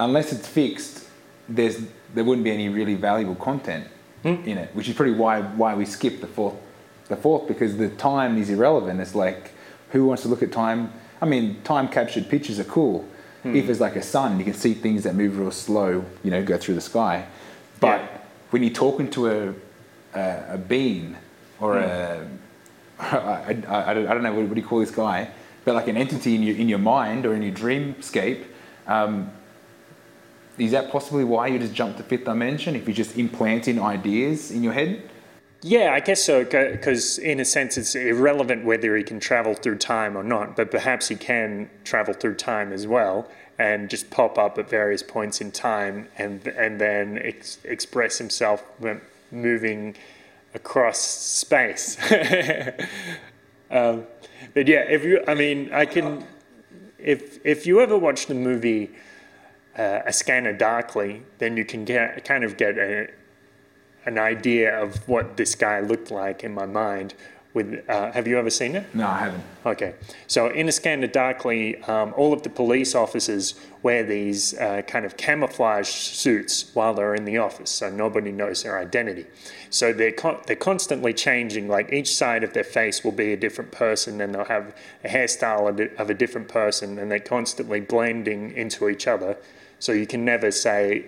unless 0.01 0.33
it's 0.33 0.47
fixed, 0.47 1.05
there's 1.47 1.81
there 2.13 2.23
wouldn't 2.23 2.43
be 2.43 2.51
any 2.51 2.67
really 2.67 2.95
valuable 2.95 3.35
content 3.35 3.87
hmm. 4.23 4.35
in 4.45 4.57
it, 4.57 4.75
which 4.75 4.89
is 4.89 4.95
pretty 4.95 5.13
why 5.13 5.41
why 5.41 5.75
we 5.75 5.85
skip 5.85 6.21
the 6.21 6.27
fourth 6.27 6.55
the 7.07 7.15
fourth 7.15 7.47
because 7.47 7.77
the 7.77 7.89
time 7.89 8.37
is 8.37 8.49
irrelevant. 8.49 8.99
It's 8.99 9.15
like 9.15 9.51
who 9.91 10.05
wants 10.05 10.23
to 10.23 10.29
look 10.29 10.43
at 10.43 10.51
time? 10.51 10.91
I 11.21 11.25
mean, 11.25 11.61
time 11.63 11.87
captured 11.87 12.29
pictures 12.29 12.59
are 12.59 12.65
cool. 12.65 13.05
Hmm. 13.43 13.55
If 13.55 13.69
it's 13.69 13.79
like 13.79 13.95
a 13.95 14.01
sun, 14.01 14.39
you 14.39 14.45
can 14.45 14.53
see 14.53 14.73
things 14.73 15.03
that 15.03 15.15
move 15.15 15.37
real 15.37 15.51
slow, 15.51 16.05
you 16.23 16.31
know, 16.31 16.43
go 16.43 16.57
through 16.57 16.75
the 16.75 16.81
sky. 16.81 17.25
But 17.79 18.01
Yeah. 18.01 18.07
when 18.51 18.63
you're 18.63 18.73
talking 18.73 19.09
to 19.11 19.27
a 19.27 19.53
a, 20.13 20.55
a 20.55 20.57
being 20.57 21.15
or 21.59 21.77
a 21.77 22.17
hmm. 22.17 22.37
I, 23.01 23.57
I, 23.67 23.91
I, 23.91 23.93
don't, 23.95 24.07
I 24.07 24.13
don't 24.13 24.21
know 24.21 24.33
what, 24.33 24.45
what 24.45 24.53
do 24.53 24.61
you 24.61 24.67
call 24.67 24.79
this 24.79 24.91
guy, 24.91 25.29
but 25.65 25.73
like 25.73 25.87
an 25.87 25.97
entity 25.97 26.35
in 26.35 26.43
your 26.43 26.55
in 26.55 26.69
your 26.69 26.79
mind 26.79 27.25
or 27.25 27.33
in 27.33 27.41
your 27.41 27.53
dreamscape. 27.53 28.45
Um, 28.87 29.31
is 30.57 30.71
that 30.71 30.91
possibly 30.91 31.23
why 31.23 31.47
you 31.47 31.59
just 31.59 31.73
jump 31.73 31.97
to 31.97 32.03
fifth 32.03 32.25
dimension 32.25 32.75
if 32.75 32.87
you're 32.87 32.95
just 32.95 33.17
implanting 33.17 33.79
ideas 33.79 34.51
in 34.51 34.63
your 34.63 34.73
head? 34.73 35.09
Yeah, 35.63 35.91
I 35.93 35.99
guess 35.99 36.23
so, 36.23 36.43
because 36.43 37.19
in 37.19 37.39
a 37.39 37.45
sense 37.45 37.77
it's 37.77 37.93
irrelevant 37.93 38.65
whether 38.65 38.95
he 38.97 39.03
can 39.03 39.19
travel 39.19 39.53
through 39.53 39.77
time 39.77 40.17
or 40.17 40.23
not, 40.23 40.55
but 40.55 40.71
perhaps 40.71 41.07
he 41.07 41.15
can 41.15 41.69
travel 41.83 42.15
through 42.15 42.35
time 42.35 42.73
as 42.73 42.87
well 42.87 43.29
and 43.59 43.87
just 43.87 44.09
pop 44.09 44.39
up 44.39 44.57
at 44.57 44.67
various 44.67 45.03
points 45.03 45.39
in 45.39 45.51
time 45.51 46.07
and, 46.17 46.47
and 46.47 46.81
then 46.81 47.19
ex- 47.19 47.59
express 47.63 48.17
himself 48.17 48.63
moving 49.31 49.95
across 50.55 50.99
space. 50.99 51.95
um, 53.69 54.07
but 54.55 54.67
yeah, 54.67 54.79
if 54.79 55.03
you, 55.03 55.23
I 55.27 55.35
mean, 55.35 55.71
I 55.71 55.85
can, 55.85 56.25
if, 56.97 57.43
if 57.45 57.67
you 57.67 57.81
ever 57.81 57.99
watch 57.99 58.25
the 58.25 58.33
movie 58.33 58.89
uh, 59.78 59.99
A 60.05 60.13
Scanner 60.13 60.53
Darkly, 60.53 61.24
then 61.39 61.57
you 61.57 61.65
can 61.65 61.86
get, 61.86 62.24
kind 62.26 62.43
of 62.43 62.57
get 62.57 62.78
a, 62.78 63.09
an 64.05 64.17
idea 64.17 64.78
of 64.82 65.07
what 65.07 65.38
this 65.38 65.55
guy 65.55 65.80
looked 65.80 66.11
like 66.11 66.43
in 66.43 66.53
my 66.53 66.65
mind. 66.65 67.13
With, 67.53 67.84
uh, 67.89 68.13
have 68.13 68.30
you 68.30 68.38
ever 68.39 68.49
seen 68.49 68.78
it? 68.78 68.95
No, 68.95 69.05
I 69.07 69.19
haven't. 69.19 69.43
Okay, 69.65 69.95
so 70.26 70.47
in 70.47 70.69
A 70.69 70.72
Scanner 70.72 71.07
Darkly, 71.07 71.84
um, 71.84 72.13
all 72.15 72.32
of 72.32 72.43
the 72.43 72.49
police 72.49 72.95
officers 72.95 73.55
wear 73.84 74.05
these 74.05 74.57
uh, 74.57 74.84
kind 74.88 75.05
of 75.05 75.17
camouflage 75.17 75.89
suits 75.89 76.72
while 76.74 76.93
they're 76.93 77.13
in 77.13 77.26
the 77.26 77.38
office, 77.39 77.69
so 77.69 77.89
nobody 77.89 78.32
knows 78.32 78.63
their 78.63 78.80
identity. 78.80 79.26
So 79.69 79.91
they're 79.91 80.13
con- 80.13 80.39
they're 80.47 80.55
constantly 80.55 81.13
changing. 81.13 81.67
Like 81.67 81.91
each 81.91 82.15
side 82.15 82.45
of 82.45 82.53
their 82.53 82.63
face 82.63 83.03
will 83.03 83.11
be 83.11 83.34
a 83.34 83.38
different 83.38 83.74
person, 83.74 84.22
and 84.22 84.34
they'll 84.34 84.45
have 84.45 84.74
a 85.03 85.09
hairstyle 85.09 85.67
of 85.67 85.78
a- 85.78 86.01
of 86.01 86.09
a 86.09 86.13
different 86.13 86.47
person, 86.47 86.97
and 86.97 87.11
they're 87.11 87.19
constantly 87.19 87.82
blending 87.82 88.53
into 88.53 88.88
each 88.88 89.07
other. 89.07 89.36
So 89.82 89.91
you 89.93 90.05
can 90.07 90.23
never 90.23 90.51
say 90.51 91.05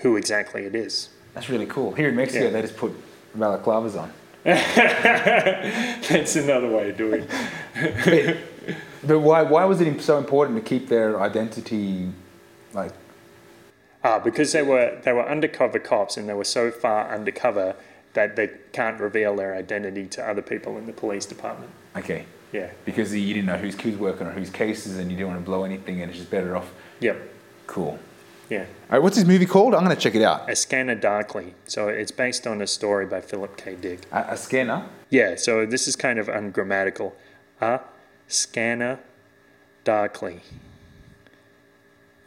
who 0.00 0.16
exactly 0.16 0.62
it 0.64 0.74
is. 0.76 1.10
That's 1.34 1.48
really 1.50 1.66
cool. 1.66 1.92
Here 1.92 2.08
in 2.08 2.16
Mexico, 2.16 2.44
Yeah. 2.44 2.50
they 2.50 2.62
just 2.62 2.76
put 2.76 2.92
balaclavas 3.36 4.00
on. 4.00 4.12
That's 4.44 6.36
another 6.36 6.68
way 6.70 6.90
of 6.90 6.96
doing 6.96 7.26
it. 7.76 8.38
But 9.04 9.18
why, 9.18 9.42
why 9.42 9.64
was 9.64 9.80
it 9.80 10.00
so 10.00 10.16
important 10.18 10.56
to 10.56 10.62
keep 10.68 10.88
their 10.88 11.20
identity 11.20 12.08
like 12.72 12.92
Ah, 14.04 14.20
because 14.20 14.52
they 14.52 14.62
were 14.62 14.96
they 15.02 15.12
were 15.12 15.28
undercover 15.28 15.80
cops 15.80 16.16
and 16.16 16.28
they 16.28 16.34
were 16.34 16.44
so 16.44 16.70
far 16.70 17.12
undercover 17.12 17.74
that 18.14 18.36
they 18.36 18.50
can't 18.72 19.00
reveal 19.00 19.34
their 19.34 19.56
identity 19.56 20.06
to 20.06 20.24
other 20.24 20.42
people 20.42 20.78
in 20.78 20.86
the 20.86 20.92
police 20.92 21.26
department. 21.26 21.72
okay? 21.96 22.24
Yeah. 22.52 22.70
Because 22.84 23.12
you 23.12 23.34
didn't 23.34 23.46
know 23.46 23.56
who's 23.56 23.74
who's 23.80 23.96
working 23.96 24.28
on 24.28 24.34
whose 24.34 24.50
cases, 24.50 24.96
and 24.98 25.10
you 25.10 25.16
didn't 25.16 25.30
want 25.32 25.40
to 25.40 25.44
blow 25.44 25.64
anything, 25.64 26.00
and 26.00 26.08
it's 26.10 26.18
just 26.20 26.30
better 26.30 26.54
off. 26.56 26.70
Yep. 27.00 27.16
Cool. 27.66 27.98
Yeah. 28.52 28.60
All 28.60 28.66
right, 28.90 29.02
what's 29.02 29.16
this 29.16 29.24
movie 29.24 29.46
called? 29.46 29.74
I'm 29.74 29.82
going 29.82 29.96
to 29.96 30.02
check 30.02 30.14
it 30.14 30.20
out. 30.20 30.50
A 30.50 30.54
Scanner 30.54 30.94
Darkly. 30.94 31.54
So 31.64 31.88
it's 31.88 32.10
based 32.10 32.46
on 32.46 32.60
a 32.60 32.66
story 32.66 33.06
by 33.06 33.22
Philip 33.22 33.56
K. 33.56 33.76
Dick. 33.76 34.00
A, 34.12 34.32
a 34.32 34.36
scanner. 34.36 34.84
Yeah, 35.08 35.36
so 35.36 35.64
this 35.64 35.88
is 35.88 35.96
kind 35.96 36.18
of 36.18 36.28
ungrammatical. 36.28 37.16
A 37.62 37.80
Scanner 38.28 39.00
Darkly. 39.84 40.42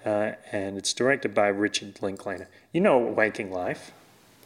Uh, 0.03 0.31
and 0.51 0.79
it's 0.79 0.93
directed 0.93 1.35
by 1.35 1.47
Richard 1.47 2.01
Linklater. 2.01 2.47
You 2.71 2.81
know 2.81 2.97
Waking 2.97 3.51
Life? 3.51 3.91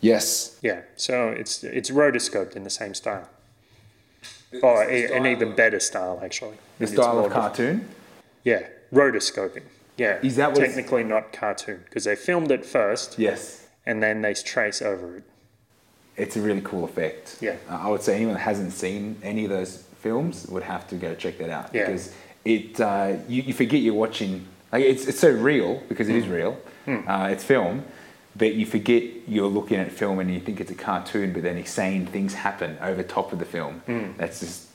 Yes. 0.01 0.59
Yeah, 0.61 0.81
so 0.97 1.29
it's 1.29 1.63
it's 1.63 1.89
rotoscoped 1.91 2.57
in 2.57 2.65
the 2.65 2.69
same 2.69 2.93
style. 2.93 3.29
Or 4.61 4.83
a, 4.83 5.13
an 5.13 5.25
even 5.25 5.55
better 5.55 5.79
style, 5.79 6.19
actually. 6.21 6.57
The 6.77 6.87
style 6.87 7.23
of 7.23 7.31
cartoon. 7.31 7.87
Yeah, 8.43 8.67
rotoscoping. 8.91 9.63
Yeah. 9.99 10.19
Is 10.23 10.35
that 10.37 10.55
technically 10.55 11.03
not 11.03 11.33
cartoon 11.33 11.81
because 11.85 12.05
they 12.05 12.15
filmed 12.15 12.51
it 12.51 12.65
first 12.65 13.19
Yes. 13.19 13.67
and 13.85 14.01
then 14.01 14.21
they 14.21 14.33
trace 14.33 14.81
over 14.81 15.17
it. 15.17 15.23
It's 16.17 16.35
a 16.35 16.41
really 16.41 16.61
cool 16.61 16.83
effect. 16.85 17.37
Yeah. 17.41 17.55
Uh, 17.69 17.79
I 17.85 17.89
would 17.89 18.01
say 18.01 18.15
anyone 18.15 18.33
that 18.35 18.41
hasn't 18.41 18.73
seen 18.73 19.17
any 19.23 19.43
of 19.45 19.49
those 19.49 19.83
films 20.01 20.47
would 20.47 20.63
have 20.63 20.87
to 20.89 20.95
go 20.95 21.15
check 21.15 21.37
that 21.37 21.49
out 21.49 21.69
Yeah. 21.73 21.85
because 21.85 22.13
it 22.45 22.79
uh, 22.79 23.13
you, 23.27 23.41
you 23.43 23.53
forget 23.53 23.81
you're 23.81 23.93
watching. 23.93 24.45
Like 24.71 24.83
it's 24.83 25.07
it's 25.07 25.19
so 25.19 25.29
real 25.31 25.81
because 25.89 26.07
it 26.09 26.15
is 26.15 26.25
Hmm. 26.25 26.31
real. 26.31 26.57
Uh, 26.87 27.29
it's 27.31 27.43
film, 27.43 27.83
but 28.35 28.53
you 28.55 28.65
forget 28.65 29.03
you're 29.27 29.47
looking 29.47 29.77
at 29.77 29.91
film 29.91 30.19
and 30.19 30.31
you 30.33 30.39
think 30.39 30.59
it's 30.61 30.71
a 30.71 30.75
cartoon, 30.75 31.33
but 31.33 31.43
then 31.43 31.57
insane 31.57 32.05
things 32.07 32.33
happen 32.33 32.77
over 32.81 33.03
top 33.03 33.31
of 33.33 33.39
the 33.39 33.45
film. 33.45 33.75
Hmm. 33.85 34.11
That's 34.17 34.39
just 34.39 34.67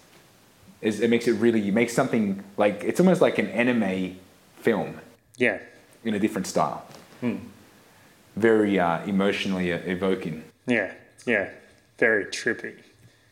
it 0.83 1.09
makes 1.09 1.27
it 1.27 1.33
really 1.33 1.61
you 1.61 1.73
make 1.73 1.89
something 1.91 2.43
like 2.59 2.85
it's 2.85 3.01
almost 3.01 3.21
like 3.23 3.39
an 3.39 3.49
anime 3.49 4.17
film 4.61 5.01
Yeah. 5.37 5.59
in 6.05 6.15
a 6.15 6.19
different 6.19 6.47
style. 6.47 6.85
Hmm. 7.21 7.37
Very 8.37 8.79
uh, 8.79 9.05
emotionally 9.07 9.71
evoking. 9.71 10.45
Yeah. 10.67 10.93
Yeah. 11.27 11.51
Very 11.99 12.27
trippy. 12.27 12.75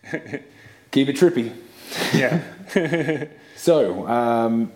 Keep 0.90 1.08
it 1.08 1.16
trippy. 1.16 1.52
Yeah. 2.14 2.40
So, 3.54 4.08
um, 4.08 4.72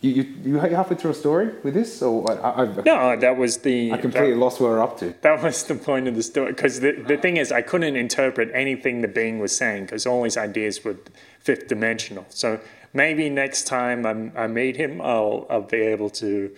you, 0.00 0.12
you, 0.12 0.34
you 0.44 0.58
halfway 0.58 0.96
through 0.96 1.10
a 1.10 1.14
story 1.14 1.50
with 1.62 1.74
this? 1.74 2.00
Or 2.00 2.30
I, 2.42 2.64
no, 2.86 3.16
that 3.16 3.36
was 3.36 3.58
the 3.58 3.92
I 3.92 3.98
completely 3.98 4.30
that, 4.30 4.38
lost 4.38 4.60
where 4.60 4.70
we're 4.70 4.82
up 4.82 4.96
to. 5.00 5.14
that 5.20 5.42
was 5.42 5.62
the 5.64 5.74
point 5.74 6.08
of 6.08 6.14
the 6.14 6.22
story 6.22 6.52
because 6.52 6.80
the, 6.80 6.92
the 6.92 7.18
thing 7.18 7.36
is 7.36 7.52
I 7.52 7.60
couldn't 7.60 7.96
interpret 7.96 8.50
anything 8.54 9.02
the 9.02 9.08
being 9.08 9.40
was 9.40 9.54
saying 9.54 9.84
because 9.84 10.06
all 10.06 10.24
his 10.24 10.38
ideas 10.38 10.82
were 10.84 10.96
fifth 11.40 11.68
dimensional. 11.68 12.24
So 12.30 12.60
maybe 12.94 13.28
next 13.28 13.64
time 13.66 14.06
I'm, 14.06 14.32
I 14.34 14.46
meet 14.46 14.76
him, 14.76 15.02
I'll 15.02 15.46
I'll 15.50 15.60
be 15.60 15.82
able 15.82 16.08
to 16.10 16.50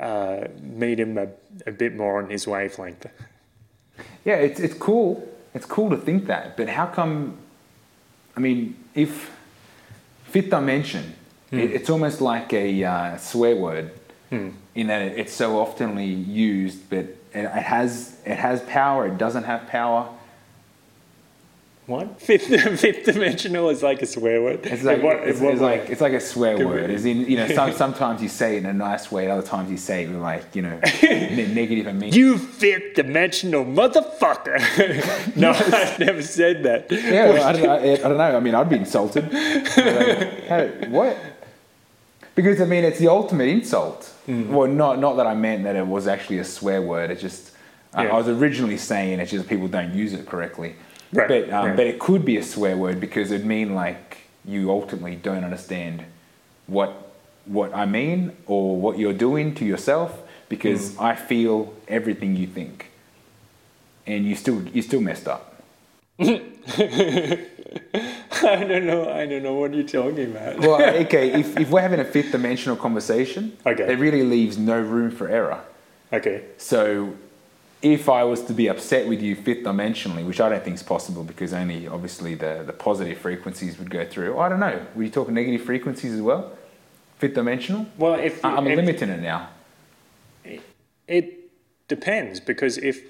uh, 0.00 0.48
meet 0.60 0.98
him 0.98 1.18
a, 1.18 1.28
a 1.66 1.72
bit 1.72 1.94
more 1.94 2.22
on 2.22 2.30
his 2.30 2.46
wavelength. 2.46 3.06
Yeah, 4.24 4.36
it's, 4.36 4.58
it's 4.58 4.74
cool. 4.74 5.28
It's 5.54 5.66
cool 5.66 5.90
to 5.90 5.96
think 5.96 6.26
that. 6.26 6.56
But 6.56 6.68
how 6.68 6.86
come, 6.86 7.36
I 8.36 8.40
mean, 8.40 8.76
if 8.94 9.30
fifth 10.30 10.50
dimension. 10.50 11.14
It, 11.52 11.72
it's 11.72 11.90
almost 11.90 12.20
like 12.20 12.52
a 12.52 12.84
uh, 12.84 13.16
swear 13.16 13.56
word 13.56 13.90
in 14.76 14.86
that 14.86 15.02
it's 15.02 15.32
so 15.32 15.54
oftenly 15.54 16.06
used, 16.06 16.88
but 16.88 16.98
it, 16.98 17.18
it 17.32 17.46
has 17.46 18.16
it 18.24 18.36
has 18.36 18.62
power. 18.62 19.08
It 19.08 19.18
doesn't 19.18 19.42
have 19.44 19.66
power. 19.66 20.08
What? 21.90 22.20
Fifth, 22.20 22.46
fifth 22.80 23.04
dimensional 23.04 23.68
is 23.68 23.82
like 23.82 24.00
a 24.00 24.06
swear 24.06 24.40
word. 24.40 24.64
It's 24.64 24.84
like, 24.84 25.02
what- 25.02 25.16
it's, 25.26 25.40
it's 25.40 25.60
like 25.60 25.90
it's 25.90 26.00
like 26.00 26.12
a 26.12 26.20
swear 26.20 26.56
word. 26.64 26.88
As 26.88 27.04
in, 27.04 27.22
you 27.28 27.36
know, 27.36 27.48
some, 27.48 27.72
sometimes 27.84 28.22
you 28.22 28.28
say 28.28 28.54
it 28.56 28.58
in 28.64 28.66
a 28.66 28.72
nice 28.72 29.10
way, 29.10 29.28
other 29.28 29.42
times 29.42 29.72
you 29.72 29.76
say 29.76 30.04
it 30.04 30.08
with 30.08 30.20
like, 30.22 30.54
you 30.54 30.62
know, 30.62 30.78
ne- 31.02 31.52
negative 31.52 31.88
and 31.88 31.98
mean. 31.98 32.12
You 32.12 32.38
fifth 32.38 32.94
dimensional 32.94 33.64
motherfucker. 33.64 35.34
no, 35.36 35.50
I've 35.50 35.98
never 35.98 36.22
said 36.22 36.62
that. 36.62 36.92
Yeah, 36.92 37.28
well, 37.30 37.42
I, 37.42 37.52
don't, 37.52 37.68
I, 37.68 37.92
I 37.94 37.96
don't 37.96 38.18
know. 38.18 38.36
I 38.36 38.40
mean, 38.40 38.54
I'd 38.54 38.68
be 38.70 38.76
insulted. 38.76 39.24
Like, 39.32 40.86
what? 40.90 41.16
Because 42.36 42.60
I 42.60 42.66
mean, 42.66 42.84
it's 42.84 43.00
the 43.00 43.08
ultimate 43.08 43.48
insult. 43.48 44.04
Hmm. 44.26 44.54
Well, 44.54 44.68
not 44.68 45.00
not 45.00 45.16
that 45.16 45.26
I 45.26 45.34
meant 45.34 45.64
that 45.64 45.74
it 45.74 45.84
was 45.86 46.06
actually 46.06 46.38
a 46.38 46.44
swear 46.44 46.80
word. 46.80 47.10
It's 47.10 47.20
just 47.20 47.50
I- 47.92 48.04
Yeah. 48.04 48.14
I 48.14 48.16
was 48.18 48.28
originally 48.28 48.76
saying 48.78 49.18
it's 49.18 49.32
just 49.32 49.48
people 49.48 49.66
don't 49.66 49.92
use 49.92 50.12
it 50.12 50.26
correctly. 50.26 50.76
Right, 51.12 51.28
But 51.28 51.50
um, 51.52 51.66
right. 51.66 51.76
but 51.76 51.86
it 51.86 51.98
could 51.98 52.24
be 52.24 52.36
a 52.36 52.42
swear 52.42 52.76
word 52.76 53.00
because 53.00 53.30
it'd 53.32 53.46
mean 53.46 53.74
like 53.74 54.18
you 54.44 54.70
ultimately 54.70 55.16
don't 55.16 55.44
understand 55.44 56.04
what 56.66 56.90
what 57.46 57.74
I 57.74 57.84
mean 57.86 58.36
or 58.46 58.76
what 58.76 58.98
you're 58.98 59.12
doing 59.28 59.54
to 59.56 59.64
yourself 59.64 60.22
because 60.48 60.94
Hmm. 60.94 61.02
I 61.02 61.14
feel 61.16 61.74
everything 61.88 62.36
you 62.36 62.46
think, 62.46 62.90
and 64.06 64.24
you 64.24 64.36
still 64.36 64.62
you 64.68 64.82
still 64.82 65.00
messed 65.00 65.26
up. 65.28 65.62
I 68.42 68.64
don't 68.64 68.86
know. 68.86 69.10
I 69.12 69.26
don't 69.26 69.42
know 69.42 69.54
what 69.54 69.74
you're 69.74 69.84
talking 69.86 70.30
about. 70.32 70.58
Well, 70.60 70.82
okay, 71.06 71.32
if, 71.40 71.56
if 71.58 71.70
we're 71.70 71.80
having 71.80 72.00
a 72.00 72.04
fifth 72.04 72.32
dimensional 72.32 72.76
conversation, 72.76 73.56
Okay. 73.66 73.92
it 73.92 73.98
really 73.98 74.22
leaves 74.22 74.56
no 74.58 74.80
room 74.80 75.10
for 75.10 75.28
error. 75.28 75.60
Okay. 76.12 76.44
So 76.56 77.14
if 77.82 78.08
I 78.08 78.24
was 78.24 78.42
to 78.44 78.52
be 78.52 78.68
upset 78.68 79.06
with 79.08 79.22
you 79.22 79.34
fifth 79.34 79.64
dimensionally, 79.64 80.26
which 80.26 80.40
I 80.40 80.48
don't 80.50 80.62
think 80.62 80.76
is 80.76 80.82
possible 80.82 81.24
because 81.24 81.52
only 81.54 81.88
obviously 81.88 82.34
the, 82.34 82.62
the 82.66 82.72
positive 82.74 83.18
frequencies 83.18 83.78
would 83.78 83.90
go 83.90 84.04
through, 84.04 84.38
I 84.38 84.48
don't 84.48 84.60
know, 84.60 84.84
were 84.94 85.02
you 85.04 85.10
talking 85.10 85.34
negative 85.34 85.62
frequencies 85.62 86.12
as 86.12 86.20
well? 86.20 86.56
Fifth 87.18 87.34
dimensional? 87.34 87.86
Well, 87.96 88.14
if 88.14 88.44
I- 88.44 88.56
I'm 88.56 88.66
if- 88.66 88.76
limiting 88.76 89.08
it 89.08 89.20
now. 89.20 89.48
It 91.08 91.50
depends 91.88 92.38
because 92.38 92.78
if 92.78 93.02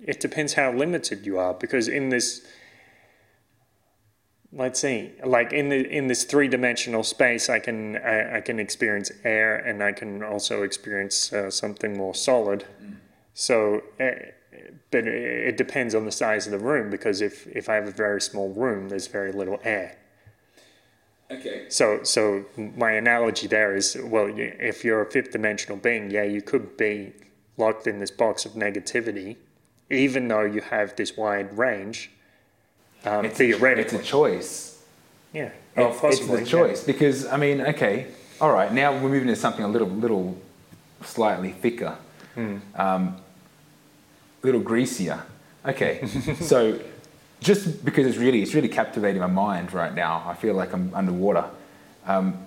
it 0.00 0.18
depends 0.20 0.54
how 0.54 0.72
limited 0.72 1.24
you 1.24 1.38
are 1.38 1.54
because 1.54 1.86
in 1.86 2.08
this 2.08 2.44
let's 4.52 4.80
see 4.80 5.12
like 5.24 5.52
in 5.52 5.68
the 5.68 5.88
in 5.88 6.08
this 6.08 6.24
three-dimensional 6.24 7.02
space 7.04 7.48
I 7.48 7.60
can 7.60 7.96
I, 7.98 8.38
I 8.38 8.40
can 8.40 8.58
experience 8.58 9.10
air 9.24 9.56
and 9.56 9.82
I 9.82 9.92
can 9.92 10.22
also 10.24 10.62
experience 10.64 11.32
uh, 11.32 11.50
something 11.50 11.96
more 11.96 12.14
solid 12.14 12.64
so 13.38 13.82
uh, 14.00 14.10
but 14.90 15.06
it 15.06 15.48
it 15.50 15.56
depends 15.64 15.94
on 15.94 16.04
the 16.06 16.10
size 16.22 16.46
of 16.48 16.52
the 16.56 16.58
room 16.72 16.88
because 16.90 17.20
if 17.20 17.46
if 17.60 17.68
I 17.68 17.74
have 17.74 17.86
a 17.86 17.96
very 18.06 18.20
small 18.30 18.48
room 18.64 18.88
there's 18.88 19.06
very 19.18 19.30
little 19.40 19.60
air 19.62 19.96
Okay. 21.28 21.66
so, 21.68 22.04
so 22.04 22.44
my 22.76 22.92
analogy 22.92 23.48
there 23.48 23.74
is, 23.74 23.96
well, 24.00 24.28
if 24.36 24.84
you're 24.84 25.02
a 25.02 25.10
fifth 25.10 25.32
dimensional 25.32 25.76
being, 25.76 26.08
yeah, 26.08 26.22
you 26.22 26.40
could 26.40 26.76
be 26.76 27.12
locked 27.56 27.88
in 27.88 27.98
this 27.98 28.12
box 28.12 28.44
of 28.46 28.52
negativity, 28.52 29.34
even 29.90 30.28
though 30.28 30.44
you 30.44 30.60
have 30.60 30.94
this 30.94 31.16
wide 31.16 31.58
range. 31.58 32.12
Um, 33.04 33.24
It's, 33.24 33.32
it's 33.32 33.38
theoretically, 33.38 33.98
a 33.98 34.02
choice. 34.02 34.80
yeah, 35.32 35.50
oh, 35.76 35.88
It's, 35.88 36.00
possibly, 36.00 36.42
it's 36.42 36.48
a 36.48 36.50
choice 36.52 36.84
because 36.84 37.26
I 37.26 37.36
mean, 37.38 37.60
okay, 37.60 38.06
all 38.40 38.52
right. 38.52 38.72
Now 38.72 38.92
we're 38.92 39.08
moving 39.16 39.26
to 39.26 39.34
something 39.36 39.64
a 39.64 39.68
little, 39.68 39.88
little, 39.88 40.36
slightly 41.02 41.50
thicker, 41.50 41.96
Hmm. 42.36 42.58
um, 42.76 43.16
little 44.46 44.60
greasier. 44.62 45.22
Okay, 45.66 46.06
so 46.40 46.80
just 47.40 47.84
because 47.84 48.06
it's 48.06 48.16
really, 48.16 48.40
it's 48.42 48.54
really 48.54 48.68
captivating 48.68 49.20
my 49.20 49.26
mind 49.26 49.72
right 49.72 49.94
now. 49.94 50.24
I 50.26 50.34
feel 50.34 50.54
like 50.54 50.72
I'm 50.72 50.90
underwater. 50.94 51.44
Um, 52.06 52.46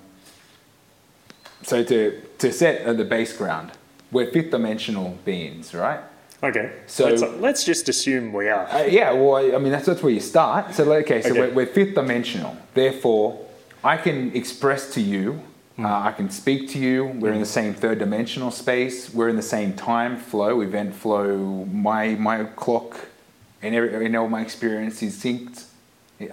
so 1.61 1.83
to 1.83 2.21
to 2.39 2.51
set 2.51 2.81
at 2.81 2.97
the 2.97 3.05
base 3.05 3.35
ground, 3.37 3.71
we're 4.11 4.31
fifth 4.31 4.51
dimensional 4.51 5.17
beings, 5.25 5.73
right? 5.73 5.99
Okay, 6.41 6.71
So- 6.87 7.05
let's, 7.09 7.21
let's 7.41 7.63
just 7.65 7.89
assume 7.89 8.31
we 8.31 8.47
are. 8.47 8.65
Uh, 8.71 8.83
yeah, 8.85 9.11
well, 9.11 9.35
I- 9.35 9.55
I 9.55 9.59
mean, 9.59 9.73
that's, 9.73 9.85
that's 9.87 10.01
where 10.01 10.13
you 10.13 10.21
start. 10.21 10.73
So, 10.73 10.89
okay, 10.93 11.21
so 11.21 11.31
Okay. 11.31 11.39
We're, 11.41 11.51
we're 11.53 11.65
fifth 11.65 11.95
dimensional. 11.95 12.55
Therefore, 12.73 13.45
I 13.83 13.97
can 13.97 14.33
express 14.33 14.93
to 14.93 15.01
you, 15.01 15.41
Hmm. 15.79 15.85
uh, 15.85 16.01
I 16.01 16.11
can 16.11 16.29
speak 16.29 16.69
to 16.71 16.77
you. 16.77 17.05
We're 17.05 17.31
in 17.31 17.39
the 17.39 17.45
same 17.45 17.73
third 17.73 17.99
dimensional 17.99 18.51
space. 18.51 19.13
We're 19.13 19.29
in 19.29 19.37
the 19.37 19.41
same 19.41 19.73
time 19.73 20.17
flow, 20.17 20.59
event 20.59 20.93
flow. 20.93 21.65
My, 21.71 22.15
my 22.15 22.43
clock 22.43 23.07
and 23.61 23.73
every, 23.73 24.03
you 24.03 24.09
know, 24.09 24.27
my 24.27 24.41
experience 24.41 25.01
is 25.01 25.15
synced, 25.23 25.67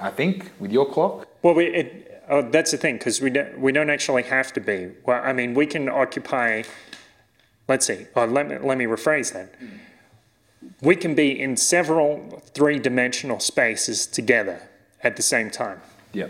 I 0.01 0.11
think, 0.11 0.51
with 0.59 0.73
your 0.73 0.91
clock. 0.91 1.29
Well, 1.43 1.55
we, 1.55 1.67
it, 1.67 2.23
oh, 2.29 2.43
that's 2.43 2.73
the 2.73 2.77
thing 2.77 2.99
because 2.99 3.21
we 3.21 3.31
don't, 3.31 3.61
we 3.61 3.71
don't 3.71 3.89
actually 3.89 4.25
have 4.25 4.53
to 4.55 4.61
be. 4.61 4.91
Well, 5.05 5.23
I 5.25 5.33
mean, 5.33 5.55
we 5.55 5.67
can 5.67 5.89
occupy. 5.89 6.65
Let's 7.69 7.87
see. 7.87 8.07
Oh, 8.17 8.25
let 8.25 8.49
me 8.49 8.59
let 8.59 8.79
me 8.79 8.85
rephrase 8.85 9.33
that. 9.33 9.55
We 10.83 10.97
can 10.97 11.15
be 11.15 11.41
in 11.41 11.57
several 11.57 12.43
three-dimensional 12.55 13.39
spaces 13.39 14.07
together 14.07 14.69
at 15.05 15.17
the 15.17 15.23
same 15.23 15.51
time. 15.51 15.81
Yeah. 16.13 16.29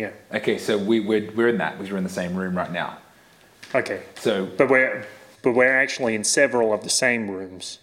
Yeah. 0.00 0.12
Okay, 0.32 0.56
so 0.56 0.78
we, 0.78 1.00
we're, 1.00 1.30
we're 1.32 1.48
in 1.48 1.58
that 1.58 1.76
because 1.76 1.92
we're 1.92 1.98
in 1.98 2.04
the 2.04 2.08
same 2.22 2.34
room 2.34 2.56
right 2.56 2.72
now. 2.72 2.96
Okay. 3.74 4.02
So 4.16 4.46
But 4.46 4.70
we're 4.70 5.04
but 5.42 5.52
we're 5.52 5.76
actually 5.84 6.14
in 6.14 6.24
several 6.24 6.72
of 6.72 6.82
the 6.82 6.90
same 6.90 7.30
rooms. 7.30 7.78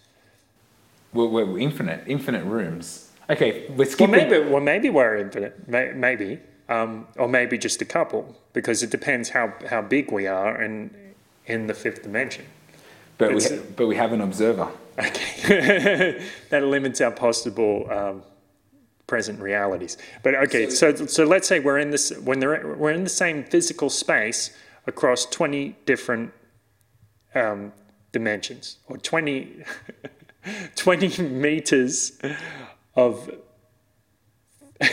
we're, 1.13 1.27
we're 1.27 1.59
infinite, 1.59 2.03
infinite 2.07 2.43
rooms. 2.45 3.11
Okay, 3.29 3.67
we're 3.69 3.75
Well, 3.77 3.87
skipping. 3.87 4.11
maybe 4.11 4.39
well 4.39 4.61
maybe 4.61 4.89
we're 4.89 5.17
infinite. 5.17 5.67
May, 5.67 5.91
maybe. 5.93 6.39
Um, 6.69 7.07
or 7.17 7.29
maybe 7.29 7.57
just 7.57 7.81
a 7.81 7.85
couple, 7.85 8.35
because 8.51 8.83
it 8.83 8.89
depends 8.89 9.29
how, 9.29 9.53
how 9.69 9.81
big 9.81 10.11
we 10.11 10.27
are 10.27 10.61
in 10.61 10.89
in 11.45 11.67
the 11.67 11.73
fifth 11.73 12.03
dimension. 12.03 12.43
but, 13.17 13.33
we, 13.33 13.41
ha- 13.41 13.61
but 13.77 13.87
we 13.87 13.95
have 13.95 14.11
an 14.11 14.19
observer. 14.21 14.67
Okay, 14.99 16.21
that 16.49 16.63
limits 16.63 16.99
our 16.99 17.11
possible 17.11 17.87
um, 17.89 18.21
present 19.07 19.39
realities. 19.39 19.97
But 20.21 20.35
okay, 20.35 20.69
so, 20.69 20.93
so 20.93 21.23
let's 21.23 21.47
say 21.47 21.59
we're 21.59 21.79
in 21.79 21.91
this 21.91 22.11
when 22.23 22.39
they're 22.39 22.75
we're 22.77 22.91
in 22.91 23.03
the 23.03 23.09
same 23.09 23.43
physical 23.43 23.89
space 23.89 24.55
across 24.85 25.25
twenty 25.25 25.75
different 25.85 26.33
um, 27.33 27.71
dimensions 28.11 28.77
or 28.87 28.97
20, 28.97 29.63
20 30.75 31.23
meters 31.23 32.19
of 32.95 33.29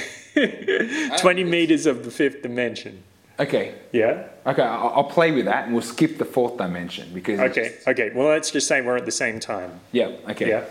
twenty 1.19 1.45
meters 1.45 1.87
of 1.87 2.05
the 2.05 2.11
fifth 2.11 2.43
dimension. 2.43 3.03
Okay, 3.39 3.75
Yeah. 3.91 4.29
Okay, 4.47 4.63
I'll, 4.63 4.93
I'll 4.95 5.05
play 5.05 5.33
with 5.33 5.47
that, 5.47 5.65
and 5.65 5.73
we'll 5.73 5.83
skip 5.83 6.19
the 6.19 6.25
fourth 6.25 6.57
dimension 6.57 7.11
because. 7.13 7.41
Okay. 7.41 7.75
Okay. 7.87 8.11
Well, 8.15 8.29
let's 8.29 8.51
just 8.51 8.69
say 8.69 8.81
we're 8.81 8.97
at 8.97 9.07
the 9.07 9.11
same 9.11 9.41
time. 9.41 9.81
Yeah. 9.91 10.13
Okay. 10.29 10.49
Yeah. 10.49 10.65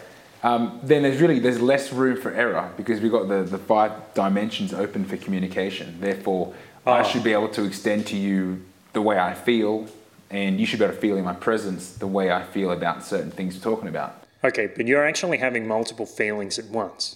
Um, 0.43 0.79
then 0.83 1.03
there's 1.03 1.21
really 1.21 1.39
there's 1.39 1.61
less 1.61 1.93
room 1.93 2.19
for 2.19 2.31
error 2.33 2.69
because 2.75 2.99
we've 2.99 3.11
got 3.11 3.29
the, 3.29 3.43
the 3.43 3.57
five 3.57 3.91
dimensions 4.13 4.73
open 4.73 5.05
for 5.05 5.15
communication. 5.17 5.97
Therefore, 6.01 6.53
I 6.85 6.99
Ah. 6.99 7.03
should 7.03 7.23
be 7.23 7.31
able 7.31 7.47
to 7.49 7.63
extend 7.63 8.07
to 8.07 8.17
you 8.17 8.61
the 8.91 9.01
way 9.01 9.17
I 9.17 9.33
feel, 9.33 9.87
and 10.29 10.59
you 10.59 10.65
should 10.65 10.79
be 10.79 10.85
able 10.85 10.95
to 10.95 11.01
feel 11.01 11.15
in 11.17 11.23
my 11.23 11.33
presence 11.33 11.93
the 11.93 12.07
way 12.07 12.29
I 12.31 12.43
feel 12.43 12.71
about 12.71 13.03
certain 13.05 13.31
things 13.31 13.55
we're 13.55 13.61
talking 13.61 13.87
about. 13.87 14.21
Okay, 14.43 14.67
but 14.75 14.85
you're 14.87 15.07
actually 15.07 15.37
having 15.37 15.65
multiple 15.65 16.05
feelings 16.05 16.59
at 16.59 16.65
once. 16.65 17.15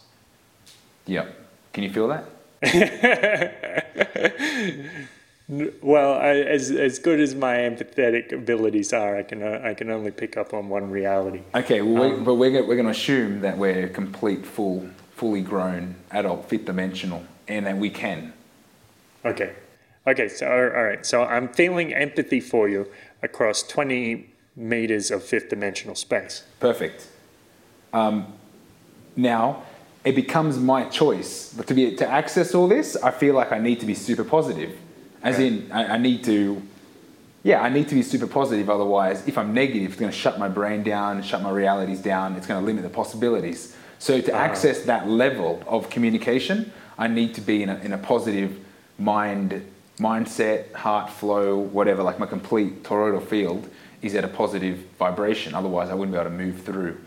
Yeah. 1.05 1.25
Can 1.73 1.83
you 1.83 1.91
feel 1.91 2.07
that? 2.07 2.23
Well, 5.49 6.13
I, 6.13 6.39
as 6.39 6.71
as 6.71 6.99
good 6.99 7.21
as 7.21 7.33
my 7.33 7.55
empathetic 7.55 8.33
abilities 8.33 8.91
are, 8.91 9.15
I 9.15 9.23
can 9.23 9.41
uh, 9.41 9.61
I 9.63 9.73
can 9.73 9.89
only 9.89 10.11
pick 10.11 10.35
up 10.35 10.53
on 10.53 10.67
one 10.67 10.89
reality. 10.89 11.41
Okay. 11.55 11.81
Well, 11.81 12.17
we, 12.17 12.23
but 12.23 12.35
we're 12.35 12.51
we're 12.65 12.75
going 12.75 12.85
to 12.85 12.91
assume 12.91 13.39
that 13.41 13.57
we're 13.57 13.87
complete, 13.87 14.45
full, 14.45 14.89
fully 15.15 15.41
grown, 15.41 15.95
adult, 16.11 16.49
fifth 16.49 16.65
dimensional, 16.65 17.23
and 17.47 17.65
that 17.65 17.77
we 17.77 17.89
can. 17.89 18.33
Okay, 19.23 19.53
okay. 20.05 20.27
So 20.27 20.51
all 20.51 20.83
right. 20.83 21.05
So 21.05 21.23
I'm 21.23 21.47
feeling 21.47 21.93
empathy 21.93 22.41
for 22.41 22.67
you 22.67 22.91
across 23.23 23.63
20 23.63 24.29
meters 24.57 25.11
of 25.11 25.23
fifth 25.23 25.47
dimensional 25.47 25.95
space. 25.95 26.43
Perfect. 26.59 27.07
Um, 27.93 28.33
now, 29.15 29.63
it 30.03 30.15
becomes 30.15 30.57
my 30.57 30.83
choice 30.85 31.53
but 31.55 31.67
to 31.67 31.73
be 31.73 31.95
to 31.95 32.07
access 32.07 32.53
all 32.53 32.67
this. 32.67 32.97
I 32.97 33.11
feel 33.11 33.33
like 33.33 33.53
I 33.53 33.59
need 33.59 33.79
to 33.79 33.85
be 33.85 33.93
super 33.93 34.25
positive, 34.25 34.77
as 35.27 35.39
in 35.39 35.71
I, 35.71 35.95
I 35.95 35.97
need 35.97 36.23
to. 36.25 36.61
Yeah, 37.43 37.61
I 37.61 37.69
need 37.69 37.87
to 37.89 37.95
be 37.95 38.03
super 38.03 38.27
positive. 38.27 38.69
Otherwise, 38.69 39.25
if 39.27 39.37
I'm 39.37 39.53
negative, 39.53 39.91
it's 39.91 39.99
going 39.99 40.11
to 40.11 40.17
shut 40.17 40.37
my 40.37 40.49
brain 40.49 40.83
down, 40.83 41.21
shut 41.23 41.41
my 41.41 41.51
realities 41.51 42.01
down. 42.01 42.35
It's 42.35 42.45
going 42.45 42.59
to 42.59 42.65
limit 42.65 42.83
the 42.83 42.89
possibilities. 42.89 43.73
So 43.99 44.19
to 44.19 44.33
uh-huh. 44.33 44.43
access 44.43 44.83
that 44.83 45.07
level 45.07 45.63
of 45.65 45.89
communication, 45.89 46.73
I 46.97 47.07
need 47.07 47.35
to 47.35 47.41
be 47.41 47.63
in 47.63 47.69
a, 47.69 47.75
in 47.77 47.93
a 47.93 47.97
positive 47.97 48.59
mind 48.99 49.65
mindset, 49.99 50.71
heart 50.73 51.09
flow, 51.09 51.57
whatever, 51.57 52.03
like 52.03 52.19
my 52.19 52.25
complete 52.25 52.83
toroidal 52.83 53.23
field 53.23 53.69
is 54.01 54.13
at 54.15 54.23
a 54.23 54.27
positive 54.27 54.77
vibration. 54.99 55.55
Otherwise, 55.55 55.89
I 55.89 55.95
wouldn't 55.95 56.13
be 56.13 56.19
able 56.19 56.29
to 56.29 56.35
move 56.35 56.61
through 56.61 56.97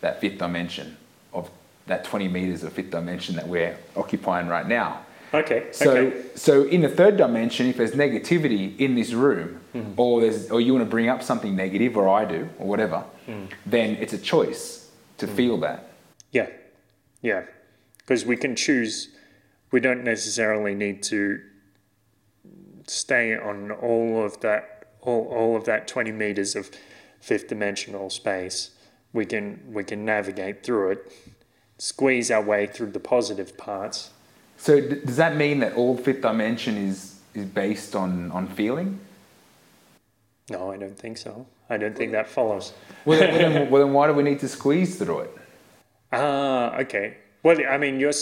that 0.00 0.20
fifth 0.20 0.38
dimension 0.38 0.96
of 1.32 1.50
that 1.86 2.04
20 2.04 2.28
meters 2.28 2.62
of 2.62 2.72
fifth 2.72 2.90
dimension 2.90 3.34
that 3.36 3.48
we're 3.48 3.76
occupying 3.96 4.46
right 4.46 4.66
now. 4.66 5.05
Okay. 5.34 5.68
So, 5.72 5.96
okay. 5.96 6.22
so 6.34 6.64
in 6.64 6.82
the 6.82 6.88
third 6.88 7.16
dimension, 7.16 7.66
if 7.66 7.76
there's 7.76 7.92
negativity 7.92 8.78
in 8.78 8.94
this 8.94 9.12
room, 9.12 9.60
mm-hmm. 9.74 10.00
or 10.00 10.20
there's, 10.20 10.50
or 10.50 10.60
you 10.60 10.72
want 10.72 10.84
to 10.84 10.90
bring 10.90 11.08
up 11.08 11.22
something 11.22 11.54
negative, 11.56 11.96
or 11.96 12.08
I 12.08 12.24
do, 12.24 12.48
or 12.58 12.66
whatever, 12.68 13.04
mm. 13.26 13.48
then 13.64 13.96
it's 13.96 14.12
a 14.12 14.18
choice 14.18 14.90
to 15.18 15.26
mm. 15.26 15.34
feel 15.34 15.58
that. 15.58 15.90
Yeah, 16.32 16.48
yeah, 17.22 17.44
because 17.98 18.24
we 18.24 18.36
can 18.36 18.56
choose. 18.56 19.08
We 19.72 19.80
don't 19.80 20.04
necessarily 20.04 20.74
need 20.74 21.02
to 21.04 21.40
stay 22.86 23.36
on 23.36 23.72
all 23.72 24.24
of 24.24 24.40
that, 24.40 24.86
all, 25.00 25.26
all 25.26 25.56
of 25.56 25.64
that 25.64 25.88
twenty 25.88 26.12
meters 26.12 26.54
of 26.54 26.70
fifth 27.20 27.48
dimensional 27.48 28.10
space. 28.10 28.70
We 29.12 29.26
can 29.26 29.60
we 29.72 29.82
can 29.82 30.04
navigate 30.04 30.62
through 30.62 30.92
it, 30.92 31.12
squeeze 31.78 32.30
our 32.30 32.42
way 32.42 32.66
through 32.66 32.92
the 32.92 33.00
positive 33.00 33.56
parts. 33.58 34.10
So, 34.66 34.80
d- 34.80 35.00
does 35.06 35.16
that 35.18 35.36
mean 35.36 35.60
that 35.60 35.74
all 35.74 35.96
fifth 35.96 36.22
dimension 36.22 36.76
is 36.76 37.20
is 37.34 37.44
based 37.44 37.94
on 37.94 38.32
on 38.32 38.48
feeling? 38.48 38.98
No, 40.50 40.72
I 40.72 40.76
don't 40.76 40.98
think 40.98 41.18
so. 41.18 41.46
I 41.70 41.76
don't 41.76 41.96
think 41.96 42.10
that 42.10 42.28
follows. 42.28 42.72
Well, 43.04 43.20
then, 43.20 43.70
well, 43.70 43.84
then, 43.84 43.92
why 43.92 44.08
do 44.08 44.12
we 44.12 44.24
need 44.24 44.40
to 44.40 44.48
squeeze 44.48 44.98
through 44.98 45.20
it? 45.20 45.30
Ah, 46.12 46.76
okay. 46.78 47.18
Well, 47.44 47.58
I 47.74 47.78
mean, 47.78 48.00
you're. 48.00 48.12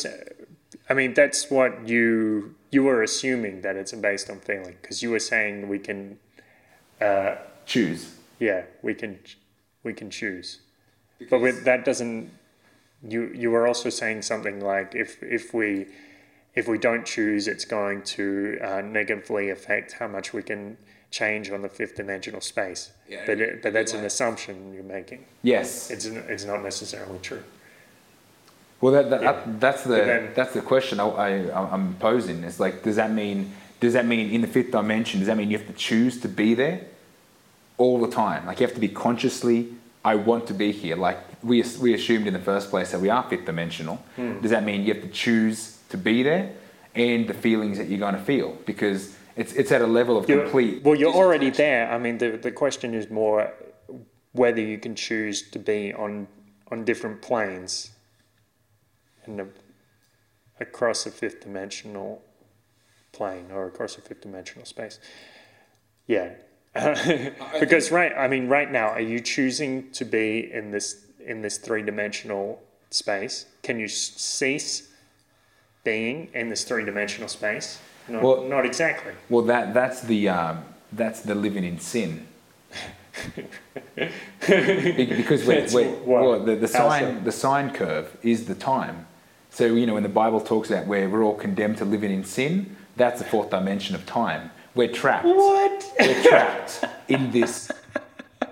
I 0.90 0.92
mean, 0.92 1.14
that's 1.14 1.50
what 1.50 1.88
you 1.88 2.54
you 2.70 2.82
were 2.84 3.02
assuming 3.02 3.62
that 3.62 3.76
it's 3.76 3.92
based 3.92 4.28
on 4.28 4.40
feeling 4.40 4.76
because 4.82 5.02
you 5.02 5.10
were 5.10 5.24
saying 5.32 5.66
we 5.68 5.78
can. 5.78 6.18
Uh, 7.00 7.36
Choose. 7.64 8.16
yeah, 8.38 8.64
we 8.82 8.92
can 8.92 9.18
we 9.82 9.94
can 9.94 10.10
choose, 10.10 10.60
but 11.30 11.40
with, 11.40 11.64
that 11.64 11.86
doesn't. 11.86 12.30
You 13.02 13.32
you 13.34 13.50
were 13.50 13.66
also 13.66 13.88
saying 13.88 14.20
something 14.22 14.60
like 14.60 14.94
if 14.94 15.22
if 15.22 15.54
we 15.54 15.86
if 16.54 16.68
we 16.68 16.78
don't 16.78 17.04
choose, 17.04 17.48
it's 17.48 17.64
going 17.64 18.02
to 18.02 18.58
uh, 18.62 18.80
negatively 18.80 19.50
affect 19.50 19.92
how 19.92 20.06
much 20.06 20.32
we 20.32 20.42
can 20.42 20.76
change 21.10 21.50
on 21.50 21.62
the 21.62 21.68
fifth 21.68 21.96
dimensional 21.96 22.40
space. 22.40 22.90
Yeah, 23.08 23.22
but 23.26 23.40
it, 23.40 23.62
but 23.62 23.72
that's 23.72 23.92
an 23.92 24.04
assumption 24.04 24.72
you're 24.74 24.82
making. 24.82 25.24
Yes. 25.42 25.90
It's 25.90 26.04
it's 26.06 26.44
not 26.44 26.62
necessarily 26.62 27.18
true. 27.20 27.42
Well, 28.80 28.92
that, 28.92 29.10
that, 29.10 29.22
Yeah. 29.22 29.32
that- 29.32 29.60
that's 29.60 29.82
the 29.84 29.96
then- 29.96 30.30
that's 30.34 30.52
the 30.52 30.60
question 30.60 31.00
I, 31.00 31.06
I, 31.06 31.72
I'm 31.72 31.94
posing. 31.94 32.42
It's 32.44 32.60
like, 32.60 32.82
does 32.82 32.96
that 32.96 33.12
mean 33.12 33.52
does 33.80 33.92
that 33.92 34.06
mean 34.06 34.30
in 34.30 34.40
the 34.40 34.46
fifth 34.46 34.70
dimension? 34.70 35.20
Does 35.20 35.26
that 35.26 35.36
mean 35.36 35.50
you 35.50 35.58
have 35.58 35.66
to 35.66 35.72
choose 35.74 36.20
to 36.20 36.28
be 36.28 36.54
there 36.54 36.80
all 37.78 38.00
the 38.00 38.10
time? 38.10 38.46
Like 38.46 38.60
you 38.60 38.66
have 38.66 38.74
to 38.74 38.80
be 38.80 38.88
consciously. 38.88 39.68
I 40.04 40.16
want 40.16 40.46
to 40.48 40.54
be 40.54 40.70
here. 40.72 40.96
Like 40.96 41.18
we 41.42 41.62
we 41.80 41.94
assumed 41.94 42.26
in 42.26 42.32
the 42.32 42.40
first 42.40 42.70
place 42.70 42.90
that 42.92 43.00
we 43.00 43.08
are 43.10 43.22
fifth 43.28 43.44
dimensional. 43.46 43.96
Hmm. 44.16 44.40
Does 44.40 44.50
that 44.50 44.64
mean 44.64 44.82
you 44.84 44.94
have 44.94 45.02
to 45.02 45.08
choose 45.10 45.73
to 45.94 45.98
be 45.98 46.22
there 46.24 46.52
and 46.94 47.28
the 47.28 47.34
feelings 47.34 47.78
that 47.78 47.88
you're 47.88 48.04
going 48.06 48.14
to 48.14 48.26
feel 48.32 48.56
because 48.66 49.16
it's 49.36 49.52
it's 49.52 49.72
at 49.72 49.80
a 49.80 49.86
level 49.86 50.16
of 50.16 50.28
You're- 50.28 50.42
complete. 50.42 50.82
Well, 50.82 50.96
you're 50.96 51.14
already 51.14 51.50
there. 51.50 51.90
I 51.90 51.98
mean, 51.98 52.18
the 52.18 52.30
the 52.36 52.52
question 52.52 52.94
is 52.94 53.10
more 53.10 53.52
whether 54.32 54.60
you 54.60 54.78
can 54.78 54.94
choose 54.94 55.50
to 55.50 55.58
be 55.58 55.92
on 55.94 56.26
on 56.70 56.84
different 56.84 57.22
planes 57.22 57.90
and 59.24 59.52
across 60.60 61.06
a 61.06 61.10
fifth 61.10 61.40
dimensional 61.40 62.22
plane 63.12 63.46
or 63.52 63.66
across 63.66 63.96
a 63.96 64.00
fifth 64.00 64.22
dimensional 64.22 64.66
space. 64.66 64.98
Yeah. 66.06 66.30
because 67.60 67.92
right, 67.92 68.12
I 68.16 68.26
mean, 68.26 68.48
right 68.48 68.70
now, 68.70 68.88
are 68.88 69.08
you 69.12 69.20
choosing 69.20 69.92
to 69.92 70.04
be 70.04 70.50
in 70.52 70.72
this 70.72 71.06
in 71.24 71.40
this 71.40 71.58
three 71.58 71.82
dimensional 71.82 72.60
space? 72.90 73.46
Can 73.62 73.78
you 73.78 73.86
cease 73.88 74.88
being 75.84 76.28
in 76.34 76.48
this 76.48 76.64
three 76.64 76.84
dimensional 76.84 77.28
space? 77.28 77.78
Not, 78.08 78.22
Well- 78.22 78.44
not 78.44 78.66
exactly. 78.66 79.12
Well, 79.28 79.44
that 79.44 79.72
that's 79.72 80.00
the 80.02 80.28
um, 80.28 80.64
that's 80.92 81.20
the 81.20 81.34
living 81.34 81.64
in 81.64 81.78
sin. 81.78 82.26
Because 84.40 85.46
we're, 85.46 85.66
we're, 85.72 85.90
what? 86.00 86.22
well, 86.22 86.40
the, 86.44 86.56
the 86.56 86.68
sign 86.68 87.24
the 87.24 87.32
sine 87.32 87.70
curve 87.72 88.16
is 88.22 88.46
the 88.46 88.54
time. 88.54 89.06
So 89.50 89.66
you 89.66 89.86
know 89.86 89.94
when 89.94 90.02
the 90.02 90.08
Bible 90.08 90.40
talks 90.40 90.70
about 90.70 90.86
where 90.86 91.08
we're 91.08 91.22
all 91.22 91.36
condemned 91.36 91.78
to 91.78 91.84
living 91.84 92.10
in 92.10 92.24
sin, 92.24 92.76
that's 92.96 93.20
the 93.20 93.24
fourth 93.24 93.50
dimension 93.50 93.94
of 93.94 94.04
time. 94.04 94.50
We're 94.74 94.88
trapped. 94.88 95.26
What? 95.26 95.92
We're 96.00 96.22
trapped 96.24 96.84
in 97.08 97.30
this. 97.30 97.70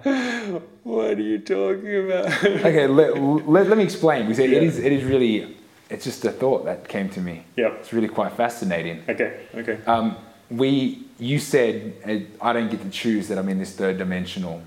What 0.82 1.18
are 1.18 1.22
you 1.22 1.38
talking 1.38 2.06
about? 2.06 2.44
Okay, 2.44 2.88
let, 2.88 3.16
let, 3.16 3.68
let 3.68 3.78
me 3.78 3.84
explain 3.84 4.26
because 4.26 4.40
it, 4.40 4.52
it 4.52 4.62
is 4.64 4.78
it 4.80 4.90
is 4.90 5.04
really 5.04 5.56
it's 5.92 6.04
just 6.04 6.24
a 6.24 6.32
thought 6.32 6.64
that 6.64 6.88
came 6.88 7.08
to 7.10 7.20
me. 7.20 7.44
Yeah. 7.56 7.68
It's 7.74 7.92
really 7.92 8.08
quite 8.08 8.32
fascinating. 8.32 9.02
Okay. 9.08 9.46
Okay. 9.54 9.78
Um, 9.86 10.16
we, 10.50 11.04
you 11.18 11.38
said 11.38 11.94
uh, 12.06 12.44
I 12.44 12.52
don't 12.52 12.70
get 12.70 12.82
to 12.82 12.90
choose 12.90 13.28
that 13.28 13.38
I'm 13.38 13.48
in 13.48 13.58
this 13.58 13.74
third 13.74 13.98
dimensional 13.98 14.62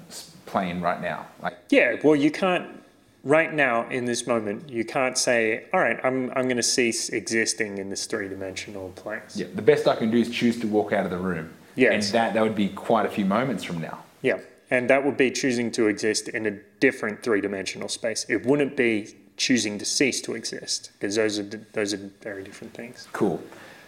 plane 0.46 0.82
right 0.82 1.02
now. 1.02 1.28
Like, 1.42 1.58
Yeah. 1.70 1.96
Well, 2.04 2.16
you 2.16 2.32
can't. 2.32 2.82
Right 3.24 3.52
now, 3.52 3.90
in 3.90 4.06
this 4.06 4.28
moment, 4.28 4.70
you 4.70 4.86
can't 4.86 5.18
say, 5.18 5.66
"All 5.74 5.80
right, 5.80 6.00
I'm 6.04 6.30
I'm 6.36 6.44
going 6.44 6.58
to 6.58 6.62
cease 6.78 7.10
existing 7.10 7.80
in 7.80 7.90
this 7.90 8.06
three-dimensional 8.06 8.90
place." 8.90 9.36
yeah, 9.36 9.48
the 9.56 9.64
best 9.64 9.88
I 9.88 9.96
can 9.96 10.12
do 10.12 10.20
is 10.20 10.30
choose 10.30 10.60
to 10.60 10.68
walk 10.68 10.94
out 10.94 11.06
of 11.06 11.10
the 11.10 11.18
room. 11.18 11.50
Yes. 11.76 12.06
And 12.06 12.14
that 12.14 12.36
that 12.36 12.44
would 12.44 12.54
be 12.54 12.70
quite 12.70 13.08
a 13.08 13.10
few 13.10 13.26
moments 13.26 13.64
from 13.64 13.82
now. 13.82 14.04
Yeah. 14.22 14.42
And 14.70 14.88
that 14.92 15.04
would 15.04 15.18
be 15.18 15.32
choosing 15.32 15.72
to 15.72 15.88
exist 15.88 16.28
in 16.30 16.46
a 16.46 16.52
different 16.80 17.24
three-dimensional 17.24 17.90
space. 17.90 18.28
It 18.30 18.46
wouldn't 18.46 18.78
be 18.78 19.16
choosing 19.38 19.78
to 19.80 19.86
cease 19.86 20.22
to 20.22 20.34
exist 20.34 20.92
because 20.94 21.16
those 21.16 21.40
are 21.40 21.44
those 21.74 21.94
are 21.94 22.10
very 22.22 22.44
different 22.44 22.74
things. 22.74 23.08
Cool. 23.12 23.42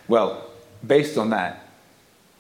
Well, 0.08 0.50
based 0.86 1.18
on 1.18 1.30
that, 1.32 1.68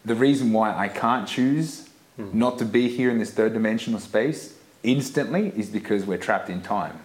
the 0.06 0.16
reason 0.16 0.54
why 0.54 0.76
I 0.76 0.88
can't 0.88 1.28
choose 1.28 1.90
hmm. 2.16 2.30
not 2.34 2.58
to 2.60 2.66
be 2.66 2.90
here 2.90 3.10
in 3.10 3.20
this 3.20 3.32
third 3.32 3.54
dimensional 3.54 4.00
space 4.00 4.58
instantly 4.84 5.52
is 5.56 5.70
because 5.70 6.06
we're 6.06 6.18
trapped 6.18 6.50
in 6.50 6.62
time. 6.62 7.00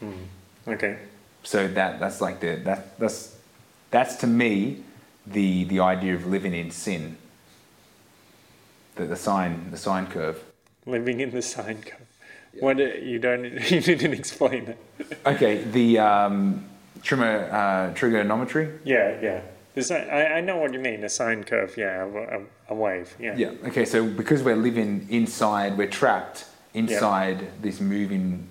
Hmm. 0.00 0.12
Okay. 0.66 0.98
So 1.42 1.68
that 1.68 2.00
that's 2.00 2.20
like 2.20 2.40
the 2.40 2.56
that 2.64 2.98
that's 2.98 3.36
that's 3.90 4.16
to 4.16 4.26
me 4.26 4.82
the 5.26 5.64
the 5.64 5.80
idea 5.80 6.14
of 6.14 6.26
living 6.26 6.54
in 6.54 6.70
sin. 6.70 7.16
The 8.96 9.04
the 9.04 9.16
sign 9.16 9.70
the 9.70 9.76
sine 9.76 10.06
curve. 10.06 10.42
Living 10.86 11.20
in 11.20 11.30
the 11.30 11.42
sine 11.42 11.82
curve. 11.82 12.13
What 12.60 12.80
uh, 12.80 12.84
you 12.84 13.18
don't 13.18 13.44
you 13.70 13.80
didn't 13.80 14.14
explain 14.14 14.64
it. 14.66 14.78
Okay, 15.26 15.64
the 15.64 15.98
um, 15.98 16.64
trimmer 17.02 17.48
uh, 17.50 17.94
trigonometry. 17.94 18.70
Yeah, 18.84 19.20
yeah. 19.20 19.40
I, 19.90 20.36
I 20.36 20.40
know 20.40 20.58
what 20.58 20.72
you 20.72 20.78
mean. 20.78 21.02
A 21.02 21.08
sine 21.08 21.44
curve. 21.44 21.76
Yeah, 21.76 22.04
a, 22.04 22.72
a, 22.72 22.74
wave. 22.74 23.14
Yeah. 23.18 23.36
Yeah. 23.36 23.52
Okay, 23.66 23.84
so 23.84 24.06
because 24.06 24.42
we're 24.42 24.56
living 24.56 25.06
inside, 25.10 25.76
we're 25.76 25.88
trapped 25.88 26.46
inside 26.74 27.60
this 27.60 27.80
moving, 27.80 28.46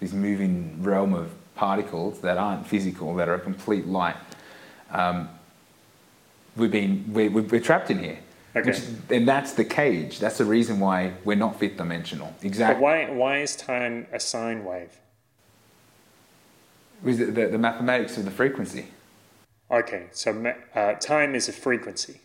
this 0.00 0.12
moving 0.12 0.82
realm 0.82 1.12
of 1.12 1.32
particles 1.54 2.20
that 2.20 2.38
aren't 2.38 2.66
physical, 2.66 3.14
that 3.16 3.28
are 3.28 3.34
a 3.34 3.40
complete 3.40 3.86
light. 3.86 4.16
Um, 4.90 5.28
we've 6.56 6.70
been 6.70 7.04
we're 7.12 7.30
we're 7.30 7.60
trapped 7.60 7.90
in 7.90 7.98
here. 7.98 8.18
Okay. 8.56 8.70
Which, 8.70 8.80
and 9.10 9.26
that's 9.26 9.52
the 9.52 9.64
cage. 9.64 10.20
That's 10.20 10.38
the 10.38 10.44
reason 10.44 10.78
why 10.78 11.14
we're 11.24 11.36
not 11.36 11.58
fifth 11.58 11.76
dimensional. 11.76 12.32
Exactly. 12.42 12.74
But 12.74 12.82
why 12.82 13.10
why 13.10 13.38
is 13.38 13.56
time 13.56 14.06
a 14.12 14.20
sine 14.20 14.64
wave? 14.64 15.00
Is 17.04 17.20
it 17.20 17.34
the, 17.34 17.48
the 17.48 17.58
mathematics 17.58 18.16
of 18.16 18.24
the 18.24 18.30
frequency. 18.30 18.86
Okay, 19.70 20.04
so 20.12 20.54
uh, 20.74 20.92
time 20.94 21.34
is 21.34 21.48
a 21.48 21.52
frequency. 21.52 22.20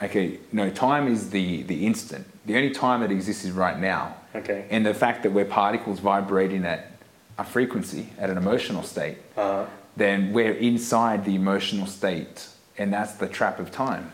Okay, 0.00 0.38
no, 0.50 0.70
time 0.70 1.06
is 1.06 1.30
the, 1.30 1.62
the 1.62 1.86
instant. 1.86 2.26
The 2.46 2.56
only 2.56 2.70
time 2.70 3.00
that 3.00 3.10
exists 3.12 3.44
is 3.44 3.52
right 3.52 3.78
now. 3.78 4.16
Okay. 4.34 4.66
And 4.70 4.84
the 4.84 4.94
fact 4.94 5.22
that 5.22 5.30
we're 5.30 5.44
particles 5.44 6.00
vibrating 6.00 6.64
at 6.64 6.90
a 7.38 7.44
frequency, 7.44 8.08
at 8.18 8.30
an 8.30 8.38
emotional 8.38 8.82
state, 8.82 9.18
Uh, 9.36 9.66
then 9.96 10.32
we're 10.32 10.54
inside 10.54 11.24
the 11.24 11.34
emotional 11.34 11.86
state, 11.86 12.48
and 12.82 12.92
that's 12.92 13.12
the 13.14 13.28
trap 13.28 13.58
of 13.60 13.70
time. 13.70 14.12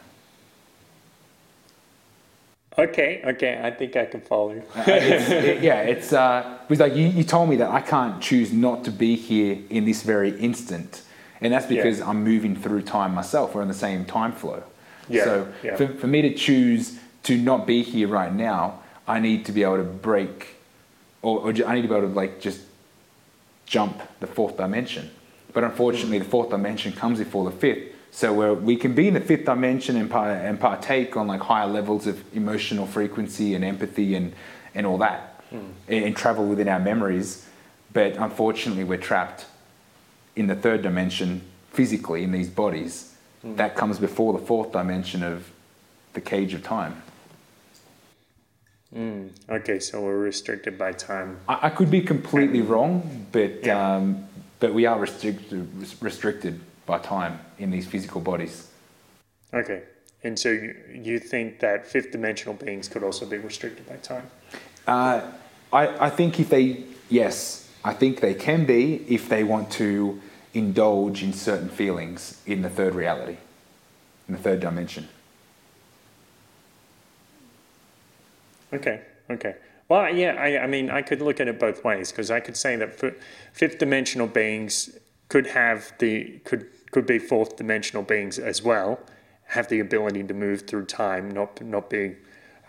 okay, 2.79 3.23
okay. 3.25 3.61
I 3.63 3.71
think 3.71 3.97
I 3.97 4.05
can 4.05 4.21
follow 4.21 4.53
you. 4.53 4.63
Uh, 4.77 4.85
it's, 4.87 5.31
it- 5.31 5.63
yeah, 5.63 5.81
it's 5.81 6.13
uh, 6.13 6.59
it 6.65 6.71
was 6.71 6.79
like 6.81 6.95
you, 6.95 7.07
you 7.09 7.25
told 7.25 7.49
me 7.49 7.57
that 7.57 7.71
I 7.71 7.81
can't 7.81 8.23
choose 8.23 8.53
not 8.53 8.85
to 8.85 8.91
be 8.91 9.17
here 9.17 9.59
in 9.71 9.85
this 9.85 10.03
very 10.03 10.39
instant, 10.39 11.03
and 11.41 11.53
that's 11.53 11.67
because 11.67 12.01
I'm 12.01 12.23
moving 12.23 12.55
through 12.55 12.83
time 12.83 13.15
myself. 13.15 13.55
We're 13.55 13.63
in 13.63 13.69
the 13.69 13.75
same 13.75 14.05
time 14.05 14.33
flow. 14.33 14.63
Yeah, 15.09 15.25
So 15.25 15.49
yeah. 15.63 15.77
For, 15.77 15.89
for 15.89 16.07
me 16.07 16.21
to 16.23 16.35
choose 16.35 16.99
to 17.25 17.37
not 17.39 17.67
be 17.67 17.83
here 17.83 18.09
right 18.09 18.33
now, 18.33 18.81
I 19.07 19.19
need 19.21 19.47
to 19.47 19.53
be 19.53 19.63
able 19.63 19.79
to 19.79 19.83
break, 19.85 20.49
or, 21.23 21.39
or 21.41 21.49
I 21.67 21.75
need 21.75 21.83
to 21.83 21.89
be 21.89 21.95
able 21.95 22.09
to 22.09 22.15
like 22.15 22.41
just 22.41 22.61
jump 23.65 24.03
the 24.21 24.27
fourth 24.27 24.59
dimension. 24.59 25.11
But 25.55 25.65
unfortunately, 25.65 26.19
the 26.19 26.27
fourth 26.27 26.51
dimension 26.51 26.93
comes 26.93 27.19
before 27.19 27.51
the 27.51 27.57
fifth, 27.57 27.88
So 28.19 28.33
where 28.33 28.53
we 28.53 28.75
can 28.75 28.97
be 28.97 29.07
in 29.07 29.15
the 29.15 29.21
fifth 29.21 29.45
dimension 29.45 29.97
and, 29.97 30.13
and 30.13 30.59
partake 30.59 31.17
on 31.17 31.29
like 31.29 31.41
higher 31.41 31.69
levels 31.69 32.09
of 32.09 32.21
emotional 32.35 32.85
frequency 32.85 33.55
and 33.55 33.65
empathy 33.65 34.17
and, 34.17 34.33
and 34.75 34.85
all 34.89 34.99
that, 34.99 35.41
hmm. 35.51 35.59
and, 35.87 36.05
and 36.07 36.17
travel 36.17 36.45
within 36.45 36.67
our 36.67 36.81
memories. 36.81 37.47
But 37.93 38.17
unfortunately, 38.17 38.83
we're 38.83 38.99
trapped 38.99 39.47
in 40.35 40.49
the 40.49 40.57
third 40.57 40.83
dimension 40.83 41.43
physically 41.71 42.25
in 42.25 42.33
these 42.33 42.51
bodies. 42.51 43.15
Hmm. 43.43 43.55
That 43.55 43.77
comes 43.77 44.01
before 44.01 44.33
the 44.33 44.45
fourth 44.45 44.73
dimension 44.73 45.23
of 45.23 45.53
the 46.15 46.21
cage 46.21 46.55
of 46.55 46.65
time. 46.65 47.01
Hmm. 48.93 49.29
Okay, 49.49 49.79
so 49.79 50.01
we're 50.01 50.19
restricted 50.19 50.77
by 50.77 50.91
time. 50.91 51.39
I, 51.49 51.69
I 51.69 51.71
could 51.71 51.89
be 51.89 52.01
completely 52.01 52.63
wrong, 52.63 53.29
but 53.31 53.65
Yeah. 53.65 53.95
um, 53.95 54.27
but 54.59 54.75
we 54.75 54.87
are 54.87 54.99
restricted 54.99 55.71
restricted 56.01 56.59
by 56.89 56.99
time 56.99 57.39
in 57.59 57.71
these 57.71 57.87
physical 57.87 58.21
bodies. 58.21 58.69
Okay, 59.55 59.83
and 60.25 60.37
so 60.37 60.49
you, 60.49 60.75
you 60.93 61.19
think 61.21 61.61
that 61.61 61.87
fifth 61.87 62.11
dimensional 62.11 62.55
beings 62.55 62.89
could 62.89 63.05
also 63.05 63.25
be 63.25 63.39
restricted 63.39 63.87
by 63.87 63.97
time? 63.97 64.29
Uh, 64.87 65.21
I, 65.73 66.07
I 66.07 66.11
think 66.11 66.41
if 66.41 66.49
they 66.49 66.83
yes, 67.09 67.71
I 67.85 67.93
think 67.93 68.21
they 68.21 68.35
can 68.35 68.65
be 68.65 69.05
if 69.09 69.29
they 69.29 69.45
want 69.45 69.71
to 69.73 70.21
indulge 70.55 71.23
in 71.23 71.33
certain 71.33 71.69
feelings 71.69 72.43
in 72.47 72.63
the 72.63 72.71
third 72.71 72.95
reality, 72.95 73.37
in 74.27 74.35
the 74.35 74.41
third 74.41 74.61
dimension. 74.61 75.09
Okay, 78.73 79.03
okay. 79.31 79.57
Well, 79.89 80.15
yeah, 80.15 80.35
I, 80.35 80.65
I 80.65 80.67
mean, 80.67 80.91
I 80.91 81.01
could 81.01 81.23
look 81.23 81.41
at 81.41 81.49
it 81.49 81.59
both 81.59 81.83
ways 81.85 82.13
because 82.13 82.31
I 82.31 82.41
could 82.41 82.57
say 82.57 82.77
that 82.77 82.99
fi- 82.99 83.15
fifth 83.53 83.79
dimensional 83.79 84.27
beings 84.27 84.99
could 85.29 85.47
have 85.49 85.93
the 85.99 86.41
could 86.45 86.67
could 86.91 87.07
be 87.07 87.19
fourth 87.19 87.57
dimensional 87.57 88.03
beings 88.03 88.39
as 88.39 88.63
well, 88.63 89.01
have 89.47 89.69
the 89.69 89.81
ability 89.81 90.23
to 90.25 90.35
move 90.35 90.63
through 90.63 90.87
time, 90.87 91.31
not 91.31 91.61
not 91.63 91.91
be 91.91 92.17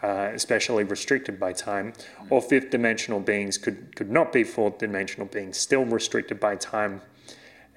uh, 0.02 0.32
especially 0.34 0.84
restricted 0.84 1.40
by 1.40 1.54
time, 1.54 1.94
or 2.30 2.42
fifth 2.42 2.70
dimensional 2.70 3.20
beings 3.20 3.58
could 3.58 3.96
could 3.96 4.10
not 4.10 4.32
be 4.32 4.44
fourth 4.44 4.78
dimensional 4.78 5.28
beings, 5.28 5.58
still 5.58 5.86
restricted 5.86 6.40
by 6.40 6.56
time, 6.56 7.02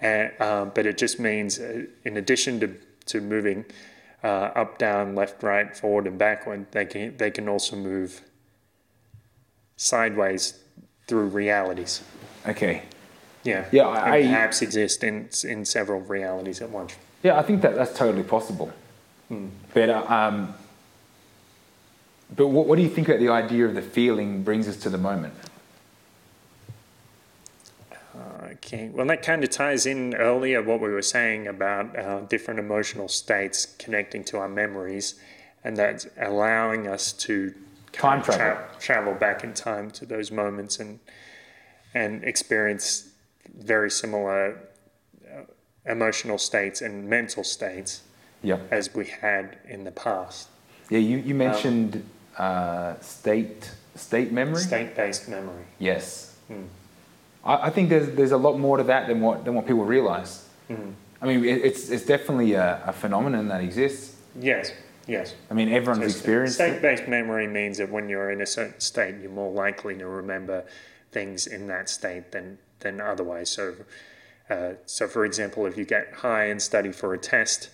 and, 0.01 0.32
uh, 0.40 0.64
but 0.64 0.86
it 0.86 0.98
just 0.98 1.19
means 1.19 1.59
uh, 1.59 1.85
in 2.05 2.16
addition 2.16 2.60
to 2.60 2.77
to 3.06 3.20
moving 3.20 3.64
uh, 4.23 4.51
up, 4.55 4.78
down, 4.78 5.14
left, 5.14 5.43
right, 5.43 5.77
forward, 5.77 6.06
and 6.06 6.19
backward, 6.19 6.70
they 6.70 6.85
can 6.85 7.16
they 7.16 7.31
can 7.31 7.48
also 7.48 7.77
move 7.77 8.23
sideways 9.77 10.60
through 11.09 11.27
realities. 11.27 12.02
Okay. 12.47 12.82
Yeah. 13.44 13.64
Yeah, 13.73 13.89
And 13.89 13.98
I- 14.14 14.23
perhaps 14.23 14.62
exist 14.62 15.02
in 15.05 15.28
in 15.44 15.64
several 15.64 16.01
realities 16.01 16.60
at 16.62 16.70
once. 16.70 16.94
Yeah, 17.23 17.39
I 17.39 17.43
think 17.43 17.62
that 17.62 17.74
that's 17.74 17.97
totally 17.97 18.23
possible. 18.24 18.70
But 19.74 19.89
uh, 19.89 20.05
um, 20.09 20.55
but 22.36 22.48
what, 22.48 22.66
what 22.66 22.77
do 22.77 22.82
you 22.82 22.89
think 22.90 23.09
about 23.09 23.20
the 23.20 23.31
idea 23.31 23.66
of 23.66 23.74
the 23.74 23.82
feeling 23.82 24.43
brings 24.43 24.69
us 24.69 24.77
to 24.78 24.90
the 24.90 24.98
moment? 24.98 25.35
Okay. 28.52 28.90
Well, 28.93 29.06
that 29.06 29.23
kind 29.23 29.43
of 29.43 29.51
ties 29.51 29.86
in 29.86 30.14
earlier 30.14 30.62
what 30.62 30.81
we 30.81 30.90
were 30.90 31.02
saying 31.02 31.47
about 31.47 31.98
uh, 31.98 32.20
different 32.20 32.60
emotional 32.60 33.09
states 33.09 33.66
connecting 33.78 34.23
to 34.24 34.39
our 34.39 34.48
memories, 34.48 35.14
and 35.64 35.77
that's 35.77 36.06
allowing 36.20 36.86
us 36.86 37.12
to 37.14 37.55
Time 37.93 38.20
kind 38.20 38.20
of 38.20 38.27
travel. 38.27 38.64
tra- 38.73 38.81
travel 38.81 39.14
back 39.14 39.44
in 39.44 39.55
time 39.55 39.90
to 39.93 40.06
those 40.06 40.31
moments 40.31 40.78
and 40.78 40.98
and 41.94 42.24
experience 42.24 43.09
very 43.59 43.91
similar 43.91 44.59
uh, 45.27 45.43
emotional 45.91 46.39
states 46.39 46.81
and 46.83 47.09
mental 47.09 47.45
states 47.45 48.03
Yeah. 48.43 48.59
as 48.70 48.95
we 48.95 49.07
had 49.07 49.59
in 49.69 49.85
the 49.85 49.91
past. 49.93 50.49
Yeah, 50.91 50.99
you, 50.99 51.19
you 51.19 51.35
mentioned 51.35 52.05
uh, 52.39 52.95
state 53.01 53.70
state 53.95 54.33
memory. 54.33 54.61
State-based 54.61 55.29
memory. 55.29 55.65
Yes. 55.79 56.37
I, 57.45 57.66
I 57.66 57.70
think 57.70 57.89
there's 57.91 58.11
there's 58.16 58.33
a 58.33 58.37
lot 58.37 58.59
more 58.59 58.77
to 58.79 58.83
that 58.85 59.07
than 59.07 59.20
what 59.20 59.45
than 59.45 59.55
what 59.55 59.66
people 59.66 59.85
realize. 59.85 60.49
I 61.20 61.27
mean, 61.27 61.45
it, 61.45 61.65
it's 61.65 61.91
it's 61.91 62.05
definitely 62.07 62.55
a, 62.55 62.83
a 62.87 62.93
phenomenon 62.93 63.49
that 63.49 63.61
exists. 63.62 64.16
Yes. 64.41 64.73
Yes. 65.07 65.35
I 65.51 65.55
mean, 65.55 65.69
everyone's 65.69 66.01
So 66.01 66.07
experienced. 66.19 66.55
State-based 66.55 67.09
memory 67.09 67.47
means 67.49 67.79
that 67.79 67.91
when 67.91 68.09
you're 68.09 68.31
in 68.31 68.41
a 68.41 68.47
certain 68.47 68.81
state, 68.81 69.16
you're 69.20 69.31
more 69.33 69.53
likely 69.53 69.97
to 69.99 70.07
remember 70.07 70.65
things 71.11 71.47
in 71.47 71.66
that 71.69 71.89
state 71.89 72.31
than 72.33 72.57
than 72.82 73.00
otherwise. 73.00 73.50
So, 73.50 73.74
uh, 74.50 74.72
so 74.86 75.09
for 75.09 75.24
example, 75.24 75.66
if 75.66 75.76
you 75.76 75.84
get 75.84 76.12
high 76.14 76.44
and 76.44 76.60
study 76.60 76.92
for 76.92 77.14
a 77.14 77.18
test, 77.18 77.70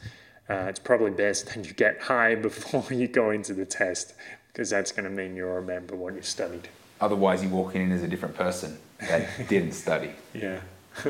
uh, 0.49 0.67
it's 0.69 0.79
probably 0.79 1.11
best 1.11 1.47
that 1.47 1.67
you 1.67 1.73
get 1.73 2.03
high 2.03 2.35
before 2.49 2.87
you 2.91 3.09
go 3.09 3.31
into 3.31 3.53
the 3.53 3.67
test 3.67 4.15
because 4.53 4.71
that's 4.71 4.93
going 4.93 5.05
to 5.05 5.11
mean 5.11 5.37
you'll 5.37 5.55
remember 5.55 5.95
what 5.95 6.15
you 6.15 6.23
studied. 6.23 6.69
Otherwise, 7.01 7.43
you're 7.43 7.53
walking 7.53 7.83
in 7.83 7.93
as 7.93 8.03
a 8.03 8.09
different 8.09 8.35
person 8.35 8.79
that 8.99 9.29
didn't 9.49 9.73
study. 9.73 10.11
Yeah. 10.35 10.61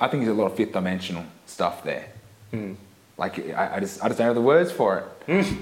I 0.00 0.06
think 0.06 0.24
there's 0.24 0.36
a 0.36 0.40
lot 0.40 0.52
of 0.52 0.56
fifth 0.56 0.72
dimensional 0.72 1.24
stuff 1.44 1.82
there. 1.82 2.06
Like 3.18 3.50
I, 3.50 3.76
I 3.76 3.80
just 3.80 4.02
I 4.02 4.06
just 4.06 4.18
don't 4.18 4.28
have 4.28 4.36
the 4.36 4.40
words 4.40 4.70
for 4.70 4.98
it. 4.98 5.04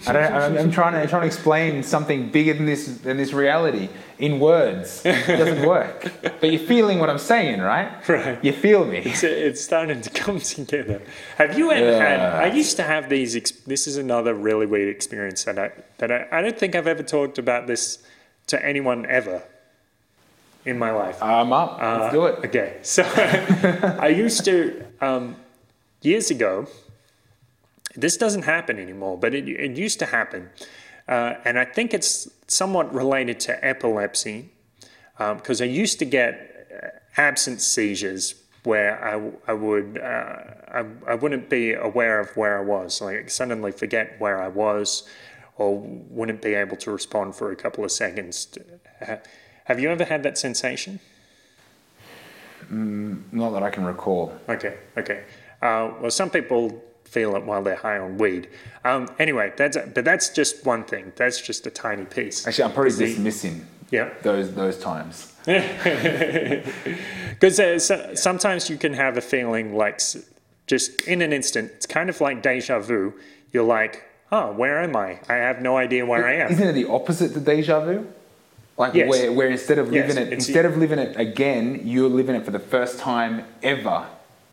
I 0.06 0.12
don't, 0.12 0.32
I'm, 0.32 0.58
I'm 0.58 0.70
trying 0.70 0.92
to 0.92 1.00
I'm 1.00 1.08
trying 1.08 1.22
to 1.22 1.26
explain 1.26 1.82
something 1.82 2.30
bigger 2.30 2.52
than 2.52 2.66
this 2.66 2.98
than 2.98 3.16
this 3.16 3.32
reality 3.32 3.88
in 4.18 4.38
words. 4.38 5.02
It 5.06 5.38
doesn't 5.38 5.66
work. 5.66 6.12
But 6.22 6.50
you're 6.52 6.60
feeling 6.60 6.98
what 6.98 7.08
I'm 7.08 7.18
saying, 7.18 7.60
right? 7.60 8.06
Right. 8.06 8.44
You 8.44 8.52
feel 8.52 8.84
me. 8.84 8.98
It's, 8.98 9.24
it's 9.24 9.64
starting 9.64 10.02
to 10.02 10.10
come 10.24 10.38
together. 10.38 11.00
Have 11.38 11.58
you 11.58 11.72
ever 11.72 11.98
had? 11.98 12.20
I 12.20 12.52
used 12.54 12.76
to 12.76 12.82
have 12.82 13.08
these. 13.08 13.32
This 13.64 13.86
is 13.86 13.96
another 13.96 14.34
really 14.34 14.66
weird 14.66 14.94
experience 14.94 15.44
that 15.44 15.58
I 15.58 15.72
that 15.96 16.12
I, 16.12 16.26
I 16.30 16.42
don't 16.42 16.58
think 16.58 16.74
I've 16.74 16.86
ever 16.86 17.02
talked 17.02 17.38
about 17.38 17.66
this 17.66 18.02
to 18.48 18.62
anyone 18.64 19.06
ever 19.06 19.42
in 20.66 20.78
my 20.78 20.90
life. 20.90 21.22
I'm 21.22 21.54
up. 21.54 21.78
Let's 21.80 22.12
do 22.12 22.26
it. 22.26 22.44
Okay, 22.44 22.76
so 22.82 23.02
I 23.98 24.08
used 24.08 24.44
to 24.44 24.84
um, 25.00 25.36
years 26.02 26.30
ago. 26.30 26.66
This 27.96 28.16
doesn't 28.16 28.42
happen 28.42 28.78
anymore, 28.78 29.16
but 29.18 29.34
it, 29.34 29.48
it 29.48 29.76
used 29.76 29.98
to 30.00 30.06
happen, 30.06 30.50
uh, 31.08 31.34
and 31.44 31.58
I 31.58 31.64
think 31.64 31.94
it's 31.94 32.28
somewhat 32.46 32.94
related 32.94 33.40
to 33.40 33.64
epilepsy 33.64 34.50
because 35.18 35.62
I 35.62 35.64
used 35.64 35.98
to 36.00 36.04
get 36.04 36.68
uh, 36.70 36.88
absent 37.16 37.60
seizures 37.60 38.34
where 38.64 39.02
I, 39.02 39.30
I 39.50 39.54
would 39.54 39.98
uh, 39.98 40.36
I, 40.68 40.84
I 41.06 41.14
wouldn't 41.14 41.48
be 41.48 41.72
aware 41.72 42.20
of 42.20 42.36
where 42.36 42.58
I 42.58 42.62
was, 42.62 43.00
like 43.00 43.30
suddenly 43.30 43.72
forget 43.72 44.16
where 44.18 44.42
I 44.42 44.48
was, 44.48 45.08
or 45.56 45.78
wouldn't 46.10 46.42
be 46.42 46.54
able 46.54 46.76
to 46.76 46.90
respond 46.90 47.34
for 47.34 47.50
a 47.52 47.56
couple 47.56 47.84
of 47.84 47.92
seconds. 47.92 48.58
Have 49.64 49.80
you 49.80 49.88
ever 49.88 50.04
had 50.04 50.22
that 50.24 50.36
sensation? 50.36 51.00
Not 52.68 53.50
that 53.52 53.62
I 53.62 53.70
can 53.70 53.84
recall. 53.84 54.32
Okay, 54.48 54.76
okay. 54.98 55.24
Uh, 55.62 55.92
well, 56.00 56.10
some 56.10 56.30
people 56.30 56.82
feel 57.06 57.36
it 57.36 57.44
while 57.44 57.62
they're 57.62 57.76
high 57.76 57.98
on 57.98 58.18
weed. 58.18 58.48
Um, 58.84 59.08
anyway, 59.18 59.52
that's 59.56 59.76
but 59.94 60.04
that's 60.04 60.28
just 60.30 60.64
one 60.66 60.84
thing. 60.84 61.12
That's 61.16 61.40
just 61.40 61.66
a 61.66 61.70
tiny 61.70 62.04
piece. 62.04 62.46
Actually, 62.46 62.64
I'm 62.64 62.72
probably 62.72 62.90
dismissing 62.92 63.66
Yeah, 63.90 64.10
those 64.22 64.52
those 64.54 64.78
times. 64.78 65.32
because 65.46 66.64
uh, 67.60 67.78
so, 67.78 68.14
sometimes 68.14 68.68
you 68.70 68.76
can 68.76 68.92
have 68.94 69.16
a 69.16 69.20
feeling 69.20 69.76
like 69.76 70.00
just 70.66 71.02
in 71.02 71.22
an 71.22 71.32
instant. 71.32 71.70
It's 71.76 71.86
kind 71.86 72.08
of 72.10 72.20
like 72.20 72.42
deja 72.42 72.80
vu. 72.80 73.14
You're 73.52 73.62
like, 73.64 74.02
oh, 74.32 74.52
where 74.52 74.80
am 74.80 74.96
I? 74.96 75.20
I 75.28 75.34
have 75.34 75.62
no 75.62 75.76
idea 75.76 76.04
where 76.04 76.26
I 76.26 76.34
am. 76.36 76.50
Isn't 76.52 76.68
it 76.68 76.72
the 76.72 76.88
opposite 76.90 77.32
to 77.34 77.40
deja 77.40 77.80
vu? 77.84 78.06
Like 78.76 78.92
Yes. 78.94 79.08
where, 79.08 79.32
where 79.32 79.48
instead 79.48 79.78
of 79.78 79.92
Yes, 79.92 80.08
living 80.08 80.22
it 80.22 80.26
it's- 80.32 80.46
instead 80.46 80.64
of 80.66 80.76
living 80.76 80.98
it 80.98 81.16
again, 81.18 81.80
you're 81.84 82.10
living 82.10 82.34
it 82.36 82.44
for 82.44 82.50
the 82.50 82.58
first 82.58 82.98
time 82.98 83.44
ever. 83.62 84.06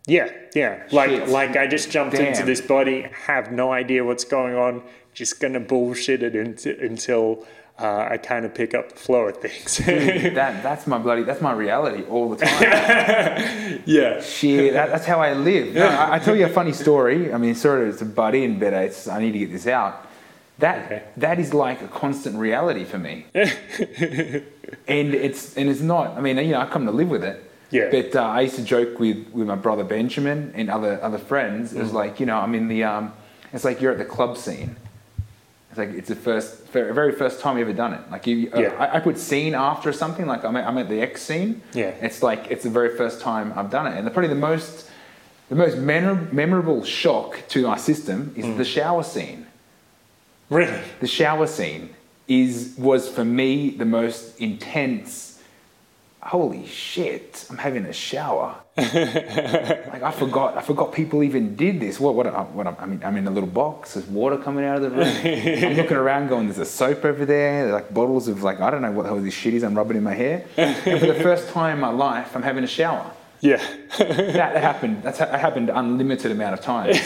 Yeah, 0.06 0.30
yeah. 0.54 0.84
Like 0.92 1.10
Shit. 1.12 1.30
like 1.30 1.56
I 1.56 1.68
just 1.68 1.90
jumped 1.92 2.16
into 2.16 2.44
this 2.44 2.62
body, 2.62 3.08
have 3.26 3.52
no 3.52 3.72
idea 3.72 4.04
what's 4.04 4.26
going 4.26 4.56
on, 4.56 4.84
just 5.14 5.40
gonna 5.40 5.60
bullshit 5.62 6.24
it 6.24 6.36
until, 6.36 6.76
until 6.80 7.46
uh, 7.80 8.08
I 8.12 8.18
kind 8.18 8.46
of 8.46 8.54
pick 8.54 8.74
up 8.74 8.90
the 8.90 8.96
flow 9.00 9.30
of 9.30 9.38
things. 9.38 9.78
that 9.86 10.62
that's 10.62 10.88
my 10.88 10.98
bloody 10.98 11.24
that's 11.24 11.42
my 11.42 11.54
reality 11.54 12.04
all 12.04 12.30
the 12.30 12.46
time. 12.46 13.82
yeah. 13.86 14.22
Shit, 14.22 14.74
that, 14.74 14.90
that's 14.90 15.06
how 15.06 15.22
I 15.22 15.34
live. 15.34 15.74
No, 15.74 15.88
I, 15.88 16.16
I 16.16 16.20
tell 16.20 16.36
you 16.36 16.46
a 16.46 16.50
funny 16.50 16.74
story. 16.74 17.34
I 17.34 17.38
mean, 17.38 17.56
sorry 17.56 17.90
it's 17.90 18.02
a 18.02 18.06
butt 18.06 18.36
in, 18.36 18.60
but 18.60 18.74
it's, 18.74 19.08
I 19.08 19.22
need 19.22 19.32
to 19.32 19.40
get 19.40 19.52
this 19.52 19.68
out. 19.68 20.08
That 20.60 20.86
Okay. 20.86 21.04
that 21.18 21.40
is 21.40 21.54
like 21.54 21.82
a 21.82 21.88
constant 21.88 22.36
reality 22.38 22.84
for 22.84 23.00
me, 23.00 23.26
and 23.34 24.44
it's 24.88 25.58
and 25.58 25.70
it's 25.70 25.82
not. 25.82 26.16
I 26.18 26.22
mean, 26.22 26.38
you 26.38 26.52
know, 26.52 26.60
I 26.60 26.66
come 26.68 26.86
to 26.86 26.92
live 26.92 27.10
with 27.10 27.24
it. 27.24 27.52
Yeah. 27.74 27.90
But 27.92 28.16
uh, 28.16 28.22
I 28.22 28.42
used 28.42 28.56
to 28.56 28.64
joke 28.64 29.00
with, 29.00 29.28
with 29.34 29.48
my 29.48 29.56
brother 29.56 29.84
Benjamin 29.84 30.52
and 30.56 30.70
other 30.70 31.00
other 31.04 31.18
friends. 31.18 31.74
It 31.74 31.80
was 31.82 31.92
like, 31.92 32.20
you 32.20 32.26
know, 32.26 32.38
I'm 32.38 32.54
in 32.56 32.68
the 32.68 32.84
um, 32.84 33.14
it's 33.52 33.66
like 33.66 33.82
you're 33.82 33.92
at 33.92 33.98
the 33.98 34.06
club 34.06 34.38
scene. 34.38 34.76
It's 35.70 35.78
like 35.80 35.90
it's 35.90 36.10
the 36.10 36.16
first, 36.16 36.68
very 36.68 37.12
first 37.14 37.40
time 37.40 37.58
you've 37.58 37.68
ever 37.68 37.76
done 37.76 37.94
it. 37.96 38.02
Like 38.12 38.28
you, 38.28 38.52
uh, 38.56 38.60
Yeah. 38.60 38.74
I, 38.78 38.98
I 38.98 39.00
put 39.00 39.18
scene 39.18 39.56
after 39.56 39.92
something. 39.92 40.28
Like 40.28 40.46
I'm 40.46 40.56
at, 40.56 40.68
I'm 40.68 40.78
at 40.78 40.88
the 40.88 41.02
X 41.02 41.24
scene. 41.24 41.62
Yeah. 41.74 41.96
It's 42.00 42.22
like 42.22 42.52
it's 42.52 42.64
the 42.64 42.70
very 42.70 42.96
first 42.96 43.22
time 43.22 43.52
I've 43.56 43.72
done 43.72 43.88
it, 43.88 43.98
and 43.98 44.06
the, 44.06 44.12
probably 44.12 44.30
the 44.30 44.36
most 44.52 44.90
The 45.50 45.56
most 45.56 45.78
memor- 45.78 46.28
memorable 46.32 46.84
shock 46.84 47.42
to 47.50 47.68
our 47.68 47.78
system 47.80 48.34
is 48.36 48.46
the 48.58 48.66
shower 48.66 49.04
scene. 49.04 49.48
Really? 50.50 50.80
The 51.00 51.08
shower 51.08 51.48
scene 51.48 51.90
is 52.28 52.76
was 52.78 53.10
for 53.10 53.26
me 53.26 53.72
the 53.72 53.86
most 53.86 54.40
intense. 54.40 55.33
Holy 56.26 56.66
shit! 56.66 57.46
I'm 57.50 57.58
having 57.58 57.86
a 57.86 57.92
shower. 57.94 58.56
like 58.78 58.94
I 60.04 60.12
forgot. 60.12 60.58
I 60.58 60.62
forgot 60.62 60.94
people 60.94 61.22
even 61.22 61.56
did 61.56 61.82
this. 61.82 62.00
What? 62.00 62.16
What? 62.16 62.28
What? 62.54 62.80
I 62.80 62.86
mean, 62.86 63.02
I'm 63.04 63.18
in 63.18 63.28
a 63.28 63.32
little 63.32 63.50
box. 63.50 63.96
There's 63.96 64.08
water 64.08 64.38
coming 64.38 64.64
out 64.64 64.82
of 64.82 64.84
the 64.84 64.90
room. 64.92 65.00
I'm 65.72 65.78
looking 65.78 65.98
around, 65.98 66.30
going, 66.30 66.48
"There's 66.48 66.60
a 66.60 66.66
soap 66.66 67.04
over 67.04 67.26
there. 67.26 67.64
There's 67.64 67.74
like 67.74 67.94
bottles 67.94 68.30
of 68.30 68.42
like 68.42 68.62
I 68.62 68.72
don't 68.72 68.82
know 68.82 68.92
what 68.92 69.04
the 69.04 69.10
hell 69.10 69.20
this 69.20 69.34
shit 69.34 69.54
is. 69.54 69.64
I'm 69.64 69.76
rubbing 69.76 69.98
in 69.98 70.04
my 70.04 70.14
hair." 70.14 70.46
and 70.58 71.00
for 71.00 71.06
the 71.06 71.20
first 71.22 71.50
time 71.50 71.76
in 71.76 71.82
my 71.82 71.90
life, 71.90 72.36
I'm 72.36 72.44
having 72.44 72.64
a 72.64 72.68
shower. 72.68 73.12
Yeah. 73.42 73.62
That 73.98 74.56
happened. 74.56 75.04
That's 75.04 75.18
that 75.20 75.38
happened 75.38 75.70
unlimited 75.70 76.32
amount 76.32 76.54
of 76.54 76.62
times. 76.62 76.98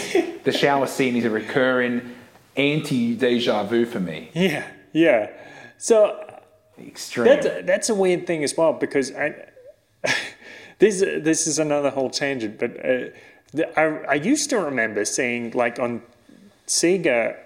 the 0.44 0.52
shower 0.52 0.86
scene 0.86 1.16
is 1.16 1.26
a 1.26 1.32
recurring 1.32 2.14
anti 2.56 3.16
deja 3.16 3.64
vu 3.64 3.86
for 3.88 4.00
me. 4.00 4.30
yeah. 4.34 4.68
Yeah. 4.94 5.32
So 5.80 6.27
Extreme. 6.80 7.28
That's 7.28 7.46
a, 7.46 7.62
that's 7.64 7.90
a 7.90 7.96
weird 7.96 8.28
thing 8.28 8.44
as 8.44 8.56
well 8.56 8.74
because 8.74 9.12
I 9.14 9.34
this 10.80 11.00
this 11.00 11.48
is 11.48 11.60
another 11.60 11.90
whole 11.90 12.10
tangent, 12.10 12.60
but 12.60 12.78
uh, 12.86 13.64
I 13.76 13.84
I 14.10 14.14
used 14.16 14.50
to 14.52 14.60
remember 14.60 15.06
seeing 15.06 15.52
like 15.52 15.80
on 15.80 16.02
Sega 16.68 17.38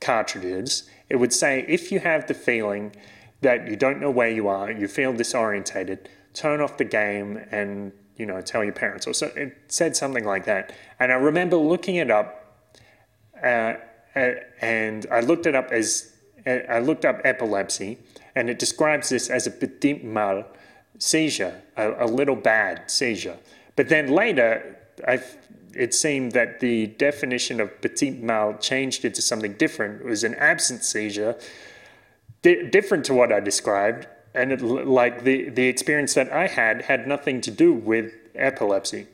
cartridges, 0.00 0.88
it 1.08 1.16
would 1.16 1.32
say 1.32 1.64
if 1.68 1.92
you 1.92 2.00
have 2.00 2.26
the 2.26 2.34
feeling 2.34 2.94
that 3.42 3.68
you 3.68 3.76
don't 3.76 4.00
know 4.00 4.10
where 4.10 4.30
you 4.30 4.48
are, 4.48 4.70
you 4.70 4.88
feel 4.88 5.12
disorientated, 5.12 6.06
turn 6.34 6.60
off 6.60 6.76
the 6.76 6.84
game 6.84 7.40
and 7.50 7.92
you 8.16 8.26
know 8.26 8.40
tell 8.40 8.64
your 8.64 8.72
parents 8.72 9.06
or 9.06 9.14
so. 9.14 9.26
It 9.36 9.56
said 9.68 9.96
something 9.96 10.24
like 10.24 10.44
that, 10.46 10.72
and 10.98 11.12
I 11.12 11.16
remember 11.16 11.56
looking 11.56 11.96
it 11.96 12.10
up, 12.10 12.66
uh, 13.42 13.74
uh, 14.16 14.30
and 14.60 15.06
I 15.10 15.20
looked 15.20 15.46
it 15.46 15.54
up 15.54 15.70
as 15.70 16.12
uh, 16.46 16.58
I 16.68 16.80
looked 16.80 17.04
up 17.04 17.20
epilepsy, 17.24 17.98
and 18.34 18.48
it 18.50 18.58
describes 18.58 19.08
this 19.08 19.30
as 19.30 19.46
a 19.46 19.50
petit 19.50 20.00
mal 20.02 20.44
seizure, 20.98 21.60
a, 21.76 22.04
a 22.04 22.06
little 22.06 22.36
bad 22.36 22.90
seizure. 22.90 23.38
But 23.76 23.88
then 23.88 24.08
later, 24.08 24.76
I 25.06 25.22
it 25.74 25.94
seemed 25.94 26.32
that 26.32 26.60
the 26.60 26.88
definition 26.98 27.60
of 27.60 27.80
petit 27.80 28.10
mal 28.10 28.54
changed 28.58 29.04
into 29.04 29.22
something 29.22 29.54
different. 29.54 30.02
It 30.02 30.06
was 30.06 30.24
an 30.24 30.34
absent 30.34 30.84
seizure, 30.84 31.36
di- 32.42 32.68
different 32.68 33.04
to 33.06 33.14
what 33.14 33.32
I 33.32 33.40
described, 33.40 34.06
and 34.34 34.52
it, 34.52 34.60
like 34.60 35.24
the 35.24 35.48
the 35.48 35.66
experience 35.66 36.14
that 36.14 36.30
I 36.32 36.46
had 36.46 36.82
had 36.82 37.06
nothing 37.06 37.40
to 37.42 37.50
do 37.50 37.72
with 37.72 38.12
epilepsy, 38.34 39.06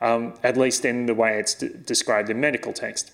um, 0.00 0.34
at 0.42 0.56
least 0.56 0.84
in 0.84 1.06
the 1.06 1.14
way 1.14 1.38
it's 1.38 1.54
d- 1.54 1.70
described 1.84 2.30
in 2.30 2.40
medical 2.40 2.72
text. 2.72 3.12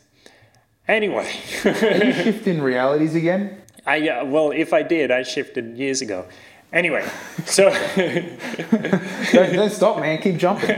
Anyway, 0.87 1.31
shifting 1.63 2.61
realities 2.61 3.15
again? 3.15 3.64
I 3.87 4.09
uh, 4.09 4.25
well, 4.25 4.51
if 4.51 4.73
I 4.73 4.83
did, 4.83 5.11
I 5.11 5.23
shifted 5.23 5.77
years 5.77 6.01
ago. 6.01 6.27
Anyway, 6.73 7.09
so 7.45 7.71
Don't, 7.97 9.53
don't 9.53 9.71
stop, 9.71 10.01
man. 10.01 10.21
Keep 10.21 10.39
jumping. 10.39 10.71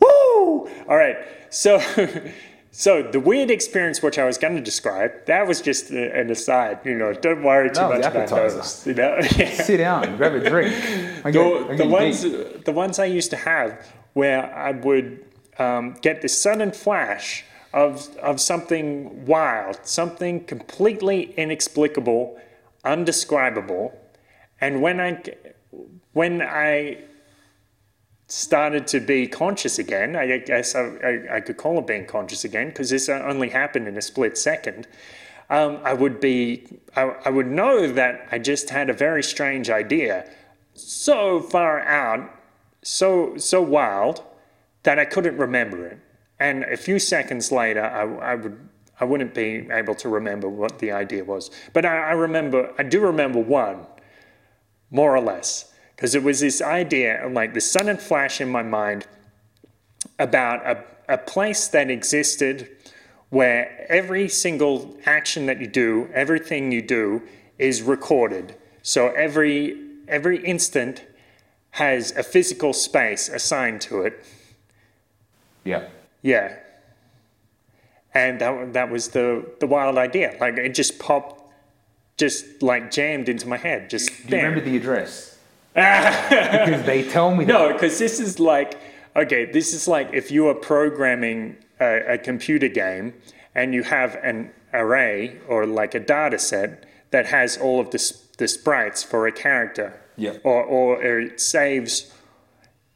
woo! 0.00 0.68
All 0.88 0.96
right, 0.96 1.16
so 1.50 1.78
so 2.70 3.02
the 3.02 3.20
weird 3.20 3.50
experience 3.50 4.00
which 4.02 4.18
I 4.18 4.24
was 4.24 4.38
going 4.38 4.56
to 4.56 4.62
describe 4.62 5.26
that 5.26 5.46
was 5.46 5.60
just 5.60 5.90
an 5.90 6.30
aside. 6.30 6.78
You 6.84 6.94
know, 6.96 7.12
don't 7.12 7.42
worry 7.42 7.70
too 7.70 7.82
was 7.82 8.02
much 8.02 8.14
about 8.14 8.28
those. 8.28 8.86
You 8.86 8.94
know, 8.94 9.18
Yeah. 9.36 9.50
Sit 9.62 9.78
down, 9.78 10.16
grab 10.16 10.34
a 10.34 10.48
drink. 10.48 10.74
I 11.24 11.30
get, 11.30 11.32
the, 11.32 11.72
I 11.72 11.76
the 11.76 11.86
ones 11.86 12.22
deep. 12.22 12.64
the 12.64 12.72
ones 12.72 12.98
I 12.98 13.06
used 13.06 13.30
to 13.30 13.36
have 13.36 13.86
where 14.14 14.54
I 14.54 14.70
would 14.70 15.24
um, 15.58 15.96
get 16.00 16.22
this 16.22 16.40
sudden 16.40 16.72
flash 16.72 17.44
of 17.78 18.16
of 18.16 18.40
something 18.40 19.24
wild, 19.24 19.78
something 19.84 20.44
completely 20.44 21.32
inexplicable, 21.36 22.40
undescribable, 22.84 23.96
and 24.60 24.82
when 24.82 25.00
I 25.00 25.22
when 26.12 26.42
I 26.42 26.98
started 28.26 28.86
to 28.88 29.00
be 29.00 29.26
conscious 29.26 29.78
again, 29.78 30.16
I 30.16 30.38
guess 30.38 30.74
I, 30.74 30.80
I, 30.80 31.36
I 31.36 31.40
could 31.40 31.56
call 31.56 31.78
it 31.78 31.86
being 31.86 32.04
conscious 32.04 32.44
again 32.44 32.68
because 32.68 32.90
this 32.90 33.08
only 33.08 33.48
happened 33.48 33.88
in 33.88 33.96
a 33.96 34.02
split 34.02 34.36
second. 34.36 34.86
Um, 35.48 35.78
I 35.82 35.94
would 35.94 36.20
be, 36.20 36.66
I, 36.94 37.02
I 37.24 37.30
would 37.30 37.46
know 37.46 37.90
that 37.90 38.28
I 38.30 38.38
just 38.38 38.68
had 38.68 38.90
a 38.90 38.92
very 38.92 39.22
strange 39.22 39.70
idea, 39.70 40.28
so 40.74 41.40
far 41.40 41.80
out, 41.80 42.28
so 42.82 43.36
so 43.36 43.62
wild 43.62 44.22
that 44.82 44.98
I 44.98 45.04
couldn't 45.04 45.38
remember 45.38 45.86
it. 45.86 45.98
And 46.40 46.64
a 46.64 46.76
few 46.76 46.98
seconds 46.98 47.50
later, 47.50 47.84
I, 47.84 48.32
I 48.32 48.34
would. 48.34 48.68
I 49.00 49.04
wouldn't 49.04 49.32
be 49.32 49.68
able 49.70 49.94
to 49.94 50.08
remember 50.08 50.48
what 50.48 50.80
the 50.80 50.90
idea 50.90 51.22
was, 51.22 51.52
but 51.72 51.84
I, 51.84 52.08
I 52.08 52.12
remember. 52.14 52.74
I 52.78 52.82
do 52.82 52.98
remember 52.98 53.38
one, 53.38 53.86
more 54.90 55.14
or 55.14 55.20
less, 55.20 55.72
because 55.94 56.16
it 56.16 56.22
was 56.24 56.40
this 56.40 56.60
idea, 56.60 57.28
like 57.30 57.54
the 57.54 57.60
sudden 57.60 57.96
flash 57.96 58.40
in 58.40 58.48
my 58.48 58.64
mind 58.64 59.06
about 60.18 60.66
a, 60.66 60.84
a 61.08 61.16
place 61.16 61.68
that 61.68 61.92
existed 61.92 62.68
where 63.30 63.86
every 63.88 64.28
single 64.28 64.96
action 65.06 65.46
that 65.46 65.60
you 65.60 65.68
do, 65.68 66.10
everything 66.12 66.72
you 66.72 66.82
do, 66.82 67.22
is 67.56 67.82
recorded. 67.82 68.56
So 68.82 69.10
every 69.10 69.80
every 70.08 70.44
instant 70.44 71.04
has 71.70 72.10
a 72.16 72.24
physical 72.24 72.72
space 72.72 73.28
assigned 73.28 73.80
to 73.82 74.02
it. 74.02 74.24
Yeah. 75.62 75.86
Yeah. 76.22 76.56
And 78.14 78.40
that, 78.40 78.72
that 78.72 78.90
was 78.90 79.08
the, 79.08 79.44
the 79.60 79.66
wild 79.66 79.98
idea. 79.98 80.36
Like 80.40 80.56
it 80.56 80.74
just 80.74 80.98
popped, 80.98 81.42
just 82.16 82.62
like 82.62 82.90
jammed 82.90 83.28
into 83.28 83.46
my 83.46 83.56
head. 83.56 83.90
Just 83.90 84.08
Do 84.26 84.36
you 84.36 84.42
remember 84.42 84.60
the 84.60 84.76
address? 84.76 85.38
because 85.74 86.84
they 86.84 87.08
tell 87.08 87.34
me 87.34 87.44
that. 87.44 87.52
No, 87.52 87.72
because 87.72 87.98
this 87.98 88.18
is 88.18 88.40
like, 88.40 88.80
okay, 89.14 89.44
this 89.44 89.72
is 89.72 89.86
like 89.86 90.10
if 90.12 90.30
you 90.30 90.48
are 90.48 90.54
programming 90.54 91.56
a, 91.80 92.14
a 92.14 92.18
computer 92.18 92.68
game 92.68 93.14
and 93.54 93.74
you 93.74 93.82
have 93.84 94.16
an 94.22 94.50
array 94.72 95.38
or 95.46 95.66
like 95.66 95.94
a 95.94 96.00
data 96.00 96.38
set 96.38 96.84
that 97.10 97.26
has 97.26 97.56
all 97.56 97.80
of 97.80 97.90
the, 97.90 98.16
the 98.38 98.48
sprites 98.48 99.02
for 99.02 99.26
a 99.26 99.32
character. 99.32 100.00
Yeah. 100.16 100.38
Or, 100.42 100.64
or 100.64 101.02
it 101.02 101.40
saves 101.40 102.12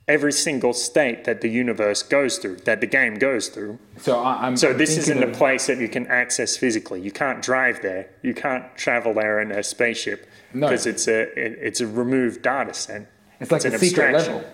every 0.08 0.32
single 0.32 0.72
state 0.72 1.24
that 1.24 1.40
the 1.40 1.48
universe 1.48 2.02
goes 2.02 2.38
through, 2.38 2.56
that 2.64 2.80
the 2.80 2.86
game 2.86 3.14
goes 3.16 3.48
through. 3.48 3.78
So 3.98 4.22
I'm. 4.22 4.56
So 4.56 4.72
this 4.72 4.96
isn't 4.98 5.22
a 5.22 5.28
place 5.32 5.66
that 5.66 5.78
you 5.78 5.88
can 5.88 6.06
access 6.08 6.56
physically. 6.56 7.00
You 7.00 7.10
can't 7.12 7.42
drive 7.42 7.82
there. 7.82 8.10
You 8.22 8.34
can't 8.34 8.64
travel 8.76 9.14
there 9.14 9.40
in 9.40 9.52
a 9.52 9.62
spaceship 9.62 10.28
No. 10.54 10.66
because 10.68 10.86
it's 10.86 11.06
a 11.08 11.22
it, 11.38 11.58
it's 11.60 11.80
a 11.80 11.86
removed 11.86 12.42
data 12.42 12.74
set. 12.74 13.06
It's 13.40 13.50
like 13.50 13.64
an 13.64 13.74
a 13.74 13.78
secret 13.78 14.14
abstraction. 14.14 14.34
level. 14.36 14.50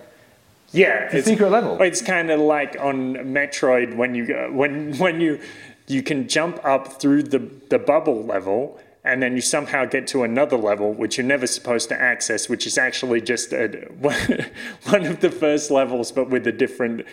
Yeah, 0.71 1.05
it's 1.11 1.27
a 1.27 1.31
secret 1.31 1.51
level. 1.51 1.81
It's 1.83 2.03
kind 2.03 2.31
of 2.31 2.41
like 2.41 2.77
on 2.79 3.15
Metroid 3.15 3.97
when 3.97 4.15
you 4.15 4.27
when 4.53 4.97
when 4.99 5.21
you 5.21 5.41
you 5.87 6.03
can 6.03 6.29
jump 6.29 6.63
up 6.65 7.01
through 7.01 7.23
the 7.25 7.39
the 7.71 7.79
bubble 7.79 8.23
level. 8.25 8.79
And 9.09 9.23
then 9.23 9.35
you 9.35 9.41
somehow 9.41 9.87
get 9.87 10.07
to 10.09 10.23
another 10.23 10.57
level, 10.59 10.93
which 10.93 11.17
you're 11.17 11.27
never 11.27 11.47
supposed 11.47 11.89
to 11.89 12.01
access, 12.01 12.49
which 12.49 12.67
is 12.67 12.77
actually 12.77 13.21
just 13.23 13.53
a, 13.55 13.69
one 14.85 15.07
of 15.07 15.21
the 15.21 15.31
first 15.31 15.71
levels, 15.71 16.13
but 16.13 16.29
with 16.29 16.47
a 16.47 16.53
different 16.53 17.07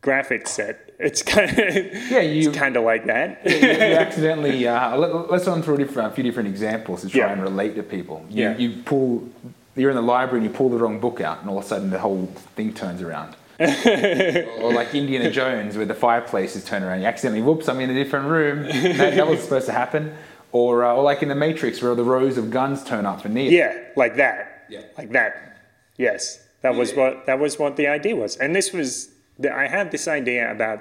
graphic 0.00 0.46
set. 0.46 0.92
It's 1.00 1.22
kind 1.34 1.50
of 1.58 1.74
Yeah, 2.10 2.20
you- 2.20 2.52
kind 2.52 2.76
of 2.76 2.84
like 2.84 3.06
that. 3.06 3.40
you 3.46 3.68
accidentally 3.96 4.66
uh, 4.68 4.96
let, 4.96 5.30
let's 5.30 5.46
run 5.46 5.60
through 5.62 5.74
a, 5.74 5.78
different, 5.78 6.12
a 6.12 6.14
few 6.14 6.22
different 6.22 6.48
examples 6.48 7.02
to 7.02 7.08
try 7.08 7.20
Yeah. 7.26 7.32
and 7.32 7.42
relate 7.42 7.74
to 7.74 7.82
people. 7.82 8.24
You, 8.30 8.42
Yeah. 8.44 8.56
you 8.56 8.82
pull, 8.84 9.28
you're 9.74 9.90
in 9.90 9.96
the 9.96 10.02
library 10.02 10.44
and 10.44 10.50
you 10.52 10.56
pull 10.56 10.68
the 10.68 10.76
wrong 10.78 11.00
book 11.00 11.20
out, 11.20 11.40
and 11.40 11.50
all 11.50 11.58
of 11.58 11.64
a 11.64 11.66
sudden 11.66 11.90
the 11.90 11.98
whole 11.98 12.26
thing 12.54 12.72
turns 12.74 13.02
around. 13.02 13.34
or 13.58 14.72
like 14.72 14.94
Indiana 14.94 15.30
Jones, 15.30 15.76
where 15.76 15.86
the 15.86 15.94
fireplaces 15.94 16.64
turn 16.64 16.82
around. 16.82 17.00
You 17.00 17.06
accidentally, 17.06 17.40
whoops, 17.42 17.68
I'm 17.68 17.80
in 17.80 17.90
a 17.90 17.94
different 17.94 18.26
room. 18.28 18.64
That, 18.64 19.14
that 19.16 19.26
was 19.28 19.42
supposed 19.42 19.66
to 19.66 19.72
happen. 19.72 20.12
Or, 20.54 20.84
uh, 20.84 20.94
or 20.94 21.02
like 21.02 21.20
in 21.20 21.28
the 21.28 21.34
Matrix, 21.34 21.82
where 21.82 21.96
the 21.96 22.04
rows 22.04 22.38
of 22.38 22.52
guns 22.52 22.84
turn 22.84 23.06
up 23.06 23.24
and 23.24 23.34
Neo. 23.34 23.50
Yeah, 23.50 23.76
like 23.96 24.14
that. 24.16 24.66
Yeah. 24.70 24.82
Like 24.96 25.10
that. 25.10 25.58
Yes, 25.96 26.46
that 26.62 26.76
was 26.76 26.94
what 26.94 27.26
that 27.26 27.40
was 27.40 27.58
what 27.58 27.76
the 27.76 27.88
idea 27.88 28.14
was, 28.14 28.36
and 28.36 28.54
this 28.54 28.72
was 28.72 29.10
the, 29.36 29.52
I 29.52 29.66
had 29.66 29.90
this 29.90 30.06
idea 30.06 30.50
about 30.52 30.80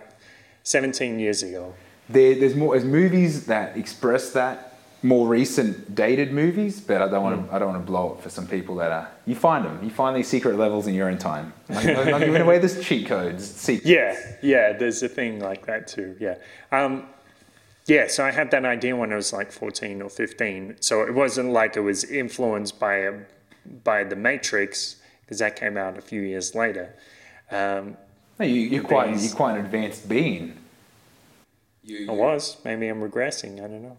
17 0.62 1.20
years 1.20 1.42
ago. 1.42 1.74
There, 2.08 2.36
there's 2.36 2.56
more 2.56 2.76
there's 2.76 2.86
movies 2.86 3.48
that 3.48 3.76
express 3.76 4.32
that. 4.34 4.70
More 5.02 5.28
recent 5.28 5.96
dated 5.96 6.32
movies, 6.32 6.80
but 6.80 7.02
I 7.02 7.10
don't 7.10 7.24
want 7.24 7.50
to. 7.50 7.56
I 7.56 7.60
don't 7.60 7.74
want 7.74 7.84
to 7.84 7.92
blow 7.92 8.14
it 8.14 8.22
for 8.22 8.30
some 8.30 8.46
people 8.48 8.76
that 8.76 8.92
are. 8.92 9.10
You 9.26 9.36
find 9.36 9.66
them. 9.66 9.84
You 9.84 9.90
find 9.90 10.16
these 10.16 10.30
secret 10.30 10.56
levels 10.56 10.86
in 10.86 10.94
your 10.94 11.10
own 11.10 11.18
time. 11.18 11.52
Like, 11.68 11.88
I'm 11.88 12.12
not 12.12 12.20
giving 12.20 12.42
away 12.42 12.60
this 12.60 12.82
cheat 12.86 13.08
codes. 13.08 13.44
Secret. 13.44 13.90
Yeah, 13.90 14.16
yeah. 14.44 14.74
There's 14.74 15.02
a 15.02 15.10
thing 15.10 15.40
like 15.40 15.66
that 15.66 15.88
too. 15.88 16.16
Yeah. 16.20 16.36
Um, 16.72 17.08
yeah, 17.86 18.08
so 18.08 18.26
I 18.26 18.32
had 18.32 18.52
that 18.52 18.66
idea 18.66 18.96
when 18.96 19.12
I 19.12 19.16
was 19.16 19.34
like 19.34 19.52
14 19.52 20.02
or 20.02 20.10
15. 20.10 20.78
So 20.80 21.02
it 21.02 21.14
wasn't 21.14 21.52
like 21.52 21.76
it 21.76 21.82
was 21.82 22.04
influenced 22.04 22.80
by 22.80 22.96
a, 22.96 23.14
by 23.84 24.04
The 24.04 24.16
Matrix, 24.16 24.98
because 25.22 25.40
that 25.40 25.56
came 25.56 25.78
out 25.78 25.98
a 25.98 26.02
few 26.02 26.22
years 26.22 26.56
later. 26.56 26.94
Um, 27.52 27.98
No, 28.40 28.46
you, 28.46 28.62
you're 28.62 28.84
quite 28.84 29.08
Beings. 29.08 29.26
you're 29.26 29.36
quite 29.36 29.58
an 29.58 29.66
advanced 29.66 30.08
being. 30.08 30.58
I 31.90 32.12
was. 32.12 32.58
Maybe 32.64 32.88
I'm 32.88 33.02
regressing. 33.02 33.58
I 33.58 33.68
don't 33.68 33.84
know. 33.84 33.98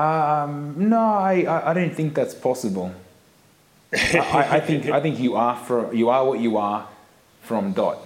Um, 0.00 0.74
no, 0.90 1.00
I, 1.00 1.42
I, 1.42 1.70
I 1.70 1.74
don't 1.74 1.94
think 1.94 2.14
that's 2.14 2.34
possible. 2.34 2.92
I, 3.92 4.18
I, 4.18 4.56
I 4.56 4.60
think 4.60 4.86
I 4.90 5.00
think 5.00 5.18
you 5.18 5.34
are 5.34 5.56
for 5.56 5.92
you 5.94 6.10
are 6.10 6.24
what 6.26 6.40
you 6.40 6.58
are 6.58 6.86
from 7.40 7.72
dot. 7.72 7.98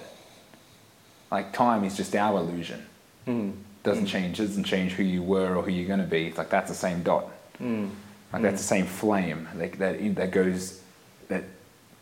Like 1.33 1.53
time 1.53 1.83
is 1.85 1.97
just 1.97 2.15
our 2.15 2.39
illusion. 2.39 2.87
Doesn't 3.83 4.05
mm. 4.05 4.09
change. 4.09 4.39
Doesn't 4.39 4.65
change 4.65 4.93
who 4.93 5.03
you 5.03 5.23
were 5.23 5.57
or 5.57 5.63
who 5.63 5.71
you're 5.71 5.89
going 5.89 6.01
to 6.01 6.07
be. 6.07 6.27
It's 6.27 6.39
like 6.39 6.51
that's 6.51 6.71
the 6.71 6.77
same 6.77 7.03
dot. 7.03 7.31
Mm. 7.61 7.91
Like 8.33 8.43
that's 8.43 8.67
the 8.67 8.75
mm. 8.75 8.79
same 8.79 8.87
flame 8.87 9.49
that 9.57 9.73
that 9.79 10.15
that 10.17 10.31
goes 10.31 10.81
that 11.29 11.45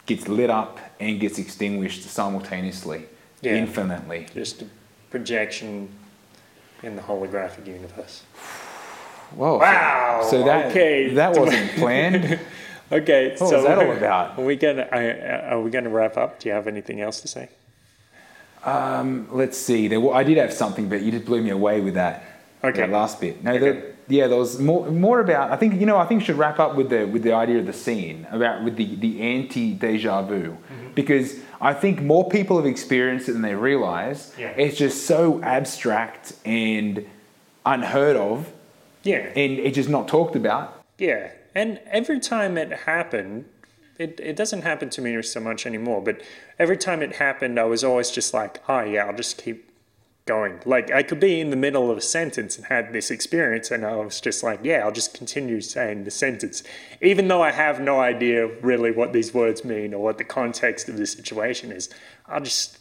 gets 0.07 0.29
lit 0.29 0.51
up 0.51 0.79
and 0.99 1.21
gets 1.21 1.39
extinguished 1.39 2.03
simultaneously, 2.03 3.05
Yeah. 3.43 3.55
infinitely. 3.55 4.27
Just 4.35 4.63
a 4.63 4.67
projection 5.11 5.89
in 6.83 6.97
the 6.97 7.03
holographic 7.03 7.67
universe. 7.67 8.23
Whoa! 9.35 9.59
Wow, 9.59 10.27
So 10.29 10.43
that 10.43 10.67
okay. 10.67 11.15
that 11.15 11.37
wasn't 11.37 11.73
planned. 11.73 12.41
Okay, 12.93 13.31
What 13.31 13.39
so 13.39 13.57
was 13.57 13.65
that 13.65 13.79
all 13.79 13.93
about? 13.93 14.37
Are 14.39 14.45
we 14.45 14.57
gonna 14.57 14.89
are, 14.91 15.53
are 15.53 15.61
we 15.61 15.71
gonna 15.71 15.91
wrap 15.91 16.17
up? 16.17 16.41
Do 16.41 16.49
you 16.49 16.55
have 16.57 16.67
anything 16.67 17.01
else 17.01 17.21
to 17.21 17.29
say? 17.29 17.49
Um, 18.65 19.27
let's 19.31 19.57
see. 19.59 19.89
There, 19.89 20.13
I 20.13 20.23
did 20.23 20.37
have 20.37 20.53
something, 20.53 20.89
but 20.89 21.03
you 21.03 21.11
just 21.11 21.25
blew 21.25 21.43
me 21.43 21.51
away 21.51 21.81
with 21.81 21.95
that. 21.95 22.25
Okay. 22.63 22.81
That 22.81 22.91
last 22.91 23.21
bit. 23.21 23.43
No, 23.43 23.53
Okay. 23.53 23.59
there, 23.61 23.93
yeah, 24.09 24.27
there 24.27 24.37
was 24.37 24.59
more, 24.59 24.87
more 24.91 25.21
about. 25.21 25.51
I 25.51 25.57
think 25.57 25.81
you 25.81 25.87
know. 25.87 25.97
I 25.97 26.05
think 26.05 26.23
should 26.23 26.37
wrap 26.37 26.59
up 26.59 26.75
with 26.77 26.91
the 26.91 27.07
with 27.07 27.23
the 27.23 27.33
idea 27.33 27.59
of 27.59 27.67
the 27.67 27.73
scene 27.73 28.27
about 28.31 28.63
with 28.65 28.77
the 28.77 28.97
the 28.97 29.21
anti 29.23 29.73
deja 29.73 30.23
vu, 30.23 30.51
Mm-hmm. 30.53 30.93
because 30.95 31.37
I 31.61 31.73
think 31.73 32.03
more 32.03 32.29
people 32.29 32.57
have 32.57 32.67
experienced 32.67 33.29
it 33.29 33.33
than 33.33 33.43
they 33.43 33.55
realize. 33.55 34.35
Yeah. 34.39 34.49
It's 34.49 34.77
just 34.77 35.07
so 35.07 35.41
abstract 35.43 36.33
and 36.45 37.07
unheard 37.65 38.17
of, 38.17 38.51
Yeah, 39.05 39.19
and 39.37 39.59
it's 39.59 39.77
just 39.77 39.89
not 39.89 40.09
talked 40.09 40.37
about. 40.37 40.83
yeah. 40.99 41.31
And 41.55 41.81
every 41.91 42.21
time 42.21 42.57
it 42.59 42.71
happened, 42.87 43.45
it, 44.01 44.19
it 44.21 44.37
doesn't 44.37 44.63
happen 44.63 44.89
to 44.91 45.01
me 45.03 45.21
so 45.23 45.41
much 45.41 45.67
anymore. 45.67 46.01
But 46.03 46.23
every 46.59 46.77
time 46.77 47.03
it 47.03 47.17
happened, 47.17 47.59
I 47.61 47.65
was 47.65 47.85
always 47.85 48.11
just 48.11 48.33
like, 48.33 48.63
oh 48.69 48.81
yeah, 48.81 49.05
I'll 49.07 49.17
just 49.17 49.37
keep 49.43 49.69
going. 50.27 50.61
Like 50.65 50.91
I 50.91 51.03
could 51.03 51.21
be 51.21 51.41
in 51.41 51.51
the 51.51 51.57
middle 51.57 51.91
of 51.91 51.99
a 51.99 52.01
sentence 52.01 52.57
and 52.57 52.67
had 52.67 52.93
this 52.93 53.11
experience, 53.11 53.71
and 53.71 53.85
I 53.85 53.97
was 53.97 54.21
just 54.21 54.43
like, 54.43 54.61
yeah, 54.63 54.79
I'll 54.85 54.93
just 54.93 55.13
continue 55.15 55.61
saying 55.61 56.05
the 56.05 56.11
sentence, 56.11 56.63
even 57.03 57.29
though 57.29 57.43
I 57.43 57.51
have 57.51 57.81
no 57.81 58.01
idea 58.01 58.47
really 58.63 58.91
what 58.91 59.13
these 59.13 59.35
words 59.35 59.65
mean 59.65 59.93
or 59.95 60.03
what 60.03 60.19
the 60.19 60.25
context 60.25 60.89
of 60.89 60.97
the 60.97 61.07
situation 61.07 61.71
is. 61.73 61.89
I'll 62.27 62.41
just 62.41 62.79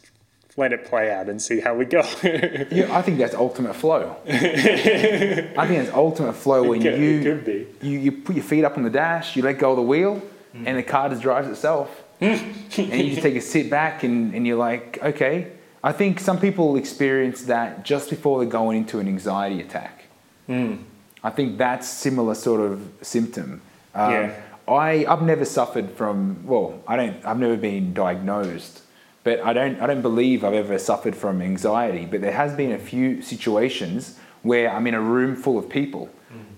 let 0.56 0.72
it 0.72 0.84
play 0.84 1.10
out 1.10 1.28
and 1.28 1.40
see 1.40 1.60
how 1.60 1.74
we 1.74 1.84
go. 1.84 2.02
Yeah, 2.70 2.96
I 2.96 3.02
think 3.02 3.18
that's 3.18 3.34
ultimate 3.34 3.74
flow. 3.74 4.16
I 4.28 5.66
think 5.66 5.84
that's 5.84 5.92
ultimate 5.94 6.34
flow 6.34 6.62
when 6.68 6.82
could- 6.82 6.98
you 7.00 7.20
it 7.20 7.22
could 7.24 7.44
be. 7.44 7.66
you 7.82 7.98
you 7.98 8.12
put 8.12 8.36
your 8.36 8.44
feet 8.44 8.64
up 8.64 8.76
on 8.76 8.84
the 8.84 8.90
dash, 8.90 9.36
you 9.36 9.42
let 9.42 9.58
go 9.58 9.70
of 9.70 9.76
the 9.76 9.82
wheel, 9.82 10.22
Mm. 10.54 10.66
and 10.66 10.78
the 10.78 10.82
car 10.82 11.08
just 11.08 11.22
drives 11.22 11.48
itself. 11.48 12.02
and 12.20 12.40
you 12.70 13.10
just 13.10 13.22
take 13.22 13.36
a 13.36 13.40
sit 13.40 13.70
back 13.70 14.02
and, 14.02 14.34
and 14.34 14.46
you're 14.46 14.58
like, 14.58 14.98
okay. 15.02 15.52
I 15.82 15.92
think 15.92 16.20
some 16.20 16.38
people 16.38 16.76
experience 16.76 17.44
that 17.44 17.84
just 17.84 18.10
before 18.10 18.40
they're 18.40 18.50
going 18.50 18.76
into 18.78 18.98
an 18.98 19.08
anxiety 19.08 19.60
attack. 19.60 20.04
Mm. 20.48 20.82
I 21.24 21.30
think 21.30 21.56
that's 21.56 21.88
similar 21.88 22.34
sort 22.34 22.60
of 22.60 22.86
symptom. 23.02 23.62
Um, 23.94 24.12
Yeah. 24.12 24.42
I 24.68 25.04
I've 25.08 25.22
never 25.22 25.44
suffered 25.44 25.90
from 25.90 26.46
well, 26.46 26.80
I 26.86 26.96
don't 26.96 27.24
I've 27.24 27.38
never 27.38 27.56
been 27.56 27.92
diagnosed, 27.94 28.82
but 29.24 29.40
I 29.40 29.52
don't 29.52 29.80
I 29.80 29.86
don't 29.86 30.02
believe 30.02 30.44
I've 30.44 30.54
ever 30.54 30.78
suffered 30.78 31.16
from 31.16 31.42
anxiety. 31.42 32.04
But 32.06 32.20
there 32.20 32.32
has 32.32 32.54
been 32.54 32.72
a 32.72 32.78
few 32.78 33.20
situations 33.22 34.18
where 34.42 34.70
I'm 34.70 34.86
in 34.86 34.94
a 34.94 35.00
room 35.00 35.34
full 35.34 35.58
of 35.58 35.68
people, 35.68 36.08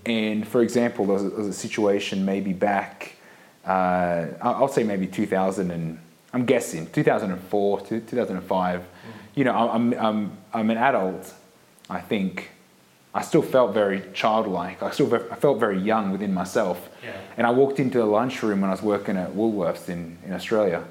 and 0.05 0.47
for 0.47 0.61
example, 0.61 1.05
there 1.05 1.13
was 1.15 1.23
a, 1.23 1.29
there 1.29 1.39
was 1.39 1.47
a 1.47 1.53
situation 1.53 2.23
maybe 2.23 2.53
back, 2.53 3.12
uh, 3.65 4.27
I'll 4.41 4.67
say 4.67 4.83
maybe 4.83 5.07
2000 5.07 5.71
and 5.71 5.99
I'm 6.33 6.45
guessing 6.45 6.87
2004 6.87 7.81
to 7.81 7.99
2005. 7.99 8.83
You 9.35 9.43
know, 9.43 9.53
I'm 9.69 9.93
I'm 9.93 10.37
I'm 10.53 10.69
an 10.69 10.77
adult, 10.77 11.33
I 11.89 12.01
think. 12.01 12.51
I 13.15 13.21
still 13.21 13.43
felt 13.43 13.73
very 13.73 14.01
childlike. 14.13 14.81
I 14.81 14.89
still 14.89 15.05
ve- 15.05 15.29
I 15.31 15.35
felt 15.35 15.59
very 15.59 15.77
young 15.79 16.11
within 16.11 16.33
myself. 16.33 16.89
Yeah. 17.03 17.11
And 17.37 17.45
I 17.45 17.51
walked 17.51 17.79
into 17.79 17.99
the 17.99 18.05
lunchroom 18.05 18.61
when 18.61 18.69
I 18.69 18.73
was 18.73 18.81
working 18.81 19.17
at 19.17 19.31
Woolworths 19.33 19.87
in, 19.89 20.17
in 20.25 20.33
Australia. 20.33 20.83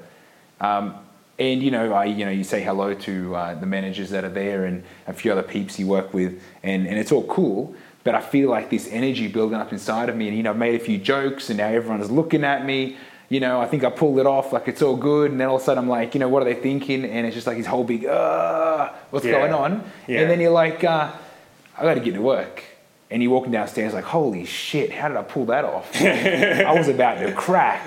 Um, 0.61 0.95
and 1.37 1.61
you 1.61 1.71
know, 1.71 1.93
I 1.93 2.05
you 2.05 2.23
know, 2.25 2.31
you 2.31 2.43
say 2.45 2.61
hello 2.63 2.93
to 2.93 3.35
uh, 3.35 3.55
the 3.55 3.65
managers 3.65 4.09
that 4.11 4.23
are 4.23 4.29
there 4.29 4.65
and 4.65 4.83
a 5.07 5.13
few 5.13 5.31
other 5.31 5.43
peeps 5.43 5.77
you 5.79 5.87
work 5.87 6.13
with, 6.13 6.41
and, 6.63 6.87
and 6.87 6.97
it's 6.97 7.11
all 7.11 7.23
cool. 7.25 7.75
But 8.03 8.15
I 8.15 8.21
feel 8.21 8.49
like 8.49 8.69
this 8.69 8.87
energy 8.91 9.27
building 9.27 9.57
up 9.57 9.71
inside 9.71 10.09
of 10.09 10.15
me, 10.15 10.27
and 10.27 10.35
you 10.35 10.43
know, 10.43 10.49
I've 10.51 10.57
made 10.57 10.75
a 10.75 10.83
few 10.83 10.97
jokes, 10.97 11.49
and 11.49 11.57
now 11.57 11.67
everyone's 11.67 12.11
looking 12.11 12.43
at 12.43 12.65
me. 12.65 12.97
You 13.29 13.39
know, 13.39 13.59
I 13.61 13.65
think 13.65 13.83
I 13.83 13.89
pulled 13.89 14.19
it 14.19 14.25
off, 14.27 14.51
like 14.53 14.67
it's 14.67 14.81
all 14.81 14.97
good, 14.97 15.31
and 15.31 15.39
then 15.39 15.47
all 15.47 15.55
of 15.55 15.61
a 15.61 15.65
sudden 15.65 15.83
I'm 15.83 15.89
like, 15.89 16.13
you 16.13 16.19
know, 16.19 16.27
what 16.29 16.41
are 16.43 16.45
they 16.45 16.53
thinking? 16.53 17.05
And 17.05 17.25
it's 17.25 17.33
just 17.33 17.47
like 17.47 17.57
this 17.57 17.65
whole 17.65 17.83
big, 17.83 18.05
uh, 18.05 18.91
what's 19.09 19.25
Yeah. 19.25 19.31
going 19.31 19.53
on? 19.53 19.83
Yeah. 20.07 20.19
And 20.21 20.29
then 20.29 20.39
you're 20.41 20.51
like, 20.51 20.83
uh, 20.83 21.11
I 21.77 21.81
got 21.81 21.93
to 21.95 21.99
get 22.01 22.13
to 22.13 22.21
work. 22.21 22.61
And 23.09 23.23
you're 23.23 23.31
walking 23.31 23.51
downstairs 23.51 23.93
like, 23.93 24.03
holy 24.05 24.43
shit, 24.45 24.91
how 24.91 25.07
did 25.07 25.17
I 25.17 25.23
pull 25.23 25.45
that 25.45 25.65
off? 25.65 25.89
I 26.01 26.73
was 26.77 26.87
about 26.89 27.19
to 27.19 27.31
crack. 27.33 27.85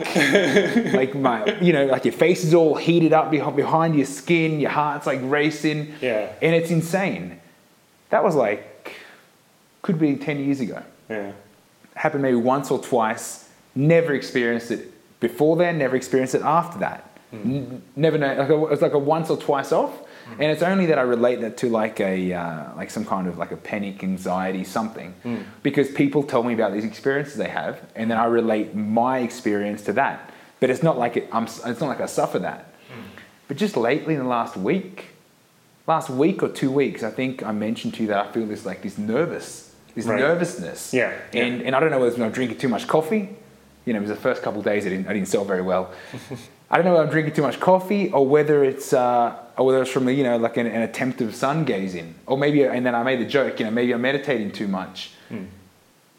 like 0.94 1.14
my, 1.14 1.58
you 1.60 1.72
know, 1.72 1.86
like 1.86 2.04
your 2.04 2.12
face 2.12 2.42
is 2.44 2.54
all 2.54 2.74
heated 2.76 3.12
up 3.12 3.30
behind 3.30 3.94
your 3.96 4.06
skin, 4.06 4.60
your 4.60 4.70
heart's 4.70 5.06
like 5.06 5.20
racing. 5.22 5.92
Yeah. 6.00 6.32
And 6.40 6.54
it's 6.54 6.70
insane. 6.70 7.40
That 8.10 8.24
was 8.24 8.34
like, 8.34 8.75
could 9.86 9.98
be 9.98 10.16
10 10.16 10.38
years 10.44 10.60
ago. 10.60 10.82
yeah. 11.08 11.32
Happened 11.94 12.22
maybe 12.22 12.36
once 12.36 12.70
or 12.70 12.78
twice. 12.78 13.48
Never 13.74 14.12
experienced 14.12 14.70
it 14.70 14.92
before 15.20 15.56
then, 15.56 15.78
never 15.78 15.96
experienced 15.96 16.34
it 16.34 16.42
after 16.42 16.78
that. 16.80 17.18
Hmm. 17.30 17.36
N- 17.36 17.82
never 17.96 18.18
know. 18.18 18.34
Like 18.34 18.50
a, 18.50 18.64
it's 18.66 18.82
like 18.82 18.92
a 18.92 18.98
once 18.98 19.30
or 19.30 19.38
twice 19.38 19.72
off. 19.72 19.92
Hmm. 20.26 20.42
And 20.42 20.52
it's 20.52 20.62
only 20.62 20.86
that 20.86 20.98
I 20.98 21.02
relate 21.02 21.40
that 21.40 21.56
to 21.58 21.70
like 21.70 21.98
a 22.00 22.34
uh, 22.34 22.74
like 22.76 22.90
some 22.90 23.06
kind 23.06 23.26
of 23.28 23.38
like 23.38 23.52
a 23.52 23.56
panic, 23.56 24.02
anxiety, 24.02 24.62
something, 24.64 25.12
hmm. 25.22 25.38
because 25.62 25.90
people 25.90 26.22
tell 26.22 26.42
me 26.42 26.52
about 26.52 26.74
these 26.74 26.84
experiences 26.84 27.36
they 27.36 27.48
have, 27.48 27.80
and 27.94 28.10
then 28.10 28.18
I 28.18 28.26
relate 28.26 28.74
my 28.74 29.20
experience 29.20 29.82
to 29.82 29.92
that. 29.94 30.30
But 30.60 30.68
it's 30.70 30.82
not 30.82 30.98
like 30.98 31.16
it, 31.16 31.28
I'm. 31.32 31.44
It's 31.44 31.80
not 31.80 31.82
like 31.82 32.00
I 32.00 32.06
suffer 32.06 32.38
that. 32.40 32.72
But 33.48 33.56
just 33.56 33.76
lately, 33.76 34.14
in 34.14 34.20
the 34.20 34.26
last 34.26 34.56
week, 34.56 35.10
last 35.86 36.10
week 36.10 36.42
or 36.42 36.48
two 36.48 36.70
weeks, 36.70 37.02
I 37.02 37.10
think 37.10 37.42
I 37.42 37.52
mentioned 37.52 37.94
to 37.94 38.02
you 38.02 38.08
that 38.08 38.26
I 38.26 38.32
feel 38.32 38.46
this 38.46 38.66
like 38.66 38.82
this 38.82 38.98
nervous, 38.98 39.65
this 39.96 40.06
Right. 40.06 40.20
nervousness. 40.20 40.92
Yeah, 40.94 41.12
yeah. 41.32 41.42
And 41.44 41.62
and 41.62 41.74
I 41.74 41.80
don't 41.80 41.90
know 41.90 41.98
whether 41.98 42.22
I'm 42.22 42.30
drinking 42.30 42.58
too 42.58 42.68
much 42.68 42.86
coffee. 42.86 43.30
You 43.84 43.92
know, 43.92 43.98
it 43.98 44.02
was 44.02 44.10
the 44.10 44.16
first 44.16 44.42
couple 44.42 44.60
of 44.60 44.64
days 44.64 44.86
I 44.86 44.90
didn't 44.90 45.08
I 45.08 45.12
didn't 45.14 45.28
sell 45.28 45.44
very 45.44 45.62
well. 45.62 45.90
I 46.70 46.76
don't 46.76 46.84
know 46.84 46.92
whether 46.92 47.04
I'm 47.04 47.10
drinking 47.10 47.34
too 47.34 47.42
much 47.42 47.58
coffee 47.60 48.10
or 48.12 48.26
whether 48.26 48.62
it's 48.64 48.92
uh, 48.92 49.36
or 49.56 49.66
whether 49.66 49.82
it's 49.82 49.90
from 49.90 50.08
you 50.08 50.22
know 50.24 50.36
like 50.36 50.56
an, 50.56 50.66
an 50.66 50.82
attempt 50.82 51.20
of 51.20 51.34
sun 51.34 51.64
gazing 51.64 52.14
or 52.26 52.36
maybe 52.36 52.62
and 52.64 52.84
then 52.84 52.94
I 52.94 53.02
made 53.02 53.20
the 53.20 53.24
joke 53.24 53.58
you 53.58 53.64
know 53.66 53.70
maybe 53.72 53.92
I'm 53.92 54.02
meditating 54.02 54.52
too 54.52 54.68
much. 54.68 55.10
Hmm. 55.28 55.44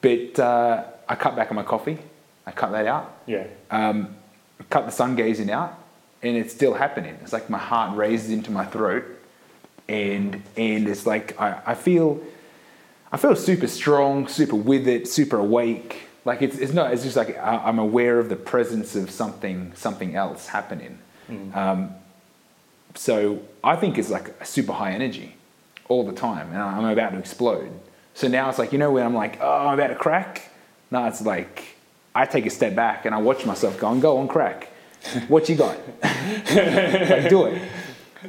But 0.01 0.39
uh, 0.39 0.83
I 1.07 1.15
cut 1.15 1.35
back 1.35 1.49
on 1.51 1.55
my 1.55 1.63
coffee. 1.63 1.97
I 2.45 2.51
cut 2.51 2.71
that 2.71 2.87
out 2.87 3.13
Yeah. 3.25 3.43
um, 3.71 4.15
cut 4.69 4.85
the 4.85 4.91
sun 4.91 5.15
gazing 5.15 5.51
out, 5.51 5.77
and 6.23 6.35
it's 6.37 6.53
still 6.53 6.73
happening. 6.73 7.17
It's 7.21 7.33
like 7.33 7.49
my 7.49 7.57
heart 7.57 7.97
raises 7.97 8.31
into 8.31 8.49
my 8.51 8.65
throat, 8.65 9.03
and 9.89 10.41
and 10.55 10.87
it's 10.87 11.05
like 11.05 11.39
I, 11.39 11.59
I 11.65 11.75
feel 11.75 12.19
I 13.11 13.17
feel 13.17 13.35
super 13.35 13.67
strong, 13.67 14.27
super 14.27 14.55
with 14.55 14.87
it, 14.87 15.07
super 15.07 15.37
awake. 15.37 16.07
Like 16.25 16.41
it's, 16.41 16.57
it's 16.57 16.73
not. 16.73 16.91
It's 16.93 17.03
just 17.03 17.15
like 17.15 17.37
I, 17.37 17.57
I'm 17.57 17.79
aware 17.79 18.19
of 18.19 18.29
the 18.29 18.35
presence 18.35 18.95
of 18.95 19.09
something 19.09 19.71
something 19.75 20.15
else 20.15 20.47
happening. 20.47 20.99
Um, 21.53 21.91
so 22.95 23.39
I 23.63 23.75
think 23.75 23.97
it's 23.97 24.09
like 24.09 24.29
a 24.41 24.45
super 24.45 24.73
high 24.73 24.91
energy 24.91 25.35
all 25.87 26.05
the 26.05 26.13
time, 26.13 26.51
and 26.51 26.61
I'm 26.61 26.85
about 26.85 27.11
to 27.11 27.17
explode. 27.19 27.71
So 28.13 28.27
now 28.27 28.49
it's 28.49 28.59
like 28.59 28.73
you 28.73 28.77
know 28.77 28.91
when 28.91 29.05
I'm 29.05 29.13
like, 29.13 29.39
oh, 29.39 29.67
I'm 29.67 29.73
about 29.73 29.87
to 29.87 29.95
crack. 29.95 30.49
No, 30.91 31.05
it's 31.05 31.21
like 31.21 31.75
I 32.13 32.25
take 32.25 32.45
a 32.45 32.49
step 32.49 32.75
back 32.75 33.05
and 33.05 33.13
I 33.13 33.19
watch 33.19 33.45
myself 33.45 33.79
go 33.79 33.91
and 33.91 34.01
go 34.01 34.17
on 34.17 34.27
crack. 34.27 34.69
What 35.27 35.47
you 35.47 35.55
got? 35.55 35.77
like 36.03 37.29
do 37.29 37.45
it. 37.45 37.61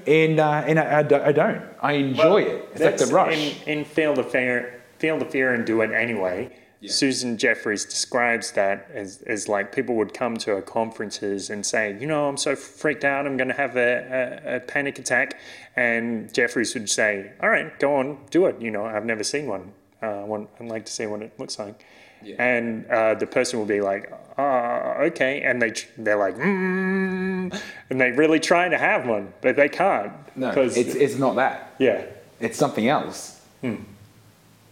And 0.07 0.41
uh, 0.41 0.65
and 0.67 0.79
I, 0.79 0.99
I, 0.99 1.03
do- 1.03 1.23
I 1.23 1.33
don't. 1.33 1.63
I 1.81 1.93
enjoy 1.93 2.43
it. 2.43 2.69
It's 2.73 2.81
like 2.81 2.97
the 2.99 3.07
rush. 3.07 3.35
In, 3.67 3.79
in 3.79 3.85
Feel 3.85 4.15
the 4.15 4.23
Fear, 4.25 4.83
Feel 4.99 5.19
the 5.19 5.25
Fear 5.25 5.55
and 5.55 5.67
Do 5.67 5.81
It 5.83 5.93
Anyway, 5.93 6.57
Susan 6.87 7.37
Jeffers 7.39 7.85
describes 7.85 8.53
that 8.53 8.89
as, 8.93 9.23
as 9.23 9.49
like 9.49 9.73
people 9.73 9.97
would 9.97 10.15
come 10.15 10.37
to 10.39 10.51
her 10.57 10.63
conferences 10.63 11.51
and 11.51 11.67
say, 11.67 11.97
you 12.01 12.07
know, 12.07 12.29
I'm 12.29 12.37
so 12.37 12.55
freaked 12.55 13.05
out, 13.05 13.27
I'm 13.27 13.37
going 13.37 13.49
to 13.49 13.55
have 13.55 13.77
a, 13.77 14.41
a, 14.47 14.57
a 14.57 14.61
panic 14.61 14.99
attack. 14.99 15.39
And 15.75 16.33
Jeffers 16.33 16.75
would 16.75 16.89
say, 16.89 17.33
all 17.43 17.49
right, 17.49 17.77
go 17.81 17.97
on, 17.97 18.19
do 18.31 18.47
it. 18.47 18.61
You 18.61 18.71
know, 18.71 18.85
I've 18.85 19.05
never 19.05 19.25
seen 19.25 19.47
one. 19.47 19.73
Uh, 20.03 20.07
I 20.07 20.25
want, 20.25 20.49
I'd 20.61 20.69
like 20.69 20.87
to 20.87 20.93
see 20.93 21.07
what 21.07 21.23
it 21.23 21.33
looks 21.39 21.59
like. 21.59 21.85
Yeah. 22.21 22.35
and 22.41 22.85
uh, 22.87 23.15
the 23.15 23.29
person 23.29 23.61
will 23.61 23.67
be 23.67 23.81
like, 23.81 24.13
"Ah, 24.39 24.99
okay," 25.09 25.43
and 25.43 25.61
they, 25.61 25.73
they're 25.99 26.17
like, 26.17 26.37
mm, 26.37 27.61
and 27.91 28.01
they're 28.01 28.15
really 28.15 28.41
trying 28.41 28.71
to 28.71 28.79
have 28.79 29.07
one, 29.07 29.33
but 29.43 29.57
they 29.57 29.69
can't. 29.69 30.13
No, 30.37 30.53
'cause- 30.53 30.77
it's, 30.77 30.95
it's 30.95 31.17
not 31.19 31.37
that. 31.37 31.75
yeah, 31.79 32.05
It's 32.41 32.57
something 32.59 32.87
else. 32.89 33.41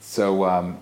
So 0.01 0.45
um, 0.45 0.79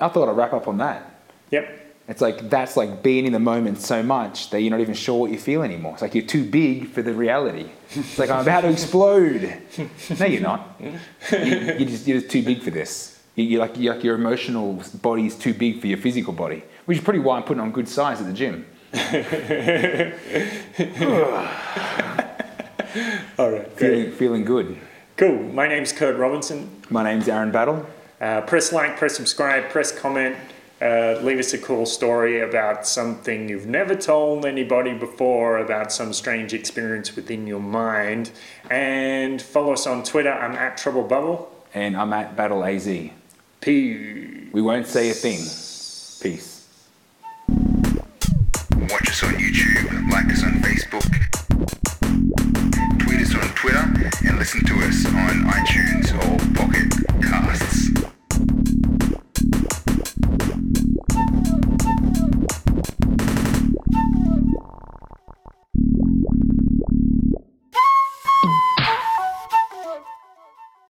I 0.00 0.08
thought 0.08 0.28
I'd 0.28 0.36
wrap 0.36 0.52
up 0.52 0.68
on 0.68 0.78
that. 0.78 1.02
yep, 1.50 1.66
It's 2.08 2.20
like 2.20 2.50
that's 2.50 2.76
like 2.76 3.02
being 3.02 3.24
in 3.26 3.32
the 3.32 3.38
moment 3.40 3.78
so 3.80 4.02
much 4.02 4.50
that 4.50 4.60
you're 4.60 4.70
not 4.70 4.80
even 4.80 4.94
sure 4.94 5.18
what 5.18 5.30
you 5.30 5.38
feel 5.38 5.62
anymore. 5.62 5.94
It's 5.94 6.02
like 6.02 6.14
you're 6.14 6.26
too 6.26 6.44
big 6.44 6.88
for 6.90 7.02
the 7.02 7.14
reality. 7.14 7.70
It's 7.94 8.18
like 8.18 8.30
I'm 8.30 8.42
about 8.42 8.62
to 8.62 8.68
explode. 8.70 9.56
No, 10.20 10.26
you're 10.26 10.42
not. 10.42 10.78
You, 10.80 10.92
you're, 11.32 11.78
just, 11.88 12.06
you're 12.06 12.18
just 12.20 12.30
too 12.30 12.42
big 12.42 12.62
for 12.62 12.70
this. 12.70 13.18
You- 13.34 13.44
You're 13.44 13.60
like, 13.60 13.76
you're 13.78 13.94
like 13.94 14.04
your 14.04 14.14
emotional 14.16 14.82
body 15.02 15.26
is 15.26 15.34
too 15.36 15.54
big 15.54 15.80
for 15.80 15.86
your 15.86 15.98
physical 15.98 16.32
body, 16.34 16.62
which 16.86 16.98
is 16.98 17.04
pretty 17.04 17.18
why 17.20 17.36
I'm 17.36 17.42
putting 17.44 17.60
on 17.60 17.70
good 17.72 17.88
size 17.88 18.20
at 18.20 18.26
the 18.26 18.32
gym. 18.32 18.66
all 23.38 23.50
right, 23.50 23.70
Feeling, 23.72 24.12
feeling 24.12 24.44
good. 24.44 24.78
cool. 25.16 25.42
My 25.42 25.68
name's 25.68 25.92
Kurt 25.92 26.16
Robinson. 26.16 26.70
My 26.88 27.02
name's 27.04 27.28
Aaron 27.28 27.50
Battle. 27.50 27.86
Uh, 28.20 28.40
press 28.42 28.72
like, 28.72 28.96
press 28.96 29.14
subscribe, 29.16 29.68
press 29.68 29.92
comment. 29.96 30.36
Uh, 30.80 31.18
leave 31.22 31.38
us 31.38 31.52
a 31.54 31.58
cool 31.58 31.86
story 31.86 32.40
about 32.40 32.86
something 32.86 33.48
you've 33.48 33.66
never 33.66 33.94
told 33.94 34.44
anybody 34.44 34.92
before, 34.94 35.58
about 35.58 35.90
some 35.90 36.12
strange 36.12 36.52
experience 36.54 37.16
within 37.16 37.46
your 37.46 37.60
mind. 37.60 38.30
And 38.70 39.40
follow 39.40 39.72
us 39.72 39.86
on 39.86 40.02
Twitter. 40.04 40.32
I'm 40.32 40.52
at 40.52 40.76
Trouble 40.76 41.02
Bubble. 41.02 41.50
And 41.74 41.96
I'm 41.96 42.12
at 42.12 42.36
Battle 42.36 42.62
AZ. 42.64 42.86
Peace. 43.60 44.52
We 44.52 44.62
won't 44.62 44.86
say 44.86 45.10
a 45.10 45.14
thing. 45.14 45.38
Peace. 46.20 46.55
Watch 48.88 49.08
us 49.10 49.22
on 49.24 49.34
YouTube, 49.34 50.10
like 50.12 50.26
us 50.26 50.44
on 50.44 50.52
Facebook, 50.62 51.02
tweet 52.98 53.20
us 53.20 53.34
on 53.34 53.54
Twitter, 53.54 54.28
and 54.28 54.38
listen 54.38 54.64
to 54.64 54.74
us 54.74 55.06
on 55.06 55.44
iTunes 55.44 56.14
or 56.14 56.54
Pocket 56.54 56.92
Casts. 57.22 58.15